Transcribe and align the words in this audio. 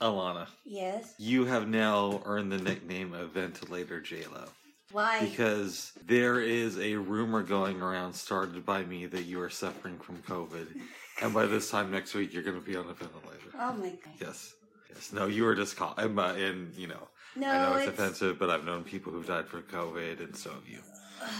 Alana, 0.00 0.46
Yes. 0.64 1.14
you 1.18 1.44
have 1.46 1.68
now 1.68 2.20
earned 2.24 2.52
the 2.52 2.58
nickname 2.58 3.14
of 3.14 3.30
Ventilator 3.30 4.00
JLo. 4.00 4.48
Why? 4.92 5.20
Because 5.20 5.92
there 6.06 6.38
is 6.40 6.78
a 6.78 6.94
rumor 6.96 7.42
going 7.42 7.80
around 7.82 8.12
started 8.12 8.64
by 8.64 8.84
me 8.84 9.06
that 9.06 9.24
you 9.24 9.40
are 9.40 9.50
suffering 9.50 9.98
from 9.98 10.18
COVID. 10.22 10.66
And 11.22 11.32
by 11.32 11.46
this 11.46 11.70
time 11.70 11.90
next 11.90 12.12
week, 12.12 12.34
you're 12.34 12.42
going 12.42 12.60
to 12.60 12.66
be 12.66 12.76
on 12.76 12.84
a 12.90 12.92
ventilator. 12.92 13.48
oh 13.58 13.72
my 13.72 13.88
god. 13.88 14.12
Yes. 14.20 14.52
Yes. 14.90 15.14
No, 15.14 15.24
you 15.26 15.44
were 15.44 15.54
just 15.54 15.74
caught. 15.74 15.98
And, 15.98 16.20
uh, 16.20 16.34
and, 16.36 16.74
you 16.74 16.88
know, 16.88 17.08
No, 17.34 17.48
I 17.48 17.58
know 17.58 17.76
it's, 17.78 17.88
it's 17.88 17.98
offensive, 17.98 18.38
but 18.38 18.50
I've 18.50 18.66
known 18.66 18.84
people 18.84 19.12
who've 19.14 19.26
died 19.26 19.48
from 19.48 19.62
COVID, 19.62 20.20
and 20.22 20.36
so 20.36 20.50
have 20.50 20.68
you. 20.68 20.80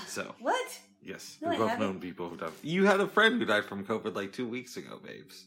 So, 0.07 0.35
what? 0.41 0.81
yes. 1.03 1.37
No, 1.43 1.51
we've 1.51 1.59
both 1.59 1.79
known 1.79 2.01
people 2.01 2.31
who 2.31 2.39
died. 2.39 2.53
You 2.63 2.87
had 2.87 3.01
a 3.01 3.07
friend 3.07 3.39
who 3.39 3.45
died 3.45 3.67
from 3.67 3.85
COVID 3.85 4.15
like 4.17 4.33
two 4.33 4.49
weeks 4.49 4.79
ago, 4.79 4.99
babes. 5.05 5.45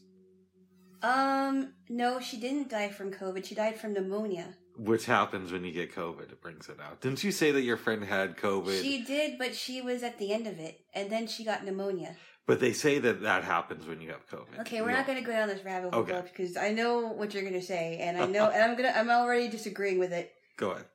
Um, 1.02 1.72
no, 1.88 2.20
she 2.20 2.38
didn't 2.38 2.68
die 2.68 2.90
from 2.90 3.10
COVID. 3.12 3.44
She 3.44 3.54
died 3.54 3.78
from 3.80 3.92
pneumonia. 3.94 4.54
Which 4.76 5.06
happens 5.06 5.52
when 5.52 5.64
you 5.64 5.72
get 5.72 5.94
COVID. 5.94 6.32
It 6.32 6.40
brings 6.40 6.68
it 6.68 6.78
out. 6.80 7.00
Didn't 7.00 7.22
you 7.22 7.32
say 7.32 7.50
that 7.52 7.62
your 7.62 7.76
friend 7.76 8.04
had 8.04 8.36
COVID? 8.36 8.80
She 8.80 9.02
did, 9.04 9.38
but 9.38 9.54
she 9.54 9.82
was 9.82 10.02
at 10.02 10.18
the 10.18 10.32
end 10.32 10.46
of 10.46 10.58
it, 10.58 10.80
and 10.94 11.10
then 11.10 11.26
she 11.26 11.44
got 11.44 11.64
pneumonia. 11.64 12.16
But 12.46 12.60
they 12.60 12.72
say 12.72 12.98
that 12.98 13.22
that 13.22 13.44
happens 13.44 13.86
when 13.86 14.00
you 14.00 14.10
have 14.10 14.26
COVID. 14.28 14.60
Okay, 14.60 14.80
we're 14.82 14.90
not 14.92 15.06
going 15.06 15.18
to 15.18 15.24
go 15.24 15.32
down 15.32 15.48
this 15.48 15.64
rabbit 15.64 15.92
hole 15.92 16.02
Okay. 16.02 16.22
because 16.24 16.56
I 16.56 16.72
know 16.72 17.08
what 17.08 17.34
you're 17.34 17.42
going 17.42 17.54
to 17.54 17.62
say, 17.62 17.98
and 18.00 18.16
I 18.16 18.26
know, 18.34 18.48
and 18.50 18.62
I'm 18.62 18.76
gonna, 18.76 18.92
I'm 18.96 19.10
already 19.10 19.48
disagreeing 19.48 19.98
with 19.98 20.12
it. 20.12 20.32
Go 20.56 20.72
ahead. 20.72 20.86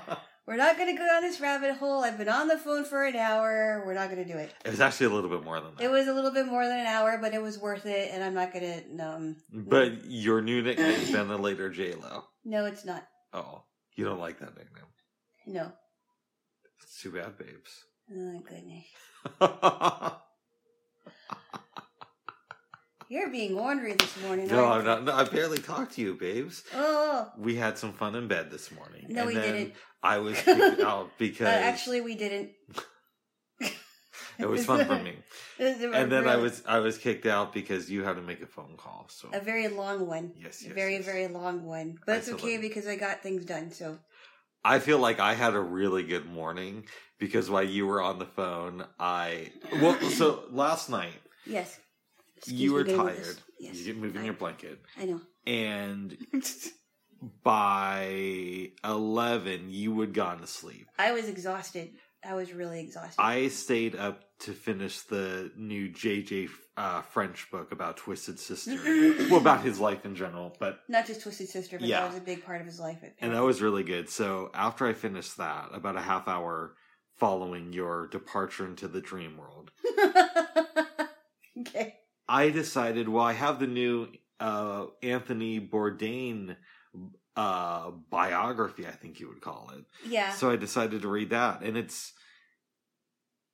we're 0.46 0.56
not 0.56 0.76
going 0.76 0.94
to 0.94 0.98
go 1.00 1.06
down 1.06 1.22
this 1.22 1.40
rabbit 1.40 1.76
hole. 1.76 2.04
I've 2.04 2.18
been 2.18 2.28
on 2.28 2.48
the 2.48 2.58
phone 2.58 2.84
for 2.84 3.04
an 3.04 3.16
hour. 3.16 3.82
We're 3.86 3.94
not 3.94 4.10
going 4.10 4.24
to 4.26 4.30
do 4.30 4.38
it. 4.38 4.52
it 4.64 4.70
was 4.70 4.80
actually 4.80 5.06
a 5.06 5.10
little 5.10 5.30
bit 5.30 5.42
more 5.44 5.60
than 5.60 5.74
that. 5.76 5.82
It 5.84 5.90
was 5.90 6.06
a 6.06 6.12
little 6.12 6.30
bit 6.32 6.46
more 6.46 6.66
than 6.66 6.78
an 6.80 6.86
hour, 6.86 7.18
but 7.20 7.32
it 7.34 7.42
was 7.42 7.58
worth 7.58 7.86
it, 7.86 8.10
and 8.12 8.22
I'm 8.22 8.34
not 8.34 8.52
going 8.52 8.64
to. 8.64 8.82
Um, 9.04 9.36
but 9.52 10.04
your 10.04 10.42
new 10.42 10.62
nickname 10.62 11.00
is 11.00 11.10
Ventilator 11.10 11.70
J-Lo. 11.70 12.24
no, 12.44 12.66
it's 12.66 12.84
not. 12.84 13.06
Oh, 13.32 13.62
you 13.96 14.04
don't 14.04 14.20
like 14.20 14.38
that 14.40 14.56
nickname. 14.56 14.84
No. 15.46 15.72
It's 16.82 17.00
too 17.00 17.10
bad, 17.12 17.38
babes. 17.38 17.84
Oh 18.12 18.42
goodness. 18.46 18.84
You're 23.08 23.30
being 23.30 23.58
ornery 23.58 23.94
this 23.94 24.20
morning. 24.22 24.48
no, 24.48 24.64
I'm 24.66 24.84
not. 24.84 25.04
No, 25.04 25.12
I 25.14 25.24
barely 25.24 25.58
talked 25.58 25.94
to 25.94 26.00
you, 26.00 26.14
babes. 26.14 26.64
Oh, 26.74 27.30
We 27.38 27.56
had 27.56 27.78
some 27.78 27.92
fun 27.92 28.14
in 28.14 28.28
bed 28.28 28.50
this 28.50 28.70
morning. 28.72 29.06
No, 29.08 29.22
and 29.22 29.28
we 29.28 29.34
then 29.34 29.52
didn't. 29.52 29.74
I 30.02 30.18
was 30.18 30.40
kicked 30.42 30.80
out 30.80 31.06
uh, 31.06 31.08
because 31.18 31.46
actually, 31.48 32.00
we 32.00 32.14
didn't. 32.14 32.50
it 34.38 34.48
was 34.48 34.64
fun 34.64 34.84
for 34.86 34.98
me. 34.98 35.16
A 35.60 35.64
And 35.92 36.10
then 36.10 36.28
I 36.28 36.36
was 36.36 36.62
I 36.66 36.78
was 36.80 36.98
kicked 36.98 37.26
out 37.26 37.52
because 37.52 37.90
you 37.90 38.02
had 38.04 38.16
to 38.16 38.22
make 38.22 38.42
a 38.42 38.46
phone 38.46 38.76
call. 38.76 39.06
So 39.08 39.28
a 39.32 39.40
very 39.40 39.68
long 39.68 40.06
one. 40.06 40.32
yes, 40.36 40.62
A 40.62 40.66
yes, 40.66 40.74
very, 40.74 40.94
yes. 40.96 41.04
very 41.04 41.28
long 41.28 41.64
one. 41.64 41.98
But 42.06 42.18
it's 42.18 42.28
okay 42.30 42.58
because 42.58 42.86
I 42.86 42.96
got 42.96 43.22
things 43.22 43.44
done. 43.44 43.70
So 43.70 43.98
I 44.64 44.78
feel 44.78 44.98
like 44.98 45.20
I 45.20 45.34
had 45.34 45.54
a 45.54 45.60
really 45.60 46.02
good 46.02 46.26
morning 46.26 46.84
because 47.18 47.50
while 47.50 47.62
you 47.62 47.86
were 47.86 48.02
on 48.02 48.18
the 48.18 48.26
phone, 48.26 48.84
I 48.98 49.52
well, 49.74 49.98
so 50.10 50.44
last 50.50 50.90
night 50.90 51.20
yes. 51.46 51.78
Excuse 52.44 52.60
you 52.60 52.72
were 52.72 52.84
tired. 52.84 53.36
Yes. 53.58 53.80
You're 53.86 53.96
moving 53.96 54.22
I- 54.22 54.24
your 54.26 54.34
blanket, 54.34 54.80
I 55.00 55.04
know. 55.06 55.20
and 55.46 56.16
by 57.42 58.70
eleven, 58.84 59.70
you 59.70 59.98
had 60.00 60.14
gone 60.14 60.40
to 60.40 60.46
sleep. 60.46 60.88
I 60.98 61.12
was 61.12 61.28
exhausted. 61.28 61.90
I 62.26 62.34
was 62.34 62.52
really 62.54 62.80
exhausted. 62.80 63.20
I 63.20 63.48
stayed 63.48 63.94
up 63.96 64.22
to 64.40 64.52
finish 64.52 65.00
the 65.02 65.50
new 65.56 65.88
Jay 65.90 66.22
Jay 66.22 66.48
uh, 66.76 67.02
French 67.02 67.50
book 67.50 67.70
about 67.72 67.98
Twisted 67.98 68.38
Sister, 68.38 68.76
well, 69.30 69.36
about 69.40 69.62
his 69.62 69.78
life 69.78 70.04
in 70.06 70.14
general, 70.16 70.56
but 70.58 70.80
Not 70.88 71.06
just 71.06 71.20
Twisted 71.22 71.48
Sister, 71.48 71.78
but 71.78 71.86
Yeah. 71.86 72.00
that 72.00 72.08
was 72.12 72.18
a 72.18 72.22
big 72.24 72.44
part 72.44 72.60
of 72.60 72.66
his 72.66 72.80
life. 72.80 72.98
and 73.20 73.32
that 73.34 73.42
was 73.42 73.60
really 73.62 73.82
good. 73.84 74.08
So 74.08 74.50
after 74.54 74.86
I 74.86 74.92
finished 74.94 75.36
that, 75.36 75.68
about 75.72 75.96
a 75.96 76.00
half 76.00 76.26
hour 76.26 76.74
following 77.16 77.72
your 77.72 78.08
departure 78.08 78.66
into 78.66 78.88
the 78.88 79.00
dream 79.00 79.36
world, 79.36 79.70
okay. 81.60 81.94
I 82.28 82.50
decided, 82.50 83.08
well, 83.08 83.24
I 83.24 83.32
have 83.34 83.58
the 83.60 83.66
new 83.66 84.08
uh, 84.40 84.86
Anthony 85.02 85.60
Bourdain 85.60 86.56
uh, 87.36 87.90
biography, 88.10 88.86
I 88.86 88.92
think 88.92 89.20
you 89.20 89.28
would 89.28 89.40
call 89.40 89.70
it. 89.76 89.84
Yeah. 90.08 90.32
So 90.32 90.50
I 90.50 90.56
decided 90.56 91.02
to 91.02 91.08
read 91.08 91.30
that, 91.30 91.62
and 91.62 91.76
it's. 91.76 92.12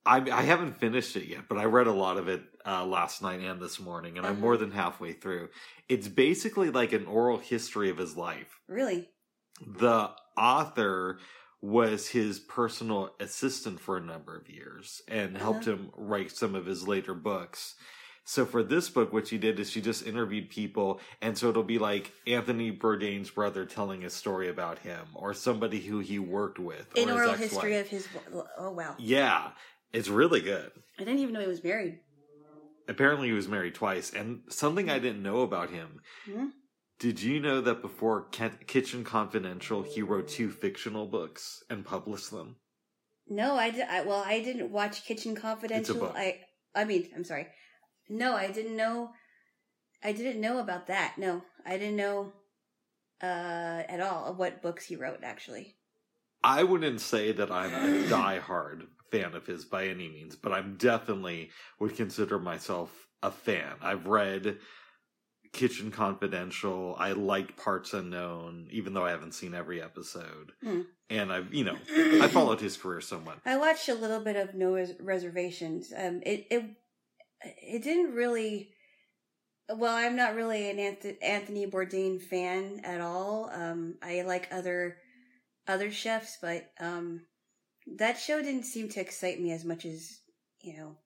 I 0.05 0.17
I 0.17 0.41
haven't 0.41 0.77
finished 0.79 1.15
it 1.15 1.25
yet, 1.27 1.47
but 1.47 1.57
I 1.59 1.65
read 1.65 1.85
a 1.87 1.91
lot 1.91 2.17
of 2.17 2.27
it 2.27 2.41
uh, 2.65 2.85
last 2.85 3.21
night 3.21 3.39
and 3.41 3.61
this 3.61 3.79
morning, 3.79 4.17
and 4.17 4.25
I'm 4.25 4.33
Uh-huh. 4.33 4.41
more 4.41 4.57
than 4.57 4.71
halfway 4.71 5.13
through. 5.13 5.49
It's 5.89 6.07
basically 6.07 6.71
like 6.71 6.91
an 6.91 7.05
oral 7.05 7.37
history 7.37 7.89
of 7.89 7.97
his 7.97 8.15
life. 8.17 8.59
really? 8.67 9.09
The 9.63 10.09
author 10.35 11.19
was 11.61 12.07
his 12.07 12.39
personal 12.39 13.13
assistant 13.19 13.79
for 13.79 13.97
a 13.97 14.01
number 14.01 14.35
of 14.35 14.49
years 14.49 15.03
and 15.07 15.37
helped 15.37 15.65
him 15.65 15.91
write 15.95 16.31
some 16.31 16.55
of 16.55 16.65
his 16.65 16.87
later 16.87 17.13
books. 17.13 17.75
So 18.31 18.45
for 18.45 18.63
this 18.63 18.87
book, 18.87 19.11
what 19.11 19.27
she 19.27 19.37
did 19.37 19.59
is 19.59 19.69
she 19.69 19.81
just 19.81 20.07
interviewed 20.07 20.49
people, 20.49 21.01
and 21.21 21.37
so 21.37 21.49
it'll 21.49 21.63
be 21.63 21.79
like 21.79 22.13
Anthony 22.25 22.71
Bourdain's 22.71 23.29
brother 23.29 23.65
telling 23.65 24.05
a 24.05 24.09
story 24.09 24.47
about 24.47 24.79
him, 24.79 25.05
or 25.15 25.33
somebody 25.33 25.81
who 25.81 25.99
he 25.99 26.17
worked 26.17 26.57
with, 26.57 26.87
or 26.95 27.01
An 27.01 27.09
his 27.09 27.17
oral 27.17 27.33
history 27.33 27.75
of 27.75 27.89
his. 27.89 28.07
Oh 28.57 28.71
wow! 28.71 28.95
Yeah, 28.97 29.49
it's 29.91 30.07
really 30.07 30.39
good. 30.39 30.71
I 30.97 31.03
didn't 31.03 31.19
even 31.19 31.33
know 31.33 31.41
he 31.41 31.47
was 31.47 31.61
married. 31.61 31.99
Apparently, 32.87 33.27
he 33.27 33.33
was 33.33 33.49
married 33.49 33.75
twice, 33.75 34.13
and 34.13 34.43
something 34.47 34.89
I 34.89 34.99
didn't 34.99 35.23
know 35.23 35.41
about 35.41 35.69
him. 35.69 35.99
Hmm? 36.23 36.45
Did 36.99 37.21
you 37.21 37.41
know 37.41 37.59
that 37.59 37.81
before 37.81 38.29
Kitchen 38.29 39.03
Confidential, 39.03 39.83
he 39.83 40.01
wrote 40.01 40.29
two 40.29 40.51
fictional 40.51 41.05
books 41.05 41.65
and 41.69 41.83
published 41.83 42.31
them? 42.31 42.55
No, 43.27 43.57
I, 43.57 43.71
did, 43.71 43.87
I 43.89 44.03
well, 44.03 44.23
I 44.25 44.41
didn't 44.41 44.71
watch 44.71 45.03
Kitchen 45.03 45.35
Confidential. 45.35 45.95
book. 45.95 46.13
I 46.15 46.39
I 46.73 46.85
mean, 46.85 47.09
I'm 47.13 47.25
sorry. 47.25 47.47
No, 48.09 48.35
I 48.35 48.51
didn't 48.51 48.75
know. 48.75 49.11
I 50.03 50.11
didn't 50.11 50.41
know 50.41 50.59
about 50.59 50.87
that. 50.87 51.15
No, 51.17 51.43
I 51.65 51.77
didn't 51.77 51.95
know 51.95 52.33
uh 53.21 53.83
at 53.87 54.01
all 54.01 54.25
of 54.25 54.37
what 54.37 54.61
books 54.61 54.85
he 54.85 54.95
wrote. 54.95 55.19
Actually, 55.23 55.75
I 56.43 56.63
wouldn't 56.63 57.01
say 57.01 57.31
that 57.31 57.51
I'm 57.51 57.73
a 57.73 58.03
diehard 58.09 58.87
fan 59.11 59.33
of 59.35 59.45
his 59.45 59.65
by 59.65 59.87
any 59.87 60.09
means, 60.09 60.35
but 60.35 60.51
I'm 60.51 60.77
definitely 60.77 61.51
would 61.79 61.95
consider 61.95 62.39
myself 62.39 63.07
a 63.21 63.29
fan. 63.31 63.75
I've 63.81 64.07
read 64.07 64.57
Kitchen 65.53 65.91
Confidential. 65.91 66.95
I 66.97 67.11
liked 67.11 67.57
Parts 67.57 67.93
Unknown, 67.93 68.67
even 68.71 68.93
though 68.93 69.05
I 69.05 69.11
haven't 69.11 69.33
seen 69.33 69.53
every 69.53 69.81
episode. 69.81 70.53
Hmm. 70.63 70.81
And 71.09 71.31
I've, 71.31 71.53
you 71.53 71.65
know, 71.65 71.77
I 72.23 72.27
followed 72.29 72.61
his 72.61 72.77
career 72.77 73.01
somewhat. 73.01 73.39
I 73.45 73.57
watched 73.57 73.89
a 73.89 73.93
little 73.93 74.21
bit 74.21 74.37
of 74.37 74.55
No 74.55 74.73
Res- 74.73 74.93
Reservations. 74.99 75.91
Um, 75.95 76.21
it 76.25 76.47
it 76.49 76.63
it 77.43 77.83
didn't 77.83 78.13
really. 78.13 78.69
Well, 79.69 79.95
I'm 79.95 80.17
not 80.17 80.35
really 80.35 80.69
an 80.69 80.97
Anthony 81.21 81.65
Bourdain 81.65 82.21
fan 82.21 82.81
at 82.83 82.99
all. 82.99 83.49
Um, 83.53 83.95
I 84.01 84.23
like 84.23 84.49
other 84.51 84.97
other 85.67 85.91
chefs, 85.91 86.37
but 86.41 86.69
um, 86.79 87.21
that 87.97 88.19
show 88.19 88.41
didn't 88.41 88.65
seem 88.65 88.89
to 88.89 89.01
excite 89.01 89.39
me 89.39 89.51
as 89.51 89.63
much 89.63 89.85
as 89.85 90.19
you 90.61 90.77
know. 90.77 90.97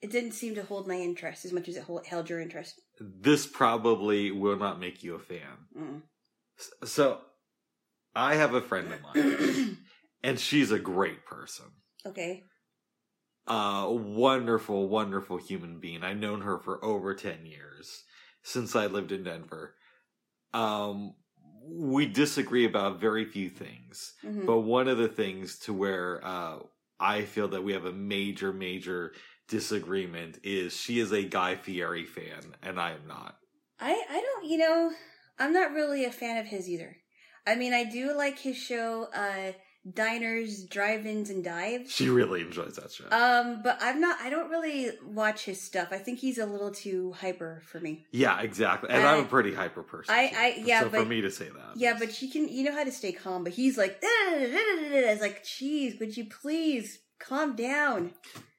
It 0.00 0.12
didn't 0.12 0.32
seem 0.32 0.54
to 0.54 0.62
hold 0.62 0.86
my 0.86 0.94
interest 0.94 1.44
as 1.44 1.52
much 1.52 1.68
as 1.68 1.76
it 1.76 1.82
hold, 1.82 2.06
held 2.06 2.30
your 2.30 2.40
interest. 2.40 2.80
This 3.00 3.46
probably 3.46 4.30
will 4.30 4.56
not 4.56 4.78
make 4.78 5.02
you 5.02 5.16
a 5.16 5.18
fan. 5.18 5.66
Mm. 5.76 6.02
So, 6.84 7.18
I 8.14 8.36
have 8.36 8.54
a 8.54 8.60
friend 8.60 8.92
of 8.92 9.02
mine, 9.02 9.78
and 10.22 10.38
she's 10.38 10.70
a 10.70 10.78
great 10.78 11.24
person. 11.24 11.66
okay. 12.06 12.44
Uh, 13.48 13.88
wonderful, 13.90 14.88
wonderful 14.88 15.38
human 15.38 15.80
being. 15.80 16.04
I've 16.04 16.18
known 16.18 16.42
her 16.42 16.58
for 16.58 16.84
over 16.84 17.14
10 17.14 17.46
years 17.46 18.04
since 18.42 18.76
I 18.76 18.86
lived 18.86 19.10
in 19.12 19.24
Denver. 19.24 19.74
Um, 20.52 21.14
we 21.64 22.06
disagree 22.06 22.64
about 22.64 23.00
very 23.00 23.24
few 23.24 23.50
things, 23.50 24.14
Mhm. 24.24 24.46
but 24.46 24.60
one 24.60 24.88
of 24.88 24.98
the 24.98 25.08
things 25.08 25.58
to 25.60 25.72
where, 25.74 26.24
uh, 26.24 26.60
I 27.00 27.24
feel 27.24 27.48
that 27.48 27.62
we 27.62 27.72
have 27.74 27.84
a 27.84 27.92
major, 27.92 28.52
major 28.52 29.12
disagreement 29.48 30.38
is 30.42 30.76
she 30.76 30.98
is 30.98 31.12
a 31.12 31.24
Guy 31.24 31.56
Fieri 31.56 32.04
fan 32.04 32.54
and 32.62 32.78
I 32.80 32.92
am 32.92 33.06
not. 33.06 33.38
I 33.80 33.92
I 34.10 34.20
don't 34.20 34.44
you 34.46 34.58
know 34.58 34.92
I'm 35.38 35.52
not 35.52 35.72
really 35.72 36.04
a 36.04 36.12
fan 36.12 36.36
of 36.36 36.46
his 36.46 36.68
either. 36.68 36.96
I 37.46 37.54
mean 37.54 37.72
I 37.72 37.84
do 37.84 38.14
like 38.14 38.38
his 38.38 38.56
show 38.56 39.04
uh 39.14 39.52
Diners, 39.94 40.64
Drive-ins 40.64 41.30
and 41.30 41.42
Dives. 41.44 41.90
She 41.92 42.08
really 42.08 42.40
enjoys 42.40 42.76
that 42.76 42.92
show. 42.92 43.04
Um 43.10 43.60
but 43.62 43.78
I'm 43.80 44.00
not 44.00 44.18
I 44.20 44.30
don't 44.30 44.50
really 44.50 44.90
watch 45.04 45.44
his 45.44 45.60
stuff. 45.60 45.88
I 45.92 45.98
think 45.98 46.18
he's 46.18 46.38
a 46.38 46.46
little 46.46 46.70
too 46.70 47.12
hyper 47.12 47.62
for 47.66 47.80
me. 47.80 48.06
yeah, 48.12 48.40
exactly. 48.40 48.90
And 48.90 49.06
I, 49.06 49.14
am 49.16 49.24
a 49.24 49.28
pretty 49.28 49.54
hyper 49.54 49.82
person. 49.82 50.14
I- 50.14 50.28
too. 50.28 50.36
I- 50.36 50.62
yeah, 50.64 50.80
so 50.80 50.90
for 50.90 51.04
me 51.04 51.20
to 51.20 51.30
say 51.30 51.48
that. 51.48 51.76
Yeah, 51.76 51.94
is- 51.94 52.00
but 52.00 52.12
she 52.12 52.28
can 52.30 52.48
you 52.48 52.64
know 52.64 52.72
how 52.72 52.84
to 52.84 52.92
stay 52.92 53.12
calm, 53.12 53.44
but 53.44 53.52
he's 53.52 53.76
like 53.78 53.98
it's 54.02 55.20
like, 55.20 55.44
geez, 55.44 55.98
would 56.00 56.16
you 56.16 56.26
please 56.26 56.98
calm 57.20 57.56
down? 57.56 58.12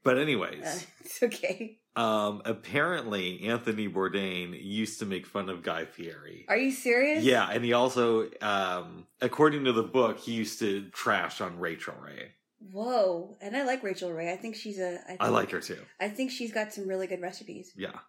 But 0.03 0.17
anyways, 0.17 0.63
Uh, 0.65 0.79
it's 1.05 1.23
okay. 1.23 1.78
Um, 2.00 2.42
apparently 2.46 3.44
Anthony 3.44 3.90
Bourdain 3.90 4.57
used 4.57 5.00
to 5.00 5.06
make 5.06 5.25
fun 5.25 5.50
of 5.50 5.63
Guy 5.63 5.84
Fieri. 5.84 6.46
Are 6.48 6.56
you 6.56 6.72
serious? 6.72 7.25
Yeah, 7.25 7.50
and 7.51 7.66
he 7.66 7.74
also, 7.74 8.30
um, 8.42 9.06
according 9.19 9.66
to 9.66 9.74
the 9.74 9.84
book, 9.84 10.18
he 10.18 10.31
used 10.31 10.60
to 10.60 10.90
trash 10.92 11.42
on 11.42 11.60
Rachael 11.60 11.96
Ray. 12.01 12.31
Whoa. 12.72 13.36
And 13.42 13.56
I 13.57 13.66
like 13.66 13.84
Rachael 13.84 14.13
Ray. 14.13 14.31
I 14.31 14.38
think 14.38 14.56
she's 14.56 14.80
a. 14.80 14.94
I, 15.04 15.07
think, 15.07 15.18
I 15.19 15.28
like 15.28 15.51
her 15.51 15.60
too. 15.60 15.80
I 16.00 16.07
think 16.07 16.31
she's 16.31 16.54
got 16.54 16.72
some 16.72 16.88
really 16.88 17.06
good 17.06 17.22
recipes. 17.22 17.74
Yeah. 17.75 18.00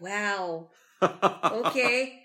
Wow. 0.00 0.70
Okay. 1.00 2.22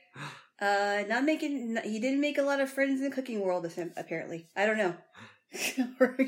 uh, 0.59 1.03
not 1.07 1.25
making. 1.25 1.77
He 1.83 1.99
didn't 1.99 2.21
make 2.21 2.37
a 2.37 2.43
lot 2.43 2.61
of 2.61 2.69
friends 2.69 3.01
in 3.01 3.09
the 3.09 3.15
cooking 3.15 3.41
world. 3.41 3.69
Apparently, 3.97 4.47
I 4.55 4.65
don't 4.65 4.77
know. 4.77 4.95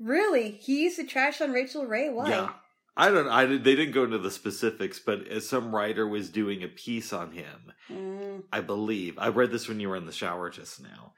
really, 0.00 0.50
he 0.60 0.82
used 0.82 0.96
to 0.96 1.06
trash 1.06 1.40
on 1.40 1.52
Rachael 1.52 1.86
Ray. 1.86 2.10
Why? 2.10 2.28
Yeah. 2.28 2.50
I 2.96 3.10
don't. 3.10 3.28
I 3.28 3.46
did- 3.46 3.64
they 3.64 3.74
didn't 3.74 3.92
go 3.94 4.04
into 4.04 4.18
the 4.18 4.30
specifics, 4.30 4.98
but 5.00 5.26
as 5.28 5.48
some 5.48 5.74
writer 5.74 6.06
was 6.06 6.30
doing 6.30 6.62
a 6.62 6.68
piece 6.68 7.12
on 7.12 7.32
him, 7.32 7.72
Mm, 7.90 8.44
I 8.52 8.60
believe 8.60 9.18
I 9.18 9.28
read 9.28 9.50
this 9.50 9.68
when 9.68 9.80
you 9.80 9.88
were 9.88 9.96
in 9.96 10.06
the 10.06 10.12
shower 10.12 10.48
just 10.50 10.80
now, 10.82 11.12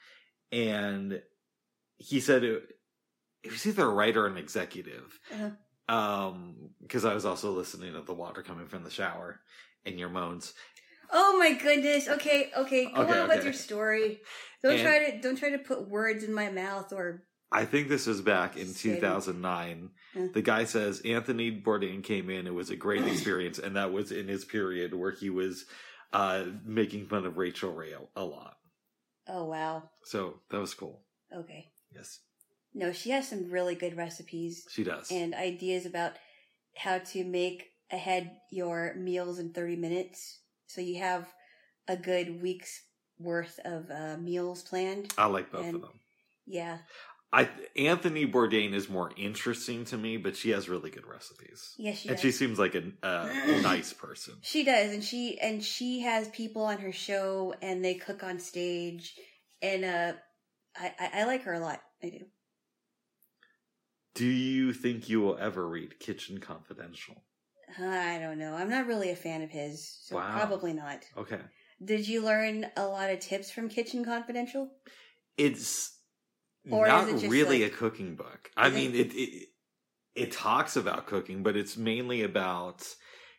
and 0.51 1.23
he 1.99 2.21
said 2.21 2.45
it, 2.45 2.63
it 3.43 3.53
was 3.53 3.67
either 3.67 3.85
a 3.85 3.93
writer 3.95 4.25
or 4.25 4.27
an 4.27 4.37
executive. 4.39 5.19
Uh-huh. 5.33 5.51
Um, 5.95 6.71
because 6.83 7.05
I 7.05 7.15
was 7.15 7.25
also 7.25 7.53
listening 7.53 7.93
to 7.93 8.01
the 8.01 8.13
water 8.15 8.43
coming 8.43 8.67
from 8.67 8.83
the 8.83 8.91
shower 8.91 9.41
and 9.85 9.99
your 10.01 10.09
moans. 10.09 10.53
Oh 11.13 11.39
my 11.39 11.53
goodness. 11.53 12.09
Okay, 12.09 12.51
okay. 12.57 12.87
Go 12.87 13.03
Okay, 13.03 13.21
on 13.21 13.29
with 13.29 13.45
your 13.45 13.53
story. 13.53 14.21
Don't 14.65 14.73
And- 14.73 14.83
try 14.83 15.11
to 15.11 15.21
don't 15.21 15.37
try 15.37 15.51
to 15.51 15.59
put 15.59 15.89
words 15.89 16.25
in 16.25 16.33
my 16.35 16.51
mouth 16.51 16.93
or 16.93 17.23
I 17.57 17.65
think 17.65 17.89
this 17.89 18.07
was 18.07 18.21
back 18.21 18.57
in 18.57 18.67
Say 18.69 18.97
2009. 18.97 19.91
Uh. 20.15 20.27
The 20.35 20.43
guy 20.43 20.65
says 20.65 21.01
Anthony 21.05 21.51
Bourdain 21.51 22.05
came 22.05 22.29
in. 22.31 22.47
It 22.47 22.55
was 22.55 22.71
a 22.71 22.77
great 22.77 23.07
experience, 23.13 23.59
and 23.59 23.77
that 23.77 23.93
was 23.93 24.13
in 24.13 24.29
his 24.29 24.45
period 24.45 24.93
where 24.95 25.11
he 25.13 25.31
was 25.31 25.65
uh, 26.13 26.45
making 26.65 27.07
fun 27.07 27.25
of 27.27 27.37
Rachael 27.39 27.73
Ray 27.73 27.93
a, 27.93 28.01
a 28.21 28.25
lot. 28.25 28.57
oh 29.29 29.45
wow. 29.45 29.85
So 30.05 30.41
that 30.51 30.61
was 30.61 30.75
cool. 30.75 31.03
Okay. 31.35 31.69
Yes, 31.95 32.21
No, 32.75 32.93
she 32.93 33.11
has 33.11 33.27
some 33.29 33.51
really 33.51 33.75
good 33.75 33.97
recipes 33.97 34.65
she 34.71 34.85
does. 34.85 35.11
and 35.11 35.35
ideas 35.35 35.87
about 35.87 36.13
how 36.77 36.99
to 36.99 37.25
make 37.25 37.71
ahead 37.91 38.31
your 38.51 38.95
meals 38.97 39.39
in 39.39 39.53
30 39.53 39.77
minutes 39.77 40.41
so 40.67 40.81
you 40.83 40.99
have 41.01 41.27
a 41.89 41.97
good 41.97 42.43
week's 42.43 42.83
worth 43.19 43.59
of 43.65 43.91
uh, 43.91 44.17
meals 44.19 44.63
planned. 44.63 45.15
I 45.17 45.27
like 45.27 45.51
both 45.51 45.65
and- 45.65 45.77
of 45.77 45.81
them. 45.83 45.99
Yeah. 46.47 46.79
I 47.33 47.49
Anthony 47.77 48.27
Bourdain 48.27 48.73
is 48.73 48.89
more 48.89 49.11
interesting 49.17 49.85
to 49.87 49.99
me, 49.99 50.17
but 50.17 50.37
she 50.37 50.51
has 50.51 50.69
really 50.69 50.91
good 50.91 51.07
recipes, 51.07 51.75
Yeah, 51.77 51.93
she 51.93 52.09
does. 52.09 52.11
and 52.11 52.17
does. 52.17 52.21
she 52.23 52.33
seems 52.33 52.59
like 52.59 52.75
a 52.75 52.85
uh, 53.03 53.29
nice 53.63 53.93
person. 53.93 54.35
She 54.43 54.65
does, 54.65 54.93
and 54.93 55.03
she 55.05 55.39
and 55.41 55.63
she 55.63 56.01
has 56.01 56.29
people 56.29 56.63
on 56.63 56.79
her 56.79 56.93
show, 56.93 57.55
and 57.61 57.85
they 57.85 57.95
cook 57.95 58.23
on 58.23 58.39
stage, 58.39 59.15
and 59.61 59.85
uh, 59.85 60.13
I 60.79 60.93
I, 60.99 61.11
I 61.21 61.25
like 61.25 61.43
her 61.43 61.53
a 61.55 61.61
lot. 61.61 61.81
I 62.03 62.11
do. 62.11 62.27
Do 64.15 64.25
you 64.25 64.73
think 64.73 65.09
you 65.09 65.21
will 65.21 65.37
ever 65.39 65.69
read 65.69 65.99
Kitchen 66.01 66.39
Confidential? 66.39 67.23
I 67.79 68.19
don't 68.19 68.39
know. 68.39 68.55
I'm 68.55 68.71
not 68.71 68.87
really 68.87 69.11
a 69.11 69.17
fan 69.17 69.43
of 69.43 69.51
his, 69.51 69.99
so 70.03 70.17
Wow. 70.17 70.33
probably 70.33 70.73
not. 70.73 71.05
Okay, 71.19 71.41
Did 71.85 72.09
you 72.09 72.23
learn 72.25 72.67
a 72.77 72.87
lot 72.87 73.11
of 73.11 73.19
tips 73.21 73.51
from 73.51 73.69
Kitchen 73.69 74.05
Confidential? 74.05 74.71
it's 75.37 75.96
Or 76.71 76.87
not 76.87 77.07
really 77.23 77.63
like- 77.63 77.73
a 77.73 77.77
cooking 77.77 78.17
book. 78.17 78.51
I 78.57 78.71
mean, 78.71 78.95
it, 78.95 79.15
it 79.15 79.49
it 80.15 80.33
talks 80.33 80.77
about 80.77 81.07
cooking, 81.07 81.43
but 81.43 81.57
it's 81.57 81.77
mainly 81.77 82.23
about 82.23 82.87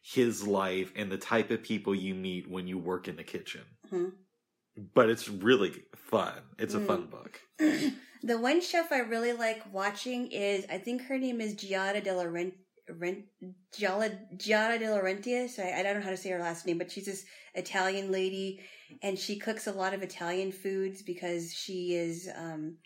his 0.03 0.45
life 0.47 0.91
and 0.95 1.11
the 1.11 1.17
type 1.17 1.49
of 1.51 1.63
people 1.63 1.93
you 1.95 2.13
meet 2.15 2.49
when 2.49 2.67
you 2.67 2.77
work 2.77 3.07
in 3.07 3.15
the 3.17 3.23
kitchen. 3.23 3.63
Mhm. 3.91 4.11
But 4.93 5.09
it's 5.09 5.27
really 5.27 5.73
fun. 5.95 6.39
It's 6.59 6.75
a 6.75 6.79
Mm. 6.79 6.87
fun 6.87 7.07
book. 7.07 7.41
the 8.23 8.37
one 8.37 8.61
chef 8.61 8.91
I 8.91 8.99
really 8.99 9.33
like 9.33 9.73
watching 9.73 10.27
is 10.31 10.65
I 10.69 10.77
think 10.77 11.01
her 11.03 11.17
name 11.17 11.41
is 11.41 11.55
Giada 11.55 12.03
De 12.03 12.13
Laurent. 12.15 12.53
Rent, 12.89 13.25
Giada, 13.77 14.17
Giada 14.37 14.79
De 14.79 14.85
Laurentiis. 14.85 15.59
I, 15.59 15.77
I 15.77 15.83
don't 15.83 15.95
know 15.95 16.01
how 16.05 16.09
to 16.11 16.15
say 16.15 16.29
her 16.29 16.39
last 16.39 16.65
name, 16.65 16.77
but 16.77 16.89
she's 16.89 17.03
this 17.05 17.25
Italian 17.53 18.13
lady, 18.13 18.61
and 19.01 19.19
she 19.19 19.37
cooks 19.37 19.67
a 19.67 19.73
lot 19.73 19.93
of 19.93 20.01
Italian 20.03 20.53
foods 20.53 21.01
because 21.01 21.53
she 21.53 21.95
is. 21.95 22.29
Um, 22.33 22.77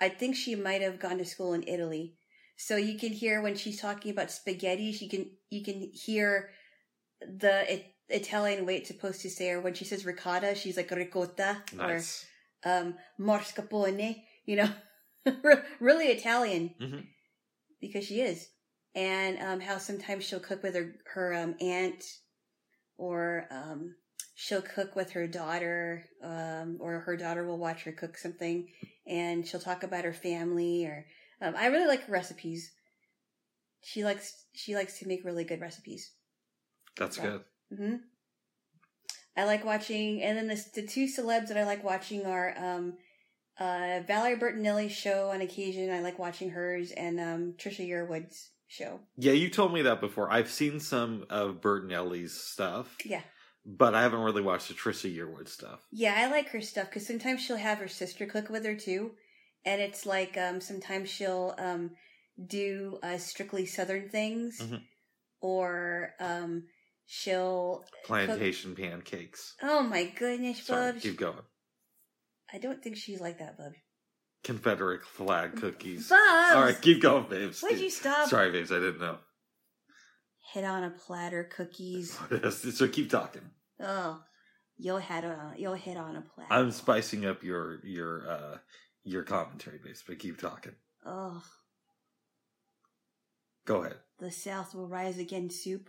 I 0.00 0.08
think 0.08 0.36
she 0.36 0.54
might 0.54 0.82
have 0.82 0.98
gone 1.00 1.18
to 1.18 1.24
school 1.24 1.54
in 1.54 1.62
Italy, 1.68 2.14
so 2.56 2.76
you 2.76 2.98
can 2.98 3.12
hear 3.12 3.40
when 3.42 3.56
she's 3.56 3.80
talking 3.80 4.10
about 4.12 4.30
spaghetti. 4.30 4.92
She 4.92 5.08
can 5.08 5.30
you 5.50 5.62
can 5.64 5.90
hear 5.92 6.50
the 7.20 7.72
it, 7.72 7.86
Italian 8.08 8.66
way 8.66 8.76
it's 8.76 8.88
supposed 8.88 9.22
to 9.22 9.30
say, 9.30 9.50
or 9.50 9.60
when 9.60 9.74
she 9.74 9.84
says 9.84 10.04
ricotta, 10.04 10.54
she's 10.54 10.76
like 10.76 10.90
ricotta 10.90 11.62
Nice. 11.74 12.26
or 12.64 12.70
um, 12.70 12.94
mascarpone, 13.18 14.22
you 14.46 14.56
know, 14.56 14.70
really 15.80 16.06
Italian 16.06 16.74
Mhm. 16.80 17.06
because 17.80 18.04
she 18.04 18.20
is. 18.20 18.48
And 18.94 19.38
um, 19.40 19.60
how 19.60 19.78
sometimes 19.78 20.24
she'll 20.24 20.40
cook 20.40 20.62
with 20.62 20.74
her 20.74 20.94
her 21.14 21.34
um, 21.34 21.56
aunt, 21.60 22.04
or 22.96 23.48
um, 23.50 23.96
she'll 24.34 24.62
cook 24.62 24.94
with 24.94 25.10
her 25.12 25.26
daughter, 25.26 26.04
um, 26.22 26.78
or 26.80 27.00
her 27.00 27.16
daughter 27.16 27.44
will 27.44 27.58
watch 27.58 27.82
her 27.84 27.92
cook 27.92 28.16
something, 28.16 28.68
and 29.06 29.46
she'll 29.46 29.60
talk 29.60 29.82
about 29.82 30.04
her 30.04 30.12
family. 30.12 30.84
Or 30.86 31.06
um, 31.40 31.54
I 31.56 31.66
really 31.66 31.86
like 31.86 32.04
her 32.04 32.12
recipes. 32.12 32.72
She 33.82 34.04
likes 34.04 34.46
she 34.54 34.74
likes 34.74 34.98
to 35.00 35.08
make 35.08 35.24
really 35.24 35.44
good 35.44 35.60
recipes. 35.60 36.12
That's 36.96 37.18
Yeah. 37.18 37.22
good. 37.24 37.44
hmm 37.76 37.96
I 39.36 39.44
like 39.44 39.64
watching, 39.64 40.22
and 40.22 40.38
then 40.38 40.46
the, 40.46 40.64
the 40.74 40.86
two 40.86 41.06
celebs 41.06 41.48
that 41.48 41.56
I 41.56 41.64
like 41.64 41.82
watching 41.82 42.24
are 42.24 42.54
um, 42.56 42.94
uh, 43.58 44.00
Valerie 44.06 44.36
Bertinelli's 44.36 44.92
show 44.92 45.30
on 45.30 45.40
occasion. 45.40 45.92
I 45.92 46.00
like 46.00 46.20
watching 46.20 46.50
hers, 46.50 46.92
and 46.92 47.18
um, 47.18 47.54
Trisha 47.58 47.84
Yearwood's 47.88 48.50
show. 48.68 49.00
Yeah, 49.16 49.32
you 49.32 49.50
told 49.50 49.72
me 49.72 49.82
that 49.82 50.00
before. 50.00 50.30
I've 50.30 50.50
seen 50.50 50.78
some 50.78 51.24
of 51.30 51.60
Bertinelli's 51.60 52.32
stuff, 52.40 52.96
Yeah, 53.04 53.22
but 53.66 53.94
I 53.94 54.02
haven't 54.02 54.20
really 54.20 54.42
watched 54.42 54.68
the 54.68 54.74
Trisha 54.74 55.14
Yearwood 55.14 55.48
stuff. 55.48 55.80
yeah, 55.90 56.14
I 56.16 56.30
like 56.30 56.48
her 56.50 56.60
stuff 56.60 56.88
because 56.88 57.06
sometimes 57.06 57.40
she'll 57.42 57.56
have 57.56 57.78
her 57.78 57.88
sister 57.88 58.26
cook 58.26 58.48
with 58.50 58.64
her 58.64 58.74
too, 58.74 59.12
and 59.64 59.80
it's 59.80 60.04
like 60.06 60.36
um, 60.36 60.60
sometimes 60.60 61.08
she'll 61.08 61.54
um, 61.58 61.92
do 62.46 62.98
uh, 63.02 63.16
strictly 63.18 63.64
Southern 63.66 64.08
things, 64.08 64.58
Mhm. 64.60 64.82
or 65.40 66.14
um, 66.20 66.64
she'll. 67.06 67.84
Plantation 68.04 68.74
pancakes. 68.74 69.54
Oh 69.62 69.82
my 69.82 70.04
goodness, 70.04 70.62
Sorry, 70.64 70.92
Bubs! 70.92 71.02
keep 71.02 71.16
going. 71.18 71.42
I 72.52 72.58
don't 72.58 72.82
think 72.82 72.96
she's 72.96 73.20
like 73.20 73.38
that, 73.38 73.56
Bubs. 73.58 73.76
Confederate 74.44 75.04
flag 75.06 75.56
cookies. 75.56 76.08
Bubs! 76.10 76.54
All 76.54 76.62
right, 76.62 76.78
keep 76.80 77.00
going, 77.00 77.26
babes. 77.30 77.62
Why'd 77.62 77.78
you 77.78 77.88
stop? 77.88 78.28
Sorry, 78.28 78.50
babes, 78.52 78.70
I 78.70 78.78
didn't 78.78 79.00
know. 79.00 79.16
Hit 80.52 80.64
on 80.64 80.84
a 80.84 80.90
platter 80.90 81.44
cookies. 81.44 82.16
so 82.74 82.86
keep 82.88 83.08
talking. 83.10 83.40
Oh, 83.80 84.20
you'll 84.76 84.98
hit 84.98 85.24
on 85.24 85.54
you'll 85.58 85.74
hit 85.74 85.96
on 85.96 86.16
a 86.16 86.22
platter. 86.22 86.52
I'm 86.52 86.70
spicing 86.70 87.26
up 87.26 87.42
your 87.42 87.80
your 87.84 88.28
uh 88.28 88.56
your 89.02 89.22
commentary 89.22 89.78
base, 89.84 90.02
but 90.06 90.18
keep 90.18 90.38
talking. 90.40 90.72
Oh, 91.06 91.42
Go 93.66 93.82
ahead. 93.82 93.96
the 94.18 94.30
South 94.30 94.74
will 94.74 94.88
rise 94.88 95.18
again. 95.18 95.50
Soup. 95.50 95.88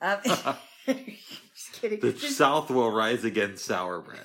Um, 0.00 0.18
just 0.24 1.72
kidding. 1.80 2.00
The 2.00 2.12
Just- 2.12 2.36
South 2.38 2.70
will 2.70 2.90
rise 2.90 3.24
again 3.24 3.56
sour 3.56 4.00
bread. 4.00 4.20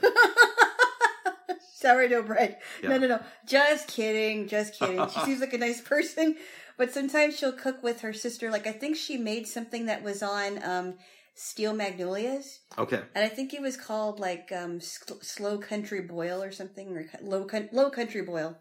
Sourdough 1.75 2.23
bread. 2.23 2.57
No, 2.83 2.97
no, 2.99 3.07
no. 3.07 3.19
Just 3.47 3.87
kidding. 3.87 4.47
Just 4.47 4.77
kidding. 4.77 5.07
She 5.09 5.19
seems 5.21 5.41
like 5.41 5.53
a 5.53 5.57
nice 5.57 5.81
person, 5.81 6.35
but 6.77 6.91
sometimes 6.93 7.37
she'll 7.39 7.51
cook 7.53 7.81
with 7.81 8.01
her 8.01 8.13
sister. 8.13 8.51
Like 8.51 8.67
I 8.67 8.71
think 8.71 8.95
she 8.97 9.17
made 9.17 9.47
something 9.47 9.87
that 9.87 10.03
was 10.03 10.21
on 10.21 10.63
um, 10.63 10.93
Steel 11.33 11.73
Magnolias. 11.73 12.59
Okay. 12.77 13.01
And 13.15 13.23
I 13.23 13.29
think 13.29 13.53
it 13.53 13.61
was 13.61 13.77
called 13.77 14.19
like 14.19 14.51
um, 14.51 14.79
sl- 14.79 15.21
slow 15.21 15.57
country 15.57 16.01
boil 16.01 16.41
or 16.41 16.51
something, 16.51 16.95
or 16.95 17.09
low 17.21 17.47
low 17.71 17.89
country 17.89 18.21
boil. 18.21 18.57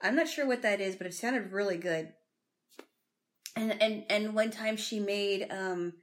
I'm 0.00 0.16
not 0.16 0.28
sure 0.28 0.46
what 0.46 0.62
that 0.62 0.80
is, 0.80 0.96
but 0.96 1.06
it 1.06 1.14
sounded 1.14 1.52
really 1.52 1.76
good. 1.76 2.12
And 3.56 3.80
and 3.82 4.04
and 4.08 4.34
one 4.34 4.50
time 4.50 4.76
she 4.76 4.98
made 4.98 5.46
um, 5.50 5.94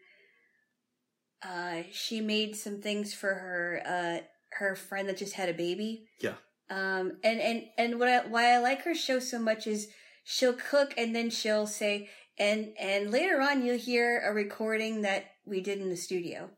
uh, 1.43 1.83
she 1.91 2.21
made 2.21 2.55
some 2.55 2.81
things 2.81 3.13
for 3.13 3.33
her 3.33 3.81
uh 3.85 4.25
her 4.57 4.75
friend 4.75 5.07
that 5.09 5.17
just 5.17 5.33
had 5.33 5.49
a 5.49 5.53
baby. 5.53 6.05
Yeah. 6.19 6.35
Um, 6.69 7.13
and 7.23 7.39
and 7.39 7.63
and 7.77 7.99
what 7.99 8.07
I, 8.07 8.27
why 8.27 8.53
I 8.53 8.59
like 8.59 8.83
her 8.83 8.93
show 8.93 9.19
so 9.19 9.39
much 9.39 9.65
is 9.65 9.87
she'll 10.23 10.53
cook 10.53 10.93
and 10.97 11.15
then 11.15 11.29
she'll 11.29 11.65
say 11.65 12.09
and 12.39 12.73
and 12.79 13.11
later 13.11 13.41
on 13.41 13.65
you'll 13.65 13.77
hear 13.77 14.21
a 14.25 14.33
recording 14.33 15.01
that 15.01 15.25
we 15.45 15.61
did 15.61 15.79
in 15.79 15.89
the 15.89 15.97
studio 15.97 16.49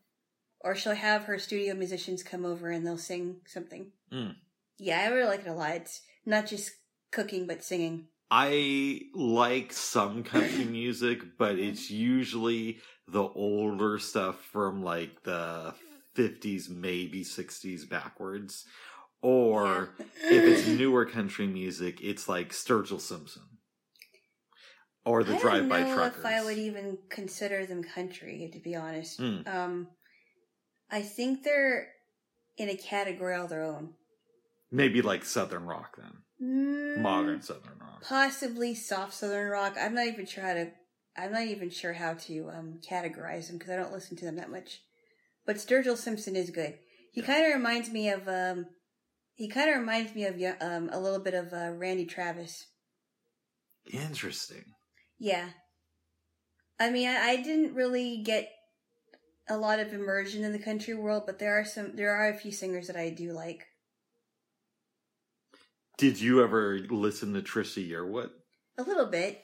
or 0.63 0.75
she'll 0.75 0.93
have 0.93 1.23
her 1.23 1.39
studio 1.39 1.73
musicians 1.73 2.23
come 2.23 2.45
over 2.45 2.69
and 2.69 2.85
they'll 2.85 2.97
sing 2.97 3.37
something. 3.45 3.91
Mm. 4.13 4.35
Yeah, 4.77 5.01
I 5.01 5.07
really 5.07 5.27
like 5.27 5.41
it 5.41 5.47
a 5.47 5.53
lot. 5.53 5.71
It's 5.71 6.01
not 6.25 6.45
just 6.45 6.71
cooking 7.11 7.47
but 7.47 7.63
singing. 7.63 8.07
I 8.29 9.01
like 9.13 9.73
some 9.73 10.23
country 10.23 10.65
music, 10.69 11.37
but 11.37 11.59
it's 11.59 11.91
usually 11.91 12.79
the 13.07 13.23
older 13.23 13.99
stuff 13.99 14.39
from 14.51 14.83
like 14.83 15.23
the 15.23 15.73
50s, 16.15 16.69
maybe 16.69 17.23
60s 17.23 17.89
backwards. 17.89 18.65
Or 19.21 19.93
if 19.99 20.43
it's 20.43 20.67
newer 20.79 21.05
country 21.05 21.45
music, 21.45 21.99
it's 22.01 22.29
like 22.29 22.49
Sturgill 22.49 23.01
Simpson. 23.01 23.43
Or 25.05 25.23
the 25.23 25.35
I 25.35 25.39
Drive 25.39 25.59
don't 25.61 25.69
By 25.69 25.81
know 25.81 25.95
Truckers. 25.95 26.19
if 26.19 26.25
I 26.25 26.43
would 26.43 26.57
even 26.57 26.97
consider 27.09 27.65
them 27.65 27.83
country, 27.83 28.49
to 28.53 28.59
be 28.59 28.75
honest. 28.75 29.19
Mm. 29.19 29.47
Um, 29.47 29.87
I 30.91 31.01
think 31.01 31.43
they're 31.43 31.87
in 32.57 32.69
a 32.69 32.75
category 32.75 33.35
all 33.35 33.47
their 33.47 33.63
own. 33.63 33.93
Maybe 34.71 35.01
like 35.01 35.25
Southern 35.25 35.65
rock 35.65 35.97
then. 35.97 36.11
Mm, 36.41 37.01
Modern 37.01 37.41
Southern 37.41 37.77
rock. 37.79 38.03
possibly 38.03 38.73
soft 38.75 39.13
southern 39.13 39.49
rock. 39.49 39.75
I'm 39.79 39.93
not 39.95 40.07
even 40.07 40.25
sure 40.25 40.43
how 40.43 40.53
to. 40.53 40.71
I'm 41.17 41.31
not 41.33 41.43
even 41.43 41.69
sure 41.69 41.93
how 41.93 42.13
to 42.13 42.49
um, 42.49 42.79
categorize 42.89 43.47
them 43.47 43.57
because 43.57 43.71
I 43.71 43.75
don't 43.75 43.91
listen 43.91 44.15
to 44.17 44.25
them 44.25 44.37
that 44.37 44.49
much. 44.49 44.81
But 45.45 45.57
Sturgill 45.57 45.97
Simpson 45.97 46.35
is 46.35 46.49
good. 46.51 46.77
He 47.11 47.21
Yeah. 47.21 47.27
kind 47.27 47.45
of 47.45 47.53
reminds 47.53 47.89
me 47.91 48.09
of. 48.09 48.27
Um, 48.27 48.65
he 49.33 49.47
kind 49.49 49.69
of 49.71 49.77
reminds 49.77 50.13
me 50.15 50.25
of 50.25 50.35
um, 50.61 50.89
a 50.91 50.99
little 50.99 51.19
bit 51.19 51.33
of 51.33 51.51
uh, 51.53 51.71
Randy 51.75 52.05
Travis. 52.05 52.67
Interesting. 53.91 54.65
Yeah. 55.21 55.49
I 56.79 56.89
mean, 56.89 57.07
I, 57.07 57.29
I 57.29 57.35
didn't 57.35 57.75
really 57.75 58.23
get 58.23 58.49
a 59.47 59.55
lot 59.55 59.79
of 59.79 59.93
immersion 59.93 60.43
in 60.43 60.51
the 60.51 60.57
country 60.57 60.95
world, 60.95 61.23
but 61.27 61.37
there 61.37 61.59
are 61.59 61.63
some. 61.63 61.95
There 61.95 62.09
are 62.09 62.29
a 62.29 62.33
few 62.37 62.51
singers 62.51 62.87
that 62.87 62.95
I 62.95 63.11
do 63.11 63.31
like. 63.31 63.67
Did 65.99 66.19
you 66.19 66.43
ever 66.43 66.79
listen 66.89 67.35
to 67.35 67.41
Trisha 67.43 67.87
Yearwood? 67.87 68.31
A 68.79 68.81
little 68.81 69.05
bit. 69.05 69.43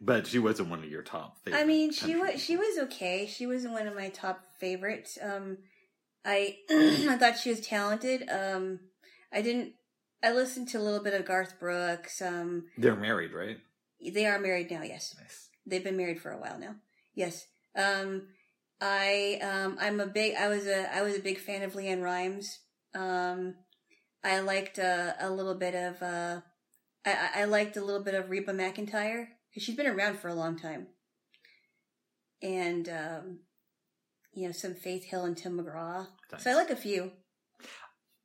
But 0.00 0.26
she 0.26 0.38
wasn't 0.38 0.70
one 0.70 0.78
of 0.78 0.90
your 0.90 1.02
top 1.02 1.44
favorite. 1.44 1.60
I 1.60 1.64
mean, 1.64 1.92
she 1.92 2.16
was 2.16 2.42
she 2.42 2.56
was 2.56 2.78
okay. 2.84 3.26
She 3.26 3.46
wasn't 3.46 3.74
one 3.74 3.86
of 3.86 3.94
my 3.94 4.08
top 4.08 4.40
favorites. 4.58 5.18
Um, 5.22 5.58
I 6.24 6.56
I 6.70 7.18
thought 7.18 7.36
she 7.36 7.50
was 7.50 7.60
talented. 7.60 8.26
Um, 8.30 8.80
I 9.30 9.42
didn't. 9.42 9.74
I 10.22 10.32
listened 10.32 10.68
to 10.68 10.78
a 10.78 10.80
little 10.80 11.04
bit 11.04 11.12
of 11.12 11.26
Garth 11.26 11.60
Brooks. 11.60 12.22
Um, 12.22 12.68
They're 12.78 12.96
married, 12.96 13.34
right? 13.34 13.58
They 14.10 14.26
are 14.26 14.38
married 14.38 14.70
now. 14.70 14.82
Yes, 14.82 15.14
Nice. 15.20 15.48
they've 15.66 15.84
been 15.84 15.96
married 15.96 16.20
for 16.20 16.30
a 16.30 16.38
while 16.38 16.58
now. 16.58 16.76
Yes. 17.14 17.46
Um, 17.74 18.28
I 18.80 19.38
um, 19.42 19.78
I'm 19.80 20.00
a 20.00 20.06
big. 20.06 20.34
I 20.34 20.48
was 20.48 20.66
a 20.66 20.94
I 20.94 21.02
was 21.02 21.16
a 21.16 21.20
big 21.20 21.38
fan 21.38 21.62
of 21.62 21.72
LeAnn 21.74 22.02
Rimes. 22.02 22.58
Um, 22.94 23.54
I 24.24 24.40
liked 24.40 24.78
uh, 24.78 25.12
a 25.18 25.30
little 25.30 25.54
bit 25.54 25.74
of. 25.74 26.02
Uh, 26.02 26.40
I 27.06 27.42
I- 27.42 27.44
liked 27.44 27.76
a 27.76 27.84
little 27.84 28.02
bit 28.02 28.14
of 28.14 28.30
Reba 28.30 28.52
McEntire 28.52 29.26
because 29.50 29.62
she's 29.62 29.76
been 29.76 29.86
around 29.86 30.18
for 30.18 30.28
a 30.28 30.34
long 30.34 30.58
time. 30.58 30.88
And 32.42 32.88
um, 32.88 33.40
you 34.34 34.46
know 34.46 34.52
some 34.52 34.74
Faith 34.74 35.04
Hill 35.04 35.24
and 35.24 35.36
Tim 35.36 35.58
McGraw. 35.58 36.06
So 36.38 36.50
I 36.50 36.54
like 36.54 36.70
a 36.70 36.76
few. 36.76 37.12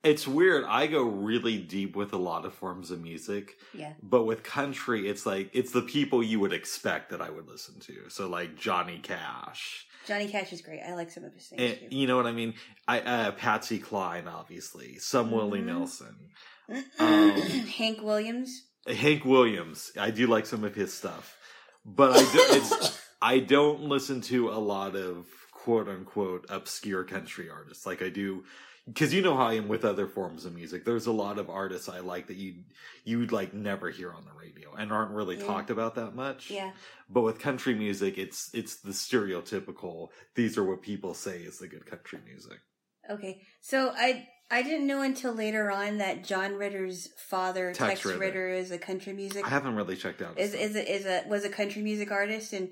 It's 0.04 0.28
weird. 0.28 0.66
I 0.68 0.88
go 0.88 1.04
really 1.04 1.60
deep 1.60 1.96
with 1.96 2.12
a 2.14 2.18
lot 2.18 2.46
of 2.46 2.56
forms 2.56 2.90
of 2.90 3.00
music, 3.02 3.58
Yeah. 3.74 3.94
but 4.02 4.24
with 4.24 4.42
country, 4.42 5.08
it's 5.08 5.28
like 5.28 5.52
it's 5.54 5.72
the 5.72 5.84
people 5.84 6.24
you 6.24 6.40
would 6.40 6.54
expect 6.54 7.12
that 7.12 7.22
I 7.22 7.30
would 7.30 7.48
listen 7.48 7.80
to. 7.82 8.10
So 8.10 8.28
like 8.28 8.56
Johnny 8.58 8.98
Cash, 8.98 9.86
Johnny 10.08 10.28
Cash 10.28 10.52
is 10.54 10.62
great. 10.62 10.82
I 10.82 10.96
like 10.96 11.12
some 11.12 11.24
of 11.24 11.34
his 11.36 11.48
things 11.48 11.78
and, 11.84 11.94
you 11.94 12.08
know 12.08 12.16
what 12.18 12.26
I 12.26 12.32
mean. 12.32 12.56
I 12.88 13.02
uh, 13.02 13.32
Patsy 13.34 13.78
Cline, 13.78 14.28
obviously, 14.28 14.98
some 14.98 15.30
Willie 15.30 15.62
Mhm. 15.62 15.66
Nelson, 15.66 16.16
um, 17.00 17.36
Hank 17.78 18.02
Williams. 18.02 18.64
Hank 18.88 19.24
Williams. 19.24 19.92
I 20.00 20.10
do 20.10 20.26
like 20.26 20.48
some 20.48 20.64
of 20.64 20.74
his 20.74 20.92
stuff, 20.92 21.38
but 21.86 22.12
I 22.14 22.20
do, 22.20 22.40
it's 22.58 23.00
I 23.22 23.38
don't 23.38 23.84
listen 23.84 24.22
to 24.22 24.50
a 24.50 24.58
lot 24.58 24.96
of 24.96 25.28
quote 25.52 25.88
unquote 25.88 26.48
obscure 26.50 27.04
country 27.04 27.48
artists 27.52 27.86
like 27.86 28.02
I 28.02 28.10
do 28.10 28.44
because 28.88 29.14
you 29.14 29.22
know 29.22 29.36
how 29.38 29.48
I 29.48 29.54
am 29.54 29.68
with 29.68 29.86
other 29.86 30.08
forms 30.08 30.46
of 30.46 30.54
music. 30.56 30.86
There's 30.86 31.06
a 31.08 31.12
lot 31.12 31.38
of 31.38 31.50
artists 31.50 31.88
I 31.90 32.00
like 32.00 32.28
that 32.28 32.38
you 32.38 32.56
you'd 33.04 33.32
like 33.32 33.54
never 33.54 33.90
hear 33.90 34.12
on 34.12 34.26
the 34.26 34.34
radio 34.40 34.74
and 34.74 34.92
aren't 34.92 35.12
really 35.12 35.38
Yeah. 35.38 35.46
talked 35.46 35.70
about 35.70 35.96
that 35.96 36.16
much. 36.16 36.50
Yeah. 36.52 36.72
But 37.10 37.22
with 37.22 37.40
country 37.40 37.76
music, 37.76 38.18
it's 38.18 38.50
it's 38.54 38.78
the 38.78 38.92
stereotypical. 38.92 40.10
These 40.36 40.58
are 40.58 40.64
what 40.64 40.82
people 40.82 41.14
say 41.14 41.40
is 41.40 41.60
the 41.60 41.68
good 41.68 41.86
country 41.86 42.20
music. 42.26 42.60
Okay, 43.10 43.42
so 43.62 43.92
I 43.96 44.28
I 44.50 44.64
didn't 44.64 44.86
know 44.88 45.02
until 45.02 45.34
later 45.34 45.72
on 45.72 45.98
that 46.00 46.24
John 46.24 46.56
Ritter's 46.56 47.10
father, 47.18 47.74
Tex 47.74 48.02
Tex, 48.02 48.06
Ritter. 48.06 48.20
Ritter. 48.20 48.50
is 48.50 48.72
a 48.72 48.78
country 48.78 49.14
music 49.14 49.46
I 49.46 49.50
haven't 49.50 49.76
really 49.76 49.96
checked 49.96 50.22
out. 50.22 50.38
is 50.40 50.54
is 50.54 50.76
a, 50.76 50.92
is 50.96 51.06
a 51.06 51.24
was 51.28 51.44
a 51.46 51.50
country 51.50 51.82
music 51.82 52.12
artist, 52.12 52.54
and 52.54 52.70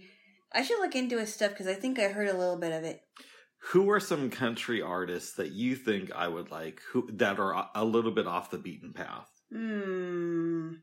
I 0.53 0.63
should 0.63 0.79
look 0.79 0.95
into 0.95 1.19
his 1.19 1.33
stuff 1.33 1.51
because 1.51 1.67
I 1.67 1.73
think 1.75 1.99
I 1.99 2.09
heard 2.09 2.27
a 2.29 2.37
little 2.37 2.57
bit 2.57 2.71
of 2.73 2.83
it. 2.83 3.01
Who 3.59 3.89
are 3.91 3.99
some 3.99 4.29
country 4.29 4.81
artists 4.81 5.33
that 5.35 5.51
you 5.51 5.75
think 5.75 6.11
I 6.11 6.27
would 6.27 6.49
like 6.49 6.81
who 6.91 7.09
that 7.13 7.39
are 7.39 7.69
a- 7.75 7.85
little 7.85 8.11
bit 8.11 8.25
off 8.27 8.49
the 8.51 8.57
beaten 8.57 8.93
path? 8.93 9.29
Hmm, 9.51 10.75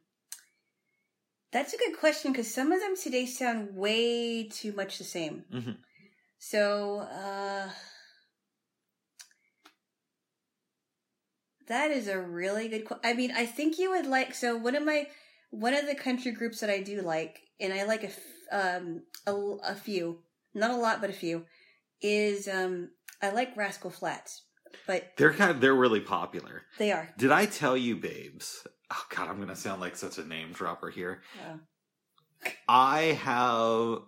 that's 1.53 1.73
a 1.73 1.79
good 1.79 1.99
question 1.99 2.33
because 2.33 2.53
some 2.53 2.73
of 2.73 2.81
them 2.81 2.95
today 2.97 3.27
sound 3.27 3.75
way 3.75 4.45
too 4.49 4.73
much 4.73 4.99
the 4.99 5.05
same. 5.05 5.45
Mhm. 5.53 5.79
So, 6.39 6.99
uh, 7.01 7.71
that 11.69 11.91
is 11.91 12.09
a 12.09 12.21
really 12.21 12.69
good. 12.69 12.85
Qu- 12.85 13.01
I 13.03 13.15
mean, 13.15 13.33
I 13.33 13.47
think 13.47 13.79
you 13.79 13.91
would 13.91 14.07
like. 14.07 14.35
So 14.35 14.57
one 14.57 14.75
of 14.77 14.85
my 14.85 15.09
one 15.51 15.75
of 15.75 15.87
the 15.87 15.95
country 15.95 16.33
groups 16.33 16.61
that 16.61 16.71
I 16.71 16.81
do 16.83 17.01
like, 17.03 17.41
and 17.61 17.73
I 17.73 17.85
like 17.85 18.05
a 18.05 18.09
f- 18.09 18.21
um 18.53 19.03
a, 19.27 19.35
a 19.35 19.75
few, 19.75 20.23
not 20.55 20.71
a 20.71 20.77
lot, 20.77 21.01
but 21.01 21.11
a 21.11 21.15
few, 21.15 21.47
is 22.03 22.49
um 22.49 22.91
I 23.23 23.31
like 23.31 23.57
Rascal 23.57 23.91
Flatts, 23.91 24.43
but 24.87 25.13
They're 25.17 25.33
kind 25.33 25.51
of 25.51 25.61
they're 25.61 25.75
really 25.75 26.01
popular. 26.01 26.63
they 26.79 26.93
are. 26.93 27.09
Did 27.19 27.33
I 27.33 27.47
tell 27.47 27.77
you, 27.77 27.97
babes? 27.97 28.67
Oh 28.91 29.05
God, 29.15 29.29
I'm 29.29 29.39
gonna 29.41 29.57
sound 29.57 29.81
like 29.81 29.97
such 29.97 30.19
a 30.19 30.25
name 30.25 30.53
dropper 30.53 30.91
here. 30.91 31.23
Uh, 31.43 31.57
I 32.69 33.01
have 33.23 34.01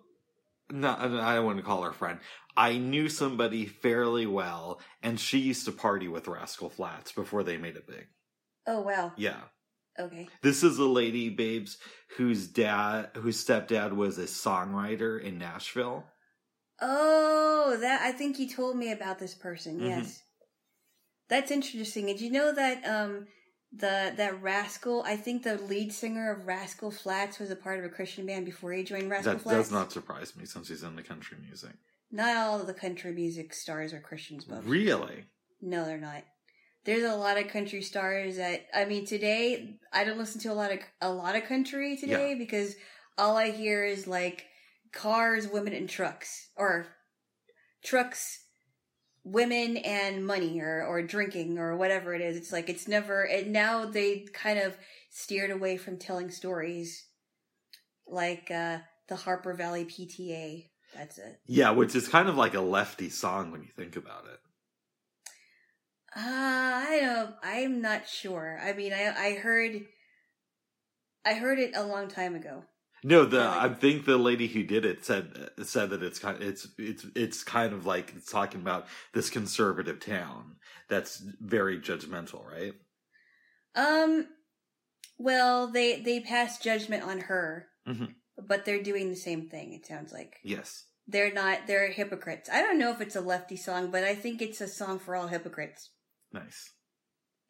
no, 0.71 0.89
I 1.23 1.37
don't 1.37 1.47
want 1.47 1.57
to 1.59 1.65
call 1.65 1.83
her 1.83 1.93
friend. 1.93 2.19
I 2.57 2.77
knew 2.77 3.09
somebody 3.09 3.65
fairly 3.67 4.27
well, 4.27 4.81
and 5.03 5.19
she 5.19 5.39
used 5.39 5.65
to 5.65 5.73
party 5.73 6.09
with 6.09 6.29
Rascal 6.29 6.69
Flatts 6.69 7.13
before 7.13 7.43
they 7.43 7.57
made 7.57 7.77
it 7.77 7.87
big. 7.87 8.07
oh 8.67 8.81
wow. 8.83 9.13
Yeah, 9.17 9.41
Okay. 9.99 10.29
this 10.43 10.63
is 10.63 10.79
a 10.79 10.85
lady, 10.85 11.31
babes, 11.31 11.79
whose 12.19 12.47
dad, 12.47 13.11
whose 13.17 13.43
stepdad 13.43 13.95
was 13.95 14.19
a 14.19 14.25
songwriter 14.25 15.21
in 15.21 15.39
Nashville. 15.39 16.05
Oh, 16.81 17.77
that 17.81 18.03
I 18.03 18.13
think 18.13 18.39
you 18.39 18.49
told 18.49 18.77
me 18.77 18.93
about 18.93 19.19
this 19.19 19.35
person. 19.35 19.81
Mhm. 19.81 19.87
Yes, 19.87 20.23
that's 21.29 21.51
interesting. 21.51 22.07
Did 22.07 22.21
you 22.21 22.31
know 22.31 22.53
that 22.53 22.85
um 22.87 23.27
the 23.73 24.13
that 24.17 24.41
Rascal? 24.41 25.03
I 25.03 25.17
think 25.17 25.43
the 25.43 25.57
lead 25.59 25.93
singer 25.93 26.31
of 26.31 26.47
Rascal 26.47 26.91
Flatts 26.91 27.39
was 27.39 27.51
a 27.51 27.57
part 27.57 27.79
of 27.79 27.85
a 27.85 27.89
Christian 27.89 28.27
band 28.27 28.45
before 28.47 28.73
he 28.73 28.83
joined 28.85 29.11
Rascal 29.11 29.35
That 29.35 29.43
Flats. 29.43 29.59
does 29.69 29.73
not 29.73 29.93
surprise 29.93 30.37
me 30.37 30.45
since 30.45 30.69
he's 30.69 30.83
in 30.83 30.97
the 30.97 31.03
country 31.03 31.37
music. 31.45 31.73
Not 32.11 32.37
all 32.37 32.61
of 32.61 32.67
the 32.67 32.75
country 32.75 33.13
music 33.13 33.53
stars 33.53 33.93
are 33.93 34.01
Christians, 34.01 34.45
but 34.45 34.65
Really? 34.67 35.27
no, 35.61 35.85
they're 35.85 35.99
not. 35.99 36.23
There's 36.85 37.03
a 37.05 37.15
lot 37.17 37.37
of 37.37 37.49
country 37.49 37.83
stars 37.83 38.37
that 38.37 38.67
I 38.73 38.87
mean 38.87 39.05
today. 39.05 39.79
I 39.93 40.05
don't 40.05 40.17
listen 40.17 40.41
to 40.43 40.49
a 40.53 40.55
lot 40.55 40.73
of 40.73 40.79
a 41.03 41.13
lot 41.13 41.37
of 41.37 41.45
country 41.45 41.97
today 41.99 42.35
because 42.35 42.77
all 43.19 43.37
I 43.37 43.51
hear 43.51 43.85
is 43.85 44.07
like 44.07 44.47
cars, 44.93 45.49
women, 45.49 45.73
and 45.73 45.89
trucks, 45.89 46.49
or 46.57 46.87
trucks, 47.83 48.45
women, 49.25 49.77
and 49.79 50.27
money, 50.27 50.61
or 50.61 50.85
or 50.85 51.03
drinking, 51.03 51.59
or 51.59 51.77
whatever 51.77 52.15
it 52.15 52.21
is. 52.21 52.37
It's 52.37 52.53
like 52.53 52.69
it's 52.69 52.89
never. 52.89 53.23
And 53.23 53.53
now 53.53 53.85
they 53.87 54.27
kind 54.33 54.59
of 54.59 54.77
steered 55.11 55.51
away 55.51 55.77
from 55.77 55.99
telling 55.99 56.31
stories, 56.31 57.07
like 58.07 58.51
uh 58.51 58.79
the 59.09 59.17
Harper 59.17 59.55
Valley 59.55 59.85
PTA. 59.85 60.69
That's 60.95 61.19
it. 61.19 61.41
Yeah, 61.47 61.71
which 61.71 61.95
is 61.95 62.09
kind 62.09 62.29
of 62.29 62.37
like 62.37 62.55
a 62.55 62.61
lefty 62.61 63.11
song 63.11 63.51
when 63.51 63.63
you 63.63 63.69
think 63.77 63.97
about 63.97 64.25
it. 64.25 64.41
Uh, 66.17 66.21
I 66.25 67.01
don't. 67.03 67.35
I'm 67.43 67.83
not 67.83 68.09
sure. 68.09 68.59
I 68.63 68.73
mean, 68.73 68.93
I 68.93 69.15
I 69.17 69.35
heard, 69.35 69.83
I 71.25 71.35
heard 71.35 71.59
it 71.59 71.73
a 71.77 71.85
long 71.85 72.09
time 72.09 72.35
ago. 72.35 72.65
No, 73.05 73.25
the 73.25 73.43
I 73.47 73.69
think 73.69 74.05
the 74.05 74.17
lady 74.17 74.49
who 74.49 74.63
did 74.65 74.85
it 74.85 75.05
said 75.05 75.51
said 75.63 75.91
that 75.91 76.03
it's 76.03 76.19
kind 76.19 76.43
it's 76.43 76.67
it's 76.79 77.07
it's 77.15 77.45
kind 77.45 77.73
of 77.73 77.87
like 77.87 78.13
it's 78.17 78.31
talking 78.31 78.61
about 78.61 78.87
this 79.13 79.31
conservative 79.31 80.01
town 80.01 80.57
that's 80.89 81.19
very 81.41 81.79
judgmental, 81.79 82.45
right? 82.45 82.75
Um, 83.75 84.27
well, 85.19 85.69
they 85.71 86.01
they 86.01 86.21
pass 86.21 86.59
judgment 86.59 87.05
on 87.05 87.21
her, 87.21 87.69
Mhm. 87.87 88.15
but 88.37 88.65
they're 88.65 88.83
doing 88.83 89.11
the 89.11 89.17
same 89.17 89.49
thing. 89.49 89.73
It 89.75 89.87
sounds 89.87 90.13
like 90.13 90.39
Yes. 90.43 90.85
they're 91.07 91.33
not. 91.33 91.67
They're 91.67 91.91
hypocrites. 91.93 92.49
I 92.51 92.63
don't 92.63 92.79
know 92.79 92.91
if 92.91 93.01
it's 93.01 93.17
a 93.17 93.21
lefty 93.21 93.57
song, 93.57 93.91
but 93.91 94.03
I 94.05 94.15
think 94.15 94.43
it's 94.43 94.61
a 94.61 94.69
song 94.69 94.99
for 94.99 95.15
all 95.15 95.29
hypocrites. 95.29 95.91
Nice. 96.33 96.73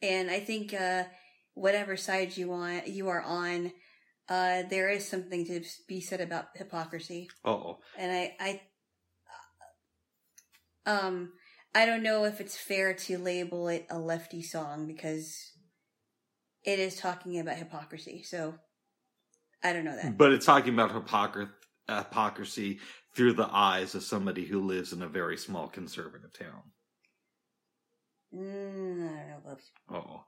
And 0.03 0.31
I 0.31 0.41
think 0.41 0.75
uh, 0.75 1.05
whatever 1.55 1.97
side 1.97 2.37
you 2.37 2.49
want, 2.49 2.87
you 2.89 3.09
are 3.09 3.23
on. 3.23 3.73
Uh, 4.29 4.63
there 4.69 4.89
is 4.91 5.09
something 5.09 5.45
to 5.47 5.63
be 5.87 6.01
said 6.01 6.21
about 6.21 6.49
hypocrisy, 6.55 7.29
Oh, 7.45 7.79
and 7.97 8.13
I, 8.13 8.61
I, 10.87 10.91
um, 10.91 11.33
I 11.75 11.87
don't 11.87 12.03
know 12.03 12.25
if 12.25 12.41
it's 12.41 12.57
fair 12.57 12.95
to 12.95 13.19
label 13.19 13.69
it 13.69 13.87
a 13.91 13.99
lefty 13.99 14.43
song 14.43 14.87
because 14.87 15.53
it 16.65 16.79
is 16.79 16.97
talking 16.97 17.39
about 17.39 17.57
hypocrisy. 17.57 18.23
So 18.23 18.55
I 19.63 19.73
don't 19.73 19.85
know 19.85 19.97
that. 19.97 20.17
but 20.17 20.33
it's 20.33 20.47
talking 20.47 20.75
about 20.75 20.91
hypocr- 20.93 21.51
hypocrisy 21.89 22.81
through 23.15 23.33
the 23.35 23.49
eyes 23.51 23.95
of 23.95 24.03
somebody 24.03 24.45
who 24.45 24.61
lives 24.61 24.93
in 24.93 25.03
a 25.03 25.09
very 25.09 25.37
small 25.37 25.69
conservative 25.69 26.33
town. 26.39 26.63
Mm, 28.35 29.09
I 29.09 29.31
don't 29.31 29.45
know. 29.47 29.57
Oh. 29.91 30.25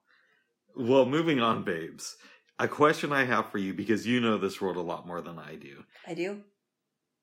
Well, 0.77 1.05
moving 1.07 1.41
on, 1.41 1.65
babes. 1.65 2.17
A 2.61 2.69
question 2.69 3.11
I 3.11 3.25
have 3.25 3.51
for 3.51 3.57
you 3.57 3.73
because 3.73 4.07
you 4.07 4.21
know 4.21 4.37
this 4.37 4.61
world 4.61 4.77
a 4.77 4.83
lot 4.83 5.07
more 5.07 5.23
than 5.23 5.39
I 5.39 5.57
do. 5.57 5.83
I 6.07 6.13
do. 6.13 6.43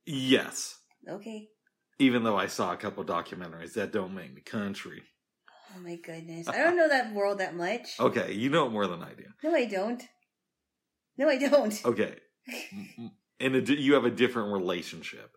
Yes. 0.07 0.79
Okay. 1.07 1.49
Even 1.99 2.23
though 2.23 2.35
I 2.37 2.47
saw 2.47 2.73
a 2.73 2.77
couple 2.77 3.03
documentaries 3.05 3.73
that 3.73 3.91
don't 3.91 4.15
make 4.15 4.33
me 4.33 4.41
country. 4.41 5.03
Oh 5.75 5.79
my 5.79 5.97
goodness. 5.97 6.47
I 6.47 6.57
don't 6.57 6.75
know 6.75 6.89
that 6.89 7.13
world 7.13 7.37
that 7.37 7.55
much. 7.55 7.87
Okay, 7.99 8.33
you 8.33 8.49
know 8.49 8.65
it 8.65 8.71
more 8.71 8.87
than 8.87 9.03
I 9.03 9.13
do. 9.13 9.25
No, 9.43 9.53
I 9.53 9.65
don't. 9.65 10.01
No, 11.19 11.29
I 11.29 11.37
don't. 11.37 11.81
Okay. 11.85 12.15
and 13.39 13.55
a, 13.55 13.73
you 13.79 13.93
have 13.93 14.05
a 14.05 14.09
different 14.11 14.53
relationship. 14.53 15.35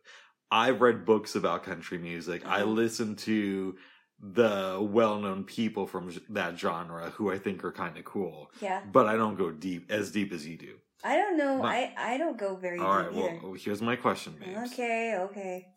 I've 0.50 0.80
read 0.80 1.04
books 1.04 1.34
about 1.34 1.64
country 1.64 1.98
music. 1.98 2.46
I 2.46 2.62
Uh-huh. 2.62 2.70
listen 2.70 3.16
to 3.16 3.76
the 4.22 4.78
well-known 4.80 5.44
people 5.44 5.86
from 5.86 6.12
that 6.28 6.58
genre 6.58 7.10
who 7.10 7.32
I 7.32 7.38
think 7.38 7.64
are 7.64 7.72
kind 7.72 7.96
of 7.96 8.04
cool, 8.04 8.50
Yeah. 8.60 8.82
but 8.92 9.06
I 9.06 9.16
don't 9.16 9.36
go 9.36 9.50
deep 9.50 9.90
as 9.90 10.10
deep 10.10 10.32
as 10.32 10.46
you 10.46 10.56
do. 10.58 10.74
I 11.02 11.16
don't 11.16 11.38
know. 11.38 11.56
No. 11.58 11.64
I 11.64 11.94
I 11.96 12.18
don't 12.18 12.36
go 12.36 12.54
very 12.56 12.78
All 12.78 12.96
right, 12.98 13.10
deep 13.12 13.24
either. 13.24 13.38
well, 13.42 13.52
here's 13.54 13.80
my 13.80 13.96
question, 13.96 14.34
babes. 14.38 14.72
Okay, 14.74 15.16
okay. 15.18 15.68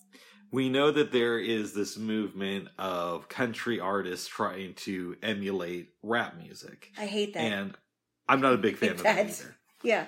We 0.52 0.70
know 0.70 0.92
that 0.92 1.12
there 1.14 1.40
is 1.40 1.74
this 1.74 1.98
movement 1.98 2.68
of 2.78 3.28
country 3.30 3.80
artists 3.80 4.28
trying 4.28 4.74
to 4.76 5.16
emulate 5.24 5.90
rap 6.04 6.36
music, 6.38 6.92
I 6.98 7.06
hate 7.06 7.34
that. 7.34 7.40
and 7.40 7.78
I'm 8.28 8.42
not 8.42 8.54
a 8.54 8.58
big 8.58 8.76
fan 8.78 8.92
of 8.92 9.04
that 9.04 9.18
either. 9.26 9.56
yeah. 9.84 10.06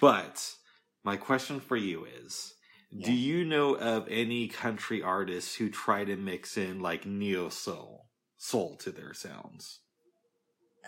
But 0.00 0.54
my 1.02 1.16
question 1.16 1.58
for 1.60 1.76
you 1.76 2.06
is 2.22 2.54
Do 2.96 3.12
you 3.12 3.44
know 3.44 3.74
of 3.74 4.06
any 4.08 4.46
country 4.46 5.02
artists 5.02 5.56
who 5.56 5.68
try 5.68 6.04
to 6.04 6.16
mix 6.16 6.56
in 6.56 6.80
like 6.80 7.04
neo 7.04 7.48
soul, 7.48 8.06
soul 8.36 8.76
to 8.78 8.92
their 8.92 9.12
sounds? 9.14 9.80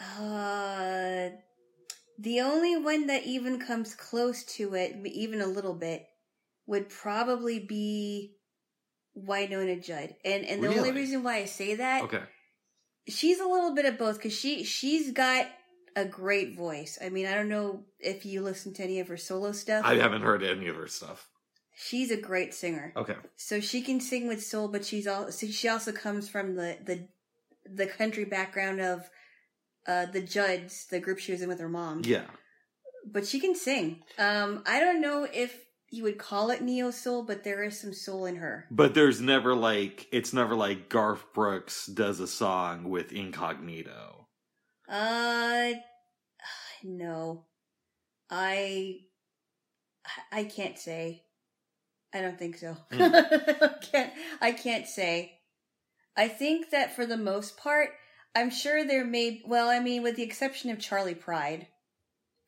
Uh, 0.00 1.30
the 2.18 2.40
only 2.40 2.76
one 2.76 3.08
that 3.08 3.24
even 3.24 3.58
comes 3.58 3.94
close 3.94 4.44
to 4.44 4.74
it, 4.74 4.96
even 5.04 5.40
a 5.40 5.46
little 5.46 5.74
bit, 5.74 6.06
would 6.66 6.88
probably 6.88 7.58
be 7.58 8.36
Wynonna 9.18 9.82
Judd. 9.82 10.14
And 10.24 10.44
and 10.44 10.62
the 10.62 10.76
only 10.76 10.92
reason 10.92 11.22
why 11.22 11.38
I 11.38 11.44
say 11.46 11.74
that, 11.74 12.04
Okay. 12.04 12.22
she's 13.08 13.40
a 13.40 13.46
little 13.46 13.74
bit 13.74 13.86
of 13.86 13.98
both 13.98 14.16
because 14.16 14.36
she 14.36 14.62
she's 14.62 15.10
got 15.10 15.46
a 15.96 16.04
great 16.04 16.56
voice. 16.56 16.98
I 17.02 17.08
mean, 17.08 17.26
I 17.26 17.34
don't 17.34 17.48
know 17.48 17.84
if 17.98 18.26
you 18.26 18.42
listen 18.42 18.74
to 18.74 18.84
any 18.84 19.00
of 19.00 19.08
her 19.08 19.16
solo 19.16 19.52
stuff. 19.52 19.84
I 19.84 19.96
haven't 19.96 20.22
heard 20.22 20.42
any 20.42 20.68
of 20.68 20.76
her 20.76 20.88
stuff. 20.88 21.30
She's 21.78 22.10
a 22.10 22.16
great 22.16 22.54
singer. 22.54 22.94
Okay. 22.96 23.16
So 23.36 23.60
she 23.60 23.82
can 23.82 24.00
sing 24.00 24.26
with 24.26 24.42
soul, 24.42 24.68
but 24.68 24.84
she's 24.84 25.06
also 25.06 25.46
she 25.46 25.68
also 25.68 25.92
comes 25.92 26.26
from 26.26 26.56
the 26.56 26.78
the 26.82 27.06
the 27.70 27.86
country 27.86 28.24
background 28.24 28.80
of 28.80 29.10
uh 29.86 30.06
the 30.06 30.22
Judds, 30.22 30.86
the 30.86 31.00
group 31.00 31.18
she 31.18 31.32
was 31.32 31.42
in 31.42 31.48
with 31.48 31.60
her 31.60 31.68
mom. 31.68 32.00
Yeah. 32.04 32.24
But 33.04 33.26
she 33.26 33.38
can 33.38 33.54
sing. 33.54 34.02
Um, 34.18 34.62
I 34.66 34.80
don't 34.80 35.02
know 35.02 35.28
if 35.30 35.66
you 35.90 36.02
would 36.02 36.18
call 36.18 36.50
it 36.50 36.62
neo 36.62 36.90
soul, 36.90 37.22
but 37.22 37.44
there 37.44 37.62
is 37.62 37.78
some 37.78 37.92
soul 37.92 38.24
in 38.24 38.36
her. 38.36 38.66
But 38.70 38.94
there's 38.94 39.20
never 39.20 39.54
like, 39.54 40.08
it's 40.10 40.32
never 40.32 40.56
like 40.56 40.88
Garth 40.88 41.32
Brooks 41.32 41.86
does 41.86 42.18
a 42.18 42.26
song 42.26 42.88
with 42.88 43.12
Incognito. 43.12 44.26
Uh, 44.88 45.74
no, 46.82 47.44
I 48.30 49.00
I 50.32 50.44
can't 50.44 50.78
say. 50.78 51.25
I 52.16 52.20
don't 52.22 52.38
think 52.38 52.56
so. 52.56 52.76
Hmm. 52.92 53.02
I 53.02 53.70
can't. 53.82 54.12
I 54.40 54.52
can't 54.52 54.86
say. 54.86 55.38
I 56.16 56.28
think 56.28 56.70
that 56.70 56.96
for 56.96 57.04
the 57.04 57.16
most 57.16 57.56
part, 57.58 57.90
I'm 58.34 58.50
sure 58.50 58.84
there 58.86 59.04
may. 59.04 59.42
Well, 59.46 59.68
I 59.68 59.80
mean, 59.80 60.02
with 60.02 60.16
the 60.16 60.22
exception 60.22 60.70
of 60.70 60.78
Charley 60.78 61.14
Pride, 61.14 61.66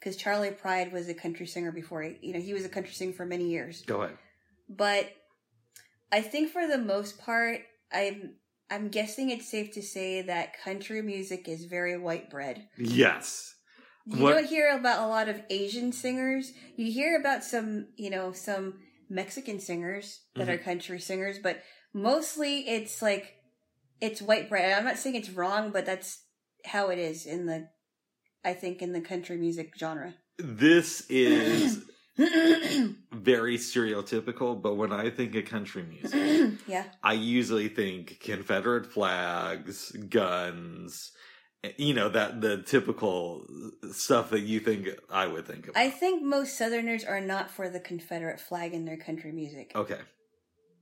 because 0.01 0.17
Charley 0.17 0.51
Pride 0.51 0.93
was 0.93 1.09
a 1.09 1.15
country 1.15 1.47
singer 1.47 1.73
before. 1.73 2.03
He, 2.03 2.17
you 2.23 2.33
know, 2.33 2.41
he 2.41 2.55
was 2.55 2.65
a 2.65 2.69
country 2.71 2.93
singer 2.95 3.13
for 3.13 3.27
many 3.27 3.51
years. 3.51 3.83
Go 3.87 4.03
ahead. 4.03 4.17
But 4.69 5.11
I 6.11 6.21
think 6.23 6.51
for 6.51 6.67
the 6.67 6.79
most 6.79 7.19
part, 7.19 7.61
I'm 7.93 8.35
I'm 8.71 8.89
guessing 8.89 9.31
it's 9.31 9.51
safe 9.51 9.73
to 9.73 9.83
say 9.83 10.23
that 10.23 10.63
country 10.63 11.03
music 11.03 11.49
is 11.49 11.65
very 11.65 11.99
white 11.99 12.31
bread. 12.31 12.69
Yes. 12.79 13.55
You 14.07 14.23
What- 14.23 14.33
don't 14.33 14.47
hear 14.47 14.71
about 14.79 15.03
a 15.03 15.07
lot 15.09 15.29
of 15.29 15.43
Asian 15.51 15.93
singers. 15.93 16.53
You 16.77 16.91
hear 16.91 17.19
about 17.21 17.45
some, 17.45 17.89
you 17.97 18.09
know, 18.09 18.33
some 18.33 18.81
Mexican 19.09 19.61
singers 19.61 20.23
that 20.35 20.49
Mhm. 20.49 20.53
are 20.53 20.59
country 20.59 21.01
singers, 21.01 21.39
but 21.39 21.63
mostly 21.93 22.69
it's 22.69 23.01
like 23.03 23.35
it's 24.01 24.23
white 24.23 24.49
bread. 24.49 24.73
I'm 24.73 24.85
not 24.85 24.99
saying 24.99 25.17
it's 25.17 25.31
wrong, 25.31 25.71
but 25.73 25.85
that's 25.85 26.23
how 26.65 26.89
it 26.91 26.99
is 26.99 27.27
in 27.27 27.47
the 27.47 27.69
I 28.45 28.55
think 28.55 28.83
in 28.83 28.93
the 28.93 29.01
country 29.01 29.37
music 29.37 29.73
genre. 29.77 30.15
This 30.39 31.05
is 31.09 31.85
very 32.17 33.59
stereotypical, 33.59 34.61
but 34.61 34.75
when 34.75 34.93
I 34.93 35.11
think 35.11 35.35
of 35.35 35.45
country 35.47 35.83
music, 35.83 36.59
yeah. 36.67 36.85
I 37.03 37.15
usually 37.15 37.69
think 37.69 38.21
Confederate 38.21 38.87
flags, 38.87 39.91
guns, 39.93 41.13
you 41.77 41.95
know, 41.95 42.09
that 42.09 42.41
the 42.41 42.63
typical 42.63 43.47
stuff 43.93 44.31
that 44.31 44.41
you 44.41 44.61
think 44.61 44.89
I 45.11 45.27
would 45.27 45.47
think 45.47 45.69
of. 45.69 45.77
I 45.77 45.91
think 45.91 46.23
most 46.23 46.57
Southerners 46.57 47.05
are 47.05 47.21
not 47.21 47.51
for 47.51 47.69
the 47.69 47.81
Confederate 47.81 48.41
flag 48.41 48.75
in 48.75 48.85
their 48.85 48.97
country 48.97 49.33
music. 49.33 49.73
okay. 49.75 50.01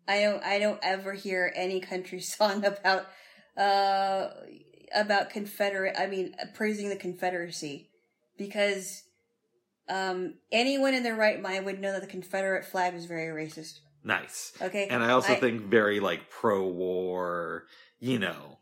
I 0.08 0.20
don't 0.22 0.42
I 0.44 0.58
don't 0.60 0.78
ever 0.82 1.14
hear 1.14 1.52
any 1.56 1.80
country 1.80 2.20
song 2.34 2.64
about 2.64 3.06
uh 3.56 4.28
about 4.94 5.30
Confederate 5.30 5.96
I 5.98 6.06
mean 6.06 6.34
praising 6.54 6.88
the 6.90 6.96
Confederacy 6.96 7.90
because 8.38 9.02
um 9.88 10.34
anyone 10.52 10.94
in 10.94 11.02
their 11.02 11.16
right 11.16 11.40
mind 11.40 11.64
would 11.64 11.80
know 11.80 11.92
that 11.92 12.02
the 12.02 12.06
Confederate 12.06 12.64
flag 12.64 12.94
was 12.94 13.06
very 13.06 13.46
racist. 13.46 13.80
Nice. 14.04 14.52
Okay? 14.62 14.86
And 14.88 15.02
I 15.02 15.10
also 15.10 15.32
I- 15.32 15.40
think 15.40 15.62
very 15.62 15.98
like 15.98 16.30
pro 16.30 16.68
war, 16.68 17.64
you 17.98 18.20
know, 18.20 18.58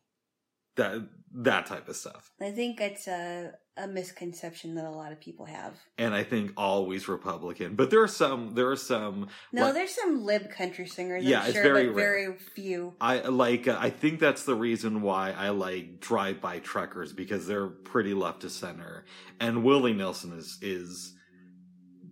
that 0.76 1.06
that 1.36 1.66
type 1.66 1.88
of 1.88 1.96
stuff. 1.96 2.30
I 2.40 2.50
think 2.52 2.80
it's 2.80 3.06
a 3.08 3.52
a 3.76 3.88
misconception 3.88 4.76
that 4.76 4.84
a 4.84 4.90
lot 4.90 5.10
of 5.10 5.18
people 5.20 5.46
have. 5.46 5.74
And 5.98 6.14
I 6.14 6.22
think 6.22 6.52
always 6.56 7.08
Republican. 7.08 7.74
But 7.74 7.90
there 7.90 8.00
are 8.02 8.08
some 8.08 8.54
there 8.54 8.70
are 8.70 8.76
some 8.76 9.26
No, 9.52 9.64
like- 9.64 9.74
there's 9.74 9.94
some 9.94 10.22
lib 10.24 10.48
country 10.50 10.86
singers, 10.86 11.24
Yeah, 11.24 11.40
I'm 11.40 11.46
it's 11.46 11.54
sure, 11.54 11.62
very 11.64 11.86
but 11.88 11.96
rare. 11.96 12.10
very 12.26 12.38
few. 12.38 12.94
I 13.00 13.18
like. 13.22 13.66
Uh, 13.66 13.76
I 13.80 13.90
think 13.90 14.20
that's 14.20 14.44
the 14.44 14.54
reason 14.54 15.02
why 15.02 15.32
I 15.32 15.48
like 15.48 15.98
drive-by 16.00 16.60
truckers 16.60 17.12
because 17.12 17.48
they're 17.48 17.66
pretty 17.66 18.14
left 18.14 18.42
to 18.42 18.50
center, 18.50 19.04
and 19.40 19.64
Willie 19.64 19.92
Nelson 19.92 20.32
is 20.38 20.56
is 20.62 21.12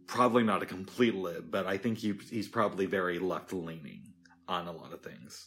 probably 0.08 0.42
not 0.42 0.62
a 0.62 0.66
complete 0.66 1.14
lib, 1.14 1.50
but 1.50 1.66
I 1.66 1.76
think 1.78 1.98
he 1.98 2.14
he's 2.28 2.48
probably 2.48 2.86
very 2.86 3.18
left 3.20 3.52
leaning 3.52 4.02
on 4.48 4.66
a 4.66 4.72
lot 4.72 4.92
of 4.92 5.00
things. 5.02 5.46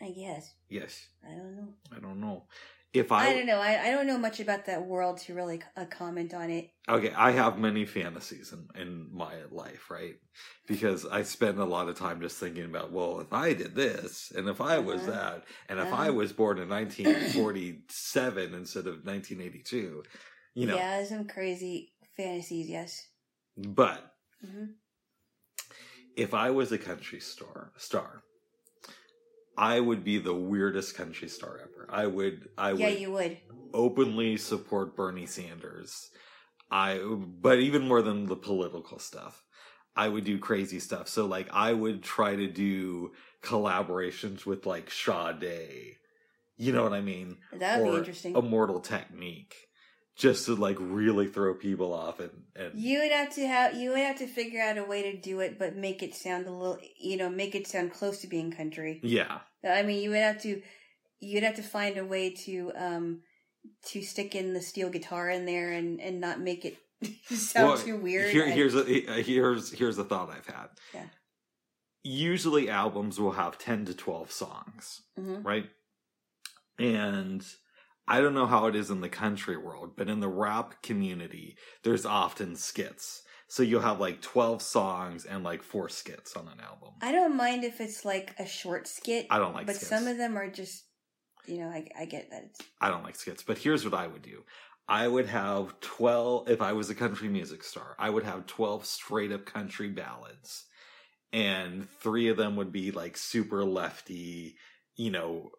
I 0.00 0.10
guess. 0.10 0.54
Yes, 0.68 1.06
I 1.24 1.30
don't 1.34 1.56
know. 1.56 1.68
I 1.96 2.00
don't 2.00 2.20
know 2.20 2.44
if 2.92 3.12
I, 3.12 3.28
I, 3.28 3.32
don't 3.34 3.46
know. 3.46 3.58
I, 3.60 3.88
I 3.88 3.90
don't 3.90 4.06
know 4.06 4.18
much 4.18 4.40
about 4.40 4.66
that 4.66 4.84
world 4.86 5.18
to 5.18 5.34
really 5.34 5.62
uh, 5.76 5.84
comment 5.86 6.32
on 6.34 6.50
it. 6.50 6.70
okay. 6.88 7.12
I 7.16 7.30
have 7.32 7.58
many 7.58 7.84
fantasies 7.84 8.52
in 8.52 8.68
in 8.80 9.08
my 9.12 9.34
life, 9.50 9.90
right? 9.90 10.14
Because 10.66 11.06
I 11.06 11.22
spend 11.22 11.58
a 11.58 11.64
lot 11.64 11.88
of 11.88 11.98
time 11.98 12.20
just 12.20 12.38
thinking 12.38 12.64
about, 12.64 12.92
well, 12.92 13.20
if 13.20 13.32
I 13.32 13.52
did 13.54 13.74
this, 13.74 14.32
and 14.36 14.48
if 14.48 14.60
I 14.60 14.78
was 14.78 15.02
Uh-huh. 15.02 15.10
that, 15.12 15.44
and 15.68 15.78
if 15.78 15.92
Uh-huh. 15.92 16.02
I 16.02 16.10
was 16.10 16.32
born 16.32 16.58
in 16.58 16.68
1947 16.68 18.54
instead 18.62 18.86
of 18.86 19.04
1982, 19.04 20.02
you 20.54 20.66
know. 20.66 20.76
yeah, 20.76 21.04
some 21.04 21.26
crazy 21.26 21.92
fantasies. 22.16 22.68
Yes. 22.68 23.06
But 23.56 24.14
hmm 24.40 24.64
if 26.16 26.32
I 26.34 26.50
was 26.50 26.72
a 26.72 26.78
country 26.78 27.20
star, 27.20 27.72
star, 27.76 28.22
I 29.56 29.80
would 29.80 30.04
be 30.04 30.18
the 30.18 30.34
weirdest 30.34 30.94
country 30.96 31.28
star 31.28 31.58
ever. 31.58 31.86
I 31.88 32.06
would, 32.06 32.48
I 32.58 32.72
Yeah, 32.72 32.88
would 32.88 33.00
you 33.00 33.12
would. 33.12 33.38
openly 33.72 34.36
support 34.36 34.96
Bernie 34.96 35.26
Sanders. 35.26 36.10
I, 36.70 36.98
but 36.98 37.58
even 37.58 37.86
more 37.86 38.02
than 38.02 38.26
the 38.26 38.36
political 38.36 38.98
stuff, 38.98 39.44
I 39.94 40.08
would 40.08 40.24
do 40.24 40.38
crazy 40.38 40.80
stuff. 40.80 41.08
So 41.08 41.26
like, 41.26 41.48
I 41.52 41.72
would 41.72 42.02
try 42.02 42.36
to 42.36 42.46
do 42.48 43.12
collaborations 43.42 44.44
with 44.44 44.66
like 44.66 44.90
Sade. 44.90 45.96
You 46.58 46.72
know 46.72 46.82
what 46.82 46.92
I 46.92 47.00
mean? 47.00 47.38
That 47.52 47.82
would 47.82 47.92
be 47.92 47.98
interesting. 47.98 48.36
Immortal 48.36 48.80
Technique 48.80 49.54
just 50.16 50.46
to 50.46 50.54
like 50.56 50.76
really 50.80 51.26
throw 51.26 51.54
people 51.54 51.92
off 51.92 52.20
and, 52.20 52.30
and 52.54 52.80
You 52.80 53.00
would 53.00 53.12
have 53.12 53.34
to 53.34 53.46
have 53.46 53.74
you 53.76 53.90
would 53.90 53.98
have 54.00 54.16
to 54.18 54.26
figure 54.26 54.62
out 54.62 54.78
a 54.78 54.84
way 54.84 55.02
to 55.12 55.16
do 55.20 55.40
it, 55.40 55.58
but 55.58 55.76
make 55.76 56.02
it 56.02 56.14
sound 56.14 56.46
a 56.46 56.50
little, 56.50 56.78
you 56.98 57.16
know, 57.16 57.28
make 57.28 57.54
it 57.54 57.66
sound 57.66 57.92
close 57.92 58.20
to 58.22 58.26
being 58.26 58.50
country. 58.50 59.00
yeah 59.02 59.40
I 59.64 59.82
mean, 59.82 60.02
you 60.02 60.10
would 60.10 60.18
have 60.22 60.40
to 60.42 60.62
you'd 61.20 61.42
have 61.42 61.56
to 61.56 61.62
find 61.62 61.98
a 61.98 62.04
way 62.04 62.30
to 62.30 62.72
um 62.76 63.20
to 63.86 64.02
stick 64.02 64.34
in 64.34 64.54
the 64.54 64.60
steel 64.62 64.90
guitar 64.90 65.28
in 65.28 65.44
there 65.44 65.72
and 65.72 66.00
and 66.00 66.20
not 66.20 66.40
make 66.40 66.64
it 66.64 66.76
sound 67.28 67.68
Well, 67.68 67.78
too 67.78 67.96
weird. 67.96 68.30
Here, 68.32 68.46
here's 68.48 68.74
a 68.74 68.84
here's 69.22 69.72
here's 69.72 69.98
a 69.98 70.04
thought 70.04 70.30
I've 70.30 70.46
had. 70.46 70.68
Yeah. 70.94 71.06
Usually 72.04 72.70
albums 72.70 73.18
will 73.20 73.32
have 73.32 73.58
ten 73.58 73.84
to 73.86 73.92
twelve 73.94 74.30
songs, 74.32 75.02
Mhm. 75.18 75.44
right? 75.44 75.66
And 76.78 77.44
I 78.08 78.20
don't 78.20 78.34
know 78.34 78.46
how 78.46 78.66
it 78.66 78.76
is 78.76 78.90
in 78.90 79.00
the 79.00 79.08
country 79.08 79.56
world, 79.56 79.92
but 79.96 80.08
in 80.08 80.20
the 80.20 80.28
rap 80.28 80.82
community, 80.82 81.56
there's 81.82 82.06
often 82.06 82.56
skits. 82.56 83.22
So 83.48 83.62
you'll 83.62 83.82
have 83.82 84.00
like 84.00 84.20
twelve 84.22 84.62
songs 84.62 85.24
and 85.24 85.44
like 85.44 85.62
four 85.62 85.88
skits 85.88 86.36
on 86.36 86.48
an 86.48 86.60
album. 86.60 86.94
I 87.00 87.12
don't 87.12 87.36
mind 87.36 87.64
if 87.64 87.80
it's 87.80 88.04
like 88.04 88.34
a 88.38 88.46
short 88.46 88.88
skit, 88.88 89.26
I 89.30 89.38
don't 89.38 89.54
like 89.54 89.66
but 89.66 89.76
skits. 89.76 89.88
some 89.88 90.06
of 90.06 90.18
them 90.18 90.36
are 90.36 90.50
just, 90.50 90.84
you 91.46 91.58
know, 91.58 91.68
I 91.68 91.86
I 91.98 92.04
get 92.06 92.30
that. 92.30 92.44
It's, 92.50 92.60
I 92.80 92.88
don't 92.88 93.04
like 93.04 93.16
skits, 93.16 93.42
but 93.42 93.58
here's 93.58 93.84
what 93.84 93.94
I 93.94 94.06
would 94.06 94.22
do. 94.22 94.42
I 94.88 95.08
would 95.08 95.26
have 95.26 95.80
12, 95.80 96.48
if 96.48 96.62
I 96.62 96.72
was 96.72 96.90
a 96.90 96.94
country 96.94 97.28
music 97.28 97.64
star, 97.64 97.96
I 97.98 98.08
would 98.10 98.22
have 98.22 98.46
12 98.46 98.86
straight 98.86 99.32
up 99.32 99.44
country 99.44 99.88
ballads. 99.88 100.64
And 101.32 101.88
three 102.00 102.28
of 102.28 102.36
them 102.36 102.54
would 102.56 102.70
be 102.70 102.92
like 102.92 103.16
super 103.16 103.64
lefty, 103.64 104.56
you 104.96 105.10
know, 105.10 105.50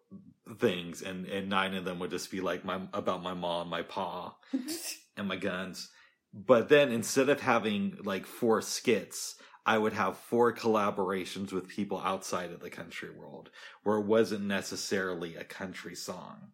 things. 0.58 1.02
And, 1.02 1.26
and 1.26 1.48
nine 1.48 1.74
of 1.74 1.84
them 1.84 1.98
would 2.00 2.10
just 2.10 2.30
be 2.30 2.40
like 2.40 2.64
my, 2.64 2.80
about 2.92 3.22
my 3.22 3.34
mom, 3.34 3.68
my 3.68 3.82
pa, 3.82 4.36
and 5.16 5.28
my 5.28 5.36
guns. 5.36 5.88
But 6.32 6.68
then 6.68 6.92
instead 6.92 7.28
of 7.28 7.40
having 7.40 7.98
like 8.04 8.26
four 8.26 8.60
skits, 8.60 9.36
I 9.64 9.78
would 9.78 9.92
have 9.94 10.16
four 10.16 10.52
collaborations 10.54 11.52
with 11.52 11.68
people 11.68 12.00
outside 12.00 12.52
of 12.52 12.60
the 12.60 12.70
country 12.70 13.10
world 13.10 13.50
where 13.82 13.98
it 13.98 14.06
wasn't 14.06 14.44
necessarily 14.44 15.36
a 15.36 15.44
country 15.44 15.94
song. 15.94 16.52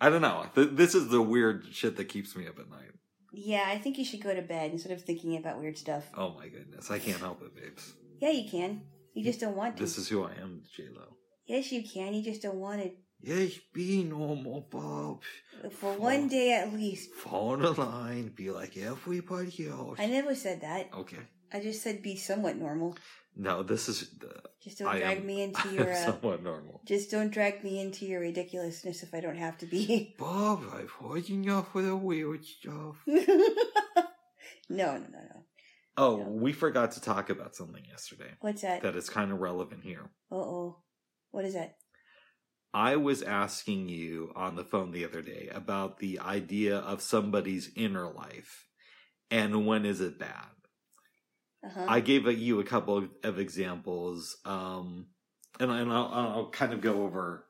I 0.00 0.10
don't 0.10 0.22
know. 0.22 0.46
Th- 0.54 0.70
this 0.72 0.94
is 0.94 1.08
the 1.08 1.22
weird 1.22 1.66
shit 1.72 1.96
that 1.96 2.06
keeps 2.06 2.34
me 2.34 2.46
up 2.48 2.58
at 2.58 2.68
night. 2.70 2.90
yeah, 3.32 3.64
I 3.66 3.78
think 3.78 3.98
you 3.98 4.04
should 4.04 4.22
go 4.22 4.34
to 4.34 4.42
bed 4.42 4.72
instead 4.72 4.92
of 4.92 5.02
thinking 5.02 5.36
about 5.36 5.60
weird 5.60 5.78
stuff. 5.78 6.04
Oh 6.16 6.34
my 6.34 6.48
goodness. 6.48 6.90
I 6.90 6.98
can't 6.98 7.18
help 7.20 7.42
it, 7.42 7.54
babes. 7.54 7.92
Yeah, 8.20 8.30
you 8.30 8.48
can. 8.50 8.82
You 9.14 9.24
just 9.24 9.40
don't 9.40 9.56
want 9.56 9.76
to. 9.76 9.82
This 9.82 9.98
is 9.98 10.08
who 10.08 10.24
I 10.24 10.32
am, 10.40 10.62
J-Lo. 10.76 11.16
Yes, 11.46 11.72
you 11.72 11.82
can. 11.82 12.14
You 12.14 12.22
just 12.22 12.42
don't 12.42 12.56
want 12.60 12.80
it 12.80 12.96
Yes, 13.24 13.52
be 13.72 14.02
normal, 14.02 14.66
Bob. 14.68 15.22
for 15.74 15.92
one 15.94 16.26
day 16.26 16.54
at 16.54 16.72
least. 16.72 17.12
Fall 17.14 17.54
in 17.54 17.74
line, 17.74 18.32
be 18.34 18.50
like 18.50 18.76
everybody 18.76 19.68
else. 19.68 20.00
I 20.00 20.06
never 20.06 20.34
said 20.34 20.62
that. 20.62 20.90
Okay. 20.92 21.18
I 21.52 21.60
just 21.60 21.82
said 21.82 22.02
be 22.02 22.16
somewhat 22.16 22.56
normal. 22.56 22.96
No, 23.36 23.62
this 23.62 23.88
is 23.88 24.10
the. 24.18 24.42
Just 24.60 24.78
don't 24.80 24.88
I 24.88 24.98
drag 24.98 25.18
am- 25.18 25.26
me 25.26 25.42
into 25.46 25.68
your. 25.72 25.92
Uh, 25.92 25.94
somewhat 26.04 26.42
normal. 26.42 26.80
just 26.84 27.10
don't 27.12 27.30
drag 27.30 27.62
me 27.62 27.80
into 27.80 28.06
your 28.06 28.20
ridiculousness 28.20 29.04
if 29.04 29.14
I 29.14 29.20
don't 29.20 29.38
have 29.38 29.56
to 29.58 29.66
be. 29.66 30.16
Bob, 30.18 30.64
I've 30.74 30.90
heard 30.90 31.30
enough 31.30 31.74
of 31.76 31.84
the 31.84 31.96
weird 31.96 32.44
stuff. 32.44 32.96
no, 33.06 33.22
no, 34.68 34.96
no, 34.98 34.98
no. 34.98 35.44
Oh, 35.96 36.16
No. 36.16 36.22
we 36.28 36.52
forgot 36.52 36.92
to 36.92 37.00
talk 37.00 37.28
about 37.30 37.54
something 37.54 37.84
yesterday 37.84 38.32
What's 38.40 38.62
that? 38.62 38.82
that 38.82 38.96
is 38.96 39.10
kind 39.10 39.30
of 39.30 39.38
relevant 39.40 39.84
here. 39.84 40.10
Uh 40.30 40.36
oh. 40.36 40.78
What 41.32 41.44
is 41.44 41.54
that? 41.54 41.76
I 42.72 42.96
was 42.96 43.22
asking 43.22 43.88
you 43.90 44.32
on 44.34 44.56
the 44.56 44.64
phone 44.64 44.92
the 44.92 45.04
other 45.04 45.20
day 45.20 45.50
about 45.52 45.98
the 45.98 46.20
idea 46.20 46.78
of 46.78 47.02
somebody's 47.02 47.70
inner 47.76 48.08
life 48.10 48.66
and 49.30 49.66
when 49.66 49.84
is 49.84 50.00
it 50.00 50.18
bad. 50.18 50.46
Uh 51.64 51.68
huh. 51.74 51.86
I 51.88 52.00
gave 52.00 52.26
a, 52.26 52.34
you 52.34 52.60
a 52.60 52.64
couple 52.64 53.08
of 53.22 53.38
examples, 53.38 54.36
um, 54.44 55.06
and, 55.60 55.70
and 55.70 55.92
I'll, 55.92 56.10
I'll 56.12 56.50
kind 56.50 56.72
of 56.72 56.80
go 56.80 57.02
over 57.04 57.44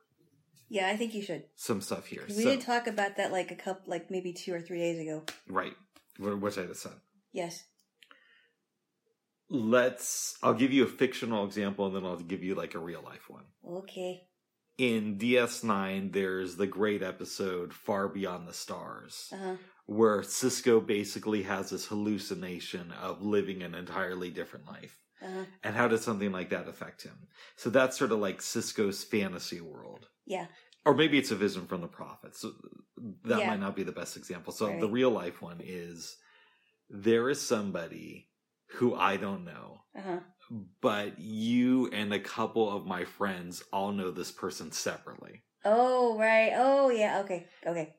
yeah, 0.69 0.87
I 0.87 0.97
think 0.97 1.13
you 1.13 1.21
should. 1.21 1.43
some 1.55 1.81
stuff 1.81 2.05
here. 2.07 2.23
We 2.27 2.33
So- 2.33 2.43
did 2.51 2.61
talk 2.61 2.87
about 2.87 3.17
that 3.17 3.31
like 3.31 3.51
a 3.51 3.55
couple, 3.55 3.83
like 3.89 4.11
maybe 4.11 4.33
two 4.33 4.53
or 4.53 4.61
three 4.61 4.79
days 4.79 4.99
ago. 4.99 5.23
right, 5.47 5.73
wh- 6.17 6.41
which 6.41 6.57
I 6.57 6.63
just 6.65 6.81
said. 6.83 6.93
Yes. 7.31 7.63
Let's. 9.53 10.35
I'll 10.41 10.55
give 10.55 10.73
you 10.73 10.83
a 10.83 10.87
fictional 10.87 11.45
example, 11.45 11.85
and 11.85 11.95
then 11.95 12.05
I'll 12.05 12.17
give 12.17 12.43
you 12.43 12.55
like 12.55 12.73
a 12.73 12.79
real 12.79 13.03
life 13.03 13.29
one. 13.29 13.43
Okay. 13.65 14.23
In 14.79 15.19
DS9, 15.19 16.11
there's 16.11 16.55
the 16.55 16.65
great 16.65 17.03
episode 17.03 17.71
"Far 17.71 18.07
Beyond 18.09 18.47
the 18.47 18.53
Stars." 18.53 19.29
Uh 19.31 19.37
huh. 19.37 19.55
where 19.85 20.21
Sisko 20.21 20.83
basically 20.85 21.43
has 21.43 21.69
this 21.69 21.85
hallucination 21.87 22.91
of 22.93 23.21
living 23.21 23.61
an 23.61 23.75
entirely 23.75 24.29
different 24.31 24.65
life. 24.65 24.97
Uh 25.21 25.27
huh. 25.31 25.45
And 25.63 25.75
how 25.75 25.87
does 25.87 26.01
something 26.03 26.31
like 26.31 26.49
that 26.49 26.67
affect 26.67 27.03
him? 27.03 27.27
So 27.55 27.69
that's 27.69 27.95
sort 27.97 28.11
of 28.13 28.19
like 28.19 28.39
Sisko's 28.39 29.03
fantasy 29.03 29.61
world. 29.61 30.07
Yeah. 30.25 30.47
Or 30.85 30.95
maybe 30.95 31.17
it's 31.19 31.31
a 31.31 31.35
vision 31.35 31.65
from 31.67 31.81
the 31.81 31.87
prophet. 31.87 32.35
So 32.35 32.53
that 33.25 33.39
Yeah. 33.39 33.47
might 33.49 33.59
not 33.59 33.75
be 33.75 33.83
the 33.83 33.91
best 33.91 34.17
example. 34.17 34.51
So 34.51 34.67
Right. 34.67 34.79
the 34.79 34.89
real 34.89 35.11
life 35.11 35.41
one 35.43 35.61
is 35.63 36.17
there 36.89 37.29
is 37.29 37.39
somebody 37.41 38.29
who 38.73 38.95
I 38.95 39.17
don't 39.17 39.45
know, 39.45 39.81
Uh 39.97 40.01
huh. 40.01 40.19
but 40.81 41.19
you 41.19 41.87
and 41.91 42.13
a 42.13 42.19
couple 42.19 42.75
of 42.75 42.85
my 42.85 43.05
friends 43.05 43.63
all 43.71 43.91
know 43.91 44.11
this 44.11 44.31
person 44.31 44.71
separately. 44.71 45.41
Oh 45.65 46.17
right. 46.17 46.51
Oh 46.55 46.89
yeah. 46.89 47.19
Okay. 47.21 47.47
Okay. 47.65 47.95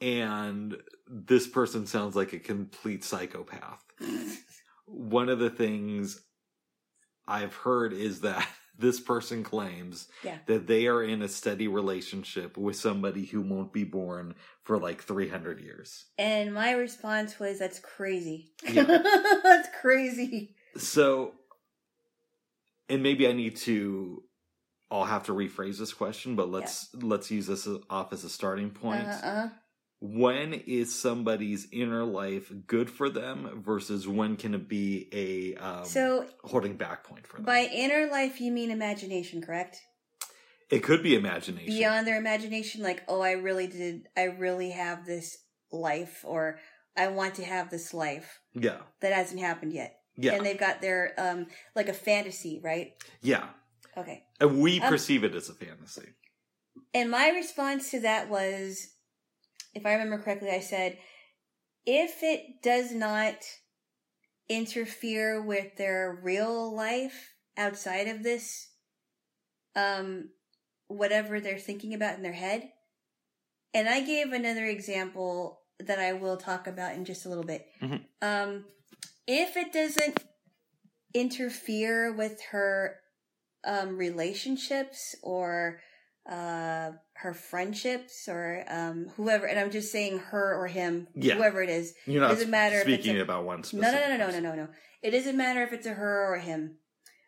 and 0.00 0.76
this 1.08 1.46
person 1.48 1.86
sounds 1.86 2.14
like 2.14 2.32
a 2.32 2.38
complete 2.38 3.02
psychopath. 3.04 3.84
One 4.86 5.28
of 5.28 5.38
the 5.38 5.50
things 5.50 6.20
I've 7.26 7.54
heard 7.54 7.92
is 7.92 8.20
that 8.22 8.46
this 8.78 9.00
person 9.00 9.42
claims 9.42 10.08
Yeah. 10.22 10.38
that 10.46 10.66
they 10.66 10.86
are 10.86 11.02
in 11.02 11.20
a 11.20 11.28
steady 11.28 11.66
relationship 11.68 12.56
with 12.56 12.76
somebody 12.76 13.26
who 13.26 13.40
won't 13.42 13.72
be 13.72 13.84
born 13.84 14.34
for 14.62 14.78
like 14.78 15.02
300 15.02 15.60
years. 15.60 16.06
And 16.16 16.54
my 16.54 16.70
response 16.72 17.38
was, 17.40 17.58
"That's 17.58 17.80
crazy. 17.80 18.52
Yeah. 18.62 18.84
That's 19.42 19.68
crazy." 19.80 20.54
So, 20.76 21.34
and 22.88 23.02
maybe 23.02 23.26
I 23.26 23.32
need 23.32 23.56
to. 23.58 24.22
I'll 24.90 25.04
have 25.04 25.24
to 25.24 25.32
rephrase 25.32 25.78
this 25.78 25.92
question, 25.92 26.34
but 26.34 26.50
let's 26.50 26.88
let's 26.94 27.30
use 27.30 27.46
this 27.46 27.68
off 27.90 28.12
as 28.12 28.24
a 28.24 28.30
starting 28.30 28.70
point. 28.70 29.06
Uh 29.06 29.20
huh. 29.20 29.48
When 30.00 30.52
is 30.54 30.94
somebody's 30.94 31.66
inner 31.72 32.04
life 32.04 32.52
good 32.66 32.88
for 32.90 33.10
them 33.10 33.62
versus 33.64 34.06
when 34.06 34.36
can 34.36 34.54
it 34.54 34.68
be 34.68 35.08
a 35.12 35.56
um, 35.62 35.84
So 35.84 36.26
holding 36.44 36.76
back 36.76 37.04
point 37.04 37.26
for 37.26 37.36
them? 37.36 37.44
by 37.44 37.68
inner 37.72 38.08
life, 38.10 38.40
you 38.40 38.52
mean 38.52 38.70
imagination, 38.70 39.42
correct? 39.42 39.80
it 40.70 40.82
could 40.82 41.02
be 41.02 41.14
imagination. 41.16 41.66
Beyond 41.74 42.06
their 42.06 42.18
imagination, 42.18 42.82
like, 42.82 43.02
oh, 43.08 43.22
I 43.22 43.32
really 43.32 43.66
did, 43.66 44.06
I 44.16 44.24
really 44.24 44.70
have 44.70 45.06
this 45.06 45.38
life, 45.72 46.20
or 46.26 46.58
I 46.96 47.08
want 47.08 47.36
to 47.36 47.44
have 47.44 47.70
this 47.70 47.94
life 47.94 48.40
yeah, 48.54 48.76
that 49.00 49.12
hasn't 49.14 49.40
happened 49.40 49.72
yet. 49.72 49.96
yeah, 50.16 50.34
And 50.34 50.44
they've 50.44 50.58
got 50.58 50.82
their, 50.82 51.14
um, 51.16 51.46
like 51.74 51.88
a 51.88 51.94
fantasy, 51.94 52.60
right? 52.62 52.92
yeah. 53.22 53.46
Okay. 53.96 54.24
And 54.38 54.60
we 54.60 54.78
Um, 54.78 54.90
perceive 54.90 55.24
it 55.24 55.34
as 55.34 55.48
a 55.48 55.54
fantasy. 55.54 56.10
And 56.94 57.10
my 57.10 57.30
response 57.30 57.90
to 57.92 58.00
that 58.00 58.28
was, 58.28 58.88
if 59.74 59.86
I 59.86 59.92
remember 59.92 60.18
correctly, 60.18 60.50
I 60.50 60.60
said, 60.60 60.98
if 61.86 62.22
it 62.22 62.62
does 62.62 62.92
not 62.92 63.36
interfere 64.48 65.42
with 65.42 65.76
their 65.76 66.18
real 66.22 66.74
life 66.74 67.34
outside 67.56 68.08
of 68.08 68.22
this, 68.22 68.68
um, 69.76 70.30
whatever 70.88 71.40
they're 71.40 71.58
thinking 71.58 71.94
about 71.94 72.16
in 72.16 72.22
their 72.22 72.32
head. 72.32 72.70
And 73.74 73.88
I 73.88 74.00
gave 74.00 74.32
another 74.32 74.64
example 74.64 75.60
that 75.80 75.98
I 75.98 76.14
will 76.14 76.36
talk 76.36 76.66
about 76.66 76.94
in 76.94 77.04
just 77.04 77.26
a 77.26 77.28
little 77.28 77.44
bit. 77.44 77.66
Mhm. 77.80 78.04
Um, 78.22 78.64
if 79.26 79.56
it 79.56 79.72
doesn't 79.72 80.24
interfere 81.14 82.12
with 82.12 82.40
her 82.50 83.00
um, 83.64 83.96
relationships 83.98 85.14
or 85.22 85.80
uh, 86.26 86.92
her 87.22 87.34
friendships 87.34 88.28
or 88.28 88.64
um, 88.68 89.08
whoever, 89.16 89.46
and 89.46 89.58
I'm 89.58 89.70
just 89.72 89.90
saying 89.90 90.18
her 90.18 90.54
or 90.54 90.68
him, 90.68 91.08
Yeah. 91.14 91.34
whoever 91.34 91.62
it 91.62 91.68
is. 91.68 91.94
You're 92.06 92.20
not 92.20 92.30
doesn't 92.30 92.50
matter 92.50 92.76
if 92.76 92.86
it's 92.88 93.02
speaking 93.02 93.18
a- 93.18 93.22
about 93.24 93.44
one 93.44 93.64
specific. 93.64 93.92
no, 93.92 94.08
no, 94.08 94.16
no, 94.16 94.26
no, 94.30 94.40
no, 94.40 94.50
no, 94.50 94.62
no. 94.64 94.68
It 95.02 95.10
doesn't 95.10 95.36
matter 95.36 95.62
if 95.64 95.72
it's 95.72 95.86
a 95.86 95.94
her 95.94 96.26
or 96.28 96.34
a 96.36 96.40
him. 96.40 96.78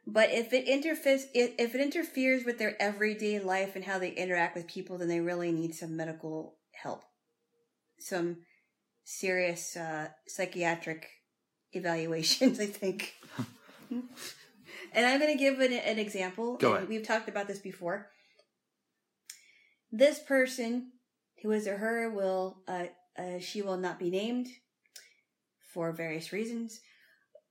But 0.06 0.30
if 0.30 0.52
it 0.52 0.66
interferes, 0.66 1.26
if 1.34 1.52
if 1.58 1.74
it 1.74 1.80
interferes 1.80 2.44
with 2.44 2.58
their 2.58 2.80
everyday 2.80 3.38
life 3.38 3.76
and 3.76 3.84
how 3.84 3.98
they 3.98 4.10
interact 4.12 4.56
with 4.56 4.66
people, 4.66 4.96
then 4.98 5.08
they 5.08 5.20
really 5.20 5.52
need 5.52 5.74
some 5.74 5.96
medical 5.96 6.56
help, 6.72 7.02
some 7.98 8.38
serious 9.04 9.76
uh, 9.76 10.08
psychiatric 10.26 11.06
evaluations. 11.72 12.58
I 12.66 12.66
think. 12.66 13.14
and 13.90 15.06
I'm 15.06 15.18
going 15.18 15.36
to 15.36 15.38
give 15.38 15.60
an, 15.60 15.72
an 15.72 15.98
example. 15.98 16.56
Go 16.56 16.74
ahead. 16.74 16.88
We've 16.88 17.06
talked 17.06 17.28
about 17.28 17.46
this 17.46 17.58
before. 17.58 18.08
This 19.92 20.18
person, 20.18 20.92
who 21.42 21.50
is 21.52 21.66
or 21.66 21.78
her, 21.78 22.10
will 22.10 22.62
uh, 22.68 22.86
Uh, 23.18 23.38
she 23.38 23.60
will 23.60 23.76
not 23.76 23.98
be 23.98 24.08
named 24.08 24.48
for 25.74 25.92
various 25.92 26.32
reasons, 26.32 26.80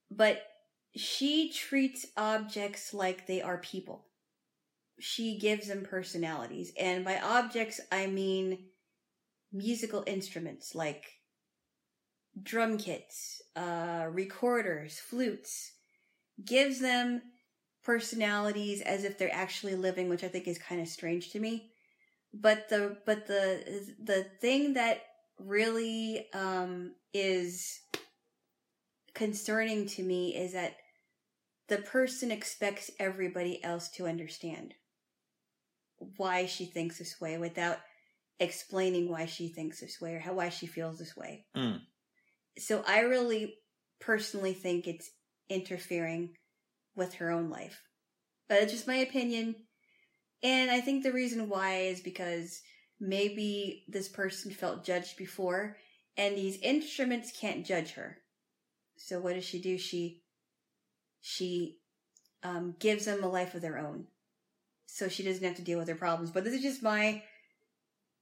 but 0.09 0.41
she 0.95 1.51
treats 1.51 2.05
objects 2.17 2.93
like 2.93 3.27
they 3.27 3.41
are 3.41 3.59
people. 3.59 4.07
She 4.99 5.37
gives 5.37 5.67
them 5.67 5.83
personalities. 5.83 6.71
And 6.79 7.05
by 7.05 7.19
objects, 7.19 7.79
I 7.91 8.07
mean 8.07 8.71
musical 9.51 10.03
instruments 10.07 10.73
like 10.73 11.03
drum 12.41 12.77
kits, 12.77 13.41
uh, 13.55 14.07
recorders, 14.11 14.97
flutes, 14.99 15.73
gives 16.43 16.79
them 16.79 17.21
personalities 17.83 18.81
as 18.81 19.03
if 19.03 19.17
they're 19.17 19.33
actually 19.33 19.75
living, 19.75 20.09
which 20.09 20.23
I 20.23 20.29
think 20.29 20.47
is 20.47 20.57
kind 20.57 20.81
of 20.81 20.87
strange 20.87 21.31
to 21.31 21.39
me. 21.39 21.71
But 22.33 22.69
the 22.69 22.97
but 23.05 23.27
the 23.27 23.93
the 24.03 24.25
thing 24.39 24.73
that 24.73 25.01
really 25.39 26.27
um, 26.33 26.93
is 27.13 27.79
concerning 29.13 29.87
to 29.87 30.03
me 30.03 30.35
is 30.35 30.53
that 30.53 30.75
the 31.67 31.77
person 31.77 32.31
expects 32.31 32.91
everybody 32.99 33.63
else 33.63 33.89
to 33.89 34.07
understand 34.07 34.73
why 36.17 36.45
she 36.45 36.65
thinks 36.65 36.99
this 36.99 37.19
way 37.19 37.37
without 37.37 37.77
explaining 38.39 39.09
why 39.09 39.25
she 39.25 39.49
thinks 39.49 39.79
this 39.79 39.99
way 39.99 40.15
or 40.15 40.19
how 40.19 40.33
why 40.33 40.49
she 40.49 40.67
feels 40.67 40.97
this 40.97 41.15
way. 41.15 41.45
Mm. 41.55 41.81
So 42.57 42.83
I 42.87 43.01
really 43.01 43.55
personally 43.99 44.53
think 44.53 44.87
it's 44.87 45.09
interfering 45.49 46.35
with 46.95 47.15
her 47.15 47.29
own 47.31 47.49
life. 47.49 47.81
But 48.47 48.63
it's 48.63 48.71
just 48.71 48.87
my 48.87 48.95
opinion. 48.95 49.55
And 50.41 50.71
I 50.71 50.81
think 50.81 51.03
the 51.03 51.11
reason 51.11 51.49
why 51.49 51.81
is 51.81 51.99
because 51.99 52.61
maybe 52.99 53.83
this 53.87 54.07
person 54.07 54.51
felt 54.51 54.85
judged 54.85 55.17
before 55.17 55.77
and 56.17 56.35
these 56.37 56.59
instruments 56.61 57.31
can't 57.31 57.65
judge 57.65 57.93
her. 57.93 58.17
So 58.97 59.19
what 59.19 59.35
does 59.35 59.45
she 59.45 59.61
do? 59.61 59.77
She 59.77 60.21
she 61.21 61.79
um, 62.43 62.75
gives 62.79 63.05
them 63.05 63.23
a 63.23 63.29
life 63.29 63.55
of 63.55 63.61
their 63.61 63.77
own, 63.77 64.07
so 64.85 65.07
she 65.07 65.23
doesn't 65.23 65.43
have 65.43 65.55
to 65.55 65.61
deal 65.61 65.77
with 65.77 65.87
their 65.87 65.95
problems. 65.95 66.31
But 66.31 66.43
this 66.43 66.53
is 66.53 66.61
just 66.61 66.83
my 66.83 67.23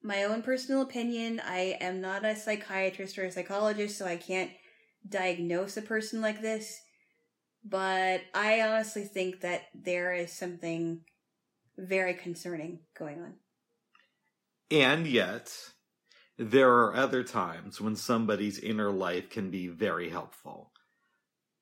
my 0.04 0.24
own 0.24 0.44
personal 0.44 0.82
opinion. 0.82 1.42
I 1.44 1.78
am 1.82 2.00
not 2.02 2.24
a 2.24 2.36
psychiatrist 2.36 3.18
or 3.18 3.26
a 3.26 3.32
psychologist, 3.32 3.98
so 3.98 4.06
I 4.06 4.18
can't 4.18 4.52
diagnose 5.08 5.78
a 5.78 5.82
person 5.82 6.22
like 6.22 6.42
this. 6.42 6.80
But 7.64 8.22
I 8.34 8.62
honestly 8.62 9.04
think 9.04 9.42
that 9.42 9.64
there 9.74 10.14
is 10.14 10.32
something 10.32 11.02
very 11.78 12.14
concerning 12.14 12.80
going 12.98 13.20
on. 13.20 13.34
And 14.70 15.08
yet, 15.08 15.52
there 16.38 16.72
are 16.72 16.96
other 16.96 17.24
times 17.24 17.80
when 17.80 17.96
somebody's 17.96 18.60
inner 18.60 18.92
life 18.92 19.30
can 19.30 19.50
be 19.50 19.68
very 19.68 20.10
helpful. 20.10 20.72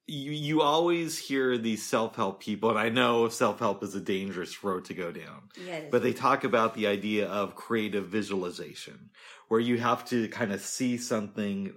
You 0.08 0.32
you 0.32 0.62
always 0.62 1.18
hear 1.18 1.58
these 1.58 1.84
self 1.84 2.16
help 2.16 2.40
people, 2.40 2.70
and 2.70 2.78
I 2.78 2.90
know 2.90 3.28
self 3.30 3.60
help 3.60 3.84
is 3.84 3.96
a 3.96 4.00
dangerous 4.00 4.64
road 4.64 4.86
to 4.86 4.94
go 4.94 5.12
down. 5.12 5.50
Yeah. 5.66 5.82
But 5.90 6.04
they 6.04 6.14
talk 6.14 6.44
about 6.44 6.76
the 6.76 6.88
idea 6.88 7.28
of 7.28 7.56
creative 7.56 8.08
visualization, 8.08 9.10
where 9.48 9.60
you 9.60 9.80
have 9.80 10.06
to 10.10 10.28
kind 10.28 10.52
of 10.52 10.62
see 10.62 10.98
something 10.98 11.74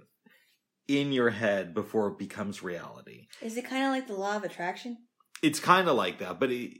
in 0.87 1.11
your 1.11 1.29
head 1.29 1.73
before 1.73 2.09
it 2.09 2.17
becomes 2.17 2.63
reality. 2.63 3.27
is 3.41 3.55
it 3.57 3.65
kind 3.65 3.85
of 3.85 3.91
like 3.91 4.07
the 4.07 4.13
law 4.13 4.35
of 4.35 4.43
attraction? 4.43 4.97
It's 5.41 5.59
kind 5.59 5.87
of 5.87 5.95
like 5.95 6.19
that, 6.19 6.39
but 6.39 6.51
it, 6.51 6.79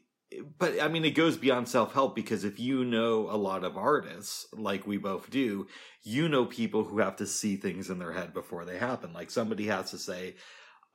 but 0.58 0.82
I 0.82 0.88
mean, 0.88 1.06
it 1.06 1.12
goes 1.12 1.38
beyond 1.38 1.68
self 1.68 1.94
help 1.94 2.16
because 2.16 2.44
if 2.44 2.60
you 2.60 2.86
know 2.86 3.30
a 3.30 3.38
lot 3.38 3.64
of 3.64 3.78
artists, 3.78 4.48
like 4.54 4.86
we 4.86 4.98
both 4.98 5.30
do, 5.30 5.68
you 6.04 6.30
know 6.30 6.46
people 6.46 6.84
who 6.84 7.00
have 7.00 7.16
to 7.18 7.28
see 7.28 7.56
things 7.56 7.90
in 7.90 8.00
their 8.00 8.14
head 8.14 8.34
before 8.34 8.66
they 8.66 8.78
happen. 8.78 9.14
Like 9.14 9.32
somebody 9.32 9.68
has 9.68 9.92
to 9.92 9.98
say, 9.98 10.36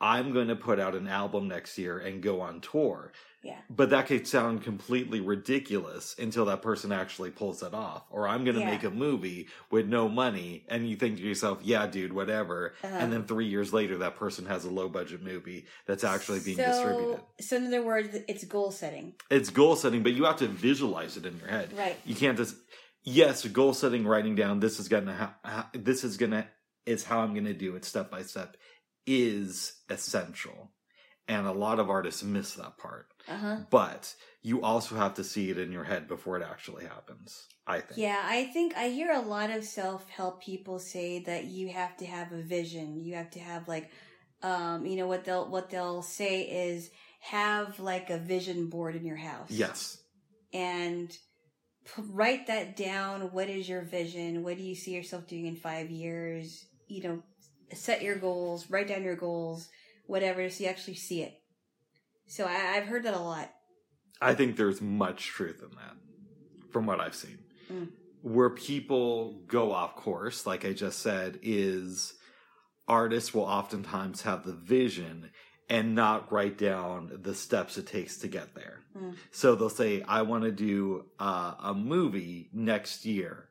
I'm 0.01 0.33
going 0.33 0.49
to 0.49 0.57
put 0.57 0.79
out 0.79 0.95
an 0.95 1.09
album 1.09 1.49
next 1.49 1.79
year 1.79 1.99
and 1.99 2.23
go 2.23 2.41
on 2.41 2.61
tour. 2.61 3.13
Yeah. 3.45 3.59
But 3.69 3.91
that 3.91 4.07
could 4.07 4.27
sound 4.27 4.63
completely 4.63 5.21
ridiculous 5.21 6.17
until 6.19 6.47
that 6.47 6.63
person 6.63 6.93
actually 6.93 7.31
pulls 7.31 7.63
it 7.63 7.75
off. 7.75 8.05
Or 8.11 8.27
I'm 8.27 8.43
going 8.45 8.55
to 8.57 8.63
Yeah. 8.63 8.71
make 8.71 8.85
a 8.85 8.91
movie 8.91 9.49
with 9.71 9.87
no 9.87 10.09
money. 10.09 10.65
And 10.69 10.89
you 10.89 10.97
think 10.97 11.19
to 11.19 11.23
yourself, 11.23 11.59
yeah, 11.63 11.87
dude, 11.87 12.15
whatever. 12.15 12.75
Uh-huh. 12.83 12.97
And 12.97 13.13
then 13.13 13.25
three 13.25 13.47
years 13.47 13.73
later, 13.73 13.99
that 13.99 14.17
person 14.17 14.47
has 14.47 14.65
a 14.65 14.71
low 14.71 14.89
budget 14.89 15.23
movie 15.23 15.67
that's 15.87 16.05
actually 16.05 16.41
being 16.41 16.57
so, 16.57 16.65
distributed. 16.65 17.21
So, 17.41 17.57
in 17.57 17.67
other 17.67 17.83
words, 17.85 18.17
it's 18.27 18.45
goal 18.45 18.71
setting. 18.73 19.13
It's 19.31 19.51
goal 19.51 19.77
setting, 19.77 20.03
but 20.03 20.15
you 20.15 20.25
have 20.25 20.37
to 20.39 20.49
visualize 20.49 21.19
it 21.19 21.27
in 21.27 21.37
your 21.39 21.49
head. 21.49 21.73
Right. 21.77 21.97
You 22.07 22.15
can't 22.15 22.39
just, 22.39 22.57
yes, 23.03 23.45
goal 23.47 23.75
setting, 23.75 24.07
writing 24.07 24.35
down, 24.35 24.61
this 24.61 24.81
is 24.81 24.89
going 24.89 25.05
to, 25.07 25.13
ha- 25.13 25.37
ha- 25.45 25.71
this 25.75 26.03
is 26.03 26.17
going 26.17 26.33
to, 26.33 26.47
is 26.87 27.05
how 27.05 27.21
I'm 27.21 27.35
going 27.35 27.45
to 27.45 27.53
do 27.53 27.77
it 27.77 27.85
step 27.85 28.11
by 28.11 28.23
step 28.23 28.57
is 29.07 29.75
essential. 29.91 30.71
And 31.29 31.47
a 31.47 31.53
lot 31.53 31.79
of 31.79 31.89
artists 31.89 32.23
miss 32.23 32.55
that 32.55 32.77
part. 32.79 33.07
Uh 33.29 33.37
huh. 33.37 33.57
But 33.71 34.15
you 34.43 34.63
also 34.63 34.97
have 34.97 35.15
to 35.15 35.25
see 35.25 35.51
it 35.51 35.59
in 35.59 35.73
your 35.73 35.85
head 35.85 36.07
before 36.09 36.37
it 36.37 36.43
actually 36.49 36.85
happens. 36.85 37.47
I 37.67 37.81
think. 37.81 37.99
Yeah, 37.99 38.21
I 38.23 38.45
think 38.45 38.77
I 38.77 38.89
hear 38.89 39.11
a 39.13 39.23
lot 39.23 39.51
of 39.51 39.65
self 39.65 40.09
help 40.11 40.43
people 40.43 40.79
say 40.79 41.21
that 41.21 41.45
you 41.45 41.69
have 41.71 41.97
to 41.99 42.07
have 42.07 42.33
a 42.33 42.43
vision. 42.43 43.01
You 43.01 43.15
have 43.15 43.31
to 43.31 43.41
have 43.41 43.67
like, 43.69 43.91
um, 44.43 44.85
you 44.87 44.97
know 44.97 45.07
what 45.07 45.25
they'll 45.25 45.49
what 45.49 45.71
they'll 45.71 46.03
say 46.03 46.43
is 46.43 46.91
have 47.21 47.81
like 47.81 48.11
a 48.11 48.19
vision 48.19 48.69
board 48.69 48.95
in 48.97 49.07
your 49.07 49.17
house. 49.17 49.51
Yes. 49.51 49.99
and 50.53 51.11
p- 51.85 52.03
write 52.11 52.47
that 52.49 52.77
down. 52.77 53.33
What 53.33 53.49
is 53.49 53.69
your 53.69 53.83
vision? 53.83 54.43
What 54.45 54.57
do 54.59 54.63
you 54.63 54.75
see 54.75 54.93
yourself 54.95 55.27
doing 55.27 55.47
in 55.47 55.57
five 55.57 55.91
years? 55.91 56.67
You 56.89 57.03
know, 57.03 57.23
set 57.73 58.03
your 58.03 58.17
goals, 58.17 58.71
write 58.71 58.89
down 58.89 59.03
your 59.05 59.17
goals, 59.17 59.69
whatever, 60.07 60.49
so 60.51 60.65
you 60.65 60.71
actually 60.71 60.95
see 60.97 61.23
it. 61.23 61.35
So 62.27 62.45
I, 62.45 62.77
I've 62.77 62.87
heard 62.87 63.05
that 63.05 63.15
a 63.15 63.21
lot. 63.21 63.51
I 64.21 64.35
think 64.35 64.57
there's 64.57 64.81
much 64.81 65.27
truth 65.27 65.63
in 65.63 65.71
that 65.77 65.97
from 66.71 66.87
what 66.87 67.01
I've 67.01 67.15
seen. 67.15 67.39
Mm. 67.73 67.89
Where 68.23 68.51
people 68.51 69.43
go 69.47 69.73
off 69.73 69.97
course, 69.97 70.47
like 70.47 70.65
I 70.65 70.73
just 70.73 71.01
said, 71.01 71.39
is 71.43 72.15
artists 72.89 73.35
will 73.35 73.43
oftentimes 73.43 74.23
have 74.23 74.45
the 74.45 74.55
vision 74.55 75.31
and 75.69 75.95
not 75.95 76.31
write 76.33 76.59
down 76.59 77.19
the 77.23 77.35
steps 77.35 77.79
it 77.79 77.87
takes 77.87 78.19
to 78.19 78.29
get 78.29 78.55
there. 78.55 78.81
Mm. 78.97 79.17
So 79.31 79.55
they'll 79.55 79.71
say, 79.71 80.03
I 80.07 80.23
want 80.23 80.45
to 80.45 80.53
do 80.53 81.07
uh, 81.19 81.55
a 81.63 81.75
movie 81.75 82.51
next 82.53 83.05
year. 83.05 83.49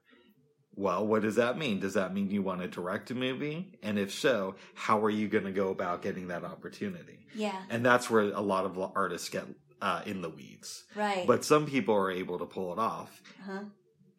Well, 0.75 1.05
what 1.05 1.21
does 1.21 1.35
that 1.35 1.57
mean? 1.57 1.79
Does 1.79 1.93
that 1.93 2.13
mean 2.13 2.31
you 2.31 2.41
want 2.41 2.61
to 2.61 2.67
direct 2.67 3.11
a 3.11 3.15
movie? 3.15 3.77
And 3.83 3.99
if 3.99 4.11
so, 4.11 4.55
how 4.73 5.03
are 5.03 5.09
you 5.09 5.27
going 5.27 5.43
to 5.43 5.51
go 5.51 5.69
about 5.69 6.01
getting 6.01 6.29
that 6.29 6.43
opportunity? 6.43 7.27
Yeah, 7.35 7.61
And 7.69 7.85
that's 7.85 8.09
where 8.09 8.23
a 8.23 8.41
lot 8.41 8.65
of 8.65 8.79
artists 8.95 9.29
get 9.29 9.45
uh, 9.81 10.01
in 10.05 10.21
the 10.21 10.29
weeds. 10.29 10.85
right. 10.95 11.27
But 11.27 11.43
some 11.45 11.65
people 11.65 11.93
are 11.95 12.11
able 12.11 12.39
to 12.39 12.45
pull 12.45 12.73
it 12.73 12.79
off. 12.79 13.21
Uh-huh. 13.41 13.65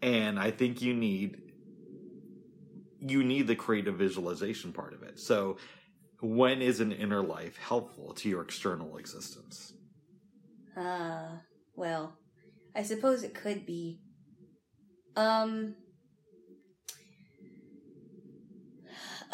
And 0.03 0.39
I 0.39 0.51
think 0.51 0.83
you 0.83 0.95
need 0.95 1.39
you 3.01 3.23
need 3.23 3.47
the 3.47 3.57
creative 3.57 3.97
visualization 3.97 4.73
part 4.73 4.95
of 4.95 5.03
it. 5.03 5.19
So 5.19 5.59
when 6.21 6.63
is 6.63 6.81
an 6.81 6.93
inner 6.93 7.23
life 7.23 7.57
helpful 7.59 8.15
to 8.15 8.29
your 8.29 8.43
external 8.43 8.97
existence? 8.97 9.75
Uh, 10.77 11.29
well, 11.77 12.17
I 12.75 12.83
suppose 12.83 13.23
it 13.23 13.35
could 13.35 13.67
be. 13.67 14.01
Um. 15.17 15.77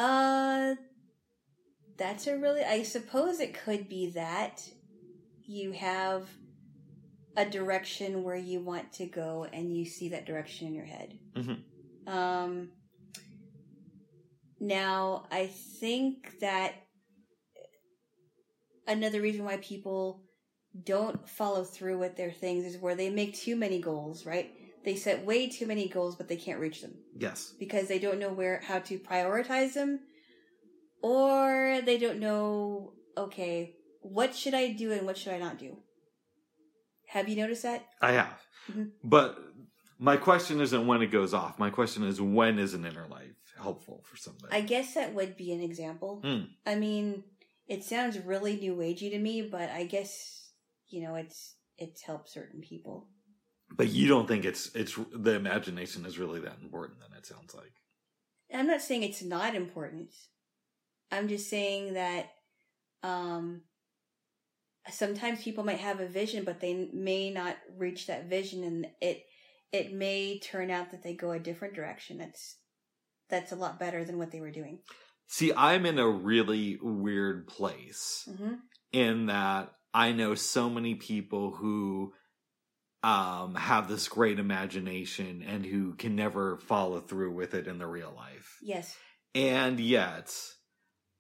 Uh, 0.01 0.77
that's 1.99 2.27
a 2.27 2.37
really. 2.39 2.63
I 2.63 2.85
suppose 2.85 3.39
it 3.39 3.53
could 3.53 3.87
be 3.87 4.11
that 4.13 4.67
you 5.45 5.73
have 5.73 6.27
a 7.37 7.45
direction 7.45 8.23
where 8.23 8.37
you 8.37 8.61
want 8.61 8.95
to 8.95 9.05
go 9.05 9.47
and 9.53 9.77
you 9.77 9.85
see 9.85 10.09
that 10.09 10.25
direction 10.25 10.69
in 10.69 10.75
your 10.75 10.87
head. 10.87 11.19
Mhm. 11.37 11.63
Um. 12.07 12.73
Now, 14.59 15.27
I 15.31 15.47
think 15.49 16.39
that 16.41 16.75
another 18.87 19.21
reason 19.21 19.45
why 19.45 19.59
people 19.59 20.23
don't 20.85 21.29
follow 21.29 21.65
through 21.65 21.99
with 21.99 22.17
their 22.17 22.33
things 22.33 22.65
is 22.65 22.79
where 22.79 22.95
they 22.95 23.11
make 23.11 23.35
too 23.35 23.57
many 23.57 23.81
goals, 23.81 24.25
right? 24.25 24.51
They 24.85 24.97
set 24.97 25.25
way 25.27 25.49
too 25.49 25.67
many 25.67 25.89
goals, 25.89 26.17
but 26.17 26.29
they 26.29 26.37
can't 26.37 26.59
reach 26.61 26.81
them 26.81 26.95
Yes. 27.19 27.53
because 27.59 27.89
they 27.89 27.99
don't 27.99 28.19
know 28.19 28.33
where 28.33 28.61
how 28.61 28.79
to 28.81 28.99
prioritize 28.99 29.75
them, 29.75 30.01
or 31.03 31.81
they 31.85 31.99
don't 31.99 32.19
know 32.21 32.95
okay 33.17 33.75
what 34.03 34.35
should 34.35 34.55
I 34.55 34.73
do 34.73 34.93
and 34.93 35.05
what 35.07 35.19
should 35.19 35.33
I 35.35 35.39
not 35.39 35.59
do. 35.59 35.77
Have 37.09 37.29
you 37.29 37.37
noticed 37.37 37.63
that? 37.65 37.87
I 38.01 38.13
have. 38.13 38.41
Mhm. 38.71 38.93
But 39.05 39.39
my 39.99 40.17
question 40.17 40.61
isn't 40.61 40.87
when 40.87 41.03
it 41.03 41.09
goes 41.09 41.35
off. 41.35 41.59
My 41.59 41.69
question 41.71 42.05
is 42.05 42.21
when 42.21 42.59
is 42.59 42.73
an 42.73 42.87
inner 42.87 43.07
life 43.09 43.35
helpful 43.59 44.03
for 44.07 44.17
somebody? 44.17 44.53
I 44.57 44.63
guess 44.63 44.95
that 44.95 45.13
would 45.15 45.37
be 45.37 45.53
an 45.53 45.61
example. 45.61 46.21
Hmm. 46.23 46.45
I 46.65 46.77
mean, 46.77 47.25
it 47.67 47.85
sounds 47.85 48.19
really 48.19 48.57
new 48.57 48.77
agey 48.77 49.11
to 49.11 49.19
me, 49.19 49.43
but 49.43 49.69
I 49.71 49.85
guess 49.85 50.53
you 50.89 51.03
know 51.03 51.17
it's 51.17 51.57
it's 51.77 52.01
helped 52.03 52.31
certain 52.31 52.61
people. 52.63 53.09
But 53.77 53.89
you 53.89 54.09
don't 54.09 54.27
think 54.29 54.45
it's 54.45 54.75
it's 54.75 54.99
the 55.15 55.35
imagination 55.35 56.05
is 56.07 56.19
really 56.19 56.41
that 56.41 56.59
important 56.63 57.01
then 57.01 57.17
it 57.17 57.27
sounds 57.27 57.55
like. 57.55 57.73
I'm 58.53 58.67
not 58.67 58.83
saying 58.83 59.05
it's 59.05 59.23
not 59.23 59.55
important. 59.55 60.11
I'm 61.13 61.29
just 61.29 61.49
saying 61.49 61.95
that 61.95 62.31
um 63.03 63.63
sometimes 64.91 65.43
people 65.43 65.65
might 65.65 65.79
have 65.79 66.01
a 66.01 66.07
vision 66.07 66.45
but 66.45 66.61
they 66.61 66.89
may 66.93 67.31
not 67.31 67.57
reach 67.77 68.07
that 68.07 68.27
vision 68.27 68.65
and 68.65 68.87
it 69.01 69.25
it 69.73 69.93
may 69.93 70.39
turn 70.39 70.71
out 70.71 70.91
that 70.91 71.03
they 71.03 71.15
go 71.15 71.31
a 71.31 71.39
different 71.39 71.75
direction 71.75 72.19
that's 72.19 72.57
that's 73.29 73.53
a 73.53 73.57
lot 73.57 73.79
better 73.79 74.05
than 74.05 74.19
what 74.19 74.31
they 74.31 74.41
were 74.41 74.51
doing 74.51 74.81
See, 75.33 75.53
I'm 75.57 75.87
in 75.87 76.01
a 76.01 76.09
really 76.09 76.77
weird 76.83 77.47
place 77.47 78.29
hmm 78.37 78.55
in 78.93 79.27
that 79.27 79.73
I 79.95 80.11
know 80.11 80.35
so 80.35 80.69
many 80.69 80.97
people 80.97 81.53
who 81.53 82.13
um, 83.03 83.55
have 83.55 83.89
this 83.89 84.09
great 84.09 84.39
imagination 84.39 85.43
and 85.47 85.65
who 85.65 85.95
can 85.95 86.15
never 86.17 86.59
follow 86.59 87.01
through 87.01 87.33
with 87.33 87.55
it 87.55 87.67
in 87.67 87.79
the 87.79 87.87
real 87.87 88.13
life. 88.17 88.59
yes 88.63 88.97
And 89.35 89.81
yet, 89.81 90.35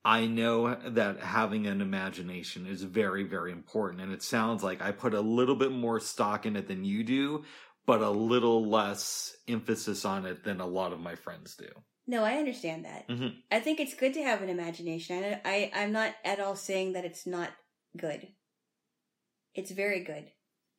I 0.04 0.26
know 0.26 0.74
that 0.90 1.20
having 1.20 1.66
an 1.66 1.80
imagination 1.80 2.66
is 2.66 2.82
very, 2.82 3.24
very 3.24 3.52
important. 3.52 4.00
And 4.02 4.12
it 4.12 4.22
sounds 4.22 4.62
like 4.62 4.80
I 4.82 4.92
put 4.92 5.14
a 5.14 5.20
little 5.20 5.56
bit 5.56 5.72
more 5.72 6.00
stock 6.00 6.46
in 6.46 6.56
it 6.56 6.68
than 6.68 6.84
you 6.84 7.04
do, 7.04 7.44
but 7.86 8.00
a 8.02 8.10
little 8.10 8.66
less 8.68 9.34
emphasis 9.48 10.04
on 10.04 10.24
it 10.26 10.44
than 10.44 10.60
a 10.60 10.66
lot 10.66 10.92
of 10.92 11.00
my 11.00 11.14
friends 11.16 11.56
do. 11.56 11.68
no 12.06 12.24
i 12.24 12.34
understand 12.38 12.84
that 12.84 13.06
Mhm. 13.08 13.36
i 13.50 13.60
think 13.60 13.78
it's 13.80 13.94
good 13.94 14.14
to 14.14 14.22
have 14.22 14.42
an 14.42 14.48
imagination 14.48 15.22
I, 15.24 15.40
I 15.44 15.70
i'm 15.82 15.92
not 15.92 16.14
at 16.24 16.40
all 16.40 16.56
saying 16.56 16.92
that 16.94 17.04
it's 17.04 17.26
not 17.26 17.50
good 17.96 18.28
it's 19.54 19.70
very 19.70 20.02
good 20.04 20.30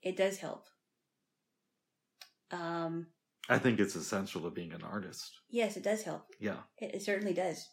it 0.01 0.15
does 0.17 0.37
help 0.39 0.65
um 2.51 3.07
I 3.47 3.59
think 3.59 3.79
it's 3.79 3.95
essential 3.95 4.41
to 4.41 4.49
being 4.49 4.73
an 4.73 4.81
artist. 4.81 5.41
yes 5.49 5.77
it 5.77 5.83
does 5.83 6.01
help 6.03 6.33
Yeah. 6.39 6.63
it, 6.77 6.95
it 6.95 7.01
certainly 7.03 7.33
does 7.33 7.69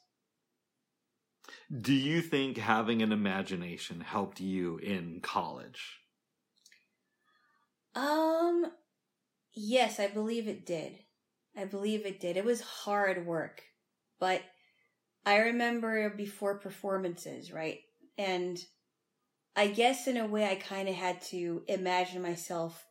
Do 1.75 1.95
you 1.95 2.21
think 2.21 2.59
having 2.59 3.01
an 3.01 3.11
imagination 3.11 4.03
helped 4.03 4.38
you 4.38 4.77
in 4.77 5.23
college? 5.23 6.01
Um, 7.95 8.67
yes, 9.53 10.01
I 10.01 10.09
believe 10.09 10.49
it 10.49 10.67
did. 10.67 11.05
I 11.57 11.64
believe 11.64 12.07
it 12.07 12.21
did. 12.21 12.37
It 12.37 12.45
was 12.45 12.61
hard 12.61 13.27
work, 13.27 13.64
but 14.21 14.43
I 15.27 15.38
remember 15.38 16.11
before 16.11 16.61
performances, 16.61 17.53
right? 17.53 17.81
And 18.19 18.59
I 19.57 19.69
guess 19.69 20.09
in 20.09 20.17
a 20.17 20.27
way 20.27 20.47
I 20.51 20.57
kind 20.57 20.88
of 20.88 20.97
had 20.97 21.23
to 21.23 21.64
imagine 21.69 22.23
myself 22.23 22.87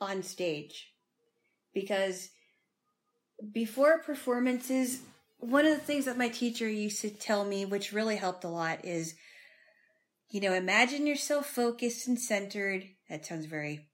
on 0.00 0.22
stage 0.22 0.94
because 1.76 2.30
before 3.52 3.98
performances, 3.98 5.00
one 5.38 5.66
of 5.66 5.72
the 5.72 5.84
things 5.84 6.06
that 6.06 6.16
my 6.16 6.28
teacher 6.28 6.66
used 6.66 7.02
to 7.02 7.10
tell 7.10 7.44
me, 7.44 7.66
which 7.66 7.92
really 7.92 8.16
helped 8.16 8.44
a 8.44 8.48
lot, 8.48 8.86
is 8.86 9.14
you 10.30 10.40
know, 10.40 10.54
imagine 10.54 11.06
yourself 11.06 11.46
focused 11.46 12.08
and 12.08 12.18
centered. 12.18 12.84
That 13.10 13.26
sounds 13.26 13.44
very 13.44 13.86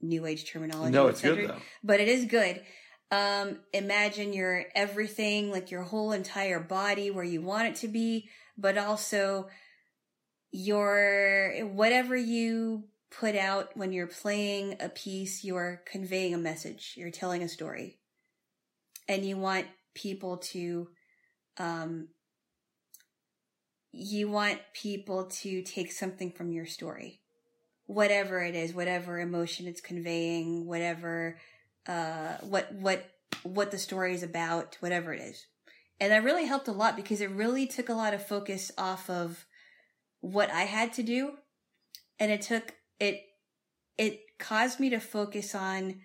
new 0.00 0.26
age 0.26 0.50
terminology. 0.50 0.92
no, 0.92 1.08
it's 1.08 1.20
good 1.20 1.48
though. 1.48 1.60
But 1.82 1.98
it 1.98 2.08
is 2.08 2.24
good. 2.26 2.62
Um, 3.10 3.58
imagine 3.72 4.32
your 4.32 4.66
everything, 4.76 5.50
like 5.50 5.72
your 5.72 5.82
whole 5.82 6.12
entire 6.12 6.60
body 6.60 7.10
where 7.10 7.24
you 7.24 7.42
want 7.42 7.66
it 7.66 7.74
to 7.76 7.88
be, 7.88 8.28
but 8.56 8.78
also 8.78 9.48
your 10.52 11.66
whatever 11.72 12.16
you 12.16 12.84
put 13.10 13.34
out 13.34 13.76
when 13.76 13.92
you're 13.92 14.06
playing 14.06 14.76
a 14.80 14.88
piece, 14.88 15.44
you're 15.44 15.82
conveying 15.90 16.34
a 16.34 16.38
message, 16.38 16.94
you're 16.96 17.10
telling 17.10 17.42
a 17.42 17.48
story. 17.48 17.98
And 19.08 19.24
you 19.24 19.36
want 19.36 19.66
people 19.94 20.36
to 20.36 20.88
um 21.56 22.08
you 23.90 24.30
want 24.30 24.60
people 24.74 25.24
to 25.24 25.62
take 25.62 25.90
something 25.90 26.30
from 26.30 26.52
your 26.52 26.66
story. 26.66 27.20
Whatever 27.86 28.42
it 28.42 28.54
is, 28.54 28.74
whatever 28.74 29.18
emotion 29.18 29.66
it's 29.66 29.80
conveying, 29.80 30.66
whatever 30.66 31.38
uh 31.86 32.34
what 32.42 32.72
what 32.74 33.10
what 33.42 33.70
the 33.70 33.78
story 33.78 34.14
is 34.14 34.22
about, 34.22 34.76
whatever 34.80 35.14
it 35.14 35.22
is. 35.22 35.46
And 36.00 36.12
that 36.12 36.22
really 36.22 36.44
helped 36.44 36.68
a 36.68 36.72
lot 36.72 36.94
because 36.94 37.20
it 37.20 37.30
really 37.30 37.66
took 37.66 37.88
a 37.88 37.94
lot 37.94 38.14
of 38.14 38.24
focus 38.24 38.70
off 38.78 39.08
of 39.10 39.46
what 40.20 40.50
I 40.50 40.62
had 40.62 40.92
to 40.94 41.02
do 41.02 41.32
and 42.20 42.30
it 42.30 42.42
took 42.42 42.74
it 43.00 43.22
it 43.96 44.20
caused 44.38 44.80
me 44.80 44.90
to 44.90 45.00
focus 45.00 45.54
on 45.54 46.00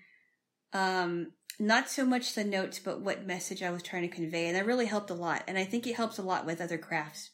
um 0.73 1.31
not 1.59 1.89
so 1.89 2.05
much 2.05 2.33
the 2.33 2.43
notes 2.43 2.79
but 2.79 3.01
what 3.01 3.27
message 3.27 3.61
I 3.61 3.69
was 3.69 3.83
trying 3.83 4.01
to 4.09 4.15
convey 4.15 4.47
and 4.47 4.55
that 4.55 4.65
really 4.65 4.87
helped 4.87 5.09
a 5.11 5.15
lot 5.15 5.43
and 5.47 5.57
I 5.57 5.65
think 5.65 5.85
it 5.85 5.95
helps 5.95 6.17
a 6.17 6.23
lot 6.23 6.45
with 6.45 6.61
other 6.61 6.77
crafts. 6.77 7.31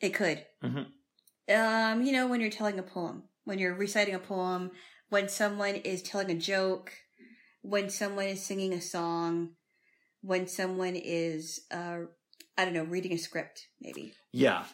It 0.00 0.10
could. 0.10 0.44
Mhm. 0.62 0.86
Um 1.48 2.02
you 2.02 2.12
know 2.12 2.26
when 2.26 2.40
you're 2.40 2.50
telling 2.50 2.78
a 2.78 2.82
poem, 2.82 3.24
when 3.44 3.58
you're 3.58 3.74
reciting 3.74 4.14
a 4.14 4.20
poem, 4.20 4.70
when 5.08 5.28
someone 5.28 5.74
is 5.76 6.02
telling 6.02 6.30
a 6.30 6.36
joke, 6.36 6.92
when 7.62 7.90
someone 7.90 8.26
is 8.26 8.42
singing 8.42 8.72
a 8.72 8.80
song, 8.80 9.56
when 10.22 10.46
someone 10.46 10.96
is 10.96 11.60
uh 11.70 12.00
I 12.56 12.64
don't 12.64 12.74
know, 12.74 12.84
reading 12.84 13.12
a 13.12 13.18
script 13.18 13.68
maybe. 13.80 14.14
Yeah. 14.32 14.64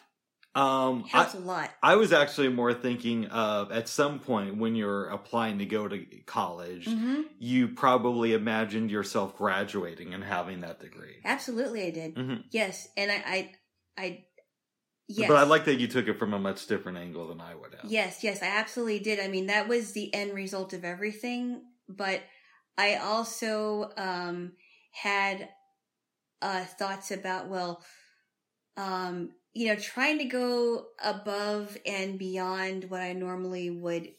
Um, 0.57 1.05
I, 1.13 1.17
Helps 1.17 1.35
a 1.35 1.39
lot. 1.39 1.69
I 1.83 1.95
was 1.97 2.11
actually 2.11 2.49
more 2.49 2.73
thinking 2.73 3.27
of 3.27 3.71
at 3.71 3.87
some 3.87 4.17
point 4.17 4.57
when 4.57 4.75
you're 4.75 5.05
applying 5.09 5.59
to 5.59 5.65
go 5.65 5.87
to 5.87 6.03
college, 6.25 6.85
hmm 6.87 7.21
you 7.39 7.67
probably 7.67 8.33
imagined 8.33 8.89
yourself 8.89 9.37
graduating 9.37 10.15
and 10.15 10.23
having 10.23 10.61
that 10.61 10.79
degree. 10.79 11.17
Absolutely, 11.23 11.83
I 11.85 11.91
did. 11.91 12.15
Mhm. 12.15 12.43
Yes, 12.49 12.87
and 12.97 13.11
I, 13.11 13.15
I, 13.15 13.51
I, 13.95 14.25
yes, 15.07 15.27
But 15.27 15.37
I 15.37 15.43
like 15.43 15.65
that 15.65 15.75
you 15.75 15.87
took 15.87 16.07
it 16.07 16.17
from 16.17 16.33
a 16.33 16.39
much 16.39 16.65
different 16.65 16.97
angle 16.97 17.27
than 17.27 17.39
I 17.39 17.53
would 17.53 17.75
have. 17.75 17.91
Yes, 17.91 18.23
yes, 18.23 18.41
I 18.41 18.47
absolutely 18.47 18.97
did. 18.97 19.19
I 19.19 19.27
mean, 19.27 19.45
that 19.47 19.67
was 19.67 19.91
the 19.91 20.11
end 20.15 20.33
result 20.33 20.73
of 20.73 20.83
everything. 20.83 21.61
But 21.87 22.23
I 22.75 22.95
also 22.95 23.91
um, 23.95 24.53
had 24.91 25.49
uh, 26.41 26.65
thoughts 26.65 27.11
about, 27.11 27.49
well, 27.49 27.83
um, 28.77 29.29
you 29.57 29.67
know, 29.67 29.75
trying 29.75 30.19
to 30.19 30.25
go 30.25 30.85
above 31.03 31.79
and 31.83 32.19
beyond 32.19 32.91
what 32.91 33.01
I 33.01 33.13
normally 33.13 33.71
would 33.71 34.09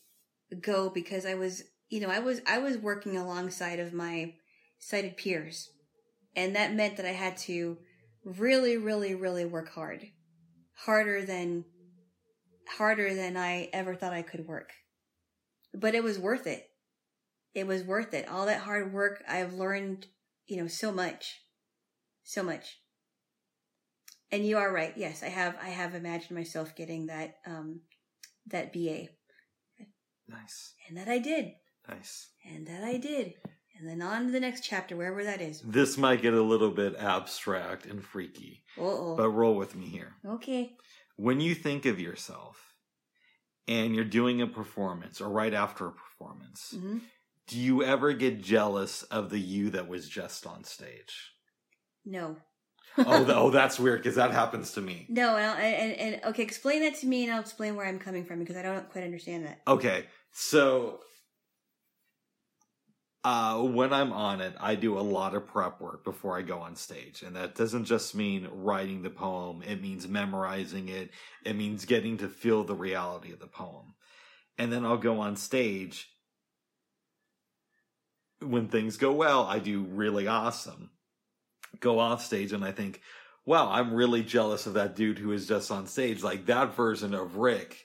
go 0.61 0.90
because 0.90 1.24
I 1.24 1.35
was, 1.35 1.62
you 1.88 2.01
know, 2.01 2.09
I 2.09 2.18
was 2.18 2.40
I 2.44 2.59
was 2.59 2.77
working 2.77 3.16
alongside 3.16 3.79
of 3.79 3.92
my 3.92 4.35
sighted 4.81 5.16
peers, 5.16 5.70
and 6.35 6.57
that 6.57 6.74
meant 6.74 6.96
that 6.96 7.07
I 7.07 7.12
had 7.12 7.37
to 7.37 7.79
really, 8.24 8.77
really, 8.77 9.14
really 9.14 9.44
work 9.44 9.68
hard, 9.68 10.07
harder 10.74 11.24
than 11.24 11.66
harder 12.77 13.14
than 13.14 13.37
I 13.37 13.70
ever 13.72 13.94
thought 13.94 14.12
I 14.12 14.22
could 14.22 14.44
work. 14.44 14.72
But 15.72 15.94
it 15.94 16.03
was 16.03 16.18
worth 16.18 16.48
it. 16.48 16.66
It 17.55 17.68
was 17.68 17.85
worth 17.85 18.12
it. 18.12 18.29
All 18.29 18.46
that 18.46 18.62
hard 18.62 18.92
work, 18.92 19.22
I've 19.29 19.53
learned, 19.53 20.09
you 20.48 20.61
know, 20.61 20.66
so 20.66 20.90
much. 20.90 21.42
So 22.24 22.42
much. 22.42 22.79
And 24.31 24.45
you 24.47 24.59
are 24.59 24.73
right. 24.73 24.93
Yes, 24.97 25.23
I 25.23 25.29
have 25.29 25.57
I 25.62 25.69
have 25.69 25.95
imagined 25.95 26.37
myself 26.37 26.75
getting 26.77 27.07
that 27.07 27.37
um 27.47 27.81
that 28.47 28.73
BA. 28.73 29.09
Nice. 30.29 30.75
And 30.88 30.97
that 30.99 31.09
I 31.09 31.19
did. 31.19 31.53
Nice. 31.88 32.29
And 32.45 32.67
that 32.67 32.85
I 32.85 32.99
did. 32.99 33.35
And 33.79 33.88
then 33.88 34.03
on 34.03 34.27
to 34.27 34.33
the 34.33 34.41
next 34.41 34.62
chapter, 34.64 34.97
wherever 34.97 35.23
that 35.25 35.41
is. 35.41 35.62
This 35.62 35.97
might 35.97 36.21
get 36.21 36.35
a 36.35 36.43
little 36.43 36.71
bit 36.71 36.97
abstract 36.97 37.87
and 37.87 38.05
freaky, 38.05 38.64
Uh 38.77 38.83
oh. 38.83 39.17
but 39.17 39.31
roll 39.31 39.55
with 39.55 39.75
me 39.77 39.87
here. 39.87 40.14
Okay. 40.27 40.77
When 41.17 41.41
you 41.41 41.55
think 41.55 41.87
of 41.87 42.01
yourself 42.01 42.75
and 43.67 43.95
you're 43.95 44.05
doing 44.05 44.43
a 44.43 44.47
performance 44.47 45.21
or 45.21 45.29
right 45.31 45.55
after 45.55 45.87
a 45.88 45.93
performance, 45.93 46.75
hmm 46.77 46.99
do 47.47 47.59
you 47.59 47.83
ever 47.83 48.12
get 48.12 48.43
jealous 48.43 49.05
of 49.05 49.31
the 49.31 49.41
you 49.41 49.71
that 49.71 49.88
was 49.88 50.07
just 50.07 50.47
on 50.47 50.64
stage? 50.64 51.33
No. 52.05 52.37
Oh, 52.99 53.25
th- 53.25 53.37
oh, 53.37 53.51
that's 53.51 53.79
weird 53.79 54.03
because 54.03 54.17
that 54.17 54.33
happens 54.33 54.73
to 54.73 54.81
me. 54.81 55.07
No, 55.09 55.37
and, 55.37 55.61
and 55.61 55.93
and 56.15 56.25
okay, 56.27 56.43
explain 56.43 56.83
that 56.83 56.97
to 56.97 57.07
me, 57.07 57.25
and 57.25 57.33
I'll 57.33 57.41
explain 57.41 57.77
where 57.77 57.87
I'm 57.87 57.99
coming 57.99 58.25
from 58.25 58.39
because 58.39 58.57
I 58.57 58.63
don't 58.63 58.91
quite 58.91 59.05
understand 59.05 59.47
that. 59.47 59.61
Okay, 59.67 60.07
so 60.33 61.01
uh, 63.25 63.61
when 63.61 63.93
I'm 63.93 64.12
on 64.12 64.41
it, 64.41 64.55
I 64.61 64.75
do 64.75 64.99
a 64.99 65.01
lot 65.01 65.35
of 65.35 65.47
prep 65.47 65.81
work 65.81 66.05
before 66.05 66.39
I 66.39 66.43
go 66.43 66.61
on 66.61 66.77
stage. 66.77 67.22
And 67.22 67.35
that 67.37 67.55
doesn't 67.55 67.85
just 67.85 68.14
mean 68.14 68.49
writing 68.51 69.03
the 69.03 69.11
poem, 69.11 69.62
it 69.62 69.83
means 69.83 70.09
memorizing 70.09 70.89
it, 70.89 71.11
it 71.45 71.55
means 71.55 71.85
getting 71.85 72.16
to 72.18 72.29
feel 72.29 72.64
the 72.64 72.75
reality 72.75 73.33
of 73.33 73.41
the 73.41 73.47
poem. 73.47 73.95
And 74.57 74.72
then 74.72 74.85
I'll 74.85 74.97
go 74.97 75.20
on 75.20 75.37
stage. 75.37 76.09
When 78.41 78.68
things 78.68 78.97
go 78.97 79.12
well, 79.12 79.45
I 79.45 79.59
do 79.59 79.83
really 79.83 80.29
awesome. 80.29 80.91
Go 81.81 81.99
off 81.99 82.24
stage 82.24 82.53
and 82.53 82.64
I 82.64 82.72
think, 82.72 83.01
wow, 83.45 83.70
I'm 83.70 83.95
really 83.95 84.22
jealous 84.22 84.66
of 84.66 84.74
that 84.74 84.95
dude 84.95 85.18
who 85.18 85.33
is 85.33 85.49
just 85.49 85.70
on 85.70 85.87
stage. 85.87 86.22
Like 86.22 86.47
that 86.47 86.74
version 86.74 87.14
of 87.14 87.37
Rick 87.37 87.85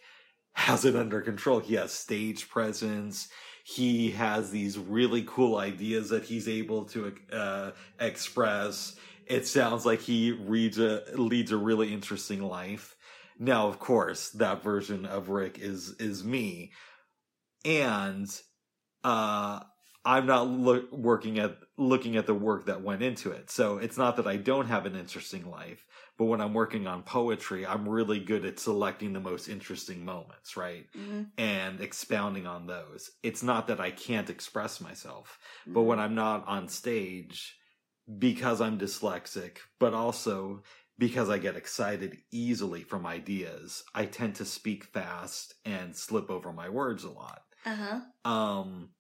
has 0.53 0.85
it 0.85 0.95
under 0.95 1.21
control. 1.21 1.59
He 1.59 1.75
has 1.75 1.91
stage 1.91 2.49
presence. 2.49 3.29
He 3.63 4.11
has 4.11 4.51
these 4.51 4.77
really 4.77 5.23
cool 5.25 5.57
ideas 5.57 6.09
that 6.09 6.25
he's 6.25 6.49
able 6.49 6.85
to 6.85 7.15
uh, 7.31 7.71
express. 7.99 8.95
It 9.25 9.47
sounds 9.47 9.85
like 9.85 10.01
he 10.01 10.31
reads 10.31 10.79
a 10.79 11.03
leads 11.13 11.51
a 11.51 11.57
really 11.57 11.93
interesting 11.93 12.43
life. 12.43 12.95
Now, 13.39 13.67
of 13.67 13.79
course, 13.79 14.29
that 14.31 14.61
version 14.61 15.05
of 15.05 15.29
Rick 15.29 15.59
is 15.59 15.95
is 15.97 16.23
me, 16.23 16.73
and 17.63 18.29
uh, 19.03 19.61
I'm 20.05 20.25
not 20.25 20.47
look, 20.49 20.91
working 20.91 21.39
at 21.39 21.57
looking 21.77 22.17
at 22.17 22.25
the 22.27 22.33
work 22.33 22.65
that 22.65 22.81
went 22.83 23.01
into 23.01 23.31
it. 23.31 23.49
So 23.49 23.77
it's 23.77 23.97
not 23.97 24.17
that 24.17 24.27
I 24.27 24.35
don't 24.37 24.67
have 24.67 24.85
an 24.85 24.95
interesting 24.95 25.49
life, 25.49 25.85
but 26.17 26.25
when 26.25 26.41
I'm 26.41 26.53
working 26.53 26.87
on 26.87 27.03
poetry, 27.03 27.65
I'm 27.65 27.87
really 27.87 28.19
good 28.19 28.43
at 28.45 28.59
selecting 28.59 29.13
the 29.13 29.21
most 29.21 29.47
interesting 29.47 30.03
moments, 30.03 30.57
right? 30.57 30.87
Mhm. 30.93 31.33
And 31.37 31.79
expounding 31.81 32.45
on 32.45 32.67
those. 32.67 33.11
It's 33.23 33.43
not 33.43 33.67
that 33.67 33.79
I 33.79 33.91
can't 33.91 34.29
express 34.29 34.81
myself, 34.81 35.39
but 35.73 35.83
Mm-hmm. 35.83 35.83
when 35.83 35.99
I'm 35.99 36.15
not 36.15 36.45
on 36.47 36.67
stage, 36.67 37.57
because 38.19 38.61
I'm 38.61 38.77
dyslexic, 38.79 39.59
but 39.79 39.93
also 39.93 40.63
because 40.97 41.29
I 41.29 41.39
get 41.39 41.55
excited 41.55 42.17
easily 42.31 42.83
from 42.83 43.05
ideas, 43.05 43.83
I 43.95 44.05
tend 44.05 44.35
to 44.35 44.45
speak 44.45 44.83
fast 44.83 45.55
and 45.65 45.95
slip 45.95 46.29
over 46.29 46.53
my 46.53 46.69
words 46.69 47.03
a 47.03 47.09
lot. 47.11 47.41
Uh 47.65 47.75
huh. 47.75 48.01
Um, 48.25 48.91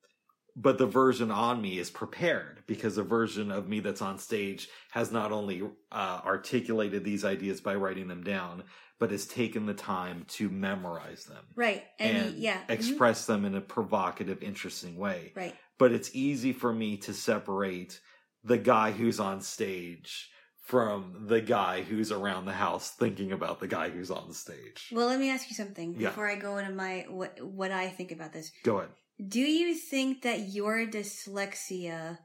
but 0.55 0.77
the 0.77 0.85
version 0.85 1.31
on 1.31 1.61
me 1.61 1.79
is 1.79 1.89
prepared 1.89 2.63
because 2.67 2.95
the 2.95 3.03
version 3.03 3.51
of 3.51 3.67
me 3.67 3.79
that's 3.79 4.01
on 4.01 4.17
stage 4.19 4.69
has 4.91 5.11
not 5.11 5.31
only 5.31 5.63
uh, 5.91 6.21
articulated 6.25 7.03
these 7.03 7.25
ideas 7.25 7.59
by 7.61 7.75
writing 7.75 8.07
them 8.07 8.23
down, 8.23 8.63
but 8.99 9.11
has 9.11 9.25
taken 9.25 9.65
the 9.65 9.73
time 9.73 10.23
to 10.29 10.49
memorize 10.49 11.25
them 11.25 11.43
Right. 11.55 11.83
And, 11.99 12.17
and 12.17 12.35
yeah. 12.37 12.59
mhm. 12.61 12.69
express 12.69 13.25
them 13.25 13.45
in 13.45 13.55
a 13.55 13.61
provocative, 13.61 14.43
interesting 14.43 14.95
way. 14.97 15.33
Right. 15.35 15.55
But 15.79 15.91
it's 15.91 16.11
easy 16.15 16.53
for 16.53 16.71
me 16.71 16.97
to 16.97 17.13
separate 17.13 17.99
the 18.43 18.57
guy 18.57 18.91
who's 18.91 19.19
on 19.19 19.41
stage 19.41 20.29
from 20.59 21.25
the 21.27 21.41
guy 21.41 21.81
who's 21.81 22.11
around 22.11 22.45
the 22.45 22.53
house 22.53 22.91
thinking 22.91 23.31
about 23.33 23.59
the 23.59 23.67
guy 23.67 23.89
who's 23.89 24.09
on 24.11 24.27
the 24.29 24.33
stage. 24.33 24.89
Well, 24.93 25.07
let 25.07 25.19
me 25.19 25.29
ask 25.29 25.49
you 25.49 25.55
something 25.55 25.95
Yeah. 25.99 26.09
before 26.09 26.29
I 26.29 26.35
go 26.35 26.57
into 26.57 26.71
my 26.71 27.05
what 27.09 27.41
what 27.43 27.71
I 27.71 27.89
think 27.89 28.11
about 28.11 28.31
this. 28.31 28.51
Go 28.63 28.77
ahead. 28.77 28.91
Do 29.25 29.39
you 29.39 29.75
think 29.75 30.23
that 30.23 30.49
your 30.49 30.85
dyslexia, 30.85 32.17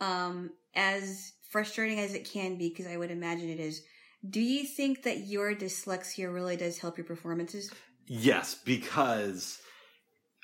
um, 0.00 0.50
as 0.74 1.32
frustrating 1.50 1.98
as 1.98 2.14
it 2.14 2.30
can 2.30 2.56
be, 2.56 2.68
because 2.68 2.86
I 2.86 2.96
would 2.96 3.10
imagine 3.10 3.48
it 3.48 3.60
is, 3.60 3.82
do 4.28 4.40
you 4.40 4.64
think 4.64 5.04
that 5.04 5.26
your 5.26 5.54
dyslexia 5.54 6.32
really 6.32 6.56
does 6.56 6.78
help 6.78 6.98
your 6.98 7.06
performances? 7.06 7.70
Yes, 8.06 8.54
because 8.54 9.58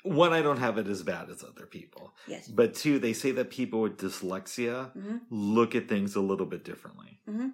one, 0.03 0.33
I 0.33 0.43
don't 0.43 0.59
have 0.59 0.77
it 0.77 0.87
as 0.87 1.01
bad 1.01 1.29
as 1.29 1.43
other 1.43 1.65
people. 1.65 2.13
Yes. 2.27 2.47
But 2.47 2.75
two, 2.75 2.99
they 2.99 3.13
say 3.13 3.31
that 3.31 3.49
people 3.49 3.81
with 3.81 3.97
dyslexia 3.97 4.91
hmm 4.93 5.17
look 5.31 5.75
at 5.75 5.89
things 5.89 6.15
a 6.15 6.21
little 6.21 6.45
bit 6.45 6.63
differently. 6.63 7.19
Mhm. 7.27 7.51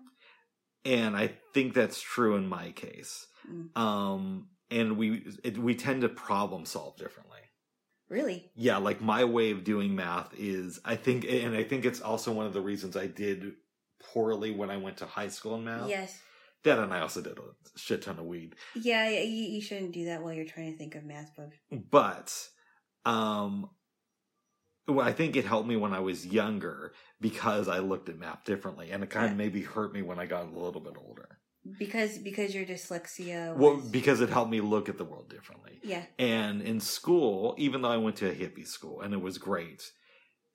And 0.84 1.16
I 1.16 1.38
think 1.54 1.74
that's 1.74 2.02
true 2.02 2.36
in 2.36 2.48
my 2.48 2.72
case. 2.72 3.26
Mm. 3.50 3.78
Um, 3.78 4.50
and 4.70 4.98
we 4.98 5.26
it, 5.44 5.58
we 5.58 5.76
tend 5.76 6.02
to 6.02 6.10
problem 6.10 6.66
solve 6.66 6.98
differently. 6.98 7.40
Really? 8.12 8.52
Yeah, 8.56 8.76
like 8.78 9.00
my 9.02 9.24
way 9.24 9.52
of 9.52 9.64
doing 9.64 9.96
math 9.96 10.34
is 10.38 10.80
I 10.84 10.98
think 10.98 11.26
and 11.28 11.56
I 11.56 11.64
think 11.64 11.86
it's 11.86 12.02
also 12.02 12.34
one 12.34 12.46
of 12.46 12.52
the 12.54 12.60
reasons 12.60 12.98
I 12.98 13.08
did 13.08 13.54
poorly 14.14 14.52
when 14.52 14.70
I 14.70 14.76
went 14.76 14.98
to 14.98 15.06
high 15.06 15.30
school 15.30 15.56
in 15.56 15.64
math. 15.64 15.88
Yes. 15.90 16.20
That 16.66 16.78
and 16.78 16.94
I 16.94 17.00
also 17.00 17.22
did 17.22 17.38
a 17.40 17.80
shit 17.80 18.02
ton 18.02 18.20
of 18.20 18.26
weed. 18.26 18.56
Yeah, 18.76 19.08
you, 19.10 19.24
you 19.56 19.62
shouldn't 19.62 19.94
do 19.94 20.06
that 20.06 20.22
while 20.22 20.34
you're 20.34 20.46
trying 20.46 20.74
to 20.74 20.78
think 20.78 20.96
of 20.96 21.06
math, 21.06 21.32
Bob. 21.38 21.54
but 21.90 22.38
um 23.06 23.70
well, 24.88 25.08
I 25.08 25.14
think 25.14 25.38
it 25.38 25.46
helped 25.46 25.70
me 25.70 25.78
when 25.78 25.94
I 25.94 26.00
was 26.02 26.26
younger 26.26 26.92
because 27.22 27.70
I 27.70 27.80
looked 27.80 28.10
at 28.10 28.20
math 28.20 28.44
differently, 28.44 28.92
and 28.92 29.04
it 29.04 29.10
kind 29.10 29.28
Yeah. 29.28 29.32
of 29.32 29.38
maybe 29.38 29.62
hurt 29.62 29.94
me 29.94 30.02
when 30.02 30.20
I 30.20 30.26
got 30.26 30.48
a 30.48 30.60
little 30.60 30.82
bit 30.82 30.96
older. 30.98 31.38
Because 31.78 32.18
because 32.18 32.56
your 32.56 32.66
dyslexia. 32.66 33.56
Well, 33.56 33.78
because 33.78 34.20
it 34.22 34.30
helped 34.30 34.50
me 34.52 34.62
look 34.62 34.90
at 34.90 34.98
the 34.98 35.06
world 35.06 35.30
differently. 35.30 35.80
yeah. 35.84 36.04
And 36.18 36.62
in 36.62 36.80
school, 36.80 37.54
even 37.58 37.82
though 37.82 37.92
I 37.92 37.98
went 37.98 38.16
to 38.18 38.30
a 38.30 38.34
hippie 38.34 38.68
school 38.68 39.02
and 39.02 39.14
it 39.14 39.22
was 39.22 39.38
great, 39.38 39.84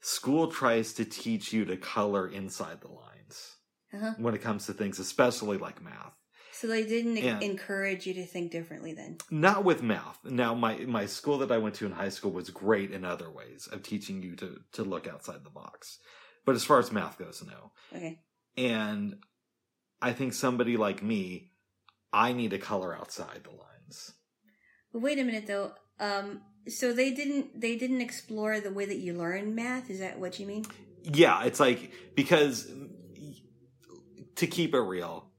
school 0.01 0.49
tries 0.49 0.93
to 0.95 1.05
teach 1.05 1.53
you 1.53 1.65
to 1.67 1.77
color 1.77 2.29
inside 2.29 2.81
the 2.81 2.89
lines 2.89 3.57
Uh-huh. 3.93 4.15
when 4.19 4.35
it 4.35 4.43
comes 4.43 4.67
to 4.67 4.73
things, 4.73 4.99
especially 4.99 5.59
like 5.59 5.81
math. 5.83 6.15
So 6.53 6.67
they 6.67 6.85
didn't 6.85 7.19
Yeah. 7.19 7.39
encourage 7.41 8.07
you 8.07 8.15
to 8.15 8.27
think 8.27 8.51
differently 8.51 8.93
then. 8.95 9.19
Not 9.31 9.63
with 9.65 9.83
math. 9.83 10.19
Now, 10.25 10.55
my 10.55 10.79
my 10.87 11.07
school 11.07 11.39
that 11.39 11.53
I 11.53 11.59
went 11.59 11.75
to 11.77 11.87
in 11.87 11.93
high 11.93 12.09
school 12.09 12.33
was 12.33 12.51
great 12.51 12.91
in 12.91 13.05
other 13.05 13.31
ways 13.31 13.69
of 13.71 13.83
teaching 13.83 14.23
you 14.23 14.35
to 14.37 14.61
to 14.73 14.83
look 14.83 15.07
outside 15.07 15.45
the 15.45 15.51
box. 15.51 15.99
But 16.45 16.55
as 16.57 16.65
far 16.65 16.79
as 16.79 16.91
math 16.91 17.19
goes, 17.19 17.43
no. 17.45 17.73
Okay. 17.95 18.21
And 18.57 19.17
I 20.01 20.13
think 20.13 20.35
somebody 20.35 20.77
like 20.77 21.03
me, 21.03 21.53
I 22.13 22.33
need 22.33 22.51
to 22.51 22.59
color 22.59 22.97
outside 22.97 23.41
the 23.45 23.51
lines. 23.51 24.13
Wait 24.93 25.19
a 25.19 25.25
minute 25.25 25.47
though. 25.47 25.73
Um, 25.99 26.43
so 26.69 26.93
they 26.93 27.13
didn't 27.13 27.61
they 27.61 27.77
didn't 27.77 28.01
explore 28.01 28.61
the 28.61 28.73
way 28.73 28.87
that 28.87 28.99
you 28.99 29.15
learn 29.15 29.55
math. 29.55 29.91
Is 29.91 30.01
that 30.01 30.19
what 30.19 30.39
you 30.39 30.47
mean? 30.47 30.65
Yeah, 31.03 31.45
it's 31.45 31.61
like 31.61 31.93
because 32.15 32.71
to 34.37 34.47
keep 34.47 34.75
it 34.75 34.81
real, 34.81 35.31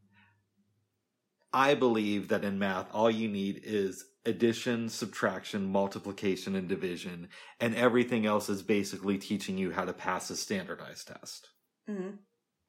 I 1.53 1.75
believe 1.75 2.29
that 2.29 2.43
in 2.43 2.59
math, 2.59 2.87
all 2.93 3.11
you 3.11 3.27
need 3.27 3.61
is 3.63 4.05
addition, 4.25 4.89
subtraction, 4.89 5.71
multiplication, 5.71 6.55
and 6.55 6.67
division, 6.67 7.29
and 7.59 7.75
everything 7.75 8.25
else 8.25 8.49
is 8.49 8.61
basically 8.61 9.17
teaching 9.17 9.57
you 9.57 9.71
how 9.71 9.85
to 9.85 9.93
pass 9.93 10.29
a 10.29 10.35
standardized 10.35 11.07
test. 11.07 11.47
hmm 11.87 12.09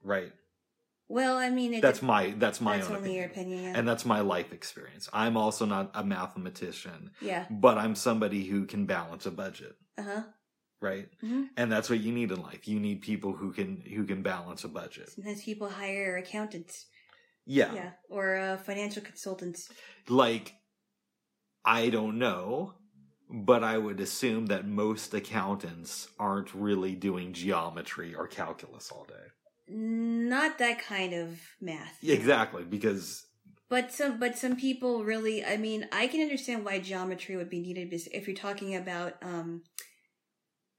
Right? 0.03 0.32
Well, 1.09 1.39
I 1.39 1.49
mean, 1.51 1.73
it, 1.75 1.83
That's 1.83 2.03
my 2.03 2.35
that's 2.37 2.61
my 2.61 2.77
that's 2.77 2.89
own 2.91 2.97
only 2.97 3.09
opinion. 3.17 3.17
your 3.23 3.31
opinion. 3.31 3.65
Yeah. 3.65 3.79
and 3.79 3.89
that's 3.89 4.05
my 4.05 4.21
life 4.21 4.53
experience. 4.53 5.09
I'm 5.13 5.37
also 5.37 5.65
not 5.65 5.91
a 5.95 6.05
mathematician, 6.05 7.11
yeah. 7.21 7.47
but 7.51 7.79
I'm 7.79 7.95
somebody 7.95 8.45
who 8.45 8.67
can 8.67 8.85
balance 8.87 9.25
a 9.27 9.31
budget, 9.31 9.75
Uh 9.97 10.03
huh. 10.03 10.23
right? 10.83 11.09
hmm 11.21 11.45
And 11.57 11.73
that's 11.73 11.89
what 11.89 12.01
you 12.01 12.13
need 12.13 12.31
in 12.31 12.43
life. 12.43 12.69
You 12.69 12.79
need 12.79 13.01
people 13.01 13.33
who 13.33 13.53
can 13.53 13.81
who 13.95 14.05
can 14.05 14.23
balance 14.23 14.65
a 14.65 14.69
budget. 14.69 15.09
Sometimes 15.11 15.43
people 15.43 15.69
hire 15.71 16.17
accountants. 16.19 16.87
Yeah. 17.47 17.73
Yeah. 17.75 17.91
Or 18.11 18.37
uh, 18.37 18.57
financial 18.59 19.03
consultants. 19.03 19.71
Like 20.09 20.55
I 21.65 21.89
don't 21.91 22.19
know, 22.19 22.75
but 23.31 23.65
I 23.65 23.79
would 23.79 24.01
assume 24.01 24.47
that 24.47 24.67
most 24.67 25.15
accountants 25.15 26.09
aren't 26.19 26.55
really 26.55 26.95
doing 26.95 27.33
geometry 27.33 28.15
or 28.15 28.27
calculus 28.27 28.91
all 28.93 29.05
day. 29.09 29.27
Not 29.71 30.59
that 30.59 30.81
kind 30.81 31.12
of 31.12 31.41
math. 31.61 31.99
Exactly, 32.03 32.64
because 32.64 33.27
But 33.69 33.93
some, 33.93 34.19
but 34.19 34.37
some 34.39 34.57
people 34.57 35.05
really. 35.05 35.45
I 35.45 35.57
mean, 35.57 35.89
I 35.93 36.07
can 36.07 36.21
understand 36.23 36.64
why 36.64 36.79
geometry 36.79 37.37
would 37.37 37.51
be 37.51 37.61
needed 37.61 37.93
if 38.12 38.27
you're 38.27 38.37
talking 38.37 38.75
about, 38.77 39.14
um, 39.23 39.62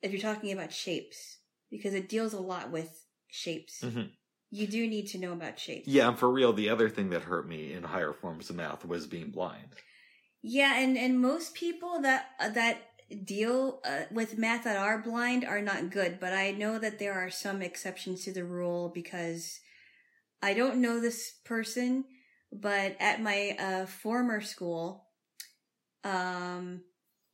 if 0.02 0.12
you're 0.12 0.22
talking 0.22 0.52
about 0.52 0.74
shapes, 0.74 1.38
because 1.70 1.94
it 1.94 2.10
deals 2.10 2.34
a 2.34 2.40
lot 2.40 2.72
with 2.72 3.06
shapes. 3.28 3.82
Mhm. 3.82 4.12
You 4.52 4.66
do 4.66 4.88
need 4.88 5.08
to 5.10 5.20
know 5.20 5.34
about 5.34 5.60
shapes. 5.60 5.88
yeah, 5.88 6.08
and 6.08 6.18
for 6.18 6.32
real, 6.32 6.54
the 6.54 6.70
other 6.70 6.90
thing 6.90 7.12
that 7.12 7.22
hurt 7.24 7.48
me 7.48 7.74
in 7.74 7.84
higher 7.84 8.14
forms 8.14 8.50
of 8.50 8.56
math 8.56 8.84
was 8.84 9.06
being 9.06 9.30
blind. 9.30 9.76
Yeah, 10.42 10.80
and 10.80 10.98
and 10.98 11.22
most 11.22 11.54
people 11.54 12.02
that 12.02 12.32
that 12.40 12.89
deal 13.24 13.80
uh, 13.86 14.03
with 14.12 14.38
math 14.38 14.64
that 14.66 14.78
are 14.78 14.99
blind 15.01 15.45
are 15.45 15.62
not 15.62 15.89
good, 15.89 16.20
but 16.20 16.34
I 16.34 16.51
know 16.51 16.80
that 16.80 16.99
there 16.99 17.14
are 17.14 17.30
some 17.30 17.62
exceptions 17.62 18.24
to 18.26 18.32
the 18.32 18.43
rule 18.43 18.91
because 18.93 19.60
I 20.41 20.53
don't 20.53 20.82
know 20.82 20.99
this 20.99 21.34
person, 21.43 22.05
but 22.51 22.95
at 22.99 23.22
my 23.22 23.55
uh, 23.60 23.86
former 23.86 24.41
school, 24.41 25.05
um, 26.03 26.82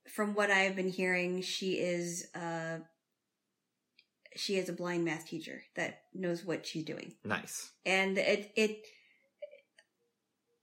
from 0.07 0.34
what 0.34 0.49
I've 0.51 0.76
been 0.76 0.89
hearing, 0.89 1.41
she 1.41 1.73
is 1.73 2.28
uh, 2.34 2.80
she 4.36 4.57
is 4.57 4.69
a 4.69 4.73
blind 4.73 5.05
math 5.05 5.28
teacher 5.28 5.63
that 5.76 6.01
knows 6.13 6.43
what 6.43 6.65
she's 6.65 6.84
doing 6.84 7.13
Nice. 7.23 7.71
and 7.86 8.17
it 8.17 8.51
it 8.55 8.84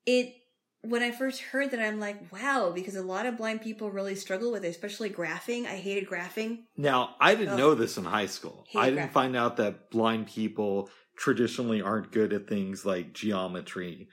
it 0.05 0.35
when 0.83 1.03
I 1.03 1.13
first 1.13 1.41
heard 1.41 1.71
that 1.71 1.81
I'm 1.81 2.01
like 2.01 2.33
wow 2.33 2.73
because 2.75 2.97
a 2.97 3.03
lot 3.03 3.27
of 3.27 3.37
blind 3.37 3.61
people 3.63 3.91
really 3.91 4.15
struggle 4.17 4.51
with 4.53 4.65
it 4.65 4.69
especially 4.69 5.11
graphing 5.11 5.65
I 5.67 5.77
hated 5.77 6.09
graphing 6.09 6.65
Now, 6.77 7.15
I 7.21 7.35
didn't 7.35 7.55
Ugh. 7.55 7.59
know 7.59 7.75
this 7.75 7.97
in 7.97 8.05
high 8.05 8.27
school. 8.27 8.65
Hate 8.69 8.79
I 8.81 8.91
didn't 8.91 9.09
graphics. 9.11 9.13
find 9.13 9.37
out 9.37 9.57
that 9.59 9.91
blind 9.91 10.27
people 10.27 10.91
traditionally 11.17 11.81
aren't 11.83 12.11
good 12.11 12.33
at 12.33 12.49
things 12.49 12.85
like 12.85 13.13
geometry 13.13 14.09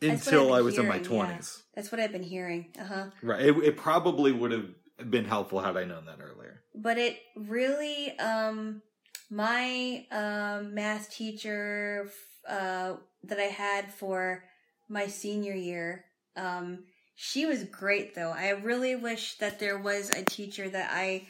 until 0.00 0.52
I 0.52 0.60
was 0.62 0.78
in 0.78 0.86
my 0.86 0.98
hearing, 0.98 1.10
yeah. 1.18 1.36
20s. 1.38 1.62
that's 1.74 1.92
what 1.92 2.00
I've 2.00 2.12
been 2.12 2.22
hearing 2.22 2.72
uh-huh 2.80 3.06
Right. 3.22 3.40
It, 3.46 3.56
it 3.58 3.76
probably 3.76 4.32
would 4.32 4.50
have 4.52 4.66
been 5.10 5.24
helpful 5.24 5.60
had 5.60 5.76
I 5.76 5.84
known 5.84 6.06
that 6.06 6.18
earlier. 6.20 6.62
but 6.74 6.98
it 6.98 7.18
really 7.36 8.16
um 8.18 8.82
my 9.30 10.06
um 10.12 10.74
math 10.74 11.10
teacher 11.10 12.08
uh 12.48 12.94
that 13.24 13.38
I 13.38 13.44
had 13.44 13.92
for 13.92 14.44
my 14.88 15.06
senior 15.06 15.54
year. 15.54 16.04
Um 16.36 16.84
she 17.14 17.46
was 17.46 17.64
great 17.64 18.14
though. 18.14 18.30
I 18.32 18.50
really 18.50 18.96
wish 18.96 19.36
that 19.38 19.58
there 19.60 19.78
was 19.78 20.10
a 20.10 20.24
teacher 20.24 20.68
that 20.68 20.90
I 20.92 21.26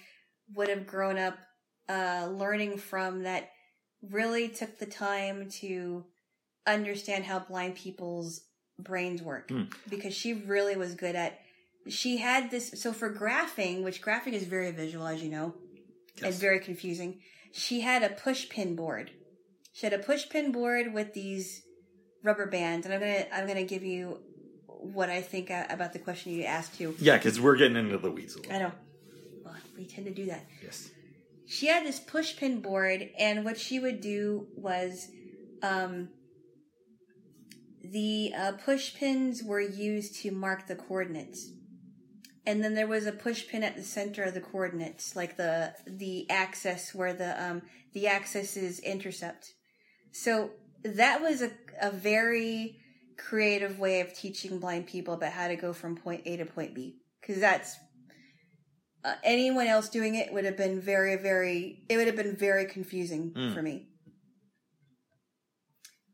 would 0.55 0.69
have 0.69 0.87
grown 0.87 1.19
up 1.19 1.37
uh 1.89 2.29
learning 2.31 2.79
from 2.79 3.23
that 3.25 3.51
really 4.03 4.49
took 4.49 4.79
the 4.79 4.87
time 4.87 5.49
to 5.61 6.05
understand 6.67 7.25
how 7.25 7.39
blind 7.41 7.75
people's 7.75 8.41
brains 8.79 9.23
work 9.23 9.49
Mm. 9.49 9.73
because 9.89 10.15
she 10.15 10.33
really 10.33 10.77
was 10.77 10.95
good 10.95 11.15
at 11.15 11.39
she 11.89 12.17
had 12.19 12.51
this 12.51 12.81
so 12.81 12.93
for 12.93 13.13
graphing 13.13 13.83
which 13.83 14.03
graphing 14.03 14.33
is 14.33 14.45
very 14.45 14.71
visual 14.71 15.07
as 15.07 15.23
you 15.23 15.31
know 15.31 15.55
and 16.23 16.35
very 16.35 16.61
confusing 16.61 17.21
she 17.53 17.81
had 17.81 18.03
a 18.03 18.09
push 18.09 18.49
pin 18.49 18.75
board. 18.77 19.11
She 19.75 19.85
had 19.87 19.93
a 19.93 19.99
push 19.99 20.29
pin 20.31 20.53
board 20.53 20.95
with 20.95 21.13
these 21.13 21.63
rubber 22.23 22.47
band, 22.47 22.85
and 22.85 22.95
i'm 22.95 23.01
gonna 23.01 23.27
i'm 23.33 23.47
gonna 23.47 23.65
give 23.65 23.83
you 23.83 24.19
what 24.67 25.11
i 25.11 25.21
think 25.21 25.51
about 25.71 25.93
the 25.93 25.99
question 25.99 26.33
you 26.33 26.45
asked 26.45 26.77
too. 26.77 26.95
Yeah, 26.99 27.17
because 27.17 27.41
we're 27.41 27.57
getting 27.57 27.77
into 27.77 27.99
the 27.99 28.11
weeds 28.11 28.35
a 28.35 28.39
little. 28.39 28.53
i 28.55 28.59
know. 28.59 28.73
Well, 29.45 29.55
we 29.77 29.85
tend 29.85 30.07
to 30.07 30.13
do 30.13 30.27
that. 30.27 30.45
Yes. 30.63 30.91
she 31.47 31.67
had 31.67 31.87
this 31.87 32.01
push 32.01 32.37
pin 32.37 32.61
board 32.61 33.09
and 33.19 33.45
what 33.45 33.59
she 33.59 33.79
would 33.79 34.01
do 34.01 34.47
was 34.57 35.09
um, 35.63 36.09
the 37.85 38.33
uh, 38.37 38.53
push 38.53 38.95
pins 38.95 39.43
were 39.43 39.61
used 39.61 40.17
to 40.23 40.31
mark 40.31 40.67
the 40.67 40.75
coordinates. 40.77 41.51
And 42.45 42.63
then 42.65 42.75
there 42.75 42.89
was 42.89 43.07
a 43.07 43.13
push 43.13 43.47
pin 43.47 43.63
at 43.63 43.77
the 43.77 43.85
center 43.85 44.25
of 44.25 44.35
the 44.35 44.41
coordinates 44.41 45.15
like 45.15 45.37
the 45.37 45.75
the 45.87 46.29
axis 46.29 46.93
where 46.93 47.13
the 47.15 47.41
um 47.43 47.63
the 47.93 48.09
axis 48.09 48.57
is 48.57 48.81
intercept. 48.81 49.53
So 50.13 50.51
that 50.85 51.21
was 51.23 51.43
a, 51.43 51.51
a 51.81 51.91
very 51.91 52.79
creative 53.19 53.79
way 53.79 54.01
of 54.01 54.13
teaching 54.15 54.59
blind 54.59 54.87
people 54.87 55.15
about 55.15 55.33
how 55.33 55.49
to 55.49 55.57
go 55.57 55.73
from 55.73 55.97
point 55.97 56.23
a 56.27 56.37
to 56.37 56.45
point 56.47 56.75
b 56.75 56.97
because 57.21 57.41
that's 57.41 57.77
uh, 59.05 59.15
anyone 59.25 59.67
else 59.67 59.89
doing 59.89 60.15
it 60.15 60.33
would 60.33 60.45
have 60.45 60.57
been 60.57 60.81
very 60.81 61.17
very 61.17 61.85
it 61.89 61.97
would 61.97 62.07
have 62.07 62.17
been 62.17 62.37
very 62.37 62.67
confusing 62.67 63.33
Mm. 63.37 63.55
for 63.55 63.63
me 63.63 63.89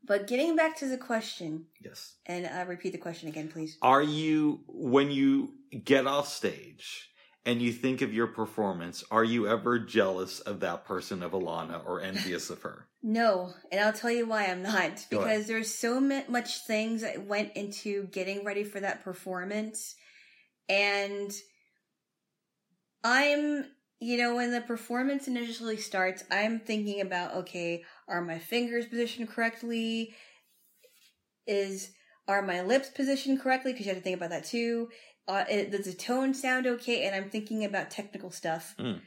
but 0.03 0.27
getting 0.27 0.55
back 0.55 0.77
to 0.77 0.87
the 0.87 0.97
question 0.97 1.65
Yes. 1.83 2.15
and 2.25 2.45
uh, 2.45 2.65
repeat 2.67 2.91
the 2.91 2.97
question 2.97 3.29
again 3.29 3.47
please 3.47 3.77
Are 3.81 4.01
you 4.03 4.61
when 4.67 5.11
you 5.11 5.53
get 5.83 6.05
off 6.07 6.27
stage 6.27 7.09
and 7.45 7.61
you 7.61 7.71
think 7.71 8.01
of 8.01 8.13
your 8.13 8.27
performance, 8.27 9.03
are 9.09 9.23
you 9.23 9.47
ever 9.47 9.79
jealous 9.79 10.39
of 10.41 10.59
that 10.59 10.85
person 10.85 11.23
of 11.23 11.31
Alana 11.31 11.85
or 11.85 12.01
envious 12.01 12.49
of 12.49 12.61
her? 12.61 12.85
No, 13.01 13.53
and 13.71 13.79
I'll 13.79 13.93
tell 13.93 14.11
you 14.11 14.27
why 14.27 14.47
I'm 14.47 14.61
not. 14.61 15.05
Because 15.09 15.47
there's 15.47 15.73
so 15.73 16.01
much 16.01 16.65
things 16.67 16.99
that 16.99 17.25
went 17.25 17.53
into 17.55 18.07
getting 18.07 18.43
ready 18.43 18.65
for 18.65 18.81
that 18.81 19.05
performance. 19.05 19.95
And 20.67 21.31
I'm, 23.01 23.65
you 24.01 24.17
know, 24.17 24.35
when 24.35 24.51
the 24.51 24.59
performance 24.59 25.29
initially 25.29 25.77
starts, 25.77 26.25
I'm 26.29 26.59
thinking 26.59 26.99
about, 26.99 27.35
okay, 27.35 27.85
are 28.09 28.21
my 28.21 28.37
fingers 28.37 28.85
positioned 28.85 29.29
correctly? 29.29 30.13
Is, 31.47 31.91
are 32.27 32.41
my 32.41 32.63
lips 32.63 32.89
positioned 32.89 33.39
correctly? 33.39 33.71
Because 33.71 33.85
you 33.85 33.93
have 33.93 33.99
to 33.99 34.03
think 34.03 34.17
about 34.17 34.31
that 34.31 34.43
too. 34.43 34.89
Uh, 35.29 35.45
it, 35.47 35.69
does 35.69 35.85
the 35.85 35.93
tone 35.93 36.33
sound 36.33 36.65
okay? 36.65 37.05
And 37.05 37.15
I'm 37.15 37.29
thinking 37.29 37.63
about 37.63 37.91
technical 37.91 38.31
stuff. 38.31 38.73
Mm. 38.79 38.99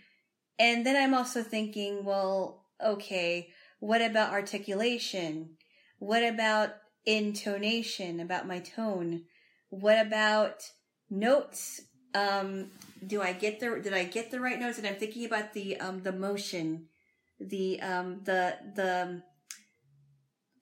And 0.57 0.87
then 0.87 0.95
I'm 0.95 1.15
also 1.15 1.43
thinking, 1.43 2.05
well, 2.05 2.65
okay, 2.81 3.49
what 3.81 4.01
about 4.01 4.31
articulation? 4.31 5.57
What 5.99 6.23
about 6.23 6.75
intonation, 7.05 8.21
about 8.21 8.47
my 8.47 8.61
tone? 8.61 9.25
What 9.71 9.99
about 9.99 10.63
notes? 11.11 11.81
Um, 12.15 12.71
do 13.05 13.21
I 13.21 13.33
get 13.33 13.59
the 13.59 13.81
did 13.83 13.93
I 13.93 14.05
get 14.05 14.31
the 14.31 14.39
right 14.39 14.61
notes? 14.61 14.79
And 14.79 14.87
I'm 14.87 14.95
thinking 14.95 15.25
about 15.25 15.55
the 15.55 15.77
um 15.79 16.05
the 16.05 16.13
motion, 16.13 16.87
the 17.41 17.81
um 17.81 18.21
the 18.23 18.59
the 18.77 19.23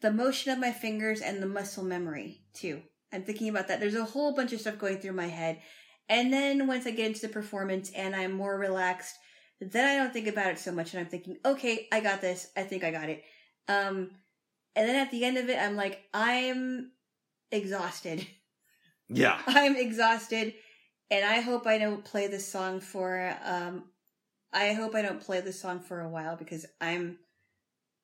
the 0.00 0.10
motion 0.10 0.52
of 0.52 0.58
my 0.58 0.72
fingers 0.72 1.20
and 1.20 1.42
the 1.42 1.46
muscle 1.46 1.84
memory 1.84 2.44
too. 2.54 2.80
I'm 3.12 3.22
thinking 3.22 3.48
about 3.48 3.68
that. 3.68 3.80
There's 3.80 3.94
a 3.94 4.04
whole 4.04 4.34
bunch 4.34 4.52
of 4.52 4.60
stuff 4.60 4.78
going 4.78 4.98
through 4.98 5.12
my 5.12 5.26
head. 5.26 5.60
And 6.08 6.32
then 6.32 6.66
once 6.66 6.86
I 6.86 6.90
get 6.90 7.06
into 7.06 7.20
the 7.20 7.32
performance 7.32 7.90
and 7.90 8.14
I'm 8.14 8.32
more 8.32 8.58
relaxed, 8.58 9.16
then 9.60 9.86
I 9.86 10.02
don't 10.02 10.12
think 10.12 10.26
about 10.26 10.52
it 10.52 10.58
so 10.58 10.72
much 10.72 10.92
and 10.92 11.00
I'm 11.00 11.06
thinking, 11.06 11.36
okay, 11.44 11.86
I 11.92 12.00
got 12.00 12.20
this. 12.20 12.48
I 12.56 12.62
think 12.62 12.82
I 12.82 12.90
got 12.90 13.08
it. 13.08 13.22
Um, 13.68 14.10
and 14.74 14.88
then 14.88 14.96
at 14.96 15.10
the 15.10 15.24
end 15.24 15.36
of 15.36 15.48
it, 15.48 15.58
I'm 15.58 15.76
like, 15.76 16.00
I'm 16.14 16.92
exhausted. 17.50 18.26
Yeah. 19.08 19.40
I'm 19.46 19.76
exhausted. 19.76 20.54
And 21.10 21.24
I 21.24 21.40
hope 21.40 21.66
I 21.66 21.78
don't 21.78 22.04
play 22.04 22.28
this 22.28 22.46
song 22.46 22.80
for, 22.80 23.36
um, 23.44 23.84
I 24.52 24.72
hope 24.72 24.94
I 24.94 25.02
don't 25.02 25.20
play 25.20 25.40
this 25.40 25.60
song 25.60 25.80
for 25.80 26.00
a 26.00 26.08
while 26.08 26.36
because 26.36 26.66
I'm, 26.80 27.18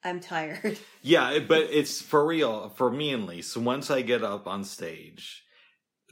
I'm 0.06 0.20
tired. 0.20 0.78
Yeah, 1.02 1.38
but 1.38 1.68
it's 1.70 2.00
for 2.02 2.26
real 2.26 2.70
for 2.70 2.90
me 2.90 3.12
at 3.12 3.20
least. 3.20 3.56
Once 3.56 3.90
I 3.90 4.02
get 4.02 4.24
up 4.24 4.46
on 4.48 4.64
stage, 4.64 5.44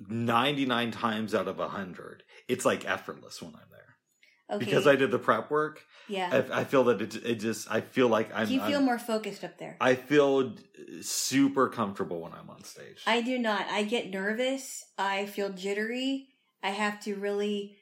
ninety 0.09 0.66
nine 0.66 0.90
times 0.92 1.34
out 1.34 1.49
of 1.49 1.59
a 1.59 1.68
hundred, 1.68 2.22
it's 2.49 2.64
like 2.64 2.84
effortless 2.88 3.42
when 3.42 3.55
I'm 3.55 3.68
there 3.72 4.57
Okay. 4.57 4.64
because 4.64 4.86
I 4.86 4.95
did 4.95 5.11
the 5.11 5.18
prep 5.18 5.51
work. 5.51 5.82
yeah. 6.07 6.45
I, 6.53 6.61
I 6.61 6.64
feel 6.64 6.84
that 6.84 7.01
it, 7.03 7.16
it 7.24 7.34
just 7.36 7.68
I 7.70 7.80
feel 7.80 8.09
like 8.09 8.30
I'm. 8.34 8.47
Do 8.47 8.55
you 8.55 8.61
feel 8.61 8.74
I'm- 8.76 8.84
more 8.84 8.99
focused 9.01 9.42
up 9.42 9.59
there? 9.59 9.76
I 9.80 9.95
feel 9.97 10.55
super 11.01 11.68
comfortable 11.68 12.20
when 12.20 12.32
I'm 12.32 12.51
on 12.51 12.62
stage. 12.62 13.03
I 13.07 13.20
do 13.22 13.36
not. 13.38 13.66
I 13.68 13.82
get 13.84 14.11
nervous. 14.11 14.84
I 14.99 15.26
feel 15.26 15.49
jittery. 15.51 16.28
I 16.62 16.70
have 16.70 17.01
to 17.05 17.16
really, 17.16 17.76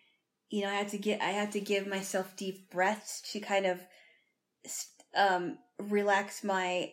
you 0.51 0.63
know, 0.63 0.71
I 0.71 0.75
have 0.75 0.91
to 0.93 0.99
get, 0.99 1.21
I 1.21 1.31
have 1.31 1.51
to 1.51 1.61
give 1.61 1.87
myself 1.87 2.35
deep 2.37 2.71
breaths 2.71 3.21
to 3.33 3.41
kind 3.41 3.67
of, 3.67 3.81
um, 5.15 5.59
relax 5.89 6.45
my, 6.45 6.93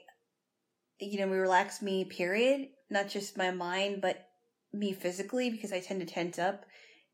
you 1.00 1.20
know, 1.20 1.28
relax 1.28 1.82
me, 1.82 2.06
period. 2.06 2.70
Not 2.90 3.10
just 3.10 3.38
my 3.38 3.52
mind, 3.52 4.02
but 4.02 4.28
me 4.74 4.94
physically 4.94 5.50
because 5.50 5.72
I 5.74 5.80
tend 5.80 6.00
to 6.02 6.06
tense 6.06 6.40
up 6.40 6.66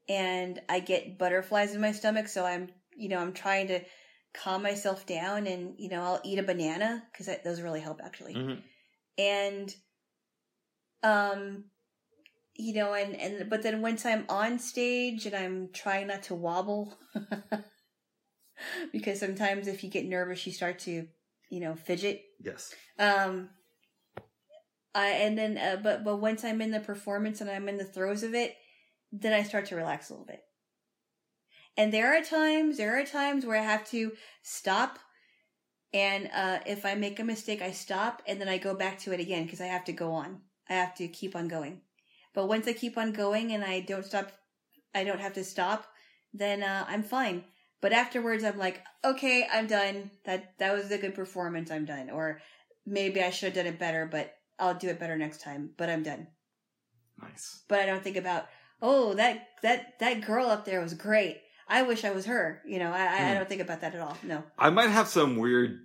and 0.08 0.62
I 0.70 0.80
get 0.80 1.18
butterflies 1.18 1.74
in 1.74 1.82
my 1.82 1.92
stomach. 1.92 2.28
So 2.28 2.46
I'm, 2.46 2.70
you 2.96 3.10
know, 3.10 3.20
I'm 3.20 3.34
trying 3.34 3.68
to 3.68 3.82
calm 4.34 4.64
myself 4.64 5.06
down 5.06 5.48
and, 5.48 5.76
you 5.78 5.90
know, 5.90 6.02
I'll 6.02 6.22
eat 6.24 6.40
a 6.40 6.44
banana 6.44 7.04
because 7.12 7.30
those 7.44 7.62
really 7.62 7.82
help 7.82 8.02
actually 8.04 8.36
Mhm. 8.36 8.62
and 9.18 9.76
um 11.04 11.66
you 12.56 12.74
know 12.74 12.94
and 12.94 13.16
and 13.16 13.50
but 13.50 13.64
then 13.64 13.82
once 13.82 14.06
i'm 14.06 14.26
on 14.30 14.60
stage 14.60 15.26
and 15.26 15.36
i'm 15.36 15.70
trying 15.72 16.08
not 16.08 16.24
to 16.24 16.36
wobble 16.36 16.98
because 18.92 19.20
sometimes 19.20 19.68
if 19.68 19.84
you 19.84 19.90
get 19.90 20.06
nervous 20.06 20.46
you 20.46 20.52
start 20.52 20.80
to 20.80 21.08
you 21.56 21.62
know 21.62 21.76
fidget 21.76 22.22
Yes. 22.44 22.74
um 23.00 23.50
i 24.94 25.08
and 25.08 25.38
then 25.38 25.58
uh, 25.58 25.80
but 25.82 26.04
but 26.04 26.18
once 26.18 26.44
i'm 26.44 26.62
in 26.62 26.72
the 26.72 26.80
performance 26.80 27.42
and 27.42 27.50
i'm 27.50 27.70
in 27.70 27.78
the 27.78 27.86
throes 27.86 28.24
of 28.24 28.36
it 28.36 28.56
then 29.12 29.34
i 29.34 29.44
start 29.44 29.66
to 29.68 29.76
relax 29.76 30.10
a 30.10 30.14
little 30.14 30.26
bit 30.26 30.42
and 31.78 31.94
there 31.94 32.16
are 32.16 32.22
times 32.22 32.78
there 32.78 33.00
are 33.00 33.06
times 33.06 33.46
where 33.46 33.58
i 33.58 33.64
have 33.64 33.90
to 33.90 34.12
stop 34.44 35.00
and 35.96 36.30
uh, 36.36 36.60
if 36.66 36.86
I 36.86 36.96
make 36.96 37.22
a 37.22 37.24
mistake, 37.24 37.62
I 37.62 37.72
stop 37.72 38.22
and 38.28 38.40
then 38.42 38.50
I 38.50 38.58
go 38.58 38.76
back 38.76 39.00
to 39.00 39.14
it 39.14 39.22
again 39.22 39.46
because 39.46 39.62
I 39.62 39.68
have 39.68 39.86
to 39.86 39.94
go 39.94 40.12
on. 40.12 40.42
I 40.70 40.74
have 40.74 40.94
to 40.96 41.08
keep 41.08 41.38
on 41.38 41.48
going. 41.48 41.84
But 42.34 42.50
once 42.50 42.68
I 42.68 42.74
keep 42.74 42.98
on 42.98 43.14
going 43.14 43.54
and 43.54 43.64
I 43.64 43.80
don't 43.80 44.06
stop, 44.06 44.30
I 44.94 45.06
don't 45.06 45.22
have 45.22 45.32
to 45.36 45.44
stop, 45.46 45.86
then 46.34 46.64
uh, 46.64 46.84
I'm 46.90 47.02
fine. 47.02 47.46
But 47.86 47.94
afterwards, 47.94 48.44
I'm 48.44 48.58
like, 48.58 48.82
okay, 49.04 49.46
I'm 49.54 49.68
done. 49.68 50.10
That 50.24 50.58
that 50.58 50.74
was 50.74 50.90
a 50.90 50.98
good 50.98 51.14
performance. 51.14 51.70
I'm 51.70 51.86
done. 51.86 52.10
Or 52.10 52.42
maybe 52.84 53.22
I 53.22 53.30
should 53.30 53.54
have 53.54 53.54
done 53.64 53.72
it 53.72 53.78
better, 53.78 54.08
but 54.12 54.34
I'll 54.58 54.74
do 54.74 54.90
it 54.90 55.00
better 55.00 55.16
next 55.16 55.42
time. 55.42 55.70
But 55.78 55.92
I'm 55.92 56.02
done. 56.02 56.26
Nice. 57.22 57.62
But 57.68 57.82
I 57.82 57.86
don't 57.86 58.04
think 58.04 58.18
about, 58.18 58.46
oh, 58.82 59.14
that 59.14 59.50
that 59.62 60.00
that 60.00 60.26
girl 60.26 60.48
up 60.48 60.66
there 60.66 60.82
was 60.82 60.96
great. 60.96 61.38
I 61.68 61.84
wish 61.84 62.04
I 62.04 62.10
was 62.10 62.26
her. 62.26 62.64
You 62.66 62.80
know, 62.80 62.92
I, 62.92 63.04
I 63.06 63.14
I 63.18 63.28
Hmm. 63.30 63.34
don't 63.36 63.50
think 63.50 63.62
about 63.62 63.82
that 63.82 63.94
at 63.94 64.02
all. 64.02 64.18
No. 64.24 64.42
I 64.58 64.72
might 64.72 64.90
have 64.90 65.08
some 65.08 65.38
weird 65.38 65.82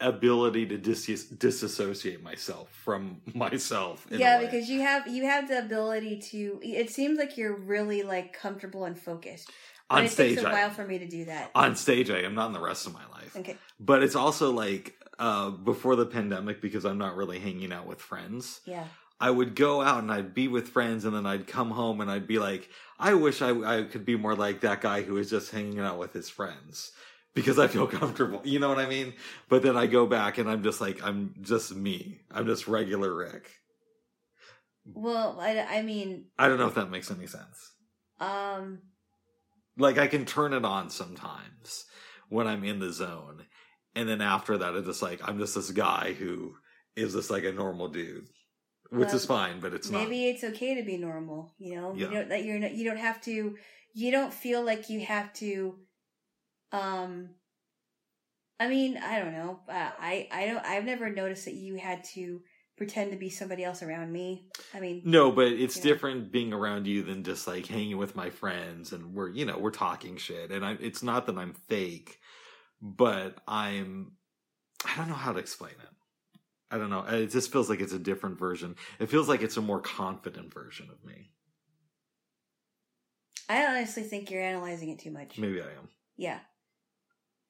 ability 0.00 0.66
to 0.66 0.76
dis- 0.76 1.28
disassociate 1.28 2.20
myself 2.20 2.68
from 2.84 3.20
myself. 3.34 4.04
yeah 4.10 4.40
because 4.40 4.68
you 4.68 4.80
have 4.80 5.06
you 5.06 5.24
have 5.24 5.46
the 5.48 5.56
ability 5.58 6.18
to 6.20 6.58
it 6.64 6.90
seems 6.90 7.16
like 7.16 7.36
you're 7.38 7.56
really 7.56 8.02
like 8.02 8.32
comfortable 8.32 8.84
and 8.86 8.98
focused 8.98 9.50
but 9.88 9.98
on 9.98 10.04
it 10.04 10.10
stage, 10.10 10.36
takes 10.36 10.42
a 10.42 10.48
I 10.48 10.52
while 10.52 10.68
am. 10.68 10.74
for 10.74 10.86
me 10.86 10.98
to 10.98 11.06
do 11.06 11.24
that 11.26 11.50
on 11.54 11.76
stage, 11.76 12.10
I 12.10 12.20
am 12.20 12.34
not 12.34 12.46
in 12.48 12.52
the 12.52 12.60
rest 12.60 12.86
of 12.86 12.92
my 12.94 13.06
life. 13.12 13.36
okay 13.36 13.56
But 13.78 14.02
it's 14.02 14.16
also 14.16 14.50
like 14.52 14.94
uh, 15.18 15.50
before 15.50 15.94
the 15.96 16.06
pandemic, 16.06 16.60
because 16.60 16.84
I'm 16.84 16.98
not 16.98 17.16
really 17.16 17.38
hanging 17.38 17.72
out 17.72 17.86
with 17.86 18.00
friends. 18.00 18.60
yeah 18.66 18.84
I 19.20 19.30
would 19.30 19.54
go 19.54 19.80
out 19.80 20.00
and 20.02 20.10
I'd 20.10 20.34
be 20.34 20.48
with 20.48 20.68
friends, 20.68 21.04
and 21.04 21.14
then 21.14 21.24
I'd 21.24 21.46
come 21.46 21.70
home 21.70 22.00
and 22.00 22.10
I'd 22.10 22.26
be 22.26 22.38
like, 22.40 22.68
I 22.98 23.14
wish 23.14 23.40
I, 23.42 23.50
I 23.78 23.82
could 23.84 24.04
be 24.04 24.16
more 24.16 24.34
like 24.34 24.60
that 24.62 24.80
guy 24.80 25.02
who 25.02 25.16
is 25.18 25.30
just 25.30 25.52
hanging 25.52 25.78
out 25.78 25.98
with 25.98 26.12
his 26.12 26.28
friends 26.28 26.90
because 27.32 27.58
I 27.58 27.68
feel 27.68 27.86
comfortable. 28.00 28.40
You 28.44 28.58
know 28.58 28.68
what 28.68 28.78
I 28.80 28.86
mean? 28.86 29.14
But 29.48 29.62
then 29.62 29.76
I 29.76 29.86
go 29.86 30.04
back 30.06 30.38
and 30.38 30.50
I'm 30.50 30.62
just 30.64 30.80
like, 30.80 31.02
I'm 31.02 31.34
just 31.40 31.74
me. 31.74 32.20
I'm 32.32 32.44
just 32.46 32.66
regular 32.66 33.14
Rick. 33.14 33.50
well 34.84 35.38
I, 35.40 35.60
I 35.78 35.82
mean 35.82 36.26
I 36.38 36.48
don't 36.48 36.58
know 36.58 36.66
if 36.66 36.74
that 36.74 36.90
makes 36.90 37.10
any 37.10 37.26
sense. 37.26 37.70
um 38.20 38.80
Like 39.76 39.98
I 39.98 40.06
can 40.06 40.24
turn 40.24 40.52
it 40.52 40.64
on 40.64 40.90
sometimes 40.90 41.84
when 42.28 42.46
I'm 42.46 42.64
in 42.64 42.78
the 42.78 42.92
zone. 42.92 43.44
and 43.96 44.08
then 44.08 44.20
after 44.20 44.58
that, 44.58 44.74
it's 44.74 44.86
just 44.86 45.02
like 45.02 45.20
I'm 45.26 45.38
just 45.38 45.54
this 45.54 45.70
guy 45.70 46.14
who 46.18 46.54
is 46.96 47.12
just 47.14 47.30
like 47.30 47.44
a 47.44 47.52
normal 47.52 47.88
dude, 47.88 48.26
which 48.90 49.06
Well, 49.08 49.16
is 49.16 49.24
fine, 49.26 49.60
but 49.60 49.74
it's 49.74 49.90
not. 49.90 50.02
Maybe 50.02 50.26
it's 50.28 50.44
okay 50.44 50.74
to 50.76 50.82
be 50.84 50.96
normal. 50.96 51.54
You 51.58 51.76
know, 51.76 51.94
Yeah. 51.94 52.06
you 52.06 52.10
don't 52.14 52.28
that 52.28 52.44
you're 52.44 52.58
not, 52.58 52.74
you 52.74 52.84
don't 52.88 52.98
have 52.98 53.20
to. 53.22 53.56
You 53.92 54.10
don't 54.10 54.32
feel 54.34 54.64
like 54.64 54.90
you 54.90 55.00
have 55.00 55.32
to. 55.34 55.78
Um. 56.72 57.30
I 58.60 58.68
mean, 58.68 58.96
I 58.96 59.18
don't 59.18 59.32
know. 59.32 59.60
Uh, 59.68 59.90
I 59.98 60.28
I 60.32 60.46
don't. 60.46 60.64
I've 60.64 60.84
never 60.84 61.10
noticed 61.10 61.44
that 61.46 61.54
you 61.54 61.76
had 61.76 62.04
to 62.14 62.40
pretend 62.76 63.12
to 63.12 63.16
be 63.16 63.30
somebody 63.30 63.62
else 63.64 63.82
around 63.82 64.12
me. 64.12 64.48
I 64.74 64.80
mean, 64.80 65.02
No, 65.04 65.30
but 65.30 65.46
it's 65.48 65.76
Yeah. 65.76 65.82
different 65.84 66.32
being 66.32 66.52
around 66.52 66.86
you 66.86 67.02
than 67.02 67.22
just 67.22 67.46
like 67.46 67.66
hanging 67.66 67.96
with 67.98 68.16
my 68.16 68.30
friends 68.30 68.92
and 68.92 69.14
we're 69.14 69.30
you 69.30 69.44
know 69.44 69.58
we're 69.58 69.70
talking 69.70 70.16
shit 70.16 70.50
and 70.50 70.64
I, 70.64 70.72
it's 70.80 71.02
not 71.02 71.26
that 71.26 71.38
I'm 71.38 71.54
fake, 71.54 72.18
but 72.82 73.38
I'm 73.46 74.16
I 74.84 74.96
don't 74.96 75.08
know 75.08 75.14
how 75.14 75.32
to 75.32 75.38
explain 75.38 75.72
it. 75.72 75.88
I 76.70 76.78
don't 76.78 76.90
know. 76.90 77.06
Uh, 77.06 77.16
it 77.22 77.30
just 77.30 77.52
feels 77.52 77.70
like 77.70 77.80
it's 77.80 77.92
a 77.92 77.98
different 77.98 78.38
version. 78.38 78.74
It 78.98 79.08
feels 79.08 79.28
like 79.28 79.42
it's 79.42 79.56
a 79.56 79.62
more 79.62 79.80
confident 79.80 80.52
version 80.52 80.88
of 80.90 81.04
me. 81.04 81.30
I 83.48 83.64
honestly 83.66 84.02
think 84.02 84.30
you're 84.30 84.42
analyzing 84.42 84.88
it 84.88 84.98
too 84.98 85.10
much. 85.10 85.38
Maybe 85.38 85.60
I 85.60 85.66
am. 85.66 85.88
Yeah. 86.16 86.40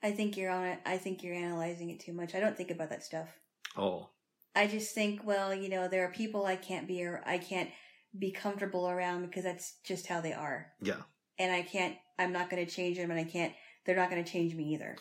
I 0.02 0.10
think 0.10 0.36
you're 0.36 0.50
on 0.50 0.64
it. 0.66 0.80
I 0.84 0.98
think 0.98 1.22
you're 1.22 1.34
analyzing 1.34 1.90
it 1.90 2.00
too 2.00 2.12
much. 2.12 2.34
I 2.34 2.40
don't 2.40 2.56
think 2.56 2.70
about 2.70 2.90
that 2.90 3.02
stuff. 3.04 3.28
Oh, 3.76 4.10
I 4.54 4.66
just 4.66 4.94
think, 4.94 5.24
well, 5.24 5.54
you 5.54 5.68
know, 5.68 5.88
there 5.88 6.04
are 6.04 6.12
people 6.12 6.46
I 6.46 6.56
can't 6.56 6.86
be 6.86 7.02
or 7.04 7.22
I 7.26 7.38
can't 7.38 7.70
be 8.16 8.30
comfortable 8.30 8.88
around 8.88 9.26
because 9.26 9.42
that's 9.44 9.74
just 9.84 10.06
how 10.06 10.20
they 10.20 10.32
are. 10.32 10.72
yeah. 10.80 11.02
And 11.38 11.52
I 11.52 11.62
can't, 11.62 11.96
I'm 12.18 12.32
not 12.32 12.48
going 12.48 12.64
to 12.64 12.70
change 12.70 12.96
them 12.96 13.10
and 13.10 13.18
I 13.18 13.24
can't, 13.24 13.52
they're 13.84 13.96
not 13.96 14.08
going 14.10 14.22
to 14.24 14.30
change 14.30 14.54
me 14.54 14.72
either. 14.74 14.96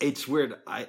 It's 0.00 0.26
weird. 0.28 0.54
I 0.66 0.88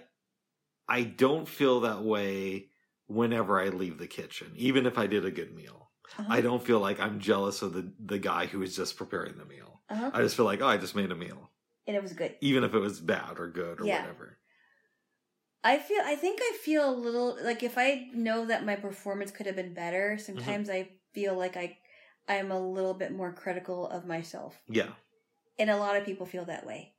I 0.89 1.03
don't 1.03 1.47
feel 1.47 1.82
that 1.82 2.03
way 2.03 2.68
whenever 3.07 3.61
I 3.61 3.70
leave 3.70 3.97
the 3.99 4.07
kitchen, 4.07 4.51
even 4.57 4.86
if 4.86 4.97
I 4.97 5.07
did 5.07 5.24
a 5.26 5.32
good 5.32 5.55
meal. 5.55 5.91
Uh-huh. 6.20 6.26
I 6.30 6.41
don't 6.41 6.61
feel 6.64 6.80
like 6.80 6.99
I'm 6.99 7.20
jealous 7.20 7.61
of 7.61 7.74
the 7.74 7.93
the 8.03 8.20
guy 8.20 8.47
who 8.47 8.61
is 8.61 8.76
just 8.76 8.97
preparing 8.97 9.38
the 9.38 9.45
meal. 9.45 9.82
Uh-huh. 9.89 10.11
I 10.14 10.22
just 10.22 10.36
feel 10.36 10.45
like, 10.45 10.61
oh, 10.61 10.68
I 10.68 10.78
just 10.78 10.95
made 10.95 11.11
a 11.11 11.16
meal. 11.16 11.51
And 11.88 11.95
it 11.95 12.01
was 12.03 12.14
good. 12.14 12.36
even 12.41 12.64
if 12.64 12.74
it 12.74 12.80
was 12.80 12.99
bad 12.99 13.39
or 13.39 13.49
good 13.49 13.80
or 13.82 13.86
Yeah. 13.86 14.01
whatever. 14.01 14.39
I 15.64 15.80
feel, 15.80 16.01
I 16.03 16.16
think 16.16 16.39
I 16.41 16.57
feel 16.61 16.89
a 16.89 16.95
little, 16.95 17.38
like 17.41 17.64
if 17.64 17.78
I 17.78 18.09
know 18.14 18.45
that 18.47 18.66
my 18.66 18.76
performance 18.76 19.32
could 19.32 19.45
have 19.45 19.55
been 19.55 19.74
better, 19.74 20.18
sometimes 20.18 20.70
I 20.70 20.89
feel 21.14 21.36
like 21.38 21.55
I, 21.55 21.78
I'm 22.28 22.51
a 22.51 22.59
little 22.59 22.93
bit 22.93 23.11
more 23.11 23.32
critical 23.32 23.88
of 23.88 24.05
myself. 24.05 24.55
Yeah. 24.68 24.91
and 25.59 25.70
a 25.70 25.78
lot 25.78 25.95
of 25.95 26.05
people 26.05 26.26
feel 26.26 26.45
that 26.45 26.66
way. 26.66 26.93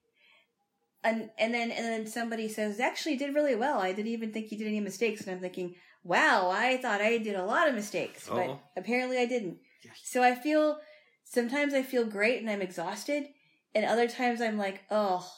And 1.02 1.30
and 1.38 1.52
then 1.52 1.70
and 1.70 1.84
then 1.84 2.06
somebody 2.06 2.48
says, 2.48 2.80
"Actually, 2.80 3.12
you 3.12 3.18
did 3.18 3.34
really 3.34 3.54
well. 3.54 3.78
I 3.78 3.92
didn't 3.92 4.12
even 4.12 4.32
think 4.32 4.50
you 4.50 4.56
did 4.56 4.66
any 4.68 4.80
mistakes." 4.80 5.20
And 5.20 5.30
I'm 5.32 5.40
thinking, 5.40 5.74
"Wow, 6.02 6.48
I 6.50 6.78
thought 6.78 7.02
I 7.02 7.18
did 7.18 7.36
a 7.36 7.44
lot 7.44 7.68
of 7.68 7.74
mistakes, 7.74 8.26
but 8.28 8.48
Oh. 8.48 8.60
apparently 8.76 9.18
I 9.18 9.26
didn't." 9.26 9.58
Yes. 9.84 10.00
So 10.04 10.22
I 10.22 10.34
feel 10.34 10.80
sometimes 11.24 11.74
I 11.74 11.82
feel 11.82 12.06
great 12.06 12.40
and 12.40 12.48
I'm 12.48 12.62
exhausted, 12.62 13.28
and 13.74 13.84
other 13.84 14.08
times 14.08 14.40
I'm 14.40 14.56
like, 14.56 14.84
"Oh, 14.90 15.30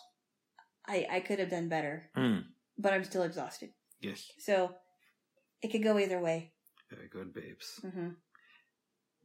I 0.86 1.06
I 1.10 1.20
could 1.20 1.40
have 1.40 1.50
done 1.50 1.68
better," 1.68 2.10
Mm. 2.16 2.44
But 2.78 2.92
I'm 2.92 3.04
still 3.04 3.22
exhausted. 3.22 3.70
Yes. 4.00 4.30
So 4.38 4.74
it 5.62 5.68
could 5.68 5.82
go 5.82 5.98
either 5.98 6.20
way. 6.20 6.52
Very 6.90 7.08
good, 7.08 7.32
babes. 7.34 7.80
hmm 7.82 8.10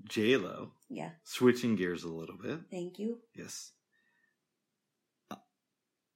J 0.09 0.35
Lo, 0.37 0.71
Yeah. 0.89 1.11
switching 1.23 1.75
gears 1.75 2.03
a 2.03 2.09
little 2.09 2.37
bit. 2.41 2.61
Thank 2.71 2.97
you. 2.97 3.19
Yes. 3.35 3.71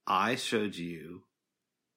I 0.07 0.35
showed 0.35 0.75
you 0.75 1.23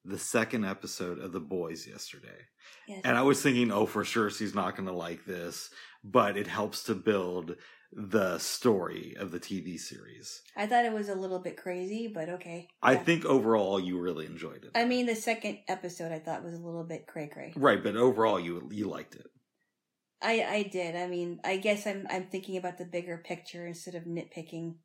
the 0.05 0.17
second 0.17 0.65
episode 0.65 1.19
of 1.19 1.31
The 1.31 1.39
Boys 1.39 1.85
yesterday. 1.87 2.47
Yes. 2.87 3.01
And 3.03 3.17
I 3.17 3.21
was 3.21 3.41
thinking, 3.41 3.71
oh, 3.71 3.85
for 3.85 4.03
sure 4.03 4.29
she's 4.29 4.55
not 4.55 4.75
going 4.75 4.87
to 4.87 4.93
like 4.93 5.25
this, 5.25 5.69
but 6.03 6.37
it 6.37 6.47
helps 6.47 6.83
to 6.85 6.95
build 6.95 7.55
the 7.91 8.37
story 8.37 9.15
of 9.19 9.31
the 9.31 9.39
TV 9.39 9.79
series. 9.79 10.41
I 10.55 10.67
thought 10.67 10.85
it 10.85 10.93
was 10.93 11.09
a 11.09 11.15
little 11.15 11.39
bit 11.39 11.57
crazy, 11.57 12.07
but 12.07 12.29
okay. 12.29 12.67
I 12.83 12.93
Yeah. 12.93 13.03
think 13.03 13.25
overall 13.25 13.79
you 13.79 13.99
really 13.99 14.25
enjoyed 14.25 14.63
it. 14.65 14.71
I 14.75 14.85
mean, 14.85 15.05
the 15.07 15.15
second 15.15 15.59
episode 15.67 16.11
I 16.11 16.19
thought 16.19 16.43
was 16.43 16.53
a 16.53 16.57
little 16.63 16.83
bit 16.83 17.07
cray 17.07 17.27
cray. 17.27 17.53
right, 17.55 17.81
but 17.83 17.95
overall 17.95 18.39
you 18.39 18.69
you 18.71 18.87
liked 18.87 19.15
it. 19.15 19.25
I 20.21 20.43
I 20.43 20.63
did. 20.63 20.95
I 20.95 21.07
mean, 21.07 21.39
I 21.43 21.57
guess 21.57 21.87
I'm 21.87 22.05
I'm 22.09 22.27
thinking 22.27 22.57
about 22.57 22.77
the 22.77 22.85
bigger 22.85 23.17
picture 23.17 23.65
instead 23.65 23.95
of 23.95 24.03
nitpicking. 24.03 24.75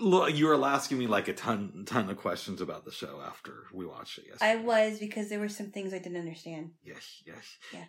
Look, 0.00 0.34
you 0.36 0.46
were 0.46 0.64
asking 0.64 0.98
me 0.98 1.06
like 1.08 1.26
a 1.28 1.32
ton 1.32 1.84
ton 1.86 2.08
of 2.10 2.18
questions 2.18 2.60
about 2.60 2.84
the 2.84 2.92
show 2.92 3.20
after 3.26 3.64
we 3.72 3.84
watched 3.86 4.18
it 4.18 4.26
yesterday. 4.28 4.52
I 4.52 4.56
was 4.56 4.98
because 5.00 5.28
there 5.28 5.40
were 5.40 5.48
some 5.48 5.70
things 5.72 5.92
I 5.92 5.98
didn't 5.98 6.18
understand. 6.18 6.72
Yes, 6.84 7.22
yes. 7.26 7.44
Yeah. 7.72 7.84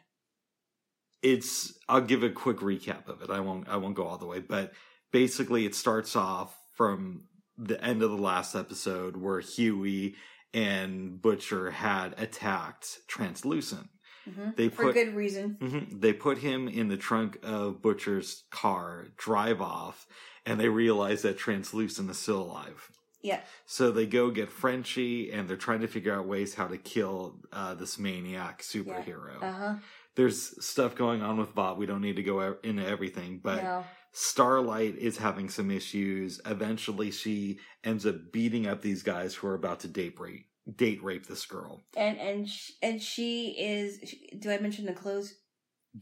It's 1.21 1.73
I'll 1.87 2.01
give 2.01 2.23
a 2.23 2.29
quick 2.29 2.57
recap 2.57 3.07
of 3.07 3.21
it. 3.21 3.29
I 3.29 3.39
won't 3.39 3.67
I 3.67 3.77
won't 3.77 3.95
go 3.95 4.05
all 4.05 4.17
the 4.17 4.25
way, 4.25 4.39
but 4.39 4.73
basically 5.11 5.65
it 5.65 5.75
starts 5.75 6.15
off 6.15 6.57
from 6.75 7.23
the 7.57 7.83
end 7.83 8.01
of 8.01 8.09
the 8.11 8.17
last 8.17 8.55
episode 8.55 9.17
where 9.17 9.41
Hughie 9.41 10.15
and 10.53 11.21
Butcher 11.21 11.71
had 11.71 12.15
attacked 12.17 12.99
Translucent. 13.07 13.89
hmm 14.23 14.51
They 14.55 14.69
For 14.69 14.83
put 14.83 14.93
good 14.93 15.13
reason. 15.13 15.57
Mhm. 15.61 16.01
They 16.01 16.13
put 16.13 16.37
him 16.39 16.67
in 16.67 16.87
the 16.87 16.97
trunk 16.97 17.37
of 17.43 17.81
Butcher's 17.81 18.45
car, 18.49 19.07
drive 19.17 19.61
off, 19.61 20.07
and 20.45 20.59
they 20.59 20.69
realize 20.69 21.21
that 21.23 21.37
Translucent 21.37 22.09
is 22.09 22.17
still 22.17 22.41
alive. 22.41 22.89
Yeah. 23.21 23.41
So 23.65 23.91
they 23.91 24.05
go 24.05 24.31
get 24.31 24.49
Frenchie, 24.49 25.29
and 25.31 25.47
they're 25.49 25.57
trying 25.57 25.81
to 25.81 25.87
figure 25.87 26.13
out 26.15 26.25
ways 26.25 26.55
how 26.55 26.67
to 26.67 26.77
kill 26.77 27.41
uh, 27.51 27.73
this 27.73 27.99
maniac 27.99 28.61
superhero. 28.61 29.43
Uh 29.43 29.51
huh. 29.51 29.75
There's 30.19 30.65
stuff 30.65 30.95
going 30.95 31.21
on 31.21 31.37
with 31.37 31.55
Bob. 31.55 31.77
We 31.77 31.85
don't 31.85 32.01
need 32.01 32.17
to 32.17 32.23
go 32.23 32.57
into 32.61 32.85
everything, 32.85 33.39
but 33.41 33.63
no. 33.63 33.85
Starlight 34.11 34.97
is 34.97 35.17
having 35.17 35.47
some 35.49 35.71
issues. 35.71 36.41
Eventually, 36.45 37.09
she 37.09 37.59
ends 37.85 38.05
up 38.05 38.15
beating 38.33 38.67
up 38.67 38.81
these 38.81 39.01
guys 39.01 39.33
who 39.33 39.47
are 39.47 39.53
about 39.53 39.79
to 39.81 39.87
date 39.87 40.19
rape 40.19 40.45
date 40.75 41.01
rape 41.01 41.25
this 41.25 41.45
girl. 41.45 41.81
And 41.95 42.17
and 42.17 42.49
sh- 42.49 42.71
and 42.81 43.01
she 43.01 43.55
is. 43.57 44.13
Do 44.37 44.51
I 44.51 44.57
mention 44.57 44.85
the 44.87 44.91
clothes? 44.93 45.33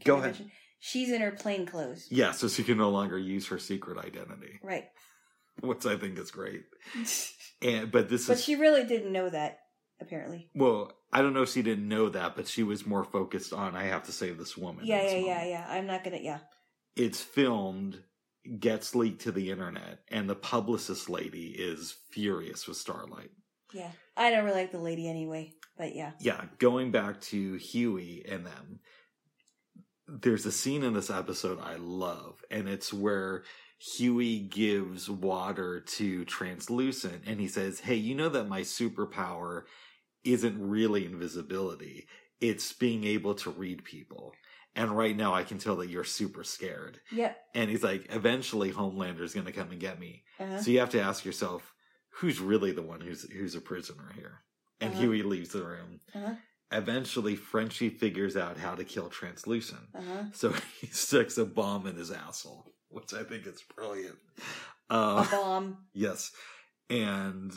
Go 0.04 0.16
I 0.16 0.18
ahead. 0.18 0.30
mention- 0.32 0.50
She's 0.80 1.10
in 1.12 1.20
her 1.20 1.30
plain 1.30 1.64
clothes. 1.64 2.08
Yeah, 2.10 2.32
so 2.32 2.48
she 2.48 2.64
can 2.64 2.76
no 2.78 2.90
longer 2.90 3.18
use 3.18 3.46
her 3.48 3.58
secret 3.60 3.98
identity, 3.98 4.58
Right. 4.64 4.86
which 5.60 5.86
I 5.86 5.96
think 5.96 6.18
is 6.18 6.32
great. 6.32 6.64
And 7.62 7.90
but 7.92 8.08
this 8.08 8.22
is 8.22 8.26
but 8.28 8.36
is 8.38 8.44
she 8.44 8.54
really 8.56 8.84
didn't 8.84 9.12
know 9.12 9.28
that. 9.28 9.58
Apparently. 10.00 10.48
well, 10.54 10.92
I 11.12 11.22
don't 11.22 11.34
know 11.34 11.42
if 11.42 11.50
she 11.50 11.62
didn't 11.62 11.88
know 11.88 12.08
that, 12.10 12.36
but 12.36 12.46
she 12.46 12.62
was 12.62 12.86
more 12.86 13.02
focused 13.02 13.52
on 13.52 13.74
I 13.74 13.84
have 13.84 14.04
to 14.04 14.12
save 14.12 14.38
this 14.38 14.56
woman. 14.56 14.86
Yeah, 14.86 15.02
this 15.02 15.12
yeah, 15.12 15.18
yeah, 15.18 15.44
yeah. 15.44 15.66
I'm 15.68 15.86
not 15.86 16.04
gonna. 16.04 16.18
Yeah. 16.20 16.38
It's 16.94 17.20
filmed, 17.20 18.02
gets 18.60 18.94
leaked 18.94 19.22
to 19.22 19.32
the 19.32 19.50
internet, 19.50 20.00
and 20.08 20.30
the 20.30 20.36
publicist 20.36 21.10
lady 21.10 21.48
is 21.48 21.96
furious 22.12 22.68
with 22.68 22.76
Starlight. 22.76 23.30
Yeah. 23.72 23.90
I 24.16 24.30
don't 24.30 24.44
really 24.44 24.60
like 24.62 24.72
the 24.72 24.78
lady 24.78 25.08
anyway. 25.08 25.52
But 25.76 25.94
yeah. 25.94 26.12
Yeah, 26.20 26.44
going 26.58 26.90
back 26.90 27.20
to 27.22 27.54
Hughie 27.56 28.24
and 28.28 28.44
them, 28.44 28.80
there's 30.08 30.46
a 30.46 30.52
scene 30.52 30.82
in 30.82 30.94
this 30.94 31.10
episode 31.10 31.60
I 31.60 31.76
love, 31.76 32.44
and 32.50 32.68
it's 32.68 32.92
where 32.92 33.44
Hughie 33.78 34.40
gives 34.40 35.08
water 35.08 35.80
to 35.80 36.24
Translucent, 36.24 37.22
and 37.26 37.40
he 37.40 37.46
says, 37.46 37.80
Hey, 37.80 37.94
you 37.94 38.14
know 38.14 38.28
that 38.30 38.48
my 38.48 38.62
superpower 38.62 39.64
isn't 40.32 40.60
really 40.68 41.04
invisibility, 41.06 42.06
it's 42.40 42.72
being 42.72 43.04
able 43.04 43.34
to 43.36 43.50
read 43.50 43.84
people. 43.84 44.32
And 44.76 44.96
right 44.96 45.16
now, 45.16 45.34
I 45.34 45.42
can 45.42 45.58
tell 45.58 45.76
that 45.76 45.88
you're 45.88 46.04
super 46.04 46.44
scared. 46.44 47.00
Yep. 47.10 47.36
And 47.54 47.68
he's 47.70 47.82
like, 47.82 48.06
Eventually, 48.10 48.70
Homelander's 48.70 49.34
going 49.34 49.46
to 49.46 49.52
come 49.52 49.70
and 49.72 49.80
get 49.80 49.98
me. 49.98 50.22
Uh-huh. 50.38 50.60
So 50.60 50.70
you 50.70 50.78
have 50.78 50.90
to 50.90 51.00
ask 51.00 51.24
yourself, 51.24 51.74
who's 52.10 52.38
really 52.40 52.70
the 52.72 52.82
one 52.82 53.00
who's 53.00 53.28
who's 53.32 53.54
a 53.56 53.60
prisoner 53.60 54.12
here? 54.14 54.40
And 54.80 54.92
Uh-huh. 54.92 55.02
Hughie 55.02 55.22
leaves 55.24 55.48
the 55.50 55.64
room. 55.64 56.00
Uh-huh. 56.14 56.34
Eventually, 56.70 57.34
Frenchie 57.34 57.88
figures 57.88 58.36
out 58.36 58.56
how 58.58 58.74
to 58.76 58.84
kill 58.84 59.08
Translucent. 59.08 59.80
Uh 59.94 60.00
huh. 60.02 60.22
So 60.32 60.52
he 60.80 60.86
sticks 60.88 61.38
a 61.38 61.44
bomb 61.46 61.86
in 61.86 61.96
his 61.96 62.12
asshole, 62.12 62.70
which 62.90 63.12
I 63.14 63.24
think 63.24 63.46
is 63.46 63.62
brilliant. 63.74 64.18
A 64.90 64.94
Uh, 64.94 65.30
bomb. 65.30 65.78
yes. 65.92 66.30
And 66.90 67.52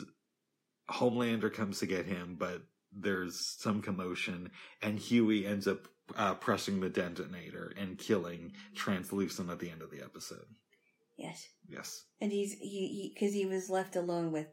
Homelander 0.92 1.52
comes 1.52 1.78
to 1.80 1.86
get 1.86 2.06
him, 2.06 2.36
but 2.38 2.62
there's 2.92 3.56
some 3.58 3.80
commotion, 3.82 4.50
and 4.82 4.98
Hughie 4.98 5.46
ends 5.46 5.66
up 5.66 5.88
uh, 6.16 6.34
pressing 6.34 6.80
the 6.80 6.90
detonator 6.90 7.72
and 7.78 7.96
killing 7.98 8.52
Translucent 8.74 9.50
at 9.50 9.58
the 9.60 9.70
end 9.70 9.80
of 9.82 9.90
the 9.90 10.02
episode. 10.02 10.44
Yes. 11.16 11.46
Yes. 11.68 12.04
And 12.20 12.30
he's 12.32 12.52
he 12.54 13.12
because 13.14 13.32
he, 13.34 13.46
was 13.46 13.70
left 13.70 13.96
alone 13.96 14.32
with 14.32 14.46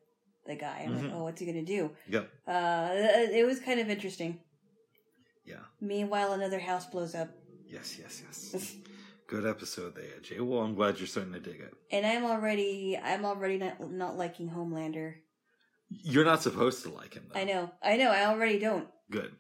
the 0.45 0.55
guy. 0.55 0.83
I'm 0.85 0.93
Mhm. 0.95 1.03
like, 1.03 1.11
oh, 1.13 1.23
what's 1.23 1.39
he 1.39 1.45
gonna 1.45 1.65
do? 1.65 1.91
Yep. 2.09 2.29
Uh, 2.47 2.89
it 2.93 3.45
was 3.45 3.59
kind 3.59 3.79
of 3.79 3.89
interesting. 3.89 4.39
Yeah. 5.45 5.63
Meanwhile, 5.81 6.33
another 6.33 6.59
house 6.59 6.85
blows 6.85 7.15
up, 7.15 7.29
Yes, 7.67 7.97
yes, 7.99 8.21
yes. 8.25 8.75
Good 9.27 9.45
episode 9.45 9.95
there, 9.95 10.19
Jay. 10.21 10.39
Well, 10.39 10.61
I'm 10.61 10.73
glad 10.75 10.97
you're 10.97 11.05
starting 11.07 11.33
to 11.33 11.39
dig 11.39 11.59
it. 11.59 11.73
and 11.91 12.05
I'm 12.05 12.25
already 12.25 12.97
I'm 12.97 13.25
already 13.25 13.57
not 13.57 13.91
not 13.91 14.17
liking 14.17 14.49
Homelander. 14.49 15.15
You're 15.89 16.25
not 16.25 16.41
supposed 16.43 16.83
to 16.83 16.89
like 16.89 17.13
him. 17.15 17.25
Though. 17.33 17.39
I 17.39 17.43
know. 17.43 17.71
I 17.81 17.97
know. 17.97 18.11
I 18.11 18.25
already 18.25 18.59
don't. 18.59 18.87
Good, 19.11 19.31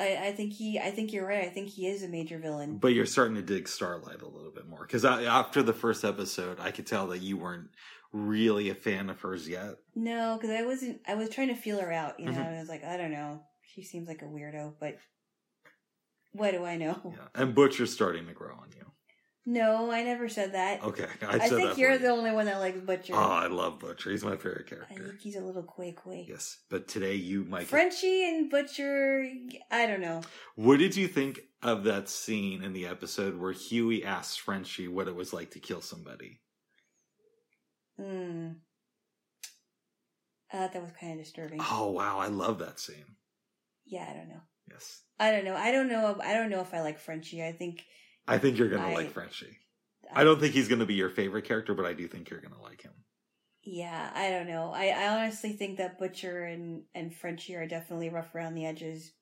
I, 0.00 0.28
I 0.28 0.32
think 0.32 0.52
he. 0.54 0.78
I 0.78 0.90
think 0.90 1.12
you're 1.12 1.26
right. 1.26 1.44
I 1.44 1.50
think 1.50 1.68
he 1.68 1.86
is 1.86 2.02
a 2.02 2.08
major 2.08 2.38
villain. 2.38 2.78
but 2.78 2.88
you're 2.94 3.04
starting 3.06 3.34
to 3.36 3.42
dig 3.42 3.68
Starlight 3.68 4.22
a 4.22 4.28
little 4.28 4.50
bit 4.52 4.66
more 4.66 4.80
because 4.86 5.04
after 5.04 5.62
the 5.62 5.74
first 5.74 6.04
episode, 6.04 6.58
I 6.60 6.70
could 6.70 6.86
tell 6.86 7.08
that 7.08 7.18
you 7.20 7.36
weren't 7.36 7.68
really 8.12 8.70
a 8.70 8.74
fan 8.74 9.10
of 9.10 9.20
hers 9.20 9.46
yet. 9.48 9.76
No, 9.94 10.38
because 10.40 10.56
I 10.56 10.62
wasn't. 10.64 11.00
I 11.06 11.14
was 11.14 11.28
trying 11.28 11.48
to 11.48 11.54
feel 11.54 11.78
her 11.80 11.92
out. 11.92 12.18
You 12.18 12.26
know, 12.26 12.32
Mhm. 12.32 12.56
I 12.56 12.60
was 12.60 12.68
like, 12.70 12.84
I 12.84 12.96
don't 12.96 13.12
know. 13.12 13.42
She 13.74 13.82
seems 13.82 14.08
like 14.08 14.22
a 14.22 14.26
weirdo, 14.26 14.74
but 14.80 14.96
what 16.32 16.52
do 16.52 16.64
I 16.64 16.76
know? 16.76 16.98
Yeah, 17.16 17.28
and 17.42 17.54
Butcher's 17.54 17.92
starting 17.92 18.26
to 18.28 18.32
grow 18.32 18.54
on 18.54 18.70
you. 18.74 18.87
No, 19.46 19.90
I 19.90 20.02
never 20.02 20.28
said 20.28 20.52
that. 20.52 20.82
Okay, 20.82 21.06
I, 21.22 21.36
I, 21.36 21.48
think 21.48 21.78
you're 21.78 21.96
the 21.96 22.08
only 22.08 22.32
one 22.32 22.44
that 22.46 22.60
likes 22.60 22.80
Butcher. 22.80 23.14
Oh, 23.14 23.18
I 23.18 23.46
love 23.46 23.78
Butcher. 23.78 24.10
He's 24.10 24.22
my 24.22 24.36
favorite 24.36 24.66
character. 24.66 24.86
I 24.90 24.94
think 24.94 25.20
he's 25.20 25.36
a 25.36 25.40
little 25.40 25.62
quay 25.62 25.92
quay. 25.92 26.26
Yes, 26.28 26.58
but 26.68 26.86
today 26.86 27.14
you 27.14 27.44
might. 27.44 27.66
Frenchie 27.66 28.28
and 28.28 28.50
Butcher. 28.50 29.26
I 29.70 29.86
don't 29.86 30.02
know. 30.02 30.20
What 30.54 30.78
did 30.78 30.96
you 30.96 31.08
think 31.08 31.40
of 31.62 31.84
that 31.84 32.10
scene 32.10 32.62
in 32.62 32.74
the 32.74 32.86
episode 32.86 33.38
where 33.38 33.52
Hughie 33.52 34.04
asks 34.04 34.36
Frenchie 34.36 34.86
what 34.88 35.08
it 35.08 35.16
was 35.16 35.32
like 35.32 35.52
to 35.52 35.60
kill 35.60 35.80
somebody? 35.80 36.40
Hmm. 37.98 38.48
I 40.52 40.58
thought 40.58 40.72
that 40.72 40.82
was 40.82 40.92
kind 40.98 41.12
of 41.18 41.24
disturbing. 41.24 41.60
Oh 41.62 41.90
wow, 41.90 42.18
I 42.18 42.28
love 42.28 42.58
that 42.58 42.80
scene. 42.80 43.16
Yeah, 43.86 44.06
I 44.08 44.14
don't 44.14 44.28
know. 44.28 44.40
Yes, 44.70 45.02
I 45.18 45.30
don't 45.30 45.44
know. 45.44 45.56
I 45.56 45.72
don't 45.72 45.88
know. 45.88 46.18
I 46.22 46.34
don't 46.34 46.50
know 46.50 46.60
if 46.60 46.74
I 46.74 46.82
like 46.82 46.98
Frenchie. 46.98 47.42
I 47.42 47.52
think. 47.52 47.84
I 48.28 48.38
think 48.38 48.58
you're 48.58 48.68
gonna 48.68 48.88
I- 48.88 48.94
like 48.94 49.12
Frenchie. 49.12 49.58
I 50.14 50.24
don't 50.24 50.40
think 50.40 50.54
he's 50.54 50.68
gonna 50.68 50.86
be 50.86 50.94
your 50.94 51.10
favorite 51.10 51.44
character, 51.44 51.74
but 51.74 51.84
I 51.84 51.92
do 51.92 52.08
think 52.08 52.30
you're 52.30 52.40
gonna 52.40 52.62
like 52.62 52.82
him. 52.82 52.92
Yeah, 53.62 54.10
I 54.14 54.30
don't 54.30 54.46
know. 54.48 54.72
I, 54.74 54.86
I 54.88 55.08
honestly 55.08 55.52
think 55.52 55.76
that 55.78 55.98
Butcher 55.98 56.44
and 56.44 56.84
and 56.94 57.14
Frenchie 57.14 57.56
are 57.56 57.66
definitely 57.66 58.08
rough 58.08 58.34
around 58.34 58.54
the 58.54 58.64
edges. 58.64 59.12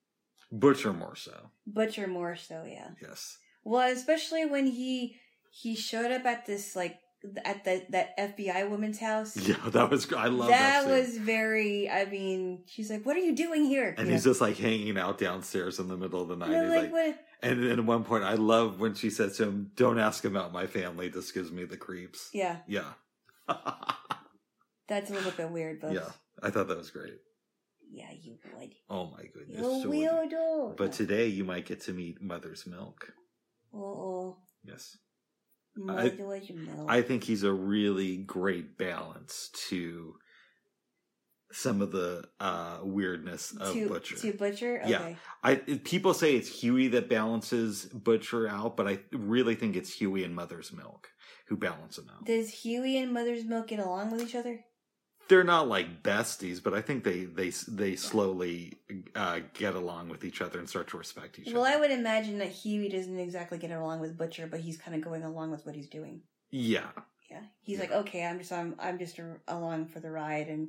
Butcher 0.52 0.92
more 0.92 1.16
so. 1.16 1.50
Butcher 1.66 2.06
more 2.06 2.36
so, 2.36 2.64
yeah. 2.64 2.90
Yes. 3.02 3.36
Well, 3.64 3.90
especially 3.90 4.46
when 4.46 4.66
he 4.66 5.16
he 5.50 5.74
showed 5.74 6.12
up 6.12 6.24
at 6.24 6.46
this 6.46 6.76
like 6.76 6.98
at 7.44 7.64
the 7.64 7.82
that 7.90 8.16
FBI 8.16 8.70
woman's 8.70 9.00
house. 9.00 9.36
Yeah, 9.48 9.56
that 9.70 9.90
was. 9.90 10.12
I 10.12 10.26
love 10.26 10.48
that. 10.50 10.84
that 10.84 10.88
was 10.88 11.16
very. 11.18 11.90
I 11.90 12.04
mean, 12.04 12.62
she's 12.66 12.90
like, 12.90 13.04
"What 13.04 13.16
are 13.16 13.20
you 13.20 13.34
doing 13.34 13.64
here?" 13.64 13.92
And 13.98 14.06
You 14.06 14.12
he's 14.12 14.24
know? 14.24 14.30
just 14.30 14.40
like 14.40 14.56
hanging 14.56 14.96
out 14.98 15.18
downstairs 15.18 15.80
in 15.80 15.88
the 15.88 15.96
middle 15.96 16.22
of 16.22 16.28
the 16.28 16.36
night. 16.36 16.50
He's 16.50 16.68
like, 16.70 16.82
like, 16.82 16.92
"What?" 16.92 17.18
And 17.42 17.62
then 17.62 17.78
at 17.78 17.84
one 17.84 18.04
point, 18.04 18.24
I 18.24 18.34
love 18.34 18.80
when 18.80 18.94
she 18.94 19.10
says 19.10 19.36
to 19.38 19.44
him, 19.44 19.70
"Don't 19.76 19.98
ask 19.98 20.24
about 20.24 20.52
my 20.52 20.66
family. 20.66 21.08
This 21.08 21.32
gives 21.32 21.50
me 21.52 21.64
the 21.64 21.76
creeps." 21.76 22.30
Yeah, 22.32 22.58
Yeah. 22.66 22.92
that's 24.88 25.10
a 25.10 25.14
little 25.14 25.32
bit 25.32 25.50
weird, 25.50 25.80
but 25.80 25.92
yeah, 25.92 26.10
I 26.42 26.50
thought 26.50 26.68
that 26.68 26.76
was 26.78 26.90
great. 26.90 27.18
yeah, 27.90 28.10
you 28.20 28.36
would. 28.58 28.70
Oh, 28.90 29.06
my 29.10 29.22
goodness. 29.32 29.58
You 29.58 29.82
so 29.82 29.88
would 29.88 29.98
weirdo. 29.98 30.76
But 30.76 30.92
today 30.92 31.26
you 31.26 31.44
might 31.44 31.66
get 31.66 31.80
to 31.82 31.92
meet 31.92 32.20
Mother's 32.20 32.66
Milk. 32.66 33.12
oh, 33.74 34.38
Yes. 34.64 34.96
mother's 35.76 36.18
milk. 36.50 36.86
I 36.90 37.02
think 37.02 37.22
he's 37.24 37.42
a 37.44 37.52
really 37.52 38.16
great 38.16 38.76
balance 38.78 39.50
to 39.68 40.14
some 41.52 41.80
of 41.80 41.92
the 41.92 42.24
uh, 42.40 42.78
weirdness 42.82 43.52
of 43.52 43.72
to, 43.72 43.88
Butcher. 43.88 44.16
to 44.16 44.32
butcher. 44.32 44.80
Okay. 44.82 44.90
Yeah. 44.90 45.14
I 45.42 45.54
people 45.56 46.12
say 46.14 46.34
it's 46.36 46.48
Hughie 46.48 46.88
that 46.88 47.08
balances 47.08 47.84
Butcher 47.86 48.48
out, 48.48 48.76
but 48.76 48.88
I 48.88 48.98
really 49.12 49.54
think 49.54 49.76
it's 49.76 49.92
Hughie 49.92 50.24
and 50.24 50.34
Mother's 50.34 50.72
Milk 50.72 51.08
who 51.48 51.56
balance 51.56 51.98
him 51.98 52.10
out. 52.12 52.24
Does 52.26 52.50
Hughie 52.50 52.98
and 52.98 53.12
Mother's 53.12 53.44
Milk 53.44 53.68
get 53.68 53.78
along 53.78 54.10
with 54.10 54.20
each 54.22 54.34
other? 54.34 54.60
They're 55.28 55.44
not 55.44 55.66
like 55.66 56.02
besties, 56.04 56.62
but 56.62 56.72
I 56.74 56.80
think 56.82 57.02
they 57.02 57.24
they 57.24 57.50
they 57.68 57.96
slowly 57.96 58.74
uh, 59.14 59.40
get 59.54 59.74
along 59.74 60.08
with 60.08 60.24
each 60.24 60.40
other 60.40 60.58
and 60.60 60.68
start 60.68 60.88
to 60.88 60.98
respect 60.98 61.38
each 61.38 61.48
other. 61.48 61.56
Well, 61.60 61.64
I 61.72 61.76
would 61.80 61.90
imagine 61.90 62.38
that 62.38 62.48
Hughie 62.50 62.88
doesn't 62.88 63.18
exactly 63.18 63.58
get 63.58 63.72
along 63.72 64.00
with 64.00 64.16
Butcher, 64.16 64.46
but 64.46 64.60
he's 64.60 64.76
kind 64.76 64.96
of 64.96 65.02
going 65.02 65.24
along 65.24 65.50
with 65.50 65.66
what 65.66 65.74
he's 65.74 65.88
doing. 65.88 66.22
yeah, 66.50 66.86
Yeah, 67.28 67.42
he's 67.60 67.78
Yeah. 67.78 67.82
like, 67.84 67.92
okay, 67.92 68.24
I'm 68.24 68.38
just 68.38 68.52
I'm 68.52 68.76
I'm 68.78 68.98
just 69.00 69.18
a, 69.18 69.36
along 69.48 69.86
for 69.86 69.98
the 69.98 70.10
ride, 70.12 70.46
and 70.46 70.68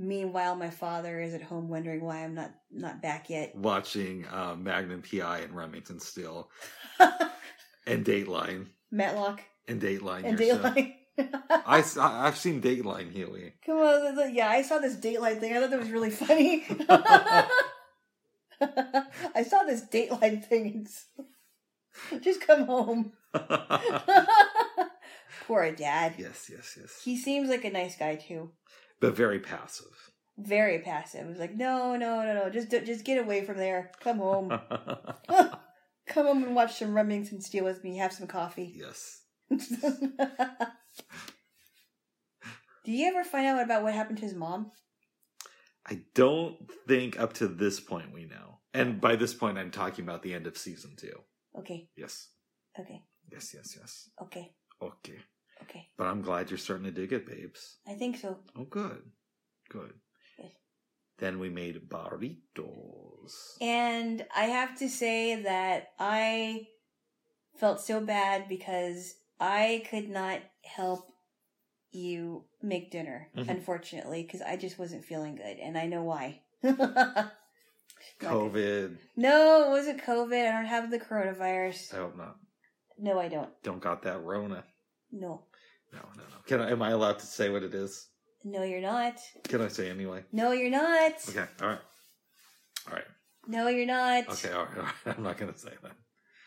meanwhile, 0.00 0.56
my 0.56 0.70
father 0.70 1.20
is 1.20 1.34
at 1.34 1.42
home 1.42 1.68
wondering 1.68 2.02
why 2.02 2.24
I'm 2.24 2.34
not 2.34 2.52
not 2.70 3.02
back 3.02 3.28
yet. 3.30 3.54
watching 3.54 4.26
uh, 4.26 4.56
Magnum 4.56 5.02
PI 5.02 5.40
and 5.40 5.54
Remington 5.54 6.00
Steele 6.00 6.50
and 7.86 8.04
Dateline 8.04 8.66
Matlock 8.90 9.40
and 9.68 9.80
Dateline. 9.80 10.24
and 10.24 10.38
Dateline. 10.38 10.94
I 11.50 11.84
I've 11.98 12.36
seen 12.38 12.62
Dateline, 12.62 13.12
Hughie. 13.12 13.52
Come 13.66 13.76
on, 13.78 14.34
yeah, 14.34 14.48
I 14.48 14.62
saw 14.62 14.78
this 14.78 14.96
Dateline 14.96 15.38
thing. 15.38 15.54
I 15.56 15.60
thought 15.60 15.70
that 15.70 15.78
was 15.78 15.90
really 15.90 16.10
funny. 16.10 16.64
I 19.34 19.42
saw 19.46 19.62
this 19.64 19.82
Dateline 19.82 20.42
thing. 20.44 20.86
Just 22.20 22.40
come 22.46 22.64
home. 22.66 23.12
Poor 25.46 25.70
dad. 25.72 26.14
yes, 26.18 26.48
yes, 26.50 26.78
yes. 26.80 27.00
He 27.04 27.16
seems 27.16 27.48
like 27.50 27.64
a 27.64 27.70
nice 27.70 27.96
guy 27.96 28.14
too. 28.16 28.50
But 29.00 29.16
very 29.16 29.40
passive. 29.40 29.86
Very 30.38 30.78
passive. 30.80 31.28
He's 31.28 31.38
like, 31.38 31.54
no, 31.56 31.96
no, 31.96 32.22
no, 32.22 32.34
no. 32.34 32.50
Just, 32.50 32.70
just 32.70 33.04
get 33.04 33.18
away 33.22 33.44
from 33.44 33.56
there. 33.58 33.90
Come 34.00 34.18
home. 34.18 34.48
Come 36.06 36.26
home 36.26 36.42
and 36.44 36.54
watch 36.54 36.78
some 36.78 36.94
Remington 36.94 37.40
Steele 37.40 37.64
with 37.64 37.82
me. 37.84 37.96
Have 37.98 38.12
some 38.12 38.26
coffee. 38.26 38.74
yes. 38.76 39.22
Do 42.84 42.92
you 42.92 43.08
ever 43.08 43.24
find 43.24 43.46
out 43.46 43.62
about 43.62 43.82
what 43.82 43.94
happened 43.94 44.18
to 44.18 44.24
his 44.24 44.34
mom? 44.34 44.72
I 45.86 46.00
don't 46.14 46.56
think 46.88 47.18
up 47.20 47.34
to 47.34 47.48
this 47.48 47.78
point 47.80 48.12
we 48.12 48.24
know. 48.24 48.58
And 48.72 49.00
by 49.00 49.16
this 49.16 49.34
point, 49.34 49.58
I'm 49.58 49.70
talking 49.70 50.04
about 50.04 50.22
the 50.22 50.34
end 50.34 50.46
of 50.46 50.56
season 50.56 50.94
two. 50.96 51.12
Okay, 51.58 51.88
Yes. 51.96 52.28
okay, 52.78 53.02
Yes, 53.30 53.52
yes, 53.54 53.76
yes. 53.78 54.08
okay, 54.22 54.52
Okay. 54.80 55.18
Okay. 55.62 55.88
But 55.96 56.06
I'm 56.06 56.22
glad 56.22 56.50
you're 56.50 56.58
starting 56.58 56.84
to 56.86 56.90
dig 56.90 57.12
it, 57.12 57.26
babes. 57.26 57.76
I 57.86 57.94
think 57.94 58.16
so. 58.16 58.38
Oh, 58.56 58.64
good. 58.64 59.02
Good. 59.70 59.94
Then 61.18 61.38
we 61.38 61.50
made 61.50 61.86
burritos. 61.86 63.58
And 63.60 64.24
I 64.34 64.44
have 64.44 64.78
to 64.78 64.88
say 64.88 65.42
that 65.42 65.88
I 65.98 66.66
felt 67.56 67.82
so 67.82 68.00
bad 68.00 68.48
because 68.48 69.14
I 69.38 69.84
could 69.90 70.08
not 70.08 70.40
help 70.64 71.12
you 71.92 72.44
make 72.62 72.90
dinner, 72.90 73.28
Mhm. 73.36 73.50
unfortunately, 73.50 74.22
because 74.22 74.40
I 74.40 74.56
just 74.56 74.78
wasn't 74.78 75.04
feeling 75.04 75.34
good, 75.34 75.58
and 75.58 75.76
I 75.76 75.86
know 75.88 76.02
why. 76.04 76.40
COVID. 78.20 78.96
No, 79.16 79.64
it 79.66 79.68
wasn't 79.70 80.02
COVID. 80.02 80.48
I 80.48 80.52
don't 80.52 80.66
have 80.66 80.90
the 80.90 80.98
coronavirus. 81.00 81.92
I 81.94 81.96
hope 81.98 82.16
not. 82.16 82.36
No, 82.98 83.18
I 83.18 83.28
don't. 83.28 83.50
Don't 83.62 83.80
got 83.82 84.02
that 84.02 84.22
Rona. 84.22 84.64
No. 85.10 85.44
No, 85.92 86.00
no, 86.16 86.22
no. 86.22 86.36
Can 86.46 86.60
I, 86.60 86.70
am 86.70 86.82
I 86.82 86.90
allowed 86.90 87.18
to 87.18 87.26
say 87.26 87.48
what 87.50 87.62
it 87.62 87.74
is? 87.74 88.08
No, 88.44 88.62
you're 88.62 88.80
not. 88.80 89.14
Can 89.44 89.60
I 89.60 89.68
say 89.68 89.90
anyway? 89.90 90.24
No, 90.32 90.52
you're 90.52 90.70
not. 90.70 91.12
Okay. 91.28 91.44
All 91.60 91.68
right. 91.68 91.78
All 92.88 92.94
right. 92.94 93.04
No, 93.46 93.68
you're 93.68 93.86
not. 93.86 94.28
Okay. 94.28 94.52
All 94.52 94.64
right. 94.64 94.78
All 94.78 94.82
right. 94.84 94.94
I'm 95.18 95.22
not 95.22 95.38
going 95.38 95.52
to 95.52 95.58
say 95.58 95.72
that. 95.82 95.92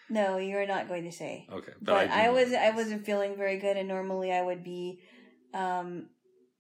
No, 0.10 0.38
you're 0.38 0.68
not 0.68 0.88
going 0.88 1.04
to 1.06 1.12
say. 1.12 1.48
Okay. 1.52 1.72
But 1.82 2.08
do 2.08 2.14
I, 2.14 2.26
know 2.26 2.34
was 2.34 2.50
what 2.50 2.60
I 2.60 2.72
wasn't 2.72 3.06
feeling 3.06 3.36
very 3.36 3.58
good, 3.58 3.78
and 3.78 3.88
normally 3.88 4.32
I 4.32 4.42
would 4.42 4.64
be, 4.64 5.00
um, 5.54 6.08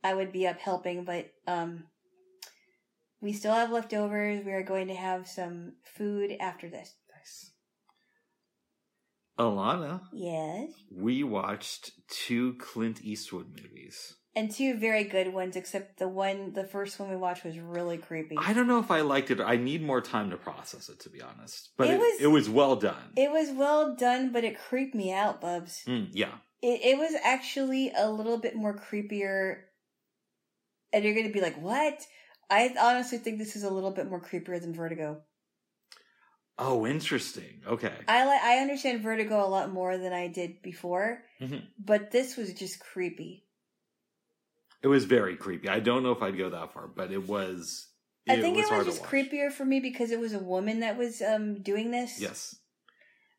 I 0.04 0.14
would 0.14 0.32
be 0.32 0.48
up 0.48 0.60
helping, 0.60 1.04
but 1.04 1.30
um, 1.48 1.84
we 3.22 3.34
still 3.34 3.54
have 3.54 3.72
leftovers. 3.72 4.44
We 4.46 4.52
are 4.54 4.64
going 4.64 4.88
to 4.88 4.96
have 4.96 5.28
some 5.28 5.74
food 5.84 6.36
after 6.40 6.70
this. 6.70 6.94
Alana, 9.40 10.02
Yes, 10.14 10.70
we 10.92 11.24
watched 11.24 11.92
two 12.10 12.54
Clint 12.60 13.02
Eastwood 13.04 13.48
movies. 13.62 14.16
and 14.36 14.52
two 14.52 14.78
very 14.78 15.04
good 15.04 15.34
ones. 15.34 15.56
Except 15.56 15.98
the 16.00 16.08
one, 16.08 16.54
the 16.54 16.64
first 16.66 17.00
one 17.00 17.10
we 17.10 17.16
watched 17.16 17.44
was 17.44 17.58
really 17.58 17.98
creepy. 17.98 18.36
I 18.38 18.54
don't 18.54 18.68
know 18.68 18.80
if 18.80 18.92
I 18.92 19.02
liked 19.02 19.32
it. 19.32 19.40
I 19.40 19.56
need 19.58 19.82
more 19.84 20.02
time 20.02 20.30
to 20.32 20.38
process 20.38 20.90
it, 20.90 21.00
to 21.02 21.10
be 21.10 21.22
honest. 21.22 21.70
But 21.78 21.88
It 21.90 21.94
it, 21.94 22.00
was- 22.00 22.22
it 22.22 22.28
was 22.28 22.50
well 22.50 22.76
done. 22.76 23.14
It 23.18 23.32
was 23.32 23.50
well 23.52 23.96
done, 23.96 24.32
but 24.32 24.44
it 24.44 24.58
creeped 24.60 24.94
me 24.96 25.12
out, 25.12 25.42
Bubs. 25.42 25.84
Mm, 25.88 26.10
yeah. 26.12 26.36
It, 26.62 26.82
it 26.84 26.98
was 26.98 27.14
actually 27.24 27.92
a 27.98 28.10
little 28.10 28.38
bit 28.38 28.56
more 28.56 28.78
creepier. 28.78 29.62
And 30.94 31.04
you're 31.04 31.16
going 31.16 31.28
to 31.28 31.34
be 31.34 31.42
like, 31.42 31.60
what? 31.62 32.00
I 32.52 32.74
honestly 32.80 33.18
think 33.18 33.40
this 33.40 33.56
is 33.56 33.64
a 33.64 33.70
little 33.74 33.90
bit 33.92 34.08
more 34.10 34.22
creepier 34.22 34.62
than 34.62 34.76
Vertigo. 34.76 35.22
Oh, 36.60 36.86
interesting. 36.86 37.62
Okay. 37.68 37.94
I 38.08 38.26
like 38.26 38.42
I 38.42 38.60
understand 38.60 39.02
Vertigo 39.02 39.44
a 39.44 39.50
lot 39.50 39.72
more 39.72 39.98
than 39.98 40.14
I 40.14 40.28
did 40.28 40.62
before, 40.62 41.24
Mhm. 41.42 41.64
but 41.84 42.12
this 42.12 42.38
was 42.38 42.54
just 42.54 42.80
creepy. 42.80 43.48
It 44.84 44.88
was 44.88 45.06
very 45.06 45.36
creepy. 45.36 45.70
I 45.70 45.80
don't 45.80 46.04
know 46.04 46.12
if 46.12 46.22
I'd 46.22 46.38
go 46.38 46.50
that 46.50 46.74
far, 46.74 46.88
but 46.88 47.12
it 47.12 47.28
was. 47.28 47.88
I 48.30 48.40
think 48.40 48.58
it 48.58 48.70
was 48.72 48.86
just 48.86 49.04
creepier 49.04 49.52
for 49.52 49.66
me 49.66 49.80
because 49.80 50.12
it 50.12 50.20
was 50.20 50.34
a 50.34 50.40
woman 50.40 50.80
that 50.82 50.98
was 50.98 51.22
um 51.22 51.62
doing 51.62 51.92
this. 51.92 52.20
Yes. 52.22 52.56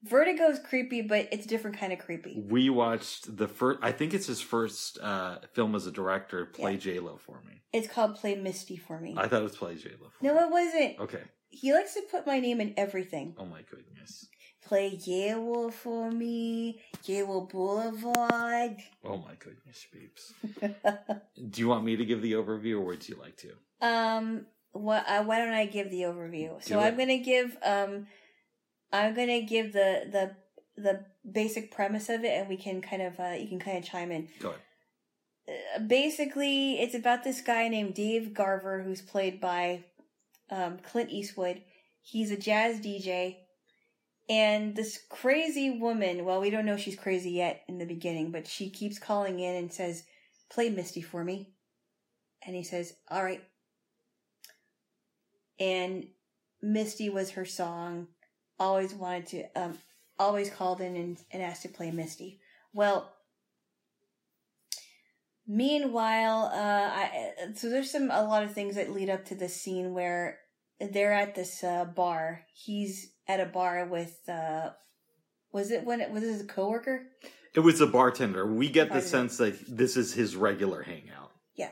Vertigo's 0.03 0.59
creepy, 0.59 1.01
but 1.01 1.29
it's 1.33 1.47
a 1.47 1.49
different 1.49 1.79
kind 1.79 1.91
of 1.93 1.99
creepy. 1.99 2.45
We 2.51 2.69
watched 2.69 3.39
the 3.39 3.49
first. 3.49 3.79
I 3.83 3.91
think 3.93 4.13
it's 4.13 4.27
his 4.27 4.41
first 4.43 4.99
uh, 5.01 5.39
film 5.55 5.75
as 5.75 5.87
a 5.87 5.91
director. 5.93 6.45
Play 6.45 6.73
Yeah. 6.73 6.79
J 6.79 6.99
Lo 6.99 7.17
for 7.17 7.41
me. 7.47 7.63
It's 7.73 7.89
called 7.89 8.17
Play 8.17 8.35
Misty 8.35 8.77
for 8.77 9.01
me. 9.01 9.15
I 9.17 9.29
thought 9.29 9.41
it 9.41 9.45
was 9.45 9.57
Play 9.57 9.77
J 9.77 9.93
Lo. 10.01 10.11
no, 10.21 10.37
it 10.45 10.51
wasn't. 10.51 10.99
Okay. 11.01 11.23
He 11.55 11.73
likes 11.73 11.95
to 11.95 12.03
put 12.11 12.27
my 12.27 12.41
name 12.41 12.61
in 12.61 12.75
everything. 12.77 13.35
Oh 13.39 13.47
my 13.47 13.63
goodness. 13.71 14.27
Play 14.67 14.99
Yale 15.05 15.71
for 15.71 16.11
me, 16.11 16.81
Yale 17.05 17.43
Boulevard. 17.43 18.77
Oh 19.05 19.19
my 19.19 19.35
goodness, 19.39 19.87
babes. 19.93 20.33
Do 21.51 21.61
you 21.61 21.69
want 21.69 21.85
me 21.85 21.97
to 21.97 22.05
give 22.05 22.23
the 22.23 22.33
overview, 22.33 22.79
or 22.79 22.85
would 22.87 23.09
you 23.09 23.17
like 23.17 23.37
to? 23.39 23.53
Um, 23.87 24.47
what? 24.73 25.05
Uh, 25.07 25.23
why 25.25 25.39
don't 25.39 25.53
I 25.53 25.67
give 25.67 25.91
the 25.91 26.03
overview? 26.03 26.63
So 26.63 26.81
it. 26.81 26.83
I'm 26.83 26.97
gonna 26.97 27.19
give 27.19 27.57
um, 27.63 28.07
I'm 28.93 29.15
gonna 29.15 29.43
give 29.43 29.73
the 29.73 30.09
the 30.11 30.83
the 30.83 31.05
basic 31.31 31.71
premise 31.71 32.09
of 32.09 32.25
it, 32.25 32.33
and 32.33 32.49
we 32.49 32.57
can 32.57 32.81
kind 32.81 33.03
of 33.03 33.21
uh, 33.21 33.35
you 33.39 33.49
can 33.49 33.59
kind 33.59 33.79
of 33.79 33.85
chime 33.85 34.11
in. 34.11 34.29
Go 34.41 34.49
ahead. 34.49 34.61
Uh, 35.47 35.79
basically, 35.81 36.81
it's 36.81 36.95
about 36.95 37.23
this 37.23 37.43
guy 37.43 37.69
named 37.69 37.95
Dave 37.95 38.33
Garver, 38.33 38.83
who's 38.83 39.03
played 39.03 39.41
by 39.41 39.85
um, 40.51 40.79
Clint 40.79 41.11
Eastwood. 41.11 41.63
He's 42.03 42.31
a 42.31 42.37
jazz 42.37 42.81
DJ. 42.81 43.37
And 44.29 44.75
this 44.75 45.01
crazy 45.11 45.79
woman, 45.79 46.25
well, 46.25 46.41
we 46.41 46.51
don't 46.51 46.65
know 46.65 46.77
she's 46.77 46.97
crazy 46.97 47.33
yet 47.33 47.63
in 47.69 47.79
the 47.79 47.85
beginning, 47.85 48.31
but 48.31 48.47
she 48.47 48.71
keeps 48.71 48.99
calling 48.99 49.39
in 49.39 49.55
and 49.55 49.73
says, 49.73 50.05
Play 50.51 50.71
Misty 50.71 51.03
for 51.03 51.23
me. 51.23 51.51
And 52.47 52.55
he 52.57 52.63
says, 52.63 52.95
All 53.11 53.23
right. 53.23 53.43
And 55.61 56.09
Misty 56.63 57.11
was 57.11 57.31
her 57.31 57.45
song. 57.45 58.09
Always 58.59 58.95
wanted 58.95 59.27
to, 59.27 59.63
um, 59.63 59.79
always 60.19 60.49
called 60.49 60.81
in 60.81 60.97
and, 60.97 61.19
and 61.31 61.43
asked 61.43 61.63
to 61.63 61.69
play 61.69 61.91
Misty. 61.91 62.41
Well, 62.73 63.13
Meanwhile, 65.47 66.51
uh, 66.55 66.57
I, 66.57 67.35
so 67.55 67.69
there's 67.69 67.91
some 67.91 68.11
a 68.11 68.23
lot 68.23 68.45
of 68.45 68.53
things 68.53 68.77
that 68.77 68.93
lead 68.93 69.11
up 69.11 69.27
to 69.27 69.35
this 69.35 69.61
scene 69.61 69.93
where 69.93 70.39
they're 70.81 71.13
at 71.13 71.35
this 71.35 71.63
uh, 71.63 71.85
bar. 71.85 72.43
He's 72.55 73.13
at 73.29 73.41
a 73.41 73.47
bar 73.47 73.87
with 73.87 74.27
uh, 74.29 74.71
was 75.53 75.71
it 75.71 75.85
when 75.85 76.01
it 76.01 76.11
was 76.11 76.23
his 76.23 76.45
coworker? 76.47 77.07
It 77.55 77.61
was 77.61 77.81
a 77.81 77.87
bartender. 77.87 78.53
We 78.53 78.69
get 78.69 78.93
the 78.93 79.01
sense 79.01 79.37
that 79.37 79.57
this 79.69 79.97
is 79.97 80.13
his 80.15 80.35
regular 80.35 80.83
hangout. 80.83 81.31
Yeah, 81.55 81.71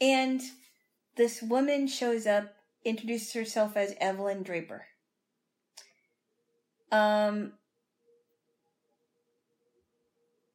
and 0.00 0.42
this 1.16 1.40
woman 1.40 1.86
shows 1.86 2.26
up, 2.26 2.52
introduces 2.84 3.32
herself 3.32 3.76
as 3.76 3.94
Evelyn 4.00 4.42
Draper. 4.42 4.84
Um, 6.92 7.52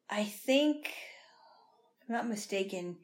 I 0.10 0.24
think, 0.26 0.93
I'm 2.12 2.18
not 2.18 2.28
mistaken, 2.30 2.97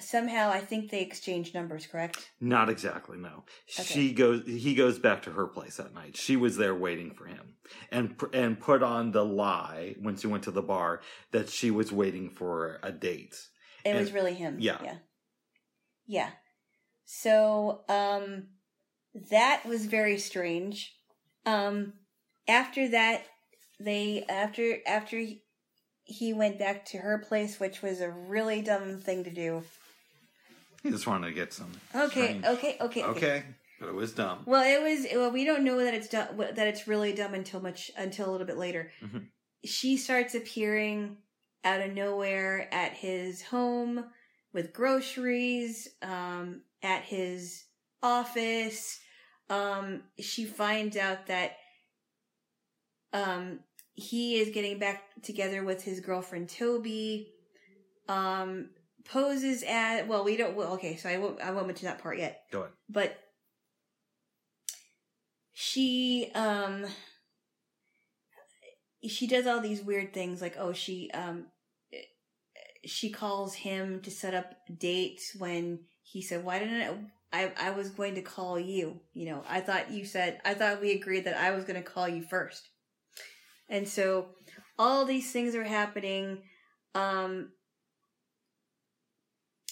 somehow 0.00 0.48
I 0.50 0.60
think 0.60 0.90
they 0.90 1.02
exchange 1.02 1.52
numbers, 1.52 1.86
correct? 1.86 2.30
Not 2.40 2.70
exactly, 2.70 3.18
no. 3.18 3.44
Okay. 3.78 3.82
She 3.84 4.12
goes. 4.14 4.42
He 4.46 4.74
goes 4.74 4.98
back 4.98 5.22
to 5.24 5.32
her 5.32 5.46
place 5.46 5.76
that 5.76 5.92
night. 5.94 6.16
She 6.16 6.36
was 6.36 6.56
there 6.56 6.74
waiting 6.74 7.10
for 7.12 7.26
him, 7.26 7.56
and 7.92 8.18
and 8.32 8.58
put 8.58 8.82
on 8.82 9.12
the 9.12 9.22
lie 9.24 9.96
when 10.00 10.16
she 10.16 10.28
went 10.28 10.44
to 10.44 10.50
the 10.50 10.62
bar 10.62 11.02
that 11.32 11.50
she 11.50 11.70
was 11.70 11.92
waiting 11.92 12.30
for 12.30 12.78
a 12.82 12.90
date. 12.90 13.36
It 13.84 13.90
And- 13.90 13.98
was 13.98 14.12
really 14.12 14.32
him. 14.34 14.56
yeah. 14.60 14.78
Yeah. 14.82 14.96
Yeah. 16.06 16.30
So, 17.04 17.84
um, 17.90 18.46
that 19.30 19.66
was 19.66 19.84
very 19.84 20.18
strange. 20.18 20.96
Um, 21.44 21.92
after 22.48 22.88
that, 22.88 23.26
they, 23.78 24.24
after, 24.26 24.78
after 24.86 25.22
he- 26.04 26.32
went 26.32 26.58
back 26.58 26.84
to 26.86 26.98
her 26.98 27.18
place, 27.18 27.58
which 27.58 27.82
was 27.82 28.00
a 28.00 28.10
really 28.10 28.60
dumb 28.62 28.98
thing 29.00 29.24
to 29.24 29.30
do. 29.30 29.64
He 30.82 30.90
just 30.90 31.06
wanted 31.06 31.28
to 31.28 31.32
get 31.34 31.52
some. 31.52 31.72
Okay, 31.94 32.10
strange- 32.40 32.44
okay, 32.44 32.76
okay, 32.80 33.02
Okay, 33.04 33.42
but 33.80 33.88
it 33.88 33.94
was 33.94 34.12
dumb. 34.12 34.42
Well, 34.46 34.62
it 34.62 34.82
was. 34.82 35.06
Well, 35.12 35.30
we 35.30 35.44
don't 35.44 35.64
know 35.64 35.78
that 35.82 35.94
it's 35.94 36.08
dumb, 36.08 36.36
that 36.36 36.58
it's 36.66 36.86
really 36.86 37.12
dumb 37.14 37.32
until 37.34 37.60
much 37.60 37.90
until 37.96 38.28
a 38.28 38.32
little 38.32 38.46
bit 38.46 38.58
later. 38.58 38.92
Mhm. 39.02 39.28
She 39.64 39.96
starts 39.96 40.34
appearing 40.34 41.16
out 41.64 41.80
of 41.80 41.92
nowhere 41.94 42.68
at 42.72 42.92
his 42.92 43.40
home 43.42 44.12
with 44.52 44.74
groceries. 44.74 45.88
Um, 46.02 46.62
at 46.82 47.04
his 47.04 47.64
office, 48.02 49.00
um, 49.48 50.02
she 50.18 50.44
finds 50.44 50.98
out 50.98 51.26
that 51.28 51.56
um 53.14 53.60
he 53.94 54.36
is 54.36 54.50
getting 54.50 54.78
back 54.78 55.02
together 55.22 55.64
with 55.64 55.82
his 55.82 56.00
girlfriend 56.00 56.48
Toby. 56.48 57.32
Um, 58.08 58.70
poses 59.04 59.62
at 59.62 60.06
well, 60.08 60.24
we 60.24 60.36
don't. 60.36 60.54
Well, 60.54 60.74
okay, 60.74 60.96
so 60.96 61.08
I 61.08 61.16
won't. 61.18 61.40
I 61.40 61.50
won't 61.52 61.66
mention 61.66 61.86
that 61.86 62.02
part 62.02 62.18
yet 62.18 62.42
Go 62.50 62.60
ahead. 62.60 62.72
but 62.88 63.18
she 65.54 66.30
um 66.34 66.84
she 69.06 69.26
does 69.26 69.46
all 69.46 69.60
these 69.60 69.82
weird 69.82 70.12
things 70.12 70.42
like 70.42 70.56
oh 70.58 70.72
she 70.72 71.10
um 71.12 71.46
she 72.84 73.10
calls 73.10 73.54
him 73.54 74.00
to 74.00 74.10
set 74.10 74.34
up 74.34 74.52
dates 74.78 75.34
when 75.38 75.78
he 76.02 76.20
said 76.20 76.44
why 76.44 76.58
didn't 76.58 77.08
I 77.32 77.44
I, 77.44 77.52
I 77.68 77.70
was 77.70 77.90
going 77.90 78.16
to 78.16 78.22
call 78.22 78.58
you 78.58 79.00
you 79.12 79.26
know 79.30 79.44
I 79.48 79.60
thought 79.60 79.92
you 79.92 80.04
said 80.04 80.40
I 80.44 80.54
thought 80.54 80.80
we 80.80 80.92
agreed 80.92 81.24
that 81.24 81.36
I 81.36 81.52
was 81.52 81.64
going 81.64 81.80
to 81.80 81.88
call 81.88 82.08
you 82.08 82.22
first 82.22 82.68
and 83.68 83.88
so 83.88 84.28
all 84.78 85.04
these 85.04 85.30
things 85.32 85.54
are 85.54 85.64
happening. 85.64 86.42
Um 86.94 87.50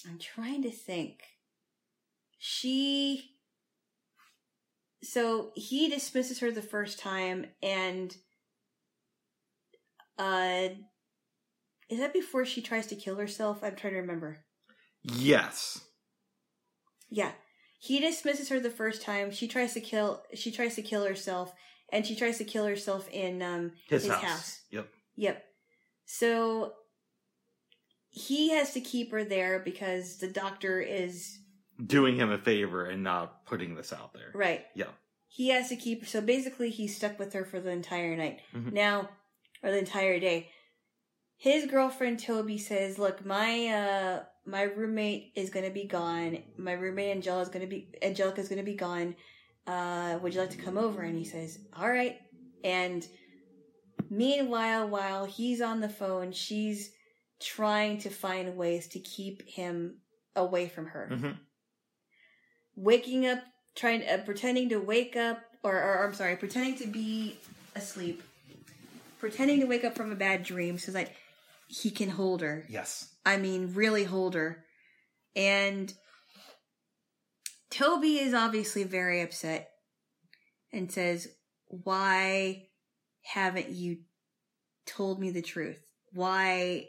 I'm 0.08 0.18
trying 0.18 0.62
to 0.62 0.70
think. 0.70 1.20
She 2.38 3.30
so 5.02 5.50
he 5.54 5.88
dismisses 5.88 6.40
her 6.40 6.50
the 6.50 6.62
first 6.62 6.98
time 6.98 7.46
and 7.62 8.16
uh 10.18 10.68
is 11.88 11.98
that 11.98 12.12
before 12.12 12.44
she 12.46 12.62
tries 12.62 12.86
to 12.86 12.96
kill 12.96 13.16
herself? 13.16 13.62
I'm 13.62 13.76
trying 13.76 13.92
to 13.92 14.00
remember. 14.00 14.38
Yes. 15.02 15.80
yeah. 17.10 17.32
He 17.78 17.98
dismisses 17.98 18.48
her 18.48 18.60
the 18.60 18.70
first 18.70 19.02
time. 19.02 19.32
She 19.32 19.48
tries 19.48 19.74
to 19.74 19.80
kill 19.80 20.22
she 20.34 20.50
tries 20.50 20.76
to 20.76 20.82
kill 20.82 21.04
herself 21.04 21.52
and 21.92 22.04
she 22.06 22.16
tries 22.16 22.38
to 22.38 22.44
kill 22.44 22.64
herself 22.66 23.08
in 23.10 23.42
um 23.42 23.72
His, 23.88 24.02
His 24.04 24.12
house. 24.12 24.22
house. 24.24 24.60
Yep. 24.70 24.88
Yep. 25.16 25.44
So 26.06 26.72
he 28.08 28.50
has 28.50 28.72
to 28.74 28.80
keep 28.80 29.12
her 29.12 29.24
there 29.24 29.60
because 29.60 30.18
the 30.18 30.28
doctor 30.28 30.80
is 30.80 31.38
Doing 31.84 32.16
him 32.16 32.30
a 32.30 32.38
favor 32.38 32.84
and 32.84 33.02
not 33.02 33.46
putting 33.46 33.74
this 33.74 33.92
out 33.92 34.12
there. 34.12 34.30
right. 34.34 34.64
Yeah. 34.74 34.90
He 35.28 35.48
has 35.48 35.68
to 35.70 35.76
keep 35.76 36.06
so 36.06 36.20
basically 36.20 36.70
he's 36.70 36.96
stuck 36.96 37.18
with 37.18 37.32
her 37.32 37.44
for 37.44 37.60
the 37.60 37.70
entire 37.70 38.16
night. 38.16 38.40
Mhm. 38.54 38.72
Now 38.72 39.08
or 39.62 39.70
the 39.70 39.78
entire 39.78 40.18
day. 40.20 40.50
His 41.36 41.66
girlfriend 41.66 42.20
Toby 42.20 42.58
says, 42.58 42.98
"Look, 42.98 43.24
my 43.24 43.66
uh 43.68 44.24
my 44.44 44.62
roommate 44.62 45.32
is 45.34 45.50
going 45.50 45.64
to 45.64 45.72
be 45.72 45.84
gone. 45.84 46.42
My 46.58 46.72
roommate 46.72 47.10
Angela 47.16 47.40
is 47.42 47.48
going 47.48 47.62
to 47.62 47.66
be 47.70 47.88
Angelica 48.02 48.40
is 48.40 48.48
going 48.48 48.58
to 48.60 48.64
be 48.70 48.74
gone. 48.76 49.16
Uh 49.66 50.18
would 50.22 50.34
you 50.34 50.40
like 50.40 50.50
to 50.50 50.56
come 50.56 50.78
over?" 50.78 51.02
And 51.02 51.16
he 51.16 51.24
says, 51.24 51.58
"All 51.74 51.88
right." 51.88 52.18
And 52.64 53.06
meanwhile, 54.10 54.88
while 54.88 55.24
he's 55.24 55.60
on 55.60 55.80
the 55.80 55.88
phone, 55.88 56.32
she's 56.32 56.90
trying 57.40 57.98
to 57.98 58.10
find 58.10 58.56
ways 58.56 58.88
to 58.88 59.00
keep 59.00 59.48
him 59.48 59.98
away 60.36 60.68
from 60.68 60.86
her. 60.86 61.08
hmm 61.08 61.30
Waking 62.74 63.26
up, 63.26 63.40
trying 63.74 64.02
uh, 64.08 64.22
pretending 64.24 64.70
to 64.70 64.78
wake 64.78 65.16
up 65.16 65.42
or, 65.62 65.74
or 65.76 66.04
I'm 66.04 66.14
sorry, 66.14 66.36
pretending 66.36 66.76
to 66.76 66.86
be 66.86 67.38
asleep. 67.74 68.22
Pretending 69.18 69.60
to 69.60 69.66
wake 69.66 69.84
up 69.84 69.94
from 69.94 70.10
a 70.10 70.16
bad 70.16 70.42
dream 70.42 70.78
so 70.78 70.92
that 70.92 71.12
he 71.68 71.90
can 71.90 72.10
hold 72.10 72.40
her. 72.40 72.64
Yes. 72.68 73.08
I 73.24 73.36
mean, 73.36 73.72
really 73.74 74.04
hold 74.04 74.34
her. 74.34 74.64
And 75.36 75.92
Toby 77.72 78.18
is 78.18 78.34
obviously 78.34 78.84
very 78.84 79.22
upset 79.22 79.70
and 80.72 80.92
says, 80.92 81.26
Why 81.68 82.68
haven't 83.22 83.70
you 83.70 84.00
told 84.86 85.18
me 85.18 85.30
the 85.30 85.40
truth? 85.42 85.78
Why 86.12 86.88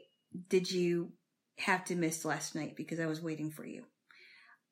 did 0.50 0.70
you 0.70 1.14
have 1.58 1.86
to 1.86 1.96
miss 1.96 2.26
last 2.26 2.54
night? 2.54 2.76
Because 2.76 3.00
I 3.00 3.06
was 3.06 3.22
waiting 3.22 3.50
for 3.50 3.66
you. 3.66 3.86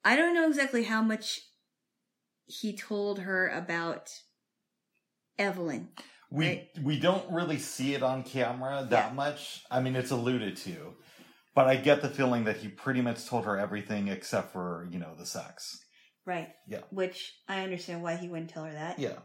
I 0.03 0.18
don't 0.18 0.34
know 0.34 0.47
exactly 0.47 0.84
how 0.84 1.01
much 1.01 1.39
he 2.45 2.76
told 2.76 3.20
her 3.20 3.47
about 3.47 4.09
Evelyn. 5.39 5.89
We 6.30 6.45
Right. 6.45 6.70
we 6.84 6.99
don't 6.99 7.32
really 7.32 7.57
see 7.59 7.93
it 7.93 8.03
on 8.03 8.24
camera 8.24 8.86
that 8.89 9.09
Yeah. 9.09 9.14
much. 9.14 9.64
I 9.72 9.80
mean, 9.80 9.95
it's 9.95 10.12
alluded 10.12 10.57
to, 10.57 10.97
but 11.55 11.68
I 11.68 11.78
get 11.78 12.01
the 12.01 12.09
feeling 12.09 12.43
that 12.45 12.57
he 12.57 12.68
pretty 12.68 13.01
much 13.01 13.26
told 13.26 13.45
her 13.45 13.57
everything 13.57 14.09
except 14.09 14.51
for 14.51 14.89
you 14.91 14.99
know 14.99 15.16
the 15.16 15.26
sex. 15.26 15.86
Right. 16.26 16.49
Yeah. 16.67 16.82
Which 16.91 17.34
I 17.47 17.61
understand 17.63 18.03
why 18.03 18.15
he 18.15 18.28
wouldn't 18.30 18.49
tell 18.51 18.63
her 18.63 18.72
that. 18.74 18.99
Yeah. 18.99 19.17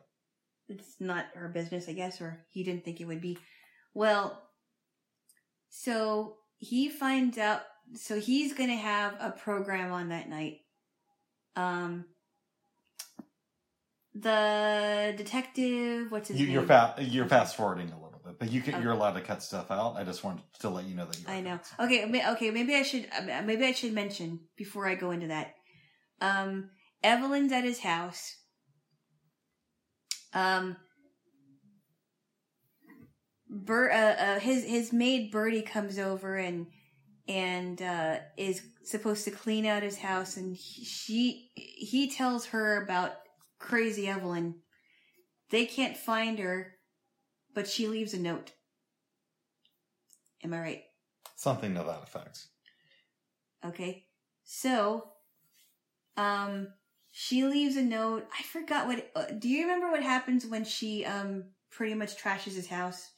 it's 0.68 0.96
not 1.00 1.26
her 1.34 1.48
business, 1.48 1.88
I 1.88 1.92
guess, 1.92 2.20
or 2.20 2.44
he 2.50 2.64
didn't 2.64 2.84
think 2.84 3.00
it 3.00 3.04
would 3.06 3.20
be. 3.20 3.38
Well, 3.94 4.42
so 5.68 6.36
he 6.58 6.88
finds 6.88 7.38
out. 7.38 7.62
So 7.94 8.18
he's 8.18 8.52
going 8.54 8.70
to 8.70 8.76
have 8.76 9.14
a 9.20 9.30
program 9.30 9.92
on 9.92 10.08
that 10.08 10.28
night. 10.28 10.58
Um, 11.54 12.06
the 14.14 15.14
detective, 15.16 16.10
what's 16.10 16.28
his 16.28 16.40
You, 16.40 16.46
name? 16.46 16.54
you're 16.54 16.62
fa- 16.66 16.94
you're 16.98 17.26
fast 17.26 17.56
forwarding 17.56 17.90
a 17.92 18.02
little 18.02 18.20
bit, 18.24 18.38
but 18.38 18.50
you 18.50 18.62
can, 18.62 18.74
Okay. 18.74 18.82
you're 18.82 18.92
allowed 18.92 19.12
to 19.12 19.20
cut 19.20 19.42
stuff 19.42 19.70
out. 19.70 19.96
I 19.96 20.04
just 20.04 20.24
wanted 20.24 20.42
to 20.60 20.70
let 20.70 20.86
you 20.86 20.94
know 20.94 21.06
that 21.06 21.18
you. 21.18 21.24
I 21.28 21.40
know. 21.42 21.60
Okay, 21.78 22.22
okay. 22.32 22.50
Maybe 22.50 22.74
I 22.74 22.82
should. 22.82 23.08
Maybe 23.44 23.64
I 23.66 23.72
should 23.72 23.92
mention 23.92 24.40
before 24.56 24.88
I 24.88 24.94
go 24.94 25.10
into 25.10 25.28
that. 25.28 25.54
Um, 26.20 26.70
Evelyn's 27.06 27.52
at 27.52 27.62
his 27.62 27.78
house. 27.78 28.36
Um, 30.34 30.76
Bert, 33.48 33.92
uh, 33.92 33.94
uh, 33.94 34.38
his 34.40 34.64
his 34.64 34.92
maid 34.92 35.30
Birdie 35.30 35.62
comes 35.62 36.00
over 36.00 36.36
and 36.36 36.66
and 37.28 37.80
uh, 37.80 38.16
is 38.36 38.60
supposed 38.82 39.24
to 39.24 39.30
clean 39.30 39.66
out 39.66 39.84
his 39.84 39.98
house, 39.98 40.36
and 40.36 40.56
he, 40.56 40.84
she 40.84 41.50
he 41.54 42.10
tells 42.10 42.46
her 42.46 42.82
about 42.82 43.12
crazy 43.60 44.08
Evelyn. 44.08 44.56
They 45.50 45.64
can't 45.64 45.96
find 45.96 46.40
her, 46.40 46.74
but 47.54 47.68
she 47.68 47.86
leaves 47.86 48.14
a 48.14 48.18
note. 48.18 48.50
Am 50.42 50.52
I 50.52 50.60
right? 50.60 50.82
Something 51.36 51.74
to 51.74 51.84
that 51.84 52.02
effect. 52.02 52.46
Okay. 53.64 54.06
So, 54.42 55.04
um, 56.16 56.68
she 57.18 57.44
leaves 57.44 57.76
a 57.76 57.82
note. 57.82 58.28
I 58.38 58.42
forgot 58.42 58.86
what. 58.86 59.10
Uh, 59.16 59.24
do 59.38 59.48
you 59.48 59.62
remember 59.62 59.90
what 59.90 60.02
happens 60.02 60.44
when 60.44 60.64
she 60.64 61.06
um 61.06 61.44
pretty 61.70 61.94
much 61.94 62.22
trashes 62.22 62.54
his 62.54 62.66
house? 62.66 63.10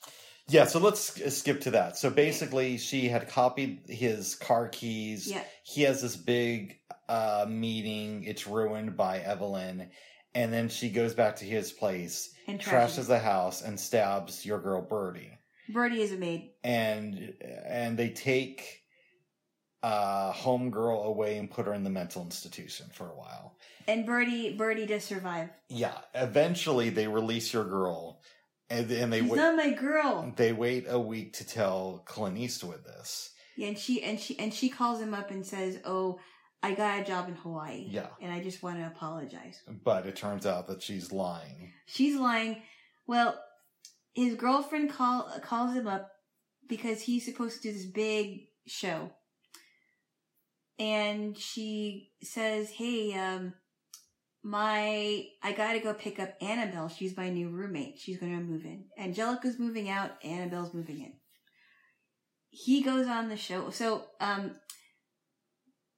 Yeah, 0.48 0.66
so 0.66 0.78
let's 0.78 1.20
skip 1.36 1.60
to 1.62 1.72
that. 1.72 1.96
So 1.98 2.08
basically, 2.08 2.78
she 2.78 3.08
had 3.08 3.28
copied 3.28 3.80
his 3.88 4.36
car 4.36 4.68
keys. 4.68 5.28
Yeah. 5.28 5.42
He 5.64 5.82
has 5.82 6.00
this 6.00 6.16
big 6.16 6.78
uh, 7.08 7.44
meeting. 7.48 8.22
It's 8.22 8.46
ruined 8.46 8.96
by 8.96 9.18
Evelyn. 9.18 9.90
And 10.34 10.52
then 10.52 10.68
she 10.68 10.90
goes 10.90 11.12
back 11.14 11.36
to 11.36 11.44
his 11.44 11.72
place, 11.72 12.32
And 12.46 12.60
trashes 12.60 13.00
trashes. 13.00 13.06
the 13.08 13.18
house, 13.18 13.62
and 13.62 13.78
stabs 13.80 14.46
your 14.46 14.60
girl 14.60 14.80
Birdie. 14.80 15.36
Birdie 15.68 16.02
is 16.02 16.12
a 16.12 16.16
maid. 16.16 16.52
And 16.62 17.34
and 17.66 17.98
they 17.98 18.10
take 18.10 18.82
uh 19.82 20.32
homegirl 20.32 21.04
away 21.04 21.38
and 21.38 21.50
put 21.50 21.66
her 21.66 21.74
in 21.74 21.84
the 21.84 21.90
mental 21.90 22.22
institution 22.22 22.86
for 22.92 23.04
a 23.10 23.14
while. 23.16 23.56
And 23.86 24.04
Birdie, 24.04 24.56
Birdie 24.56 24.86
does 24.86 25.04
survive. 25.04 25.50
Yeah. 25.68 25.96
Eventually, 26.14 26.90
they 26.90 27.06
release 27.08 27.52
your 27.52 27.64
girl, 27.64 28.20
and 28.68 28.90
and 28.90 29.12
they 29.12 29.20
She's 29.20 29.30
wait. 29.30 29.36
not 29.36 29.56
my 29.56 29.70
girl. 29.70 30.32
They 30.36 30.52
wait 30.52 30.86
a 30.88 30.98
week 30.98 31.34
to 31.34 31.46
tell 31.46 32.02
Clint 32.06 32.36
Eastwood 32.38 32.84
this. 32.84 33.30
Yeah, 33.56 33.68
and 33.68 33.78
she 33.78 34.02
and 34.02 34.18
she 34.20 34.38
and 34.38 34.52
she 34.52 34.68
calls 34.68 35.00
him 35.00 35.14
up 35.14 35.30
and 35.30 35.44
says, 35.46 35.78
"Oh, 35.84 36.18
I 36.62 36.74
got 36.74 37.00
a 37.00 37.04
job 37.04 37.28
in 37.28 37.34
Hawaii. 37.36 37.86
Yeah. 37.88 38.08
and 38.20 38.32
I 38.32 38.40
just 38.42 38.62
want 38.62 38.78
to 38.78 38.86
apologize." 38.86 39.62
But 39.84 40.06
it 40.06 40.16
turns 40.16 40.44
out 40.44 40.66
that 40.68 40.82
she's 40.82 41.12
lying. 41.12 41.72
She's 41.86 42.16
lying. 42.16 42.62
Well, 43.06 43.40
his 44.14 44.34
girlfriend 44.34 44.90
call 44.90 45.30
calls 45.42 45.74
him 45.74 45.86
up 45.88 46.10
because 46.68 47.00
he's 47.00 47.24
supposed 47.24 47.62
to 47.62 47.68
do 47.68 47.72
this 47.74 47.86
big 47.86 48.40
show. 48.66 49.10
And 50.78 51.36
she 51.36 52.10
says, 52.22 52.70
"Hey, 52.70 53.14
um 53.14 53.54
my 54.42 55.26
I 55.42 55.52
got 55.52 55.72
to 55.72 55.80
go 55.80 55.92
pick 55.94 56.18
up 56.20 56.34
Annabelle. 56.40 56.88
She's 56.88 57.16
my 57.16 57.28
new 57.28 57.48
roommate. 57.50 57.98
She's 57.98 58.18
going 58.18 58.36
to 58.38 58.42
move 58.44 58.64
in. 58.64 58.84
Angelica's 58.96 59.58
moving 59.58 59.88
out, 59.90 60.12
Annabelle's 60.24 60.72
moving 60.74 61.00
in." 61.00 61.12
He 62.50 62.82
goes 62.82 63.06
on 63.06 63.28
the 63.28 63.36
show. 63.36 63.70
So, 63.70 64.04
um 64.20 64.56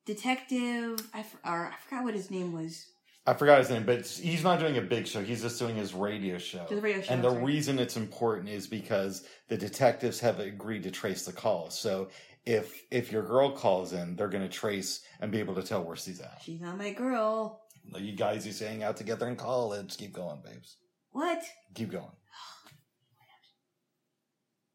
detective 0.06 0.98
I, 1.14 1.20
f- 1.20 1.36
or 1.44 1.66
I 1.66 1.74
forgot 1.84 2.04
what 2.04 2.14
his 2.14 2.30
name 2.30 2.52
was. 2.52 2.86
I 3.26 3.34
forgot 3.34 3.58
his 3.58 3.70
name, 3.70 3.84
but 3.84 4.06
he's 4.06 4.42
not 4.42 4.58
doing 4.58 4.78
a 4.78 4.82
big 4.82 5.06
show. 5.06 5.22
He's 5.22 5.42
just 5.42 5.58
doing 5.58 5.76
his 5.76 5.92
radio 5.92 6.38
show. 6.38 6.66
The 6.68 6.80
radio 6.80 7.02
show, 7.02 7.12
and 7.12 7.22
the 7.22 7.30
sorry. 7.30 7.44
reason 7.44 7.78
it's 7.78 7.96
important 7.96 8.48
is 8.48 8.66
because 8.66 9.24
the 9.48 9.58
detectives 9.58 10.18
have 10.20 10.40
agreed 10.40 10.82
to 10.84 10.90
trace 10.90 11.26
the 11.26 11.32
call. 11.32 11.70
So 11.70 12.08
if 12.46 12.82
if 12.90 13.12
your 13.12 13.22
girl 13.22 13.52
calls 13.52 13.92
in, 13.92 14.16
they're 14.16 14.28
going 14.28 14.42
to 14.42 14.48
trace 14.48 15.02
and 15.20 15.30
be 15.30 15.38
able 15.40 15.54
to 15.56 15.62
tell 15.62 15.82
where 15.84 15.96
she's 15.96 16.20
at. 16.20 16.40
She's 16.42 16.60
not 16.60 16.78
my 16.78 16.92
girl. 16.92 17.60
You 17.96 18.12
guys 18.16 18.46
used 18.46 18.58
to 18.60 18.68
hang 18.68 18.82
out 18.82 18.96
together 18.96 19.26
in 19.28 19.36
college. 19.36 19.96
Keep 19.96 20.12
going, 20.12 20.40
babes. 20.44 20.76
What? 21.12 21.42
Keep 21.74 21.92
going. 21.92 22.04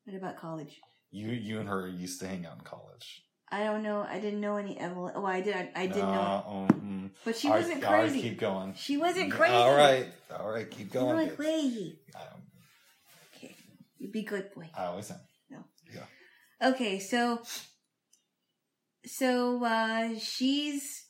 What 0.06 0.16
about 0.18 0.38
college? 0.38 0.80
You 1.12 1.30
you 1.30 1.60
and 1.60 1.68
her 1.70 1.88
used 1.88 2.20
to 2.22 2.28
hang 2.28 2.46
out 2.46 2.58
in 2.58 2.62
college. 2.62 3.24
I 3.52 3.64
don't 3.64 3.84
know. 3.84 4.06
I 4.08 4.20
didn't 4.20 4.42
know 4.42 4.58
any 4.58 4.78
Evelyn. 4.80 5.14
Oh, 5.16 5.26
I 5.26 5.42
did. 5.42 5.56
I, 5.56 5.72
I 5.76 5.88
did 5.88 5.98
know, 5.98 6.68
Uh, 6.70 6.74
mm. 6.74 7.10
but 7.24 7.36
she 7.38 7.48
wasn't 7.50 7.84
right, 7.84 8.02
crazy. 8.10 8.22
keep 8.22 8.40
going. 8.40 8.74
She 8.76 8.98
wasn't 8.98 9.32
crazy. 9.32 9.54
All 9.54 9.76
right, 9.76 10.08
all 10.38 10.52
right, 10.52 10.70
keep 10.70 10.92
going. 10.92 11.16
weren't 11.16 11.30
babes. 11.30 11.36
crazy. 11.38 12.00
Okay, 13.36 13.56
you 13.98 14.10
be 14.12 14.24
good 14.24 14.52
boy. 14.54 14.70
I 14.78 14.86
always 14.86 15.10
am. 15.12 15.20
Okay, 16.66 16.98
so 16.98 17.44
so 19.06 19.64
uh 19.64 20.18
she's 20.18 21.06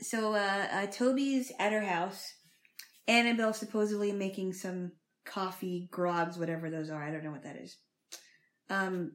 so 0.00 0.34
uh, 0.34 0.66
uh 0.72 0.86
Toby's 0.86 1.52
at 1.60 1.70
her 1.72 1.80
house. 1.80 2.34
Annabelle 3.06 3.52
supposedly 3.52 4.10
making 4.10 4.52
some 4.52 4.90
coffee 5.24 5.88
grogs, 5.92 6.36
whatever 6.36 6.70
those 6.70 6.90
are. 6.90 7.00
I 7.00 7.12
don't 7.12 7.22
know 7.22 7.30
what 7.30 7.44
that 7.44 7.54
is. 7.54 7.76
Um 8.68 9.12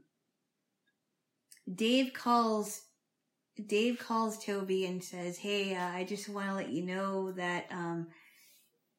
Dave 1.76 2.14
calls 2.14 2.84
Dave 3.66 4.00
calls 4.00 4.42
Toby 4.42 4.86
and 4.86 5.04
says, 5.04 5.38
"Hey, 5.38 5.76
uh, 5.76 5.90
I 5.90 6.06
just 6.06 6.30
want 6.30 6.48
to 6.48 6.56
let 6.56 6.70
you 6.70 6.86
know 6.86 7.34
that 7.34 7.66
um 7.70 8.08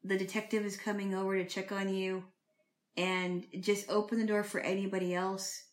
the 0.04 0.18
detective 0.18 0.66
is 0.66 0.76
coming 0.76 1.14
over 1.14 1.38
to 1.38 1.48
check 1.48 1.72
on 1.72 1.88
you 1.94 2.22
and 2.98 3.46
just 3.60 3.88
open 3.88 4.18
the 4.18 4.26
door 4.26 4.42
for 4.42 4.60
anybody 4.60 5.14
else." 5.14 5.64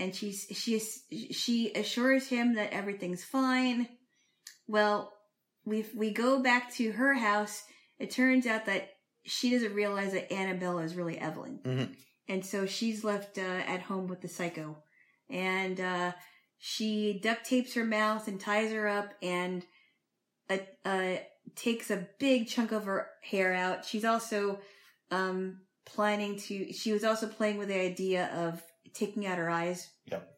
And 0.00 0.14
she's 0.14 0.46
she 0.50 0.80
she 1.32 1.72
assures 1.74 2.26
him 2.28 2.54
that 2.54 2.72
everything's 2.72 3.22
fine. 3.22 3.86
Well, 4.66 5.12
we 5.64 5.84
we 5.96 6.10
go 6.12 6.42
back 6.42 6.72
to 6.74 6.92
her 6.92 7.14
house. 7.14 7.62
It 7.98 8.10
turns 8.10 8.46
out 8.46 8.66
that 8.66 8.88
she 9.24 9.50
doesn't 9.50 9.74
realize 9.74 10.12
that 10.12 10.32
Annabella 10.32 10.82
is 10.82 10.94
really 10.96 11.18
Evelyn, 11.18 11.60
Mhm. 11.64 11.96
and 12.28 12.44
so 12.44 12.66
she's 12.66 13.04
left 13.04 13.38
uh, 13.38 13.42
at 13.42 13.82
home 13.82 14.06
with 14.08 14.22
the 14.22 14.28
psycho, 14.28 14.82
and 15.28 15.78
uh, 15.78 16.12
she 16.58 17.20
duct 17.22 17.44
tapes 17.46 17.74
her 17.74 17.84
mouth 17.84 18.26
and 18.26 18.40
ties 18.40 18.72
her 18.72 18.88
up 18.88 19.12
and 19.22 19.64
uh, 20.48 20.58
uh, 20.84 21.16
takes 21.56 21.90
a 21.90 22.08
big 22.18 22.48
chunk 22.48 22.72
of 22.72 22.84
her 22.86 23.08
hair 23.22 23.52
out. 23.52 23.84
She's 23.84 24.04
also 24.04 24.60
um, 25.10 25.60
planning 25.84 26.38
to. 26.38 26.72
She 26.72 26.92
was 26.92 27.04
also 27.04 27.28
playing 27.28 27.58
with 27.58 27.68
the 27.68 27.80
idea 27.80 28.26
of 28.34 28.62
taking 28.94 29.26
out 29.26 29.38
her 29.38 29.50
eyes. 29.50 29.88
Yep. 30.06 30.28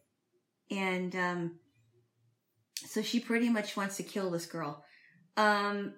And 0.70 1.16
um 1.16 1.58
so 2.86 3.02
she 3.02 3.20
pretty 3.20 3.48
much 3.48 3.76
wants 3.76 3.96
to 3.96 4.02
kill 4.02 4.30
this 4.30 4.46
girl. 4.46 4.84
Um 5.36 5.94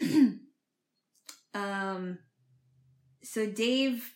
Um 1.54 2.18
so 3.22 3.46
Dave 3.46 4.14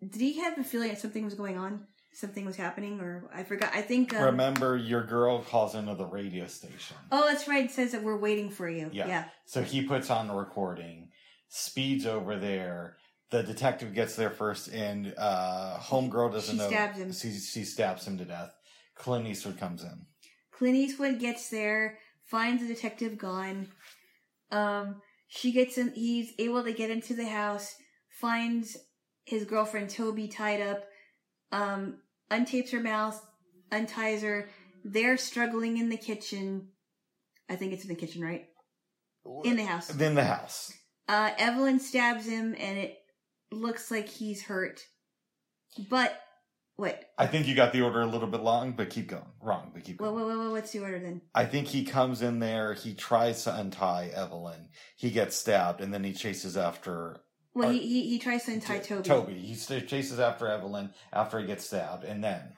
did 0.00 0.20
he 0.20 0.40
have 0.40 0.58
a 0.58 0.64
feeling 0.64 0.88
that 0.88 1.00
something 1.00 1.24
was 1.24 1.34
going 1.34 1.58
on? 1.58 1.86
Something 2.12 2.44
was 2.44 2.56
happening 2.56 3.00
or 3.00 3.28
I 3.32 3.44
forgot. 3.44 3.70
I 3.74 3.82
think 3.82 4.14
um, 4.14 4.24
Remember, 4.24 4.76
your 4.76 5.04
girl 5.04 5.40
calls 5.42 5.74
into 5.74 5.94
the 5.94 6.06
radio 6.06 6.46
station. 6.46 6.96
Oh, 7.12 7.26
that's 7.28 7.46
right. 7.46 7.64
It 7.64 7.70
says 7.70 7.92
that 7.92 8.02
we're 8.02 8.18
waiting 8.18 8.50
for 8.50 8.68
you. 8.68 8.90
Yeah. 8.92 9.06
yeah. 9.06 9.24
So 9.44 9.62
he 9.62 9.82
puts 9.82 10.10
on 10.10 10.26
the 10.26 10.34
recording, 10.34 11.10
speeds 11.48 12.06
over 12.06 12.36
there. 12.36 12.96
The 13.30 13.42
detective 13.42 13.94
gets 13.94 14.16
there 14.16 14.30
first, 14.30 14.68
and 14.68 15.14
uh, 15.18 15.78
homegirl 15.80 16.32
doesn't 16.32 16.54
She 16.54 16.58
know. 16.58 16.68
stabs 16.68 16.98
him. 16.98 17.12
She, 17.12 17.32
she 17.32 17.64
stabs 17.64 18.06
him 18.06 18.16
to 18.18 18.24
death. 18.24 18.54
Clint 18.94 19.26
Eastwood 19.26 19.58
comes 19.58 19.82
in. 19.82 20.06
Clint 20.50 20.76
Eastwood 20.76 21.20
gets 21.20 21.50
there, 21.50 21.98
finds 22.24 22.62
the 22.62 22.68
detective 22.74 23.18
gone. 23.18 23.68
Um, 24.50 25.02
she 25.28 25.52
gets 25.52 25.76
in. 25.76 25.92
He's 25.94 26.32
able 26.38 26.64
to 26.64 26.72
get 26.72 26.90
into 26.90 27.14
the 27.14 27.28
house, 27.28 27.74
finds 28.08 28.76
his 29.24 29.44
girlfriend 29.44 29.90
Toby 29.90 30.26
tied 30.28 30.62
up, 30.62 30.84
um, 31.52 31.98
untapes 32.30 32.70
her 32.72 32.80
mouth, 32.80 33.22
unties 33.70 34.22
her. 34.22 34.48
They're 34.84 35.18
struggling 35.18 35.76
in 35.76 35.90
the 35.90 35.98
kitchen. 35.98 36.68
I 37.50 37.56
think 37.56 37.74
it's 37.74 37.82
in 37.82 37.88
the 37.88 37.94
kitchen, 37.94 38.22
right? 38.22 38.46
In 39.44 39.56
the 39.56 39.64
house. 39.64 39.94
In 39.94 40.14
the 40.14 40.24
house. 40.24 40.72
Uh, 41.06 41.30
Evelyn 41.38 41.78
stabs 41.78 42.26
him, 42.26 42.54
and 42.58 42.78
it 42.78 42.96
looks 43.50 43.90
like 43.90 44.08
he's 44.08 44.42
hurt. 44.42 44.82
But 45.90 46.18
What? 46.76 47.10
I 47.18 47.26
think 47.26 47.46
you 47.46 47.54
got 47.54 47.72
the 47.72 47.82
order 47.82 48.00
a 48.00 48.06
little 48.06 48.28
bit 48.28 48.40
long, 48.40 48.72
but 48.72 48.90
keep 48.90 49.08
going. 49.08 49.22
Wrong, 49.42 49.70
but 49.74 49.84
keep 49.84 49.98
going. 49.98 50.14
what, 50.14 50.26
what, 50.26 50.50
what's 50.50 50.72
the 50.72 50.80
order 50.80 50.98
then? 50.98 51.22
I 51.34 51.44
think 51.44 51.66
he 51.68 51.84
comes 51.84 52.22
in 52.22 52.38
there, 52.38 52.74
he 52.74 52.94
tries 52.94 53.44
to 53.44 53.54
untie 53.54 54.10
Evelyn, 54.14 54.68
he 54.96 55.10
gets 55.10 55.36
stabbed, 55.36 55.80
and 55.80 55.92
then 55.92 56.04
he 56.04 56.12
chases 56.12 56.56
after 56.56 57.20
Well, 57.54 57.70
he, 57.70 57.80
he 57.80 58.08
he 58.10 58.18
tries 58.18 58.44
to 58.44 58.52
untie 58.52 58.78
Toby. 58.78 59.02
Toby. 59.02 59.34
He 59.34 59.54
chases 59.80 60.20
after 60.20 60.46
Evelyn 60.46 60.90
after 61.12 61.38
he 61.40 61.46
gets 61.46 61.66
stabbed, 61.66 62.04
and 62.04 62.22
then 62.22 62.54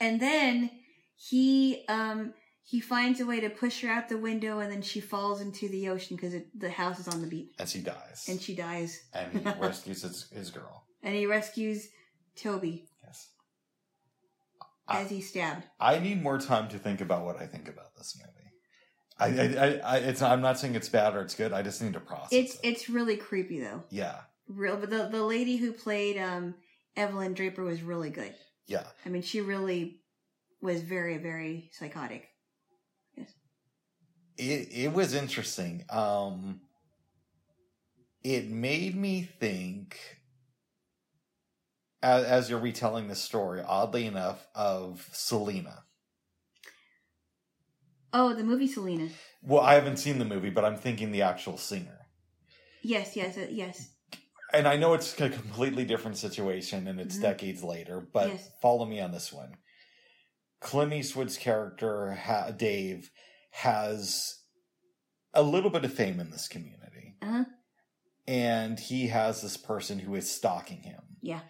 and 0.00 0.20
then 0.20 0.70
he 1.16 1.84
um 1.88 2.34
he 2.70 2.80
finds 2.80 3.18
a 3.18 3.24
way 3.24 3.40
to 3.40 3.48
push 3.48 3.80
her 3.80 3.88
out 3.88 4.10
the 4.10 4.18
window, 4.18 4.58
and 4.58 4.70
then 4.70 4.82
she 4.82 5.00
falls 5.00 5.40
into 5.40 5.68
the 5.70 5.88
ocean 5.88 6.16
because 6.16 6.34
the 6.54 6.68
house 6.70 6.98
is 6.98 7.08
on 7.08 7.22
the 7.22 7.26
beach, 7.26 7.48
as 7.58 7.72
he 7.72 7.80
dies, 7.80 8.26
and 8.28 8.38
she 8.42 8.54
dies. 8.54 9.00
and 9.14 9.32
he 9.32 9.38
rescues 9.60 10.02
his, 10.02 10.28
his 10.30 10.50
girl. 10.50 10.84
And 11.02 11.14
he 11.14 11.24
rescues 11.26 11.88
Toby 12.36 12.88
Yes. 13.04 13.28
I- 14.86 15.00
as 15.02 15.10
he's 15.10 15.28
stabbed. 15.30 15.64
I 15.80 15.98
need 15.98 16.22
more 16.22 16.38
time 16.38 16.68
to 16.68 16.78
think 16.78 17.00
about 17.00 17.24
what 17.24 17.40
I 17.40 17.46
think 17.46 17.68
about 17.68 17.96
this 17.96 18.16
movie. 18.18 18.34
I, 19.20 19.26
I, 19.26 19.66
I, 19.66 19.80
I 19.82 19.96
it's 19.98 20.22
I'm 20.22 20.40
not 20.42 20.58
saying 20.58 20.74
it's 20.76 20.88
bad 20.88 21.14
or 21.16 21.22
it's 21.22 21.34
good. 21.34 21.52
I 21.52 21.62
just 21.62 21.82
need 21.82 21.94
to 21.94 22.00
process. 22.00 22.28
It's 22.32 22.54
it. 22.56 22.60
it's 22.64 22.88
really 22.88 23.16
creepy 23.16 23.60
though. 23.60 23.82
yeah, 23.90 24.16
Real, 24.46 24.76
but 24.76 24.90
the 24.90 25.08
the 25.10 25.22
lady 25.24 25.56
who 25.56 25.72
played 25.72 26.18
um 26.18 26.54
Evelyn 26.96 27.32
Draper 27.34 27.64
was 27.64 27.82
really 27.82 28.10
good. 28.10 28.34
yeah. 28.66 28.84
I 29.04 29.08
mean, 29.08 29.22
she 29.22 29.40
really 29.40 30.00
was 30.60 30.82
very 30.82 31.18
very 31.18 31.70
psychotic. 31.72 32.27
It 34.38 34.68
it 34.72 34.92
was 34.92 35.14
interesting. 35.14 35.84
Um, 35.90 36.60
it 38.22 38.48
made 38.48 38.96
me 38.96 39.22
think. 39.22 39.98
As, 42.00 42.24
as 42.24 42.48
you're 42.50 42.60
retelling 42.60 43.08
this 43.08 43.20
story, 43.20 43.60
oddly 43.60 44.06
enough, 44.06 44.46
of 44.54 45.08
Selena. 45.12 45.82
Oh, 48.12 48.34
the 48.34 48.44
movie 48.44 48.68
Selena. 48.68 49.08
Well, 49.42 49.62
I 49.62 49.74
haven't 49.74 49.96
seen 49.96 50.20
the 50.20 50.24
movie, 50.24 50.50
but 50.50 50.64
I'm 50.64 50.76
thinking 50.76 51.10
the 51.10 51.22
actual 51.22 51.58
singer. 51.58 52.06
Yes, 52.82 53.16
yes, 53.16 53.36
uh, 53.36 53.48
yes. 53.50 53.90
And 54.52 54.68
I 54.68 54.76
know 54.76 54.94
it's 54.94 55.20
a 55.20 55.28
completely 55.28 55.84
different 55.84 56.16
situation 56.16 56.86
and 56.86 57.00
it's 57.00 57.16
Mhm. 57.16 57.22
decades 57.22 57.64
later, 57.64 58.00
but 58.00 58.28
Yes. 58.28 58.48
follow 58.62 58.86
me 58.86 59.00
on 59.00 59.10
this 59.10 59.32
one. 59.32 59.56
Clint 60.60 60.92
Eastwood's 60.92 61.36
character, 61.36 62.14
ha- 62.14 62.52
Dave, 62.52 63.10
has 63.50 64.38
a 65.34 65.42
little 65.42 65.70
bit 65.70 65.84
of 65.84 65.92
fame 65.92 66.20
in 66.20 66.30
this 66.30 66.48
community. 66.48 67.16
Uh 67.22 67.26
huh. 67.26 67.44
And 68.26 68.78
he 68.78 69.06
has 69.08 69.40
this 69.40 69.56
person 69.56 69.98
who 69.98 70.14
is 70.14 70.30
stalking 70.30 70.82
him, 70.82 71.00
Yeah. 71.22 71.40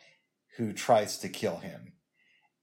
who 0.57 0.73
tries 0.73 1.19
to 1.19 1.29
kill 1.29 1.57
him. 1.57 1.93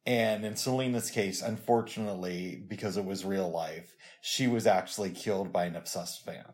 And 0.05 0.45
in 0.45 0.55
Selena's 0.55 1.09
case, 1.09 1.41
unfortunately, 1.41 2.63
because 2.69 2.95
it 2.95 3.03
was 3.05 3.25
real 3.25 3.49
life, 3.49 3.93
she 4.21 4.47
was 4.47 4.67
actually 4.67 5.09
killed 5.11 5.51
by 5.51 5.65
an 5.65 5.75
obsessed 5.75 6.23
fan. 6.23 6.45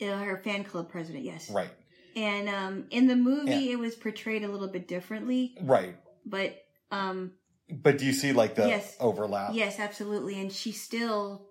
Uh, 0.00 0.18
her 0.18 0.40
fan 0.44 0.64
club 0.64 0.90
president. 0.90 1.24
Yes. 1.24 1.48
Right. 1.48 1.70
And 2.16 2.48
um, 2.48 2.86
in 2.90 3.06
the 3.06 3.16
movie, 3.16 3.70
it 3.70 3.78
was 3.78 3.94
portrayed 3.94 4.42
a 4.44 4.48
little 4.48 4.68
bit 4.68 4.86
differently, 4.88 5.56
Right. 5.62 5.96
but 6.26 6.56
um, 6.90 7.32
But 7.70 7.96
do 7.98 8.04
you 8.04 8.12
see 8.12 8.32
like 8.32 8.54
the 8.56 8.66
Yes. 8.68 8.96
overlap? 9.00 9.54
yes, 9.54 9.78
absolutely. 9.78 10.38
And 10.40 10.52
she 10.52 10.72
still, 10.72 11.46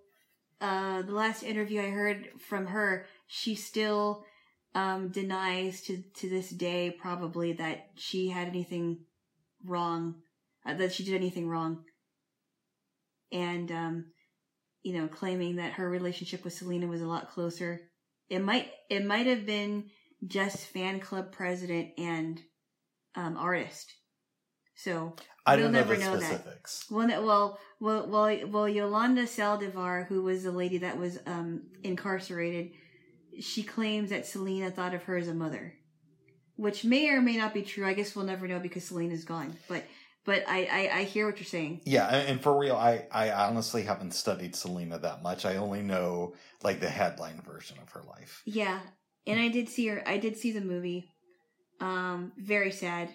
uh, 0.62 1.02
the 1.02 1.14
last 1.14 1.44
interview 1.44 1.82
I 1.82 1.90
heard 1.90 2.30
from 2.40 2.68
her, 2.68 3.08
she 3.28 3.56
still 3.56 4.24
um, 4.76 5.10
denies 5.10 5.82
to 5.82 6.04
to 6.16 6.30
this 6.30 6.50
day 6.50 6.92
probably 6.92 7.54
that 7.54 7.90
she 7.96 8.30
had 8.30 8.48
anything 8.48 9.00
wrong, 9.66 10.16
uh, 10.66 10.76
that 10.76 10.94
she 10.94 11.04
did 11.04 11.16
anything 11.16 11.48
wrong, 11.48 11.84
and 13.32 13.72
um, 13.72 14.06
you 14.84 14.94
know, 14.94 15.08
claiming 15.08 15.58
that 15.58 15.74
her 15.74 15.90
relationship 15.90 16.44
with 16.44 16.54
Selena 16.54 16.88
was 16.88 17.02
a 17.02 17.08
lot 17.08 17.32
closer. 17.32 17.82
It 18.30 18.40
might 18.40 18.72
it 18.90 19.06
might 19.06 19.28
have 19.28 19.46
been 19.46 19.90
just 20.28 20.68
fan 20.68 21.00
club 21.00 21.32
president 21.32 21.90
and 21.98 22.40
um, 23.16 23.36
artist. 23.36 23.92
So 24.76 25.16
I 25.46 25.56
We'll 25.56 25.66
don't 25.66 25.72
know 25.74 25.80
never 25.80 25.96
the 25.96 26.02
know 26.02 26.18
that. 26.18 26.24
specifics. 26.24 26.86
well, 26.92 27.08
no- 27.08 27.26
well, 27.26 27.60
well, 27.80 28.08
well, 28.08 28.48
well, 28.48 28.70
Yolanda 28.70 29.24
Saldivar, 29.24 30.06
who 30.08 30.22
was 30.24 30.44
the 30.44 30.52
lady 30.52 30.78
that 30.80 30.98
was 31.00 31.18
um, 31.26 31.64
incarcerated, 31.84 32.72
she 33.40 33.64
claims 33.64 34.12
that 34.12 34.26
Selena 34.28 34.70
thought 34.70 34.94
of 34.94 35.04
her 35.04 35.18
as 35.18 35.28
a 35.28 35.34
mother, 35.34 35.74
which 36.58 36.84
may 36.86 37.10
or 37.10 37.22
may 37.22 37.38
not 37.38 37.54
be 37.54 37.64
true. 37.64 37.88
I 37.88 37.94
guess 37.94 38.16
we'll 38.16 38.26
never 38.26 38.48
know 38.48 38.60
because 38.60 38.84
Selena's 38.86 39.24
gone. 39.26 39.56
But, 39.68 39.84
but 40.26 40.44
I, 40.48 40.66
I, 40.92 40.98
I 41.00 41.04
hear 41.06 41.26
what 41.26 41.38
you're 41.38 41.46
saying. 41.46 41.82
Yeah, 41.86 42.08
and 42.08 42.28
and 42.30 42.42
for 42.42 42.56
real, 42.56 42.76
I, 42.76 43.08
I 43.12 43.32
honestly 43.32 43.82
haven't 43.84 44.14
studied 44.14 44.56
Selena 44.56 45.00
that 45.00 45.24
much. 45.24 45.46
I 45.46 45.56
only 45.56 45.82
know 45.82 46.36
like 46.62 46.80
the 46.82 46.90
headline 46.90 47.42
version 47.42 47.78
of 47.82 47.90
her 47.94 48.04
life. 48.08 48.44
Yeah, 48.46 48.80
and 49.26 49.40
I 49.40 49.48
did 49.48 49.70
see 49.70 49.88
her. 49.88 50.04
I 50.08 50.18
did 50.18 50.38
see 50.38 50.52
the 50.52 50.62
movie. 50.62 51.10
Um, 51.80 52.32
very 52.38 52.72
sad. 52.72 53.10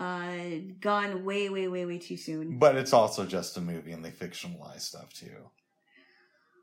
Uh, 0.00 0.60
gone 0.80 1.26
way, 1.26 1.50
way, 1.50 1.68
way, 1.68 1.84
way 1.84 1.98
too 1.98 2.16
soon. 2.16 2.58
But 2.58 2.74
it's 2.76 2.94
also 2.94 3.26
just 3.26 3.58
a 3.58 3.60
movie 3.60 3.92
and 3.92 4.02
they 4.02 4.10
fictionalize 4.10 4.80
stuff 4.80 5.12
too. 5.12 5.50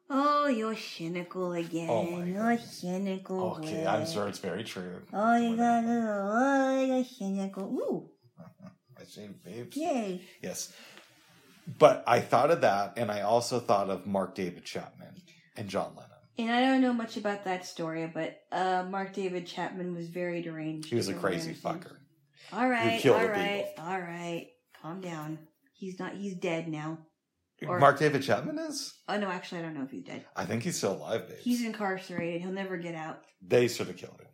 Oh, 0.09 0.47
you're 0.47 0.75
cynical 0.75 1.53
again. 1.53 1.87
Oh 1.89 2.03
my 2.03 2.23
you're 2.23 2.57
cynical. 2.57 3.57
Okay, 3.57 3.83
boy. 3.83 3.89
I'm 3.89 4.07
sure 4.07 4.27
it's 4.27 4.39
very 4.39 4.63
true. 4.63 5.01
Oh, 5.13 5.35
you 5.35 5.55
got 5.55 5.83
oh, 5.85 6.85
you're 6.85 7.03
cynical. 7.03 7.63
Ooh, 7.65 8.09
I 8.99 9.03
say, 9.03 9.29
babes. 9.45 9.77
yay. 9.77 10.21
Yes. 10.41 10.73
But 11.77 12.05
I 12.07 12.21
thought 12.21 12.49
of 12.49 12.61
that, 12.61 12.93
and 12.97 13.11
I 13.11 13.21
also 13.21 13.59
thought 13.59 13.89
of 13.89 14.07
Mark 14.07 14.33
David 14.33 14.63
Chapman 14.63 15.21
and 15.57 15.67
John 15.67 15.91
Lennon. 15.95 16.11
And 16.39 16.51
I 16.51 16.61
don't 16.61 16.81
know 16.81 16.93
much 16.93 17.17
about 17.17 17.43
that 17.43 17.65
story, 17.65 18.09
but 18.11 18.41
uh, 18.51 18.85
Mark 18.89 19.13
David 19.13 19.45
Chapman 19.45 19.93
was 19.93 20.07
very 20.07 20.41
deranged. 20.41 20.87
He 20.87 20.95
was 20.95 21.09
a 21.09 21.13
from 21.13 21.21
what 21.21 21.33
I 21.33 21.35
crazy 21.35 21.53
fucker. 21.53 21.96
All 22.53 22.67
right, 22.69 23.05
all 23.05 23.27
right, 23.27 23.65
all 23.77 23.99
right. 23.99 24.47
Calm 24.81 25.01
down. 25.01 25.39
He's 25.73 25.99
not. 25.99 26.13
He's 26.15 26.35
dead 26.35 26.67
now. 26.67 26.99
Or- 27.67 27.79
Mark 27.79 27.97
David 27.99 28.21
Chapman 28.23 28.59
is? 28.59 28.93
Oh 29.07 29.17
no, 29.17 29.29
actually, 29.29 29.59
I 29.59 29.61
don't 29.63 29.73
know 29.73 29.83
if 29.83 29.91
he's 29.91 30.03
dead. 30.03 30.25
I 30.35 30.45
think 30.45 30.63
he's 30.63 30.77
still 30.77 30.93
alive, 30.93 31.27
babes. 31.27 31.41
He's 31.43 31.65
incarcerated. 31.65 32.41
He'll 32.41 32.51
never 32.51 32.77
get 32.77 32.95
out. 32.95 33.21
they 33.41 33.67
should 33.67 33.87
have 33.87 33.97
killed 33.97 34.19
him. 34.19 34.27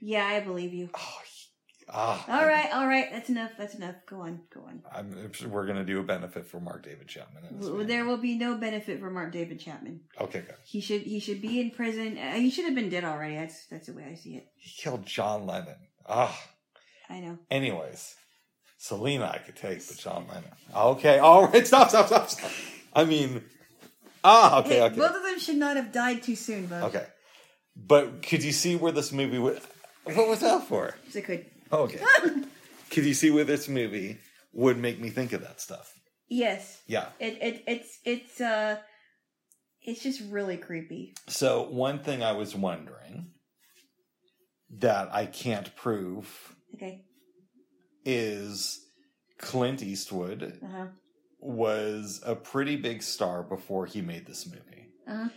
Yeah, 0.00 0.24
I 0.26 0.40
believe 0.40 0.72
you. 0.72 0.88
Oh, 0.94 1.18
he- 1.26 1.84
ah, 1.90 2.24
All 2.28 2.46
right, 2.46 2.72
all 2.72 2.86
right. 2.86 3.08
That's 3.12 3.28
enough. 3.28 3.52
That's 3.58 3.74
enough. 3.74 3.96
Go 4.08 4.20
on. 4.22 4.40
Go 4.52 4.62
on. 4.62 4.82
I'm, 4.94 5.30
we're 5.50 5.66
going 5.66 5.76
to 5.78 5.84
do 5.84 6.00
a 6.00 6.02
benefit 6.02 6.46
for 6.46 6.58
Mark 6.60 6.82
David 6.84 7.06
Chapman. 7.08 7.86
There 7.86 8.04
will 8.06 8.16
be 8.16 8.36
no 8.38 8.56
benefit 8.56 8.98
for 9.00 9.10
Mark 9.10 9.32
David 9.32 9.60
Chapman. 9.60 10.00
Okay, 10.20 10.40
good. 10.40 10.56
He 10.64 10.80
should. 10.80 11.02
He 11.02 11.20
should 11.20 11.42
be 11.42 11.60
in 11.60 11.70
prison. 11.70 12.16
Uh, 12.18 12.32
he 12.32 12.50
should 12.50 12.64
have 12.64 12.74
been 12.74 12.88
dead 12.90 13.04
already. 13.04 13.34
That's 13.36 13.66
that's 13.66 13.86
the 13.88 13.92
way 13.92 14.06
I 14.10 14.14
see 14.14 14.36
it. 14.36 14.46
He 14.56 14.70
killed 14.82 15.04
John 15.06 15.46
Lennon. 15.46 15.76
Ah. 16.06 16.38
I 17.08 17.20
know. 17.20 17.38
Anyways, 17.50 18.14
Selena 18.78 19.30
I 19.32 19.38
could 19.38 19.56
take, 19.56 19.86
but 19.86 19.96
John 19.96 20.26
Lennon. 20.28 20.50
Okay, 20.74 21.18
all 21.18 21.46
right, 21.48 21.66
stop, 21.66 21.88
stop, 21.90 22.06
stop, 22.06 22.28
stop. 22.28 22.50
I 22.92 23.04
mean, 23.04 23.42
ah, 24.22 24.60
okay, 24.60 24.76
Hey, 24.76 24.82
okay, 24.82 24.96
Both 24.96 25.16
of 25.16 25.22
them 25.22 25.38
should 25.38 25.56
not 25.56 25.76
have 25.76 25.92
died 25.92 26.22
too 26.22 26.36
soon, 26.36 26.66
Bob. 26.66 26.84
okay. 26.84 27.06
But 27.76 28.22
could 28.22 28.44
you 28.44 28.52
see 28.52 28.76
where 28.76 28.92
this 28.92 29.12
movie 29.12 29.38
would? 29.38 29.60
What 30.04 30.28
was 30.28 30.40
that 30.40 30.68
for? 30.68 30.94
So 31.10 31.20
could. 31.22 31.46
Okay. 31.72 31.98
could 32.90 33.04
you 33.04 33.14
see 33.14 33.30
where 33.30 33.44
this 33.44 33.68
movie 33.68 34.18
would 34.52 34.78
make 34.78 35.00
me 35.00 35.10
think 35.10 35.32
of 35.32 35.42
that 35.42 35.60
stuff? 35.60 35.92
Yes. 36.28 36.80
Yeah. 36.86 37.08
It 37.18 37.38
it 37.42 37.64
it's 37.66 37.98
it's 38.04 38.40
uh 38.40 38.76
it's 39.82 40.02
just 40.02 40.22
really 40.30 40.56
creepy. 40.56 41.14
So 41.28 41.64
one 41.68 41.98
thing 41.98 42.22
I 42.22 42.32
was 42.32 42.54
wondering 42.54 43.32
that 44.78 45.12
I 45.12 45.26
can't 45.26 45.74
prove 45.76 46.53
Okay. 46.74 47.04
is 48.04 48.80
Clint 49.38 49.82
Eastwood 49.82 50.58
Uh 50.62 50.66
huh. 50.70 50.86
was 51.40 52.20
a 52.24 52.34
pretty 52.34 52.76
big 52.76 53.02
star 53.02 53.42
before 53.42 53.86
he 53.86 54.00
made 54.02 54.26
this 54.26 54.46
movie. 54.46 54.88
Uh 55.06 55.24
huh. 55.24 55.28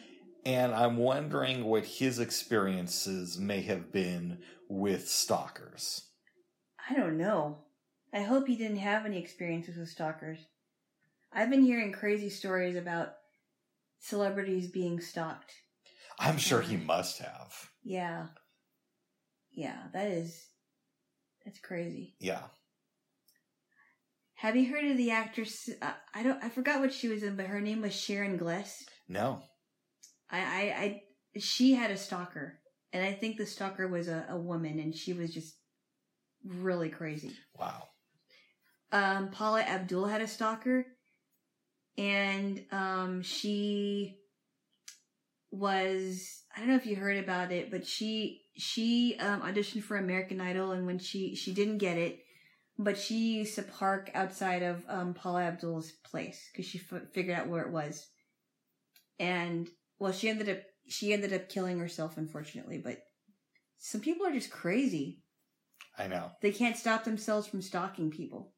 And 0.45 0.73
I'm 0.73 0.97
wondering 0.97 1.65
what 1.65 1.84
his 1.85 2.19
experiences 2.19 3.38
may 3.38 3.61
have 3.61 3.91
been 3.91 4.39
with 4.69 5.09
stalkers. 5.09 6.07
I 6.89 6.93
don't 6.95 7.18
know. 7.18 7.65
I 8.14 8.22
hope 8.22 8.47
he 8.47 8.55
didn't 8.55 8.77
have 8.77 9.05
any 9.05 9.19
experiences 9.19 9.77
with 9.77 9.89
stalkers. 9.89 10.39
I've 11.34 11.49
been 11.49 11.64
hearing 11.64 11.91
crazy 11.91 12.30
stories 12.30 12.77
about 12.77 13.09
celebrities 13.99 14.69
being 14.72 15.01
stalked. 15.01 15.51
I'm 16.18 16.38
sure 16.38 16.61
he 16.61 16.77
must 16.77 17.19
have. 17.19 17.69
Yeah. 17.84 18.27
Yeah, 19.51 19.88
that 19.93 20.07
is 20.07 20.47
that's 21.48 21.60
crazy. 21.60 22.14
Yeah. 22.19 22.41
Have 24.36 24.57
you 24.57 24.69
heard 24.69 24.84
of 24.84 24.98
the 24.98 25.11
actress? 25.11 25.69
Uh, 25.82 25.94
I 26.14 26.24
don't. 26.24 26.44
I 26.44 26.49
forgot 26.49 26.82
what 26.82 26.94
she 26.94 27.07
was 27.07 27.24
in, 27.24 27.38
but 27.38 27.45
her 27.45 27.61
name 27.61 27.82
was 27.82 27.94
Sharon 27.95 28.36
Gless. 28.36 28.84
No. 29.07 29.41
I, 30.30 30.40
I, 30.40 30.61
I 30.78 31.02
she 31.40 31.74
had 31.74 31.90
a 31.90 31.98
stalker, 31.98 32.60
and 32.91 33.02
I 33.02 33.14
think 33.14 33.38
the 33.38 33.45
stalker 33.45 33.88
was 33.88 34.10
a, 34.10 34.26
a 34.30 34.38
woman, 34.38 34.80
and 34.80 34.94
she 34.94 35.14
was 35.14 35.34
just 35.34 35.56
really 36.45 36.90
crazy. 36.90 37.32
Wow. 37.57 37.84
um, 38.91 39.30
Paula 39.32 39.61
Abdul 39.61 40.06
had 40.06 40.22
a 40.22 40.28
stalker, 40.28 40.86
and 41.98 42.64
um, 42.74 43.22
she 43.22 44.18
was 45.49 46.44
I 46.56 46.60
don't 46.60 46.69
know 46.69 46.76
if 46.76 46.86
you 46.86 46.98
heard 46.98 47.24
about 47.24 47.53
it, 47.53 47.72
but 47.72 47.88
she 47.88 48.41
she 48.58 49.16
um, 49.20 49.42
auditioned 49.42 49.84
for 49.84 49.98
American 49.98 50.42
Idol, 50.42 50.72
and 50.72 50.86
when 50.86 51.00
she 51.00 51.36
she 51.36 51.54
didn't 51.54 51.78
get 51.78 51.98
it, 51.98 52.20
but 52.78 52.98
she 52.98 53.36
used 53.38 53.56
to 53.56 53.64
park 53.64 54.10
outside 54.14 54.64
of 54.64 54.84
um, 54.88 55.14
Paula 55.14 55.44
Abdul's 55.44 55.92
place 56.04 56.50
because 56.52 56.66
she 56.66 56.80
f- 56.92 57.10
figured 57.14 57.38
out 57.38 57.48
where 57.48 57.64
it 57.64 57.72
was, 57.72 58.08
and 59.20 59.68
well, 60.00 60.12
she 60.12 60.30
ended 60.30 60.50
up 60.50 60.60
she 60.88 61.14
ended 61.14 61.34
up 61.34 61.50
killing 61.50 61.80
herself, 61.80 62.18
unfortunately. 62.18 62.78
But 62.78 63.00
some 63.78 64.02
people 64.02 64.26
are 64.26 64.34
just 64.34 64.52
crazy. 64.52 65.22
I 65.98 66.08
know. 66.08 66.32
They 66.42 66.52
can't 66.52 66.78
stop 66.78 67.04
themselves 67.04 67.48
from 67.48 67.62
stalking 67.62 68.12
people. 68.12 68.54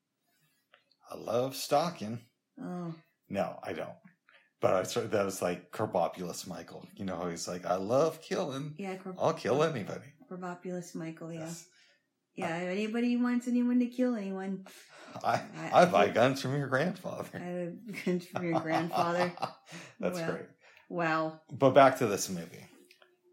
I 1.09 1.15
love 1.15 1.55
stalking. 1.55 2.19
Oh, 2.61 2.93
No, 3.29 3.59
I 3.63 3.73
don't. 3.73 3.95
But 4.61 4.73
I 4.73 4.83
sort 4.83 5.11
that 5.11 5.25
was 5.25 5.41
like 5.41 5.71
Corbopulous 5.71 6.45
Michael. 6.47 6.85
You 6.95 7.05
know 7.05 7.15
how 7.15 7.29
he's 7.29 7.47
like, 7.47 7.65
I 7.65 7.75
love 7.75 8.21
killing. 8.21 8.75
yeah, 8.77 8.95
I'll 9.17 9.33
kill 9.33 9.63
anybody. 9.63 10.05
Corbopulous 10.29 10.93
Michael. 10.95 11.31
Yeah, 11.31 11.39
Yes. 11.41 11.65
yeah. 12.35 12.57
If 12.57 12.69
anybody 12.69 13.15
wants 13.17 13.47
anyone 13.47 13.79
to 13.79 13.87
kill 13.87 14.15
anyone, 14.15 14.65
I 15.23 15.41
I- 15.57 15.81
I 15.81 15.85
buy 15.85 16.09
guns 16.09 16.41
from 16.41 16.57
your 16.57 16.67
grandfather. 16.67 17.29
I 17.35 17.93
guns 18.05 18.25
from 18.27 18.43
your 18.45 18.59
grandfather. 18.59 19.31
That's 19.99 20.19
Well. 20.19 20.31
great. 20.31 20.45
Wow. 20.89 21.41
But 21.51 21.71
back 21.71 21.97
to 21.99 22.07
this 22.07 22.29
movie. 22.29 22.65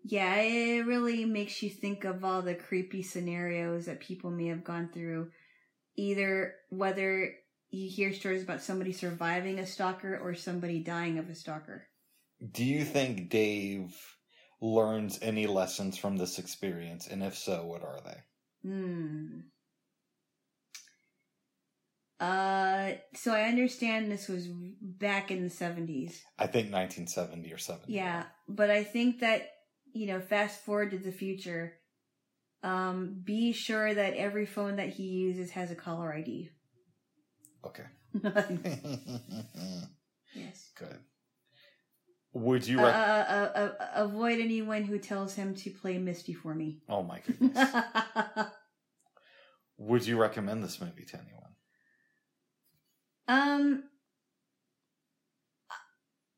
Yeah, 0.04 0.36
it 0.36 0.86
really 0.86 1.24
makes 1.24 1.60
you 1.62 1.70
think 1.70 2.04
of 2.04 2.24
all 2.24 2.40
the 2.40 2.54
creepy 2.54 3.02
scenarios 3.02 3.86
that 3.86 3.98
people 3.98 4.30
may 4.30 4.46
have 4.46 4.62
gone 4.62 4.90
through. 4.94 5.30
Either 5.96 6.54
whether 6.70 7.34
you 7.76 7.90
hear 7.90 8.12
stories 8.12 8.42
about 8.42 8.62
somebody 8.62 8.92
surviving 8.92 9.58
a 9.58 9.66
stalker 9.66 10.16
or 10.16 10.34
somebody 10.34 10.80
dying 10.80 11.18
of 11.18 11.28
a 11.28 11.34
stalker. 11.34 11.86
Do 12.52 12.64
you 12.64 12.84
think 12.84 13.30
Dave 13.30 13.94
learns 14.60 15.18
any 15.22 15.46
lessons 15.46 15.96
from 15.96 16.16
this 16.16 16.38
experience? 16.38 17.06
And 17.06 17.22
if 17.22 17.36
so, 17.36 17.64
what 17.64 17.82
are 17.82 18.00
they? 18.04 18.68
Hmm. 18.68 19.40
Uh, 22.18 22.92
so 23.14 23.32
I 23.32 23.42
understand 23.42 24.10
this 24.10 24.28
was 24.28 24.48
back 24.80 25.30
in 25.30 25.42
the 25.42 25.50
70s. 25.50 26.20
I 26.38 26.46
think 26.46 26.72
1970 26.72 27.52
or 27.52 27.58
70. 27.58 27.92
Yeah, 27.92 28.24
but 28.48 28.70
I 28.70 28.84
think 28.84 29.20
that, 29.20 29.50
you 29.92 30.06
know, 30.06 30.20
fast 30.20 30.64
forward 30.64 30.92
to 30.92 30.98
the 30.98 31.12
future, 31.12 31.74
um, 32.62 33.20
be 33.22 33.52
sure 33.52 33.92
that 33.92 34.14
every 34.14 34.46
phone 34.46 34.76
that 34.76 34.88
he 34.88 35.04
uses 35.04 35.50
has 35.50 35.70
a 35.70 35.76
caller 35.76 36.12
ID. 36.12 36.50
Okay. 37.66 37.84
yes. 40.34 40.70
Good. 40.78 40.98
Would 42.32 42.66
you 42.66 42.78
Uh, 42.80 42.84
rec- 42.84 42.94
uh, 42.94 42.98
uh, 42.98 43.72
uh, 43.80 43.90
avoid 43.94 44.40
anyone 44.40 44.84
who 44.84 44.98
tells 44.98 45.34
him 45.34 45.54
to 45.56 45.70
play 45.70 45.98
Misty 45.98 46.34
for 46.34 46.54
me. 46.54 46.82
Oh 46.88 47.02
my 47.02 47.20
goodness. 47.26 47.70
Would 49.78 50.06
you 50.06 50.18
recommend 50.18 50.62
this 50.62 50.80
movie 50.80 51.04
to 51.04 51.18
anyone? 51.18 51.42
um, 53.28 53.82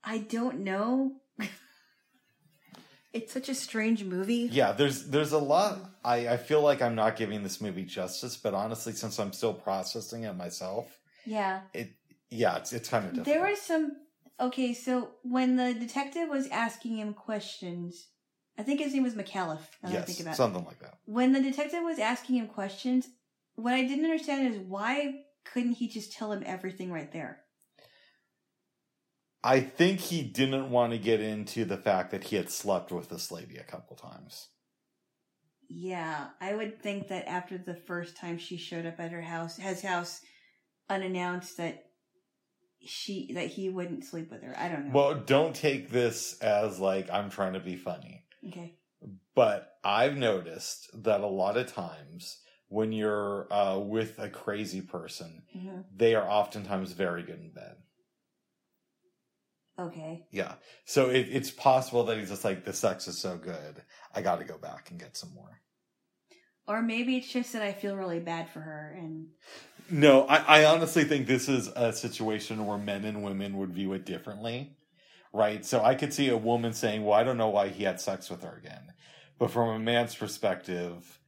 I 0.03 0.19
don't 0.19 0.61
know. 0.61 1.17
it's 3.13 3.33
such 3.33 3.49
a 3.49 3.55
strange 3.55 4.05
movie. 4.05 4.49
Yeah, 4.51 4.73
there's 4.73 5.05
there's 5.09 5.33
a 5.33 5.39
lot 5.39 5.79
I, 6.05 6.29
I 6.29 6.37
feel 6.37 6.63
like 6.63 6.81
I'm 6.81 6.95
not 6.95 7.17
giving 7.17 7.43
this 7.43 7.61
movie 7.61 7.85
justice, 7.85 8.37
but 8.37 8.55
honestly, 8.55 8.93
since 8.93 9.19
I'm 9.19 9.33
still 9.33 9.53
processing 9.55 10.23
it 10.25 10.35
myself, 10.35 10.98
Yeah. 11.29 11.61
It 11.75 11.93
yeah, 12.31 12.57
it's 12.57 12.73
it's 12.73 12.89
kind 12.89 13.05
of 13.05 13.13
difficult. 13.13 13.35
There 13.35 13.51
was 13.51 13.61
some. 13.61 13.93
Okay, 14.41 14.73
so 14.73 15.11
when 15.23 15.57
the 15.57 15.75
detective 15.75 16.29
was 16.29 16.47
asking 16.49 16.99
him 16.99 17.13
questions, 17.13 18.07
I 18.57 18.63
think 18.63 18.81
his 18.81 18.95
name 18.95 19.03
was 19.03 19.15
McAuliffe. 19.15 19.67
Now 19.83 19.89
that 19.89 19.91
I 19.91 19.93
yes, 19.93 20.07
think 20.07 20.21
about 20.21 20.35
it. 20.35 20.37
something 20.37 20.65
like 20.65 20.79
that. 20.81 20.99
When 21.07 21.33
the 21.33 21.43
detective 21.43 21.83
was 21.83 21.99
asking 21.99 22.37
him 22.37 22.47
questions, 22.47 23.09
what 23.57 23.75
I 23.75 23.83
didn't 23.83 24.05
understand 24.05 24.55
is 24.55 24.61
why 24.61 25.23
couldn't 25.45 25.73
he 25.73 25.89
just 25.89 26.13
tell 26.13 26.33
him 26.33 26.43
everything 26.47 26.93
right 26.93 27.11
there? 27.13 27.41
I 29.43 29.61
think 29.61 30.01
he 30.01 30.23
didn't 30.23 30.71
want 30.71 30.93
to 30.93 30.99
get 30.99 31.21
into 31.21 31.65
the 31.65 31.77
fact 31.77 32.11
that 32.11 32.25
he 32.25 32.37
had 32.37 32.51
slept 32.51 32.93
with 32.93 33.09
this 33.09 33.31
lady 33.31 33.57
a 33.57 33.65
couple 33.65 33.97
times. 33.97 34.49
Yeah, 35.69 36.29
I 36.41 36.55
would 36.55 36.83
think 36.83 37.09
that 37.09 37.29
after 37.29 37.59
the 37.59 37.75
first 37.75 38.17
time 38.17 38.39
she 38.39 38.57
showed 38.57 38.87
up 38.87 38.99
at 38.99 39.13
her 39.13 39.23
house, 39.23 39.57
his 39.57 39.83
house, 39.83 40.21
unannounced, 40.89 41.57
that 41.59 41.87
she 42.85 43.33
that 43.35 43.49
he 43.49 43.69
wouldn't 43.69 44.05
sleep 44.05 44.31
with 44.31 44.43
her. 44.43 44.55
I 44.59 44.69
don't 44.69 44.87
know. 44.87 44.93
Well, 44.95 45.15
don't 45.15 45.55
take 45.55 45.91
this 45.91 46.39
as 46.41 46.79
like 46.79 47.11
I'm 47.11 47.31
trying 47.31 47.55
to 47.55 47.61
be 47.61 47.77
funny. 47.77 48.25
okay. 48.47 48.75
But 49.35 49.75
I've 49.85 50.17
noticed 50.17 50.91
that 51.05 51.21
a 51.21 51.27
lot 51.27 51.57
of 51.57 51.73
times 51.73 52.39
when 52.69 52.93
you're 52.93 53.47
uh, 53.53 53.79
with 53.79 54.19
a 54.19 54.29
crazy 54.29 54.81
person, 54.81 55.43
hmm 55.53 55.81
they 55.95 56.15
are 56.15 56.29
oftentimes 56.29 56.93
very 56.93 57.23
good 57.23 57.41
in 57.41 57.51
bed. 57.53 57.77
Okay. 59.79 60.27
Yeah. 60.33 60.55
So 60.85 61.09
it, 61.09 61.29
it's 61.31 61.51
possible 61.51 62.05
that 62.05 62.19
he's 62.19 62.31
just 62.31 62.45
like, 62.45 62.65
the 62.65 62.73
sex 62.73 63.07
is 63.07 63.17
so 63.19 63.37
good. 63.37 63.83
I 64.15 64.23
got 64.23 64.41
to 64.41 64.45
go 64.45 64.59
back 64.59 64.91
and 64.91 64.99
get 64.99 65.17
some 65.17 65.33
more. 65.35 65.61
Or 66.67 66.83
maybe 66.83 67.17
it's 67.17 67.33
just 67.33 67.53
that 67.53 67.63
I 67.63 67.73
feel 67.73 67.97
really 67.97 68.19
bad 68.19 68.51
for 68.51 68.61
her, 68.61 68.95
and 68.99 69.29
No, 69.91 70.27
I, 70.27 70.61
I 70.61 70.65
honestly 70.67 71.05
think 71.05 71.27
this 71.27 71.49
is 71.49 71.69
a 71.69 71.93
situation 71.93 72.67
where 72.67 72.79
men 72.79 73.05
and 73.05 73.23
women 73.23 73.57
would 73.57 73.73
view 73.73 73.93
it 73.95 74.05
differently. 74.05 74.77
Right. 75.33 75.65
So 75.65 75.83
I 75.83 75.95
could 75.95 76.13
see 76.13 76.29
a 76.29 76.37
woman 76.37 76.73
saying, 76.73 77.05
well, 77.05 77.19
I 77.19 77.25
don't 77.25 77.37
know 77.37 77.49
why 77.49 77.69
he 77.69 77.85
had 77.85 78.01
sex 78.01 78.31
with 78.31 78.43
her 78.43 78.57
again. 78.63 78.93
But 79.39 79.51
from 79.51 79.69
a 79.69 79.79
man's 79.79 80.15
perspective, 80.15 81.19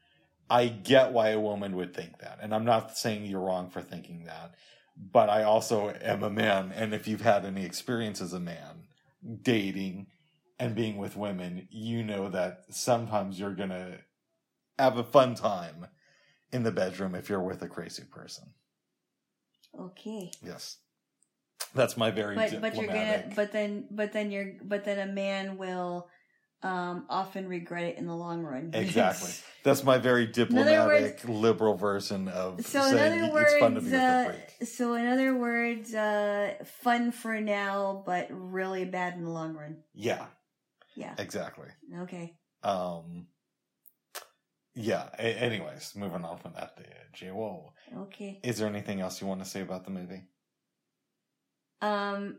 I 0.48 0.66
get 0.66 1.12
why 1.12 1.30
a 1.30 1.40
woman 1.40 1.76
would 1.76 1.94
think 1.94 2.18
that. 2.18 2.38
And 2.42 2.54
I'm 2.54 2.64
not 2.64 2.96
saying 2.96 3.26
you're 3.26 3.40
wrong 3.40 3.70
for 3.70 3.82
thinking 3.82 4.24
that. 4.24 4.54
But 4.96 5.30
I 5.30 5.44
also 5.44 5.94
am 6.02 6.22
a 6.22 6.30
man. 6.30 6.72
And 6.74 6.92
if 6.92 7.06
you've 7.06 7.20
had 7.20 7.44
any 7.44 7.64
experience 7.64 8.20
as 8.20 8.32
a 8.32 8.40
man 8.40 8.88
dating 9.42 10.08
and 10.58 10.74
being 10.74 10.96
with 10.96 11.16
women, 11.16 11.68
you 11.70 12.02
know 12.02 12.28
that 12.30 12.64
sometimes 12.70 13.38
you're 13.38 13.54
to 13.54 13.98
have 14.78 14.98
a 14.98 15.04
fun 15.04 15.34
time 15.34 15.86
in 16.52 16.62
the 16.62 16.72
bedroom 16.72 17.14
if 17.14 17.28
you're 17.28 17.42
with 17.42 17.62
a 17.62 17.68
crazy 17.68 18.04
person. 18.04 18.44
okay. 19.78 20.30
Yes. 20.42 20.78
That's 21.74 21.96
my 21.96 22.10
very 22.10 22.34
But 22.34 22.60
but 22.60 22.74
you're 22.76 22.86
gonna 22.86 23.18
diplomatic- 23.18 23.36
but 23.36 23.52
then 23.52 23.86
but 23.90 24.12
then 24.12 24.30
you're 24.30 24.54
but 24.62 24.84
then 24.84 24.98
a 25.08 25.12
man 25.12 25.56
will 25.56 26.08
um 26.62 27.06
often 27.08 27.46
regret 27.48 27.84
it 27.84 27.96
in 27.98 28.06
the 28.06 28.14
long 28.16 28.42
run. 28.42 28.70
Exactly. 28.74 29.30
That's 29.62 29.84
my 29.84 29.98
very 29.98 30.26
diplomatic 30.26 31.22
liberal 31.28 31.74
version 31.76 32.28
of 32.28 32.64
So 32.64 32.82
in 32.84 32.90
saying 32.96 33.22
other 33.22 33.42
it's 33.42 33.58
fun 33.60 33.74
to 33.74 33.80
words, 33.80 33.86
be 33.86 33.92
with 33.92 34.00
a 34.00 34.04
uh, 34.04 34.24
freak. 34.24 34.68
so 34.68 34.94
in 34.94 35.06
other 35.06 35.36
words, 35.36 35.94
uh, 35.94 36.54
fun 36.82 37.12
for 37.12 37.40
now, 37.40 38.02
but 38.04 38.26
really 38.30 38.84
bad 38.86 39.14
in 39.14 39.22
the 39.24 39.30
long 39.30 39.54
run. 39.54 39.82
Yeah, 39.94 40.26
Yeah. 40.96 41.14
exactly. 41.18 41.68
Okay. 42.00 42.36
Um, 42.62 43.26
yeah. 44.74 45.08
A- 45.18 45.22
anyways, 45.42 45.92
moving 45.96 46.24
on 46.24 46.38
from 46.38 46.52
that, 46.54 46.78
Jay. 47.12 47.28
Whoa. 47.30 47.72
Okay. 47.96 48.40
Is 48.42 48.58
there 48.58 48.68
anything 48.68 49.00
else 49.00 49.20
you 49.20 49.26
want 49.26 49.42
to 49.42 49.48
say 49.48 49.60
about 49.62 49.84
the 49.84 49.90
movie? 49.90 50.22
Um, 51.82 52.36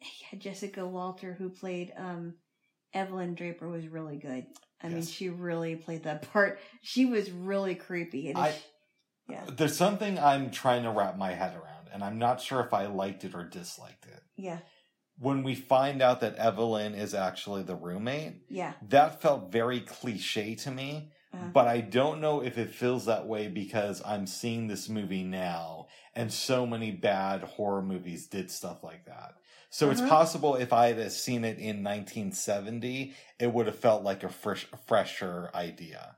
yeah, 0.00 0.38
Jessica 0.38 0.86
Walter, 0.86 1.34
who 1.38 1.48
played 1.50 1.92
um 1.96 2.34
Evelyn 2.92 3.34
Draper, 3.34 3.68
was 3.68 3.86
really 3.86 4.16
good. 4.18 4.46
I 4.82 4.88
mean, 4.88 5.04
she 5.04 5.28
really 5.28 5.76
played 5.76 6.04
that 6.04 6.22
part. 6.32 6.58
She 6.82 7.06
was 7.06 7.30
really 7.30 7.74
creepy. 7.74 8.28
And 8.28 8.38
I- 8.38 8.52
she- 8.52 8.58
yeah, 9.28 9.44
There's 9.56 9.76
something 9.76 10.18
I'm 10.18 10.50
trying 10.50 10.82
to 10.82 10.90
wrap 10.90 11.16
my 11.16 11.32
head 11.32 11.54
around, 11.54 11.88
and 11.92 12.02
I'm 12.02 12.18
not 12.18 12.40
sure 12.40 12.60
if 12.60 12.74
I 12.74 12.86
liked 12.86 13.22
it 13.24 13.36
or 13.36 13.44
disliked 13.44 14.04
it. 14.06 14.20
yeah, 14.36 14.58
When 15.16 15.44
we 15.44 15.54
find 15.54 16.02
out 16.02 16.20
that 16.20 16.34
Evelyn 16.36 16.94
is 16.94 17.14
actually 17.14 17.62
the 17.62 17.76
roommate, 17.76 18.42
yeah. 18.50 18.72
that 18.88 19.22
felt 19.22 19.52
very 19.52 19.78
cliche 19.80 20.56
to 20.56 20.72
me. 20.72 21.12
Uh-huh. 21.34 21.46
But 21.52 21.66
I 21.66 21.80
don't 21.80 22.20
know 22.20 22.40
if 22.42 22.58
it 22.58 22.74
feels 22.74 23.06
that 23.06 23.26
way 23.26 23.48
because 23.48 24.02
I'm 24.04 24.26
seeing 24.26 24.66
this 24.66 24.88
movie 24.88 25.24
now 25.24 25.86
and 26.14 26.32
so 26.32 26.66
many 26.66 26.90
bad 26.90 27.42
horror 27.42 27.82
movies 27.82 28.26
did 28.26 28.50
stuff 28.50 28.82
like 28.84 29.06
that. 29.06 29.34
So 29.70 29.90
it's 29.90 30.00
Uh-huh. 30.00 30.10
possible 30.10 30.54
if 30.56 30.72
I 30.72 30.92
had 30.92 31.10
seen 31.12 31.44
it 31.44 31.58
in 31.58 31.82
1970, 31.82 33.14
it 33.38 33.52
would 33.52 33.66
have 33.66 33.78
felt 33.78 34.02
like 34.02 34.22
a 34.22 34.28
fresh, 34.28 34.66
fresher 34.86 35.50
idea. 35.54 36.16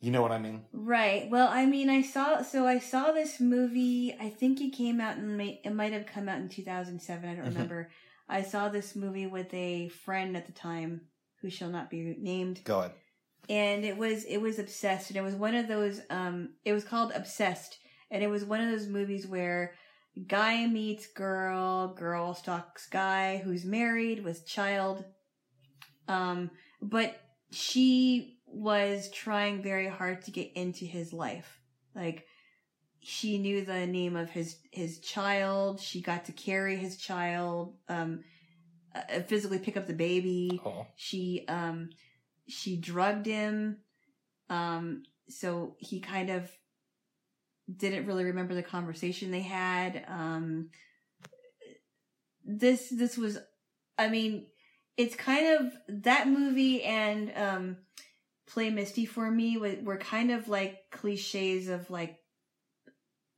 You 0.00 0.10
know 0.10 0.22
what 0.22 0.32
I 0.32 0.38
mean? 0.38 0.64
Right. 0.72 1.28
Well, 1.28 1.48
I 1.48 1.66
mean, 1.66 1.90
I 1.90 2.00
saw 2.00 2.40
so 2.40 2.66
I 2.66 2.78
saw 2.78 3.12
this 3.12 3.38
movie. 3.38 4.16
I 4.18 4.30
think 4.30 4.58
it 4.62 4.70
came 4.70 4.98
out 4.98 5.18
in 5.18 5.36
may- 5.36 5.60
it 5.62 5.74
might 5.74 5.92
have 5.92 6.06
come 6.06 6.26
out 6.26 6.38
in 6.40 6.48
2007. 6.48 7.28
I 7.28 7.34
don't 7.34 7.44
Mhm. 7.44 7.48
remember. 7.48 7.90
I 8.26 8.40
saw 8.40 8.70
this 8.70 8.96
movie 8.96 9.26
with 9.26 9.52
a 9.52 9.88
friend 9.88 10.36
at 10.38 10.46
the 10.46 10.52
time 10.52 11.08
who 11.42 11.50
shall 11.50 11.68
not 11.68 11.90
be 11.90 12.14
named, 12.18 12.62
Go 12.64 12.78
ahead. 12.80 12.92
And 13.50 13.84
it 13.84 13.96
was 13.96 14.24
it 14.24 14.38
was 14.38 14.60
obsessed, 14.60 15.10
and 15.10 15.16
it 15.16 15.22
was 15.22 15.34
one 15.34 15.56
of 15.56 15.66
those. 15.66 16.00
Um, 16.08 16.50
it 16.64 16.72
was 16.72 16.84
called 16.84 17.12
Obsessed, 17.12 17.78
and 18.08 18.22
it 18.22 18.28
was 18.28 18.44
one 18.44 18.60
of 18.60 18.70
those 18.70 18.86
movies 18.86 19.26
where 19.26 19.74
guy 20.28 20.66
meets 20.66 21.08
girl, 21.08 21.88
girl 21.88 22.32
stalks 22.32 22.86
guy 22.86 23.38
who's 23.38 23.64
married 23.64 24.24
with 24.24 24.46
child. 24.46 25.04
Um, 26.06 26.52
but 26.80 27.20
she 27.50 28.38
was 28.46 29.10
trying 29.10 29.62
very 29.62 29.88
hard 29.88 30.22
to 30.22 30.30
get 30.30 30.52
into 30.54 30.84
his 30.84 31.12
life. 31.12 31.60
Like 31.92 32.26
she 33.00 33.36
knew 33.38 33.64
the 33.64 33.84
name 33.84 34.14
of 34.14 34.30
his 34.30 34.58
his 34.70 35.00
child. 35.00 35.80
She 35.80 36.00
got 36.00 36.26
to 36.26 36.32
carry 36.32 36.76
his 36.76 36.96
child. 36.96 37.74
Um, 37.88 38.22
uh, 38.94 39.22
physically 39.22 39.58
pick 39.58 39.76
up 39.76 39.88
the 39.88 39.92
baby. 39.92 40.60
Oh. 40.64 40.86
She 40.94 41.44
um 41.48 41.90
she 42.50 42.76
drugged 42.76 43.26
him. 43.26 43.78
Um, 44.48 45.04
so 45.28 45.76
he 45.78 46.00
kind 46.00 46.30
of 46.30 46.50
didn't 47.74 48.06
really 48.06 48.24
remember 48.24 48.54
the 48.54 48.62
conversation 48.62 49.30
they 49.30 49.42
had. 49.42 50.04
Um, 50.08 50.70
this 52.44 52.88
this 52.90 53.16
was, 53.16 53.38
I 53.96 54.08
mean, 54.08 54.46
it's 54.96 55.14
kind 55.14 55.60
of 55.60 56.02
that 56.04 56.28
movie 56.28 56.82
and 56.82 57.32
um, 57.36 57.76
Play 58.46 58.70
Misty 58.70 59.06
for 59.06 59.30
me 59.30 59.56
were, 59.56 59.76
were 59.82 59.98
kind 59.98 60.30
of 60.30 60.48
like 60.48 60.78
cliches 60.90 61.68
of 61.68 61.88
like 61.90 62.18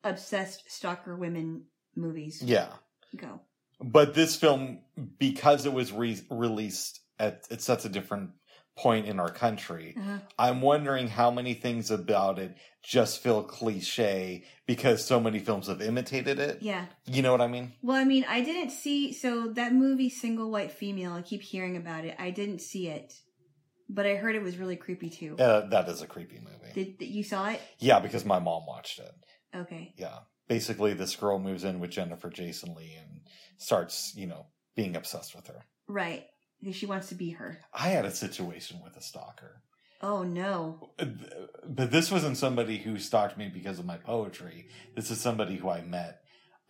obsessed 0.02 0.70
stalker 0.70 1.14
women 1.14 1.64
movies. 1.94 2.42
Yeah. 2.42 2.68
Go. 3.16 3.40
But 3.80 4.14
this 4.14 4.36
film, 4.36 4.80
because 5.18 5.66
it 5.66 5.72
was 5.72 5.92
re- 5.92 6.20
released 6.30 7.00
at, 7.18 7.46
at 7.50 7.60
such 7.60 7.84
a 7.84 7.88
different 7.88 8.30
point 8.76 9.06
in 9.06 9.20
our 9.20 9.30
country, 9.30 9.94
Uh-huh. 9.98 10.18
I'm 10.38 10.60
wondering 10.62 11.08
how 11.08 11.30
many 11.30 11.54
things 11.54 11.90
about 11.90 12.38
it 12.38 12.56
just 12.82 13.22
feel 13.22 13.42
cliche 13.42 14.44
because 14.66 15.04
so 15.04 15.20
many 15.20 15.38
films 15.38 15.66
have 15.68 15.82
imitated 15.82 16.38
it. 16.38 16.58
Yeah. 16.62 16.86
You 17.06 17.22
know 17.22 17.32
what 17.32 17.40
I 17.42 17.48
mean? 17.48 17.72
Well, 17.82 17.96
I 17.96 18.04
mean, 18.04 18.24
I 18.28 18.40
didn't 18.40 18.70
see 18.70 19.12
so 19.12 19.48
that 19.54 19.74
movie 19.74 20.08
Single 20.10 20.50
White 20.50 20.72
Female. 20.72 21.12
I 21.12 21.22
keep 21.22 21.42
hearing 21.42 21.76
about 21.76 22.04
it. 22.04 22.16
I 22.18 22.30
didn't 22.30 22.60
see 22.60 22.88
it, 22.88 23.12
but 23.88 24.06
I 24.06 24.14
heard 24.14 24.36
it 24.36 24.42
was 24.42 24.56
really 24.56 24.76
creepy 24.76 25.10
too. 25.10 25.36
Uh, 25.38 25.68
that 25.68 25.88
is 25.88 26.00
a 26.02 26.06
creepy 26.06 26.38
movie. 26.38 26.72
Did, 26.74 26.98
did 26.98 27.08
you 27.10 27.22
saw 27.24 27.50
it? 27.50 27.60
yeah, 27.78 28.00
because 28.00 28.24
my 28.24 28.38
mom 28.38 28.64
watched 28.66 28.98
it. 28.98 29.12
Okay. 29.54 29.92
Yeah. 29.98 30.20
Basically, 30.48 30.94
this 30.94 31.14
girl 31.14 31.38
moves 31.38 31.62
in 31.64 31.78
with 31.78 31.90
Jennifer 31.90 32.30
Jason 32.30 32.74
Lee 32.74 32.96
and 33.00 33.20
starts, 33.58 34.14
you 34.16 34.26
know, 34.26 34.46
being 34.74 34.96
obsessed 34.96 35.34
with 35.36 35.46
her. 35.48 35.66
Right. 35.86 36.24
Because 36.62 36.76
she 36.76 36.86
wants 36.86 37.08
to 37.08 37.14
be 37.16 37.30
her. 37.30 37.58
I 37.74 37.88
had 37.88 38.04
a 38.04 38.10
situation 38.14 38.78
with 38.84 38.96
a 38.96 39.02
stalker. 39.02 39.62
Oh 40.00 40.22
no. 40.22 40.90
but 41.66 41.90
this 41.90 42.10
wasn't 42.10 42.36
somebody 42.36 42.78
who 42.78 42.98
stalked 42.98 43.36
me 43.38 43.48
because 43.52 43.78
of 43.78 43.84
my 43.86 43.96
poetry. 43.96 44.68
This 44.96 45.10
is 45.10 45.20
somebody 45.20 45.56
who 45.56 45.68
I 45.70 45.80
met. 45.82 46.20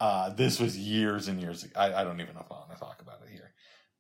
Uh, 0.00 0.30
this 0.30 0.58
was 0.58 0.76
years 0.76 1.28
and 1.28 1.40
years. 1.40 1.62
ago. 1.64 1.72
I, 1.76 1.94
I 2.00 2.04
don't 2.04 2.20
even 2.20 2.34
know 2.34 2.40
if 2.40 2.50
I 2.50 2.54
want 2.54 2.72
to 2.72 2.78
talk 2.78 3.00
about 3.00 3.20
it 3.22 3.30
here, 3.32 3.52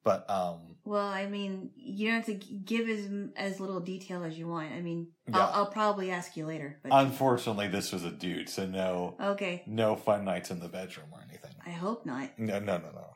but 0.02 0.28
um, 0.28 0.76
Well, 0.84 1.06
I 1.06 1.26
mean, 1.26 1.70
you 1.76 2.08
don't 2.08 2.16
have 2.16 2.26
to 2.26 2.34
give 2.34 2.88
as 2.88 3.08
as 3.36 3.60
little 3.60 3.80
detail 3.80 4.24
as 4.24 4.36
you 4.36 4.48
want. 4.48 4.72
I 4.72 4.80
mean, 4.82 5.08
Yeah. 5.28 5.38
I'll, 5.38 5.52
I'll 5.54 5.70
probably 5.70 6.10
ask 6.10 6.36
you 6.36 6.44
later. 6.46 6.80
But 6.82 6.92
unfortunately, 6.92 7.68
this 7.68 7.92
was 7.92 8.04
a 8.04 8.10
dude, 8.10 8.48
so 8.48 8.66
no, 8.66 9.16
okay. 9.20 9.62
no 9.66 9.94
fun 9.96 10.24
nights 10.24 10.50
in 10.50 10.58
the 10.60 10.68
bedroom 10.68 11.06
or 11.12 11.20
anything. 11.28 11.52
I 11.64 11.70
hope 11.70 12.04
not. 12.04 12.38
No, 12.38 12.58
no, 12.58 12.78
no, 12.78 12.90
no, 12.92 13.10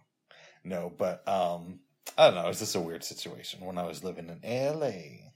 no. 0.65 0.93
But 0.97 1.27
um, 1.29 1.81
I 2.19 2.27
don't 2.31 2.35
know. 2.37 2.49
It's 2.49 2.61
just 2.61 2.75
a 2.77 2.81
weird 2.81 3.05
situation 3.05 3.65
when 3.65 3.79
I 3.79 3.85
was 3.87 4.03
living 4.05 4.29
in 4.29 4.41
L.A. 4.43 5.33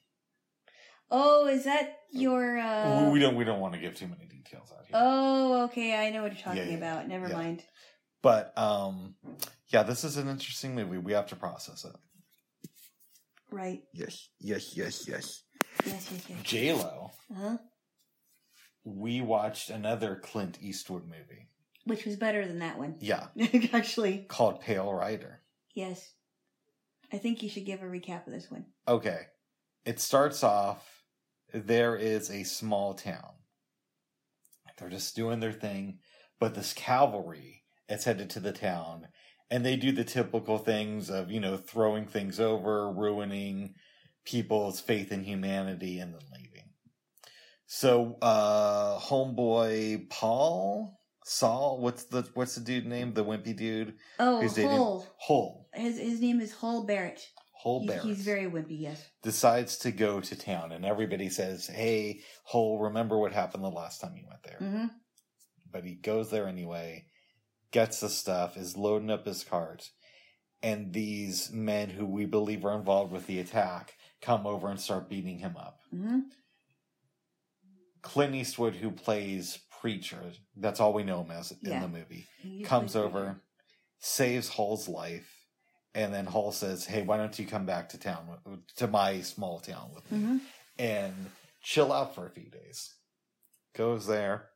Oh, 1.10 1.48
is 1.48 1.64
that 1.64 1.98
your? 2.12 2.58
uh 2.58 3.10
we, 3.10 3.18
don't 3.18 3.34
we 3.36 3.44
don't 3.44 3.60
want 3.60 3.74
to 3.74 3.80
give 3.80 3.94
too 3.96 4.06
many 4.06 4.26
details 4.26 4.72
out 4.72 4.84
here. 4.86 4.94
Oh, 4.94 5.64
okay. 5.64 5.94
I 5.94 6.10
know 6.10 6.22
what 6.22 6.32
you're 6.32 6.40
talking 6.42 6.62
Yeah, 6.62 6.70
yeah, 6.70 6.76
about. 6.76 7.08
Never 7.08 7.28
yeah. 7.28 7.34
mind. 7.34 7.64
But 8.22 8.56
um, 8.56 9.14
yeah, 9.68 9.82
this 9.82 10.04
is 10.04 10.16
an 10.18 10.28
interesting 10.28 10.74
movie. 10.74 10.98
We 10.98 11.12
have 11.12 11.26
to 11.28 11.36
process 11.36 11.84
it. 11.84 11.96
Right. 13.50 13.82
Yes, 13.92 14.28
yes, 14.38 14.76
yes, 14.76 15.08
yes. 15.08 15.42
Yes. 15.84 16.08
Yes. 16.12 16.24
Yes. 16.28 16.38
J 16.44 16.72
Lo. 16.74 17.10
Huh? 17.36 17.56
We 18.84 19.20
watched 19.20 19.70
another 19.70 20.16
Clint 20.22 20.58
Eastwood 20.62 21.04
movie. 21.04 21.48
Which 21.84 22.04
was 22.04 22.16
better 22.16 22.46
than 22.46 22.60
that 22.60 22.78
one. 22.78 22.96
Yeah, 23.00 23.26
Actually, 23.72 24.26
called 24.28 24.60
Pale 24.60 24.92
Rider. 24.92 25.40
yes. 25.74 26.12
I 27.12 27.18
think 27.18 27.42
you 27.42 27.48
should 27.48 27.66
give 27.66 27.82
a 27.82 27.86
recap 27.86 28.26
of 28.26 28.32
this 28.32 28.50
one. 28.50 28.66
Okay, 28.86 29.20
it 29.84 30.00
starts 30.00 30.44
off. 30.44 31.04
There 31.52 31.96
is 31.96 32.30
a 32.30 32.44
small 32.44 32.94
town. 32.94 33.32
They're 34.78 34.88
just 34.88 35.16
doing 35.16 35.40
their 35.40 35.52
thing, 35.52 35.98
but 36.38 36.54
this 36.54 36.72
cavalry 36.72 37.64
is 37.88 38.04
headed 38.04 38.30
to 38.30 38.40
the 38.40 38.52
town, 38.52 39.08
and 39.50 39.66
they 39.66 39.76
do 39.76 39.92
the 39.92 40.04
typical 40.04 40.58
things 40.58 41.10
of 41.10 41.30
you 41.30 41.40
know 41.40 41.56
throwing 41.56 42.06
things 42.06 42.40
over, 42.40 42.90
ruining 42.90 43.74
people's 44.24 44.80
faith 44.80 45.12
in 45.12 45.24
humanity, 45.24 45.98
and 45.98 46.14
then 46.14 46.20
leaving. 46.34 46.70
So, 47.66 48.16
uh, 48.22 48.98
homeboy 49.00 50.08
Paul 50.08 51.00
Saul, 51.24 51.78
what's 51.80 52.04
the 52.04 52.28
what's 52.34 52.54
the 52.54 52.60
dude 52.60 52.86
name? 52.86 53.12
The 53.12 53.24
wimpy 53.24 53.56
dude 53.56 53.94
Oh, 54.18 54.40
who's 54.40 54.54
dating 54.54 54.70
Hull. 55.18 55.59
His 55.74 55.98
his 55.98 56.20
name 56.20 56.40
is 56.40 56.52
Hull 56.52 56.84
Barrett. 56.84 57.26
Hull 57.52 57.86
Barrett. 57.86 58.04
he's 58.04 58.22
very 58.22 58.46
wimpy. 58.50 58.80
Yes. 58.80 59.04
decides 59.22 59.76
to 59.78 59.90
go 59.92 60.20
to 60.20 60.36
town, 60.36 60.72
and 60.72 60.84
everybody 60.84 61.28
says, 61.28 61.66
"Hey, 61.66 62.20
Hull, 62.44 62.78
remember 62.78 63.18
what 63.18 63.32
happened 63.32 63.62
the 63.64 63.68
last 63.70 64.00
time 64.00 64.16
you 64.16 64.24
went 64.28 64.42
there?" 64.42 64.58
hmm 64.58 64.86
But 65.70 65.84
he 65.84 65.94
goes 65.94 66.30
there 66.30 66.48
anyway, 66.48 67.06
gets 67.70 68.00
the 68.00 68.08
stuff, 68.08 68.56
is 68.56 68.76
loading 68.76 69.10
up 69.10 69.26
his 69.26 69.44
cart, 69.44 69.90
and 70.62 70.92
these 70.92 71.50
men 71.52 71.90
who 71.90 72.06
we 72.06 72.24
believe 72.24 72.64
are 72.64 72.76
involved 72.78 73.12
with 73.12 73.26
the 73.26 73.38
attack 73.38 73.94
come 74.22 74.46
over 74.46 74.68
and 74.70 74.80
start 74.80 75.08
beating 75.10 75.38
him 75.38 75.56
up. 75.56 75.80
hmm 75.90 76.20
Clint 78.02 78.34
Eastwood, 78.34 78.76
who 78.76 78.90
plays 78.90 79.58
Preacher, 79.80 80.32
that's 80.56 80.80
all 80.80 80.92
we 80.94 81.02
know 81.04 81.22
him 81.22 81.30
as 81.30 81.52
in 81.52 81.58
Yeah. 81.72 81.80
the 81.80 81.88
movie, 81.88 82.26
He 82.38 82.62
comes 82.62 82.96
over, 82.96 83.42
saves 83.98 84.48
Hull's 84.48 84.88
life, 84.88 85.39
and 85.94 86.12
then 86.14 86.26
Hull 86.26 86.52
says, 86.52 86.84
"Hey, 86.86 87.02
why 87.02 87.16
don't 87.16 87.38
you 87.38 87.46
come 87.46 87.66
back 87.66 87.88
to 87.90 87.98
town, 87.98 88.38
to 88.76 88.86
my 88.86 89.20
small 89.22 89.58
town 89.60 89.92
with 89.94 90.10
me, 90.10 90.18
Mhm. 90.18 90.40
and 90.78 91.30
chill 91.62 91.92
out 91.92 92.14
for 92.14 92.26
a 92.26 92.30
few 92.30 92.48
days?" 92.50 92.94
Goes 93.74 94.06
there. 94.06 94.50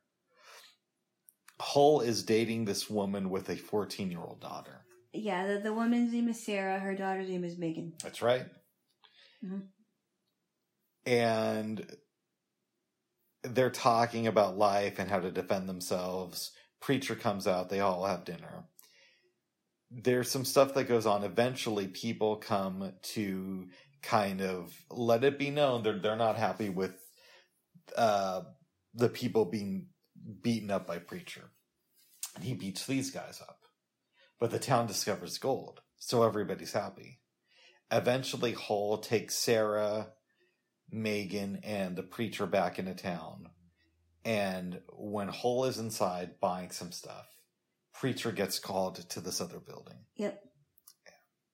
Hull 1.59 2.01
is 2.01 2.23
dating 2.23 2.65
this 2.65 2.89
woman 2.89 3.29
with 3.29 3.49
a 3.49 3.55
14 3.55 4.11
year 4.11 4.19
old 4.19 4.41
daughter. 4.41 4.85
Yeah, 5.13 5.47
the, 5.47 5.59
the 5.59 5.73
woman's 5.73 6.11
name 6.11 6.27
is 6.27 6.43
Sarah. 6.43 6.79
Her 6.79 6.93
daughter's 6.95 7.29
name 7.29 7.45
is 7.45 7.57
Megan. 7.57 7.93
That's 8.03 8.21
right. 8.21 8.45
Mhm. 9.43 9.69
And 11.05 11.97
they're 13.43 13.69
talking 13.69 14.27
about 14.27 14.57
life 14.57 14.99
and 14.99 15.09
how 15.09 15.19
to 15.19 15.31
defend 15.31 15.69
themselves. 15.69 16.51
Preacher 16.81 17.15
comes 17.15 17.47
out, 17.47 17.69
they 17.69 17.79
all 17.79 18.05
have 18.05 18.25
dinner. 18.25 18.67
There's 19.97 20.29
some 20.29 20.43
stuff 20.43 20.73
that 20.73 20.89
goes 20.89 21.05
on. 21.05 21.23
Eventually, 21.23 21.87
people 21.87 22.35
come 22.35 22.91
to 23.13 23.69
kind 24.01 24.41
of 24.41 24.73
let 24.91 25.23
it 25.23 25.39
be 25.39 25.49
known 25.49 25.83
they're, 25.83 25.99
they're 25.99 26.15
not 26.15 26.37
happy 26.37 26.69
with 26.69 26.93
uh, 27.97 28.41
the 28.93 29.09
people 29.09 29.45
being 29.45 29.87
beaten 30.41 30.69
up 30.69 30.85
by 30.85 30.99
Preacher. 30.99 31.49
And 32.35 32.43
he 32.43 32.53
beats 32.53 32.85
these 32.85 33.09
guys 33.09 33.41
up. 33.41 33.59
But 34.39 34.51
the 34.51 34.59
town 34.59 34.87
discovers 34.87 35.37
gold, 35.37 35.81
so 35.97 36.23
everybody's 36.23 36.73
happy. 36.73 37.21
Eventually, 37.91 38.51
Hull 38.51 38.97
takes 38.97 39.35
Sarah, 39.35 40.09
Megan, 40.91 41.61
and 41.63 41.95
the 41.95 42.03
preacher 42.03 42.45
back 42.45 42.77
into 42.77 42.93
town. 42.93 43.49
And 44.25 44.81
when 44.89 45.29
Hull 45.29 45.65
is 45.65 45.77
inside 45.77 46.39
buying 46.41 46.71
some 46.71 46.91
stuff, 46.91 47.27
Preacher 47.99 48.31
gets 48.31 48.59
called 48.59 48.95
to 49.09 49.21
this 49.21 49.39
other 49.41 49.59
building. 49.59 49.97
Yep. 50.17 50.41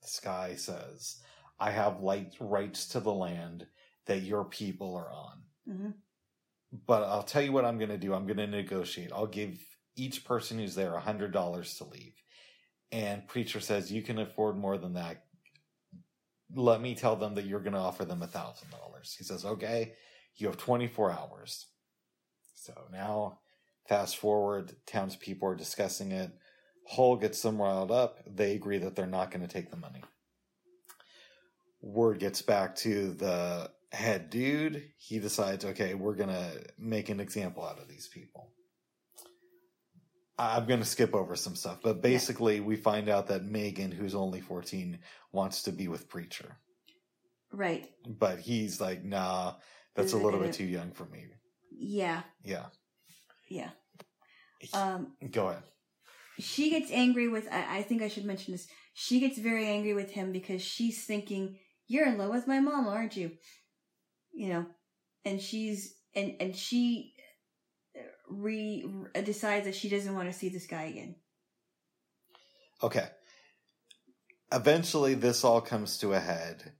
This 0.01 0.19
guy 0.19 0.55
says, 0.55 1.17
I 1.59 1.71
have 1.71 2.01
light 2.01 2.33
rights 2.39 2.87
to 2.89 2.99
the 2.99 3.13
land 3.13 3.67
that 4.07 4.23
your 4.23 4.45
people 4.45 4.95
are 4.95 5.11
on. 5.11 5.41
hmm 5.67 5.89
But 6.87 7.03
I'll 7.03 7.23
tell 7.23 7.43
you 7.43 7.51
what 7.51 7.65
I'm 7.65 7.77
going 7.77 7.89
to 7.89 7.97
do. 7.97 8.13
I'm 8.13 8.25
going 8.25 8.37
to 8.37 8.47
negotiate. 8.47 9.11
I'll 9.13 9.27
give 9.27 9.59
each 9.95 10.25
person 10.25 10.57
who's 10.57 10.73
there 10.75 10.95
a 10.95 10.99
hundred 10.99 11.31
dollars 11.31 11.75
to 11.77 11.83
leave. 11.85 12.13
And 12.91 13.27
preacher 13.27 13.59
says, 13.59 13.91
you 13.91 14.01
can 14.01 14.17
afford 14.17 14.57
more 14.57 14.77
than 14.77 14.93
that. 14.95 15.23
Let 16.53 16.81
me 16.81 16.95
tell 16.95 17.15
them 17.15 17.35
that 17.35 17.45
you're 17.45 17.61
going 17.61 17.73
to 17.73 17.79
offer 17.79 18.03
them 18.03 18.23
a 18.23 18.27
thousand 18.27 18.71
dollars. 18.71 19.15
He 19.17 19.23
says, 19.23 19.45
okay, 19.45 19.93
you 20.35 20.47
have 20.47 20.57
24 20.57 21.11
hours. 21.11 21.67
So 22.55 22.73
now 22.91 23.39
fast 23.87 24.17
forward, 24.17 24.75
townspeople 24.85 25.47
are 25.47 25.55
discussing 25.55 26.11
it. 26.11 26.31
Hull 26.87 27.15
gets 27.15 27.41
them 27.41 27.61
riled 27.61 27.91
up. 27.91 28.19
They 28.27 28.53
agree 28.53 28.79
that 28.79 28.95
they're 28.95 29.05
not 29.07 29.31
going 29.31 29.41
to 29.45 29.53
take 29.53 29.69
the 29.71 29.77
money. 29.77 30.03
Word 31.81 32.19
gets 32.19 32.41
back 32.41 32.75
to 32.77 33.13
the 33.13 33.71
head 33.91 34.29
dude. 34.29 34.83
He 34.97 35.19
decides, 35.19 35.65
okay, 35.65 35.93
we're 35.93 36.15
going 36.15 36.29
to 36.29 36.63
make 36.77 37.09
an 37.09 37.19
example 37.19 37.63
out 37.63 37.79
of 37.79 37.87
these 37.87 38.07
people. 38.07 38.49
I'm 40.37 40.65
going 40.65 40.79
to 40.79 40.85
skip 40.85 41.13
over 41.13 41.35
some 41.35 41.55
stuff, 41.55 41.79
but 41.83 42.01
basically, 42.01 42.61
we 42.61 42.75
find 42.75 43.09
out 43.09 43.27
that 43.27 43.45
Megan, 43.45 43.91
who's 43.91 44.15
only 44.15 44.41
14, 44.41 44.97
wants 45.31 45.63
to 45.63 45.71
be 45.71 45.87
with 45.87 46.09
Preacher. 46.09 46.57
Right. 47.51 47.91
But 48.07 48.39
he's 48.39 48.81
like, 48.81 49.03
nah, 49.03 49.53
that's 49.93 50.13
a 50.13 50.17
little 50.17 50.41
it- 50.41 50.47
bit 50.47 50.53
too 50.53 50.65
young 50.65 50.91
for 50.91 51.05
me. 51.05 51.25
Yeah. 51.71 52.23
Yeah. 52.43 52.65
Yeah. 53.51 53.69
Um, 54.73 55.13
Go 55.31 55.49
ahead. 55.49 55.63
she 56.39 56.69
gets 56.69 56.91
angry 56.91 57.27
with 57.27 57.47
I, 57.51 57.79
I 57.79 57.83
think 57.83 58.01
I 58.01 58.07
should 58.07 58.25
mention 58.25 58.53
this. 58.53 58.67
She 58.93 59.19
gets 59.19 59.37
very 59.37 59.67
angry 59.67 59.93
with 59.93 60.11
him 60.11 60.31
because 60.31 60.61
she's 60.61 61.03
thinking, 61.03 61.57
You're 61.87 62.07
in 62.07 62.17
love 62.17 62.31
with 62.31 62.47
my 62.47 62.59
mom, 62.59 62.87
aren't 62.87 63.17
you? 63.17 63.31
You 64.33 64.49
know. 64.49 64.65
And 65.25 65.41
she's 65.41 65.93
and 66.15 66.35
and 66.39 66.55
she 66.55 67.13
re, 68.29 68.85
re 69.13 69.21
decides 69.21 69.65
that 69.65 69.75
she 69.75 69.89
doesn't 69.89 70.15
want 70.15 70.31
to 70.31 70.37
see 70.37 70.49
this 70.49 70.67
guy 70.67 70.83
again. 70.83 71.15
Okay. 72.81 73.07
Eventually, 74.51 75.13
this 75.13 75.43
all 75.43 75.61
comes 75.61 75.97
to 75.99 76.13
a 76.13 76.19
head. 76.19 76.73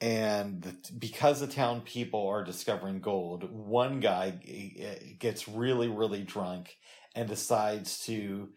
And 0.00 0.62
the, 0.62 0.76
because 0.96 1.40
the 1.40 1.48
town 1.48 1.80
people 1.80 2.28
are 2.28 2.44
discovering 2.44 3.00
gold, 3.00 3.50
one 3.50 4.00
guy 4.00 4.34
eh, 4.46 5.14
gets 5.18 5.48
really, 5.48 5.88
really 5.88 6.22
drunk 6.22 6.76
and 7.14 7.28
decides 7.28 8.04
to 8.06 8.50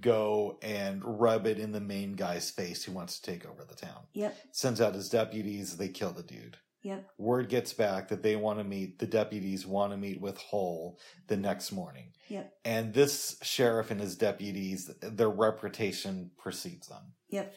go 0.00 0.58
and 0.60 1.02
rub 1.04 1.46
it 1.46 1.58
in 1.58 1.72
the 1.72 1.80
main 1.80 2.14
guy's 2.14 2.50
face 2.50 2.84
who 2.84 2.92
wants 2.92 3.18
to 3.18 3.30
take 3.30 3.46
over 3.46 3.64
the 3.64 3.74
town. 3.74 4.06
Yep. 4.12 4.36
Sends 4.52 4.80
out 4.80 4.94
his 4.94 5.08
deputies, 5.08 5.76
they 5.76 5.88
kill 5.88 6.10
the 6.10 6.22
dude. 6.22 6.56
Yep. 6.82 7.10
Word 7.18 7.48
gets 7.48 7.72
back 7.72 8.08
that 8.08 8.22
they 8.22 8.36
want 8.36 8.58
to 8.58 8.64
meet, 8.64 8.98
the 8.98 9.06
deputies 9.06 9.66
want 9.66 9.92
to 9.92 9.96
meet 9.96 10.20
with 10.20 10.38
Hull 10.38 10.98
the 11.26 11.36
next 11.36 11.72
morning. 11.72 12.12
Yep. 12.28 12.52
And 12.64 12.94
this 12.94 13.36
sheriff 13.42 13.90
and 13.90 14.00
his 14.00 14.16
deputies, 14.16 14.90
their 15.00 15.30
reputation 15.30 16.30
precedes 16.38 16.88
them. 16.88 17.14
Yep. 17.30 17.54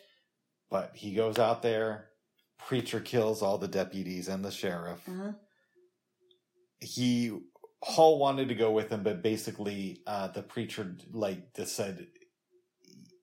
But 0.69 0.91
he 0.95 1.13
goes 1.13 1.37
out 1.37 1.61
there, 1.61 2.10
preacher 2.67 2.99
kills 2.99 3.41
all 3.41 3.57
the 3.57 3.67
deputies 3.67 4.27
and 4.27 4.43
the 4.43 4.51
sheriff. 4.51 4.99
Uh-huh. 5.07 5.31
He 6.79 7.37
Hull 7.83 8.19
wanted 8.19 8.49
to 8.49 8.55
go 8.55 8.71
with 8.71 8.89
him, 8.89 9.03
but 9.03 9.21
basically 9.21 10.01
uh 10.07 10.27
the 10.29 10.43
preacher 10.43 10.95
like 11.11 11.53
just 11.55 11.75
said 11.75 12.07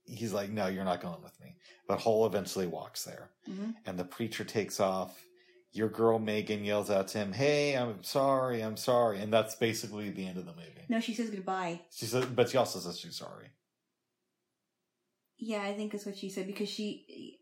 he's 0.05 0.33
like, 0.33 0.51
No, 0.51 0.67
you're 0.67 0.85
not 0.85 1.01
going 1.01 1.23
with 1.23 1.39
me. 1.41 1.57
But 1.87 2.01
Hull 2.01 2.27
eventually 2.27 2.67
walks 2.67 3.05
there. 3.05 3.31
hmm 3.47 3.71
And 3.87 3.99
the 3.99 4.05
preacher 4.05 4.45
takes 4.45 4.81
off. 4.81 5.25
Your 5.73 5.89
girl 5.89 6.19
Megan 6.19 6.65
yells 6.65 6.91
out 6.91 7.09
to 7.09 7.19
him, 7.19 7.33
Hey, 7.33 7.75
I'm 7.75 8.03
sorry, 8.03 8.63
I'm 8.63 8.77
sorry. 8.77 9.21
And 9.21 9.33
that's 9.33 9.55
basically 9.55 10.11
the 10.11 10.27
end 10.27 10.39
of 10.39 10.47
the 10.47 10.55
movie. 10.55 10.87
No, 10.89 11.01
she 11.01 11.15
says 11.15 11.31
goodbye. 11.31 11.81
She 11.91 12.07
says 12.07 12.25
but 12.27 12.49
she 12.51 12.57
also 12.57 12.79
says 12.79 12.99
she's 12.99 13.17
sorry. 13.17 13.49
Yeah, 15.39 15.63
I 15.63 15.75
think 15.75 15.93
that's 15.93 16.07
what 16.07 16.17
she 16.17 16.31
said 16.31 16.47
because 16.47 16.69
she. 16.69 17.39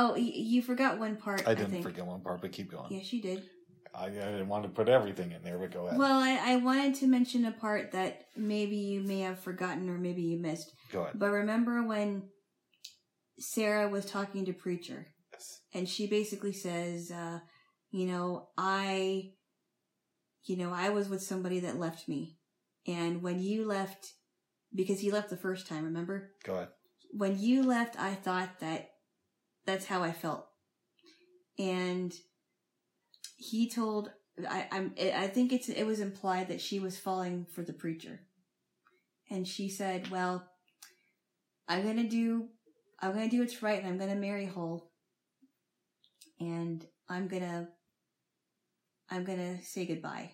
Oh, 0.00 0.14
you 0.14 0.62
forgot 0.62 1.00
one 1.00 1.16
part. 1.16 1.42
I 1.46 1.54
didn't 1.54 1.72
think. 1.72 1.82
forget 1.82 2.06
one 2.06 2.20
part, 2.20 2.40
but 2.40 2.52
keep 2.52 2.70
going. 2.70 2.86
Yeah, 2.92 3.00
you 3.02 3.20
did. 3.20 3.42
I, 3.92 4.06
I 4.06 4.10
didn't 4.10 4.46
want 4.46 4.62
to 4.62 4.68
put 4.68 4.88
everything 4.88 5.32
in 5.32 5.42
there, 5.42 5.58
but 5.58 5.72
go 5.72 5.86
ahead. 5.86 5.98
Well, 5.98 6.20
I, 6.20 6.38
I 6.52 6.56
wanted 6.56 6.94
to 6.96 7.08
mention 7.08 7.44
a 7.44 7.50
part 7.50 7.90
that 7.92 8.26
maybe 8.36 8.76
you 8.76 9.00
may 9.00 9.20
have 9.20 9.40
forgotten 9.40 9.88
or 9.90 9.98
maybe 9.98 10.22
you 10.22 10.38
missed. 10.38 10.72
go 10.92 11.02
ahead. 11.02 11.18
But 11.18 11.30
remember 11.32 11.82
when 11.84 12.28
Sarah 13.40 13.88
was 13.88 14.06
talking 14.06 14.44
to 14.44 14.52
Preacher 14.52 15.06
Yes. 15.32 15.60
and 15.74 15.88
she 15.88 16.06
basically 16.06 16.52
says, 16.52 17.10
uh, 17.10 17.40
you 17.90 18.06
know, 18.06 18.48
I, 18.56 19.32
you 20.44 20.56
know, 20.56 20.72
I 20.72 20.90
was 20.90 21.08
with 21.08 21.22
somebody 21.22 21.58
that 21.60 21.78
left 21.78 22.08
me. 22.08 22.38
And 22.86 23.20
when 23.20 23.40
you 23.40 23.66
left, 23.66 24.12
because 24.72 25.00
he 25.00 25.10
left 25.10 25.30
the 25.30 25.36
first 25.36 25.66
time, 25.66 25.84
remember? 25.84 26.30
Go 26.44 26.54
ahead. 26.54 26.68
when 27.10 27.38
you 27.38 27.64
left, 27.64 27.98
I 27.98 28.14
thought 28.14 28.60
that 28.60 28.90
that's 29.68 29.84
how 29.84 30.02
I 30.02 30.12
felt. 30.12 30.46
And 31.58 32.14
he 33.36 33.68
told 33.68 34.10
I, 34.48 34.66
I'm 34.72 34.94
I 34.98 35.26
think 35.26 35.52
it's 35.52 35.68
it 35.68 35.84
was 35.84 36.00
implied 36.00 36.48
that 36.48 36.62
she 36.62 36.80
was 36.80 36.96
falling 36.98 37.46
for 37.52 37.62
the 37.62 37.74
preacher. 37.74 38.20
And 39.30 39.46
she 39.46 39.68
said, 39.68 40.10
Well, 40.10 40.48
I'm 41.68 41.84
gonna 41.84 42.08
do 42.08 42.48
I'm 43.00 43.12
gonna 43.12 43.28
do 43.28 43.40
what's 43.40 43.62
right 43.62 43.78
and 43.78 43.86
I'm 43.86 43.98
gonna 43.98 44.18
marry 44.18 44.46
Hull. 44.46 44.90
And 46.40 46.82
I'm 47.06 47.28
gonna 47.28 47.68
I'm 49.10 49.24
gonna 49.24 49.62
say 49.62 49.84
goodbye. 49.84 50.32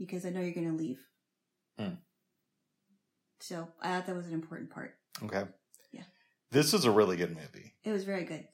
Because 0.00 0.26
I 0.26 0.30
know 0.30 0.40
you're 0.40 0.52
gonna 0.52 0.76
leave. 0.76 0.98
Hmm. 1.78 1.94
So 3.38 3.68
I 3.80 3.94
thought 3.94 4.06
that 4.06 4.16
was 4.16 4.26
an 4.26 4.34
important 4.34 4.70
part. 4.70 4.96
Okay. 5.22 5.44
This 6.50 6.72
is 6.74 6.84
a 6.84 6.90
really 6.90 7.16
good 7.16 7.30
movie. 7.36 7.74
It 7.84 7.92
was 7.92 8.04
very 8.04 8.24
good. 8.24 8.46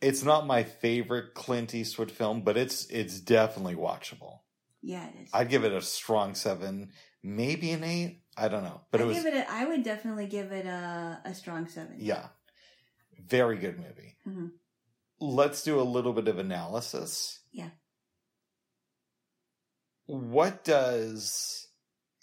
It's 0.00 0.22
not 0.22 0.46
my 0.46 0.62
favorite 0.62 1.34
Clint 1.34 1.74
Eastwood 1.74 2.10
film, 2.10 2.42
but 2.42 2.56
it's 2.56 2.86
it's 2.86 3.20
definitely 3.20 3.74
watchable. 3.74 4.40
Yeah, 4.82 5.06
it 5.08 5.24
is. 5.24 5.30
I'd 5.34 5.50
give 5.50 5.64
it 5.64 5.72
a 5.72 5.82
strong 5.82 6.34
seven, 6.34 6.90
maybe 7.22 7.70
an 7.72 7.84
eight. 7.84 8.22
I 8.36 8.48
don't 8.48 8.62
know, 8.64 8.80
but 8.90 9.00
I 9.00 9.04
it 9.04 9.06
was 9.08 9.16
give 9.18 9.26
it. 9.26 9.34
A, 9.34 9.50
I 9.50 9.66
would 9.66 9.82
definitely 9.82 10.26
give 10.26 10.52
it 10.52 10.64
a 10.66 11.20
a 11.24 11.34
strong 11.34 11.68
seven. 11.68 11.96
yeah, 11.98 12.28
very 13.26 13.58
good 13.58 13.78
movie. 13.78 14.16
Mhm. 14.26 14.52
Let's 15.20 15.62
do 15.62 15.78
a 15.78 15.82
little 15.82 16.14
bit 16.14 16.28
of 16.28 16.38
analysis. 16.38 17.40
Yeah. 17.52 17.70
What 20.06 20.64
does 20.64 21.68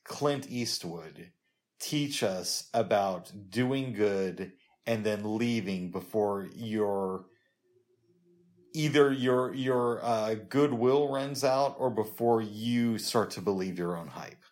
Clint 0.04 0.50
Eastwood 0.50 1.32
teach 1.80 2.24
us 2.24 2.70
about 2.74 3.32
doing 3.50 3.94
good 3.94 4.54
and 4.88 5.04
then 5.04 5.38
leaving 5.38 5.92
before 5.92 6.48
your 6.56 7.26
either 8.74 9.12
your 9.12 9.54
your 9.54 10.04
uh, 10.04 10.36
goodwill 10.50 11.12
runs 11.12 11.44
out 11.44 11.76
or 11.78 11.90
before 11.90 12.42
you 12.42 12.98
start 12.98 13.30
to 13.32 13.42
believe 13.42 13.78
your 13.78 13.98
own 13.98 14.08
hype? 14.08 14.44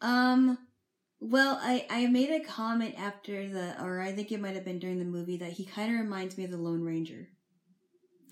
Um. 0.00 0.56
Well, 1.22 1.58
I 1.60 1.86
I 1.90 2.06
made 2.06 2.30
a 2.30 2.44
comment 2.44 2.94
after 2.96 3.46
the, 3.48 3.82
or 3.82 4.00
I 4.00 4.12
think 4.12 4.32
it 4.32 4.40
might 4.40 4.54
have 4.54 4.64
been 4.64 4.78
during 4.78 4.98
the 4.98 5.04
movie 5.04 5.36
that 5.38 5.52
he 5.52 5.66
kind 5.66 5.92
of 5.92 6.00
reminds 6.00 6.38
me 6.38 6.44
of 6.44 6.50
the 6.50 6.56
Lone 6.56 6.82
Ranger. 6.82 7.28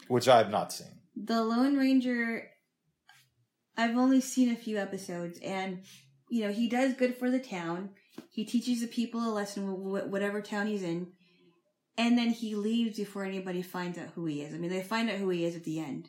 Which 0.06 0.28
I 0.28 0.38
have 0.38 0.50
not 0.50 0.72
seen. 0.72 1.00
The 1.16 1.42
Lone 1.42 1.76
Ranger. 1.76 2.48
I've 3.76 3.96
only 3.96 4.20
seen 4.20 4.50
a 4.50 4.56
few 4.56 4.78
episodes, 4.78 5.38
and 5.40 5.82
you 6.30 6.44
know 6.44 6.52
he 6.52 6.68
does 6.68 6.94
good 6.94 7.16
for 7.16 7.30
the 7.30 7.40
town. 7.40 7.90
He 8.30 8.44
teaches 8.44 8.80
the 8.80 8.86
people 8.86 9.20
a 9.20 9.32
lesson, 9.32 9.64
wh- 9.66 10.02
wh- 10.02 10.10
whatever 10.10 10.40
town 10.40 10.66
he's 10.66 10.82
in, 10.82 11.08
and 11.96 12.16
then 12.16 12.30
he 12.30 12.54
leaves 12.54 12.96
before 12.96 13.24
anybody 13.24 13.62
finds 13.62 13.98
out 13.98 14.10
who 14.14 14.24
he 14.26 14.42
is. 14.42 14.54
I 14.54 14.58
mean, 14.58 14.70
they 14.70 14.82
find 14.82 15.10
out 15.10 15.16
who 15.16 15.28
he 15.30 15.44
is 15.44 15.56
at 15.56 15.64
the 15.64 15.80
end, 15.80 16.08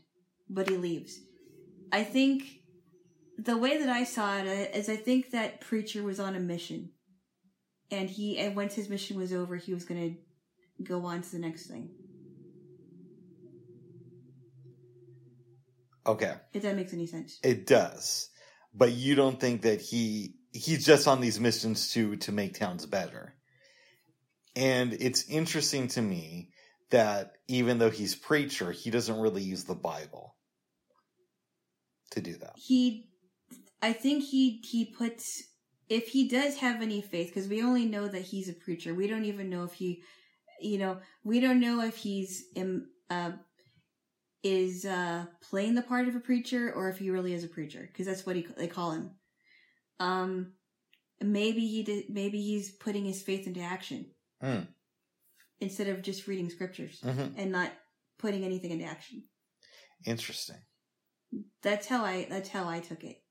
but 0.49 0.69
he 0.69 0.77
leaves. 0.77 1.19
I 1.91 2.03
think 2.03 2.43
the 3.37 3.57
way 3.57 3.77
that 3.79 3.89
I 3.89 4.03
saw 4.03 4.37
it 4.37 4.71
uh, 4.75 4.91
I 4.91 4.95
think 4.95 5.31
that 5.31 5.61
preacher 5.61 6.03
was 6.03 6.19
on 6.19 6.35
a 6.35 6.39
mission, 6.39 6.91
and 7.89 8.09
he 8.09 8.37
and 8.37 8.55
once 8.55 8.75
his 8.75 8.89
mission 8.89 9.17
was 9.17 9.33
over, 9.33 9.55
he 9.55 9.73
was 9.73 9.85
going 9.85 10.15
to 10.77 10.83
go 10.83 11.05
on 11.05 11.21
to 11.21 11.31
the 11.31 11.39
next 11.39 11.67
thing. 11.67 11.89
Okay. 16.05 16.33
If 16.53 16.63
that 16.63 16.75
makes 16.75 16.93
any 16.93 17.05
sense. 17.05 17.39
It 17.43 17.67
does. 17.67 18.29
But 18.73 18.93
you 18.93 19.15
don't 19.15 19.39
think 19.39 19.63
that 19.63 19.81
he 19.81 20.35
he's 20.51 20.85
just 20.85 21.07
on 21.07 21.21
these 21.21 21.39
missions 21.39 21.93
to 21.93 22.15
to 22.17 22.31
make 22.31 22.57
towns 22.57 22.85
better. 22.85 23.33
And 24.55 24.93
it's 24.93 25.29
interesting 25.29 25.87
to 25.89 26.01
me 26.01 26.49
that 26.89 27.33
even 27.47 27.77
though 27.77 27.91
he's 27.91 28.15
preacher, 28.15 28.71
he 28.71 28.89
doesn't 28.89 29.19
really 29.19 29.43
use 29.43 29.63
the 29.63 29.75
Bible 29.75 30.35
to 32.11 32.21
do 32.21 32.35
that. 32.37 32.53
he 32.55 33.07
i 33.81 33.93
think 33.93 34.23
he 34.23 34.61
he 34.63 34.85
puts 34.85 35.43
if 35.89 36.07
he 36.09 36.27
does 36.27 36.57
have 36.57 36.81
any 36.81 37.01
faith 37.01 37.27
because 37.27 37.47
we 37.47 37.61
only 37.61 37.85
know 37.85 38.07
that 38.07 38.21
he's 38.21 38.49
a 38.49 38.53
preacher 38.53 38.93
we 38.93 39.07
don't 39.07 39.25
even 39.25 39.49
know 39.49 39.63
if 39.63 39.73
he 39.73 40.01
you 40.59 40.77
know 40.77 40.97
we 41.23 41.39
don't 41.39 41.59
know 41.59 41.81
if 41.81 41.95
he's 41.97 42.45
um, 42.57 42.87
uh, 43.09 43.31
is 44.43 44.85
uh 44.85 45.25
playing 45.41 45.75
the 45.75 45.81
part 45.81 46.07
of 46.07 46.15
a 46.15 46.19
preacher 46.19 46.71
or 46.73 46.89
if 46.89 46.97
he 46.97 47.09
really 47.09 47.33
is 47.33 47.43
a 47.43 47.47
preacher 47.47 47.87
because 47.91 48.05
that's 48.05 48.25
what 48.25 48.35
he 48.35 48.45
they 48.57 48.67
call 48.67 48.91
him 48.91 49.11
um 49.99 50.53
maybe 51.21 51.67
he 51.67 51.83
did 51.83 52.05
maybe 52.09 52.41
he's 52.41 52.71
putting 52.71 53.05
his 53.05 53.21
faith 53.21 53.45
into 53.47 53.61
action 53.61 54.05
Hmm. 54.41 54.61
instead 55.59 55.87
of 55.89 56.01
just 56.01 56.27
reading 56.27 56.49
scriptures 56.49 57.01
Mhm. 57.01 57.33
and 57.37 57.51
not 57.51 57.71
putting 58.17 58.43
anything 58.43 58.71
into 58.71 58.85
action 58.85 59.23
Interesting. 60.05 60.55
That's 61.61 61.85
how 61.87 62.05
I 62.05 62.25
that's 62.29 62.47
how 62.49 62.67
I 62.69 62.79
took 62.79 63.03
it. 63.03 63.21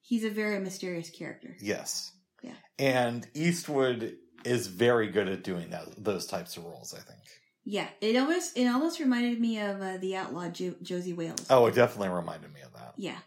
He's 0.00 0.24
a 0.24 0.30
very 0.30 0.58
mysterious 0.60 1.08
character. 1.10 1.56
Yes. 1.60 2.12
Yeah. 2.42 2.56
And 2.78 3.26
Eastwood 3.34 4.16
is 4.44 4.66
very 4.66 5.08
good 5.08 5.28
at 5.28 5.42
doing 5.44 5.70
that 5.70 5.86
those 6.02 6.26
types 6.26 6.56
of 6.56 6.64
roles, 6.64 6.92
I 6.92 6.98
think. 7.00 7.20
Yeah, 7.64 7.88
it 8.00 8.16
almost 8.16 8.56
it 8.58 8.66
almost 8.66 8.98
reminded 9.00 9.40
me 9.40 9.58
of 9.60 9.80
uh, 9.80 9.96
the 9.98 10.16
outlaw 10.16 10.48
jo- 10.50 10.74
Josey 10.82 11.14
Wales. 11.14 11.46
Oh, 11.48 11.66
it 11.66 11.74
definitely 11.74 12.10
reminded 12.10 12.52
me 12.52 12.60
of 12.60 12.72
that. 12.74 12.94
yeah, 12.98 13.18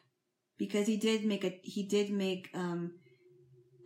because 0.58 0.88
he 0.88 0.98
did 0.98 1.26
make 1.26 1.44
a 1.44 1.60
he 1.64 1.84
did 1.84 2.10
make 2.12 2.50
um 2.54 2.94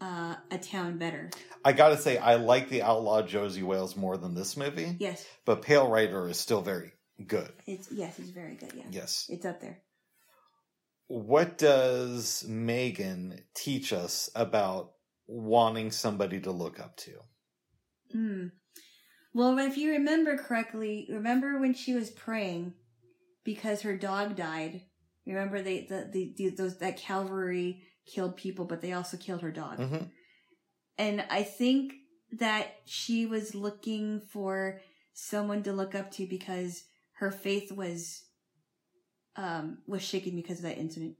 uh, 0.01 0.35
a 0.49 0.57
town 0.57 0.97
better. 0.97 1.29
I 1.63 1.73
gotta 1.73 1.95
say, 1.97 2.17
I 2.17 2.35
like 2.35 2.69
the 2.69 2.81
outlaw 2.81 3.21
Josey 3.21 3.61
Wales 3.61 3.95
more 3.95 4.17
than 4.17 4.33
this 4.33 4.57
movie, 4.57 4.95
Yes, 4.99 5.23
but 5.45 5.61
Pale 5.61 5.89
Rider 5.89 6.27
is 6.27 6.39
still 6.39 6.61
very 6.61 6.91
good. 7.27 7.51
it's 7.67 7.91
yes, 7.91 8.17
it's 8.17 8.31
very 8.31 8.55
good. 8.55 8.73
Yeah, 8.75 8.85
Yes. 8.89 9.27
it's 9.29 9.45
up 9.45 9.61
there. 9.61 9.83
What 11.07 11.57
does 11.59 12.45
Megan 12.47 13.41
teach 13.53 13.93
us 13.93 14.29
about 14.33 14.93
wanting 15.27 15.91
somebody 15.91 16.39
to 16.41 16.51
look 16.51 16.79
up 16.79 16.95
to? 16.97 17.11
Hmm. 18.11 18.47
Well, 19.33 19.57
if 19.59 19.77
you 19.77 19.91
remember 19.91 20.37
correctly, 20.37 21.07
remember 21.11 21.59
when 21.59 21.73
she 21.73 21.93
was 21.93 22.09
praying 22.09 22.73
because 23.43 23.81
her 23.81 23.95
dog 23.97 24.35
died. 24.35 24.81
Remember 25.33 25.61
they 25.61 25.85
the, 25.89 26.09
the, 26.11 26.33
the 26.37 26.49
those 26.49 26.77
that 26.79 26.97
cavalry 26.97 27.83
killed 28.05 28.35
people, 28.37 28.65
but 28.65 28.81
they 28.81 28.93
also 28.93 29.17
killed 29.17 29.41
her 29.41 29.51
dog. 29.51 29.77
hmm 29.77 30.05
And 30.97 31.23
I 31.29 31.43
think 31.43 31.93
that 32.33 32.75
she 32.85 33.25
was 33.25 33.55
looking 33.55 34.21
for 34.31 34.79
someone 35.13 35.63
to 35.63 35.73
look 35.73 35.95
up 35.95 36.11
to 36.11 36.25
because 36.25 36.83
her 37.13 37.31
faith 37.31 37.71
was 37.71 38.23
um 39.35 39.79
was 39.87 40.01
shaken 40.01 40.35
because 40.35 40.57
of 40.57 40.63
that 40.63 40.77
incident. 40.77 41.15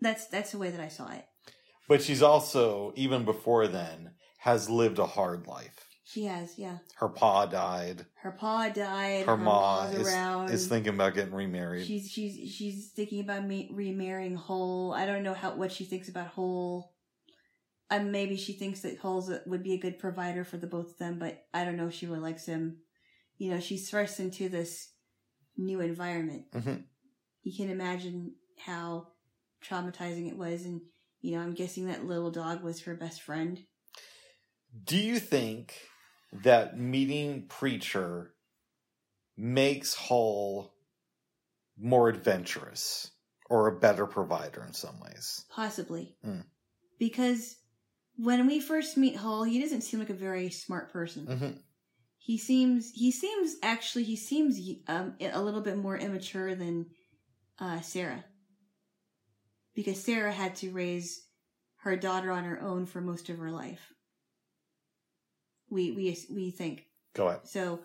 That's 0.00 0.26
that's 0.26 0.52
the 0.52 0.58
way 0.58 0.70
that 0.70 0.80
I 0.80 0.88
saw 0.88 1.10
it. 1.12 1.24
But 1.88 2.02
she's 2.02 2.22
also, 2.22 2.92
even 2.96 3.24
before 3.24 3.68
then, 3.68 4.10
has 4.38 4.68
lived 4.68 4.98
a 4.98 5.06
hard 5.06 5.46
life. 5.46 5.85
She 6.08 6.22
has, 6.26 6.56
yeah. 6.56 6.78
Her 6.94 7.08
pa 7.08 7.46
died. 7.46 8.06
Her 8.22 8.30
pa 8.30 8.68
died. 8.68 9.26
Her 9.26 9.36
ma 9.36 9.86
is, 9.88 10.06
around. 10.06 10.50
is 10.50 10.68
thinking 10.68 10.94
about 10.94 11.14
getting 11.14 11.34
remarried. 11.34 11.84
She's 11.84 12.08
she's 12.08 12.48
she's 12.54 12.90
thinking 12.90 13.18
about 13.20 13.44
me 13.44 13.68
remarrying 13.72 14.36
Hull. 14.36 14.94
I 14.96 15.04
don't 15.04 15.24
know 15.24 15.34
how 15.34 15.56
what 15.56 15.72
she 15.72 15.84
thinks 15.84 16.08
about 16.08 16.28
Hull. 16.28 16.92
Um, 17.90 18.12
maybe 18.12 18.36
she 18.36 18.52
thinks 18.52 18.80
that 18.82 18.98
Hull 18.98 19.28
would 19.46 19.64
be 19.64 19.74
a 19.74 19.80
good 19.80 19.98
provider 19.98 20.44
for 20.44 20.58
the 20.58 20.68
both 20.68 20.92
of 20.92 20.98
them, 20.98 21.18
but 21.18 21.44
I 21.52 21.64
don't 21.64 21.76
know 21.76 21.88
if 21.88 21.94
she 21.94 22.06
really 22.06 22.20
likes 22.20 22.46
him. 22.46 22.78
You 23.36 23.50
know, 23.50 23.58
she's 23.58 23.90
thrust 23.90 24.20
into 24.20 24.48
this 24.48 24.92
new 25.56 25.80
environment. 25.80 26.52
Mhm. 26.52 26.84
You 27.42 27.52
can 27.56 27.68
imagine 27.68 28.36
how 28.58 29.08
traumatizing 29.60 30.28
it 30.28 30.38
was, 30.38 30.64
and 30.64 30.82
you 31.20 31.32
know, 31.34 31.42
I'm 31.42 31.54
guessing 31.54 31.86
that 31.86 32.06
little 32.06 32.30
dog 32.30 32.62
was 32.62 32.82
her 32.82 32.94
best 32.94 33.22
friend. 33.22 33.66
Do 34.84 34.96
you 34.96 35.18
think 35.18 35.74
that 36.32 36.78
meeting 36.78 37.46
Preacher 37.48 38.34
makes 39.36 39.94
Hull 39.94 40.72
more 41.78 42.08
adventurous 42.08 43.10
or 43.48 43.68
a 43.68 43.78
better 43.78 44.06
provider 44.06 44.64
in 44.64 44.72
some 44.72 44.98
ways? 45.00 45.44
Possibly. 45.50 46.16
Hmm. 46.24 46.40
Because 46.98 47.56
when 48.16 48.46
we 48.46 48.60
first 48.60 48.96
meet 48.96 49.16
Hull, 49.16 49.44
he 49.44 49.60
doesn't 49.60 49.82
seem 49.82 50.00
like 50.00 50.10
a 50.10 50.14
very 50.14 50.50
smart 50.50 50.92
person. 50.92 51.26
hmm 51.26 51.58
He 52.18 52.38
seems 52.38 52.90
he 52.92 53.12
seems 53.12 53.56
actually 53.62 54.04
he 54.04 54.16
seems 54.16 54.58
um 54.88 55.14
a 55.20 55.40
little 55.40 55.60
bit 55.60 55.76
more 55.76 55.96
immature 55.96 56.54
than 56.54 56.86
uh 57.60 57.80
Sarah. 57.80 58.24
Because 59.74 60.02
Sarah 60.02 60.32
had 60.32 60.56
to 60.56 60.70
raise 60.70 61.22
her 61.80 61.96
daughter 61.96 62.32
on 62.32 62.44
her 62.44 62.60
own 62.60 62.86
for 62.86 63.00
most 63.02 63.28
of 63.28 63.38
her 63.38 63.50
life. 63.50 63.92
We 65.70 65.92
we 65.92 66.16
we 66.30 66.50
think. 66.50 66.84
Go 67.14 67.28
ahead. 67.28 67.40
So, 67.44 67.80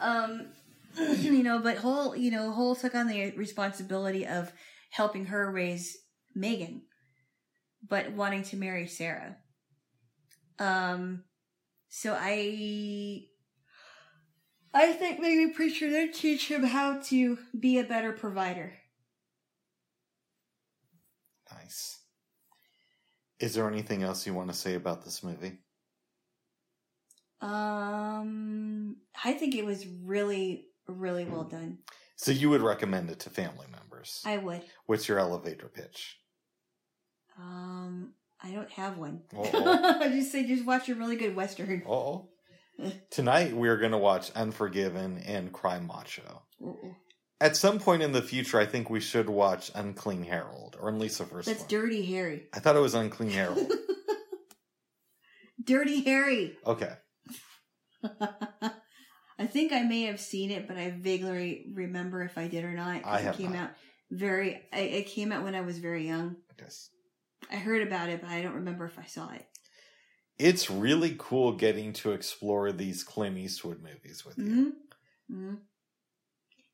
um, 0.00 0.46
you 0.98 1.42
know, 1.42 1.58
but 1.58 1.78
Hull, 1.78 2.16
you 2.16 2.30
know, 2.30 2.52
Hull 2.52 2.74
took 2.74 2.94
on 2.94 3.08
the 3.08 3.32
responsibility 3.32 4.26
of 4.26 4.52
helping 4.90 5.26
her 5.26 5.50
raise 5.50 5.98
Megan, 6.34 6.82
but 7.86 8.12
wanting 8.12 8.42
to 8.44 8.56
marry 8.56 8.86
Sarah. 8.86 9.36
Um, 10.58 11.24
so 11.88 12.16
I, 12.18 13.24
I 14.72 14.92
think 14.92 15.20
maybe 15.20 15.52
Preacher 15.52 15.88
did 15.88 16.14
teach 16.14 16.48
him 16.50 16.62
how 16.62 17.00
to 17.04 17.38
be 17.58 17.78
a 17.78 17.84
better 17.84 18.12
provider. 18.12 18.72
Nice. 21.52 22.00
Is 23.38 23.54
there 23.54 23.68
anything 23.68 24.02
else 24.02 24.26
you 24.26 24.32
want 24.32 24.50
to 24.50 24.56
say 24.56 24.74
about 24.74 25.04
this 25.04 25.22
movie? 25.22 25.58
Um, 27.40 28.96
I 29.24 29.32
think 29.32 29.54
it 29.54 29.64
was 29.64 29.86
really, 29.86 30.66
really 30.86 31.24
well 31.24 31.44
done. 31.44 31.78
So 32.16 32.30
you 32.30 32.48
would 32.50 32.62
recommend 32.62 33.10
it 33.10 33.20
to 33.20 33.30
family 33.30 33.66
members? 33.70 34.22
I 34.24 34.38
would. 34.38 34.62
What's 34.86 35.08
your 35.08 35.18
elevator 35.18 35.68
pitch? 35.68 36.18
Um, 37.38 38.14
I 38.42 38.50
don't 38.50 38.70
have 38.70 38.96
one. 38.96 39.22
I 39.36 40.08
just 40.12 40.32
say 40.32 40.46
just 40.46 40.64
watch 40.64 40.88
a 40.88 40.94
really 40.94 41.16
good 41.16 41.36
western. 41.36 41.82
Oh. 41.86 42.28
Tonight 43.10 43.54
we're 43.54 43.76
going 43.76 43.92
to 43.92 43.98
watch 43.98 44.30
Unforgiven 44.32 45.18
and 45.26 45.52
Cry 45.52 45.78
Macho. 45.78 46.42
Uh-oh. 46.64 46.94
At 47.38 47.54
some 47.54 47.78
point 47.78 48.02
in 48.02 48.12
the 48.12 48.22
future, 48.22 48.58
I 48.58 48.64
think 48.64 48.88
we 48.88 49.00
should 49.00 49.28
watch 49.28 49.70
Unclean 49.74 50.24
Harold, 50.24 50.76
or 50.80 50.88
at 50.88 50.94
least 50.94 51.18
the 51.18 51.26
first 51.26 51.46
That's 51.46 51.60
one. 51.60 51.68
Dirty 51.68 52.02
Harry. 52.06 52.46
I 52.54 52.60
thought 52.60 52.76
it 52.76 52.80
was 52.80 52.94
Unclean 52.94 53.30
Harold. 53.30 53.70
Dirty 55.62 56.02
Harry. 56.04 56.56
okay. 56.64 56.92
I 59.38 59.46
think 59.46 59.72
I 59.72 59.82
may 59.82 60.02
have 60.02 60.20
seen 60.20 60.50
it, 60.50 60.66
but 60.66 60.76
I 60.76 60.90
vaguely 60.90 61.66
remember 61.72 62.22
if 62.22 62.38
I 62.38 62.48
did 62.48 62.64
or 62.64 62.72
not. 62.72 63.02
I 63.04 63.18
have 63.20 63.34
it 63.34 63.38
came 63.38 63.52
not. 63.52 63.62
out 63.62 63.70
very. 64.10 64.62
I, 64.72 64.80
it 64.80 65.06
came 65.06 65.32
out 65.32 65.44
when 65.44 65.54
I 65.54 65.60
was 65.60 65.78
very 65.78 66.06
young. 66.06 66.36
Yes. 66.58 66.90
I 67.50 67.56
heard 67.56 67.86
about 67.86 68.08
it, 68.08 68.20
but 68.20 68.30
I 68.30 68.42
don't 68.42 68.54
remember 68.54 68.86
if 68.86 68.98
I 68.98 69.04
saw 69.04 69.30
it. 69.32 69.46
It's 70.38 70.70
really 70.70 71.14
cool 71.18 71.52
getting 71.52 71.92
to 71.94 72.12
explore 72.12 72.72
these 72.72 73.04
Clint 73.04 73.38
Eastwood 73.38 73.82
movies 73.82 74.24
with 74.24 74.38
you. 74.38 74.44
hmm 75.28 75.34
hmm 75.34 75.54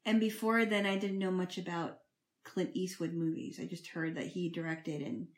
And 0.04 0.20
before 0.20 0.64
then, 0.64 0.86
I 0.86 0.96
didn't 0.96 1.18
know 1.18 1.30
much 1.30 1.58
about 1.58 1.98
Clint 2.44 2.70
Eastwood 2.74 3.12
movies. 3.12 3.58
I 3.60 3.66
just 3.66 3.88
heard 3.88 4.16
that 4.16 4.26
he 4.26 4.50
directed 4.50 5.02
and 5.02 5.28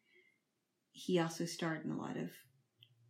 he 0.92 1.18
also 1.18 1.44
starred 1.44 1.84
in 1.84 1.90
a 1.90 1.98
lot 1.98 2.16
of 2.16 2.30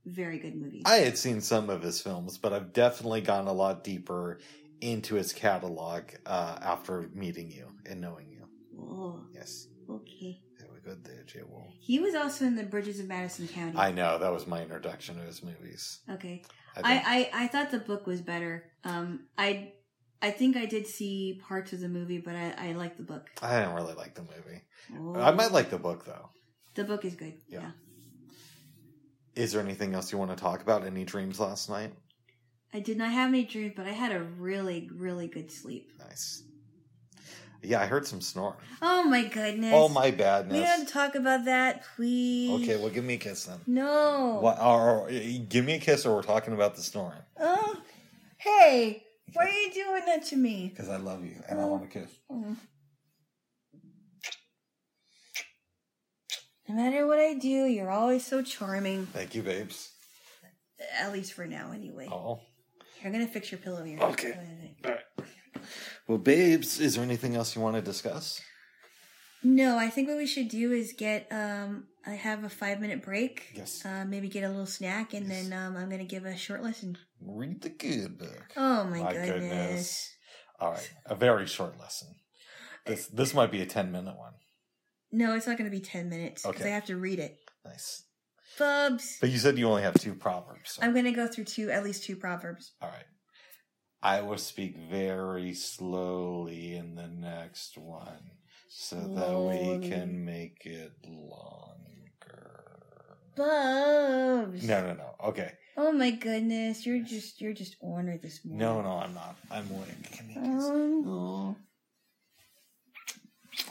very 0.07 0.39
good 0.39 0.55
movies. 0.55 0.83
I 0.87 0.97
had 0.97 1.17
seen 1.19 1.41
some 1.41 1.71
of 1.71 1.83
his 1.83 2.01
films, 2.01 2.39
but 2.39 2.53
I've 2.53 2.73
definitely 2.73 3.21
gone 3.23 3.47
a 3.47 3.53
lot 3.53 3.85
deeper 3.85 4.39
into 4.81 5.15
his 5.15 5.33
catalog 5.33 6.03
uh, 6.27 6.59
after 6.61 7.09
meeting 7.15 7.51
you 7.51 7.69
and 7.87 8.01
knowing 8.01 8.29
you. 8.31 8.45
oh, 8.79 9.21
Yes. 9.33 9.67
okay. 9.89 10.41
Very 10.59 10.81
good 10.85 11.05
there, 11.05 11.23
Jay 11.27 11.43
Wool. 11.49 11.73
He 11.81 11.99
was 12.01 12.15
also 12.15 12.45
in 12.45 12.57
the 12.57 12.65
Bridges 12.65 13.01
of 13.01 13.07
Madison 13.09 13.49
County. 13.49 13.79
I 13.79 13.93
know, 13.93 14.19
that 14.19 14.33
was 14.33 14.47
my 14.47 14.63
introduction 14.63 15.17
to 15.17 15.23
his 15.23 15.43
movies. 15.43 16.01
okay. 16.11 16.43
I 16.77 16.81
I, 16.83 16.93
I, 16.93 17.45
I 17.45 17.47
thought 17.49 17.71
the 17.71 17.79
book 17.79 18.07
was 18.07 18.21
better. 18.21 18.65
Um, 18.83 19.27
I 19.39 19.73
I 20.21 20.31
think 20.31 20.57
I 20.57 20.67
did 20.67 20.87
see 20.87 21.41
parts 21.47 21.73
of 21.73 21.81
the 21.81 21.89
movie, 21.89 22.19
but 22.19 22.35
I, 22.35 22.55
I 22.59 22.73
like 22.73 22.97
the 22.97 23.03
book. 23.05 23.29
I 23.43 23.61
didn't 23.61 23.75
really 23.75 23.95
like 23.95 24.15
the 24.15 24.23
movie. 24.23 24.63
Oh. 24.99 25.21
I 25.21 25.31
might 25.33 25.53
like 25.53 25.71
the 25.71 25.79
book, 25.79 26.05
though. 26.05 26.31
the 26.75 26.85
book 26.85 27.05
is 27.05 27.15
good. 27.15 27.35
Yeah. 27.49 27.61
yeah. 27.61 27.71
Is 29.37 29.53
there 29.53 29.61
anything 29.63 29.95
else 29.95 30.13
you 30.13 30.19
want 30.19 30.31
to 30.31 30.37
talk 30.37 30.63
about? 30.63 30.85
Any 30.87 31.05
dreams 31.05 31.41
last 31.41 31.69
night? 31.69 31.93
I 32.73 32.81
did 32.81 32.99
not 32.99 33.11
have 33.11 33.29
any 33.29 33.45
dreams, 33.45 33.75
but 33.77 33.87
I 33.87 33.91
had 33.93 34.13
a 34.13 34.21
really, 34.23 34.89
really 34.95 35.29
good 35.29 35.51
sleep. 35.51 35.93
Nice. 35.99 36.43
Yeah, 37.63 37.81
I 37.81 37.87
heard 37.87 38.07
some 38.07 38.21
snoring. 38.21 38.57
Oh 38.83 39.05
my 39.05 39.25
goodness. 39.25 39.73
Oh 39.75 39.89
my 39.89 40.11
badness. 40.11 40.59
We 40.59 40.65
don't 40.65 40.89
talk 40.89 41.15
about 41.15 41.47
that, 41.47 41.85
please. 41.97 42.63
Okay, 42.63 42.77
well, 42.77 42.91
give 42.91 43.05
me 43.05 43.15
a 43.15 43.19
kiss 43.19 43.45
then. 43.47 43.59
No. 43.67 44.39
What, 44.41 44.61
or, 44.61 45.07
or, 45.07 45.11
give 45.11 45.65
me 45.65 45.75
a 45.75 45.79
kiss, 45.81 46.05
or 46.05 46.15
we're 46.17 46.23
talking 46.23 46.53
about 46.53 46.75
the 46.77 46.83
snoring. 46.83 47.19
Oh, 47.41 47.77
hey, 48.37 49.05
why 49.33 49.47
are 49.47 49.49
you 49.49 49.73
doing 49.73 50.03
that 50.07 50.25
to 50.27 50.37
me? 50.37 50.69
Because 50.69 50.91
I 50.91 50.97
love 50.97 51.25
you 51.25 51.37
and 51.49 51.59
I 51.59 51.63
Oh. 51.63 51.69
want 51.69 51.85
a 51.85 51.87
kiss. 51.87 52.11
Mm. 52.31 52.57
No 56.69 56.75
matter 56.77 57.07
what 57.07 57.19
I 57.19 57.35
do, 57.35 57.49
you're 57.67 57.91
always 57.91 58.25
so 58.27 58.43
charming. 58.43 59.07
Thank 59.07 59.35
you, 59.35 59.43
babes. 59.43 59.91
At 60.99 61.13
least 61.13 61.33
for 61.35 61.47
now, 61.47 61.73
anyway. 61.73 62.09
Oh. 62.11 62.41
You're 63.03 63.13
gonna 63.13 63.27
fix 63.27 63.51
your 63.53 63.59
pillow 63.61 63.85
here. 63.85 63.99
Okay. 64.01 64.33
All 64.85 64.91
right. 64.91 65.01
Well, 66.09 66.19
babes, 66.19 66.81
is 66.81 66.95
there 66.95 67.05
anything 67.05 67.35
else 67.37 67.55
you 67.55 67.61
want 67.63 67.77
to 67.77 67.83
discuss? 67.83 68.41
No, 69.43 69.77
I 69.77 69.91
think 69.91 70.09
what 70.09 70.17
we 70.17 70.27
should 70.27 70.49
do 70.49 70.73
is 70.73 70.95
get 70.97 71.27
um 71.31 71.85
I 72.07 72.13
have 72.13 72.45
a 72.45 72.49
five 72.49 72.81
minute 72.81 73.03
break. 73.03 73.53
Yes. 73.55 73.85
Uh, 73.85 74.05
maybe 74.07 74.29
get 74.29 74.45
a 74.45 74.49
little 74.49 74.65
snack 74.67 75.13
and 75.13 75.27
Yes. 75.29 75.49
then 75.49 75.53
um 75.59 75.77
I'm 75.77 75.91
gonna 75.91 76.05
give 76.05 76.25
a 76.25 76.35
short 76.37 76.63
lesson. 76.63 76.97
Read 77.21 77.61
the 77.61 77.69
good 77.69 78.19
book. 78.19 78.53
Oh 78.57 78.85
my, 78.85 79.01
My 79.03 79.13
goodness. 79.13 79.31
goodness. 79.31 80.11
All 80.61 80.71
right, 80.73 80.91
a 81.07 81.15
very 81.15 81.47
short 81.47 81.79
lesson. 81.79 82.09
This 82.87 83.07
this 83.09 83.35
might 83.35 83.51
be 83.51 83.61
a 83.61 83.67
ten 83.67 83.93
minute 83.93 84.17
one. 84.17 84.33
No, 85.15 85.37
it's 85.37 85.47
not 85.47 85.57
gonna 85.57 85.71
be 85.71 85.81
ten 85.81 86.09
minutes 86.09 86.43
because 86.43 86.61
Okay. 86.61 86.71
I 86.71 86.75
have 86.75 86.87
to 86.87 86.97
read 86.97 87.21
it. 87.21 87.39
Nice. 87.65 88.03
Bubs. 88.59 89.19
But 89.21 89.31
you 89.31 89.39
said 89.39 89.57
you 89.57 89.67
only 89.69 89.83
have 89.83 89.95
two 89.95 90.15
proverbs. 90.15 90.73
so- 90.73 90.83
I'm 90.83 90.93
gonna 90.95 91.13
go 91.13 91.27
through 91.29 91.45
two 91.45 91.71
at 91.71 91.85
least 91.85 92.03
two 92.05 92.17
proverbs. 92.17 92.73
All 92.83 92.89
right. 92.91 93.07
I 94.03 94.21
will 94.23 94.39
speak 94.39 94.77
very 94.77 95.55
slowly 95.55 96.75
in 96.77 96.95
the 96.97 97.07
next 97.09 97.79
one. 97.79 98.33
so 98.77 98.97
that 98.97 99.81
we 99.81 99.89
can 99.89 100.25
make 100.25 100.67
it 100.67 100.93
longer. 101.05 102.77
Bubs. 103.37 104.65
No, 104.65 104.83
no, 104.85 104.95
no. 104.95 105.15
Okay. 105.29 105.53
Oh 105.77 105.93
my 105.93 106.11
goodness, 106.11 106.85
you're 106.85 107.03
just 107.05 107.41
you're 107.41 107.53
just 107.53 107.77
ornery 107.81 108.19
this 108.19 108.45
morning. 108.45 108.59
No, 108.59 108.83
no, 108.83 108.99
I'm 108.99 109.15
not. 109.15 109.37
I'm 109.51 109.73
like, 109.79 110.11
can 110.11 110.27
make 110.27 110.37
it- 110.37 110.41
Um, 110.43 111.05
Oh. 111.07 111.57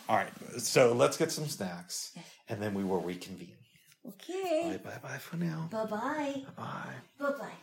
All 0.10 0.18
right. 0.18 0.32
So 0.58 0.94
let's 0.94 1.18
get 1.18 1.32
some 1.32 1.48
snacks, 1.48 2.12
and 2.50 2.62
then 2.62 2.74
we 2.74 2.84
will 2.84 3.02
reconvene. 3.02 3.56
okay. 4.08 4.78
Bye, 4.84 4.92
bye, 4.92 5.10
bye 5.10 5.18
for 5.18 5.38
now. 5.38 5.68
Bye 5.72 5.86
bye. 5.86 6.44
Bye. 6.58 6.94
Bye 7.20 7.32
bye. 7.40 7.54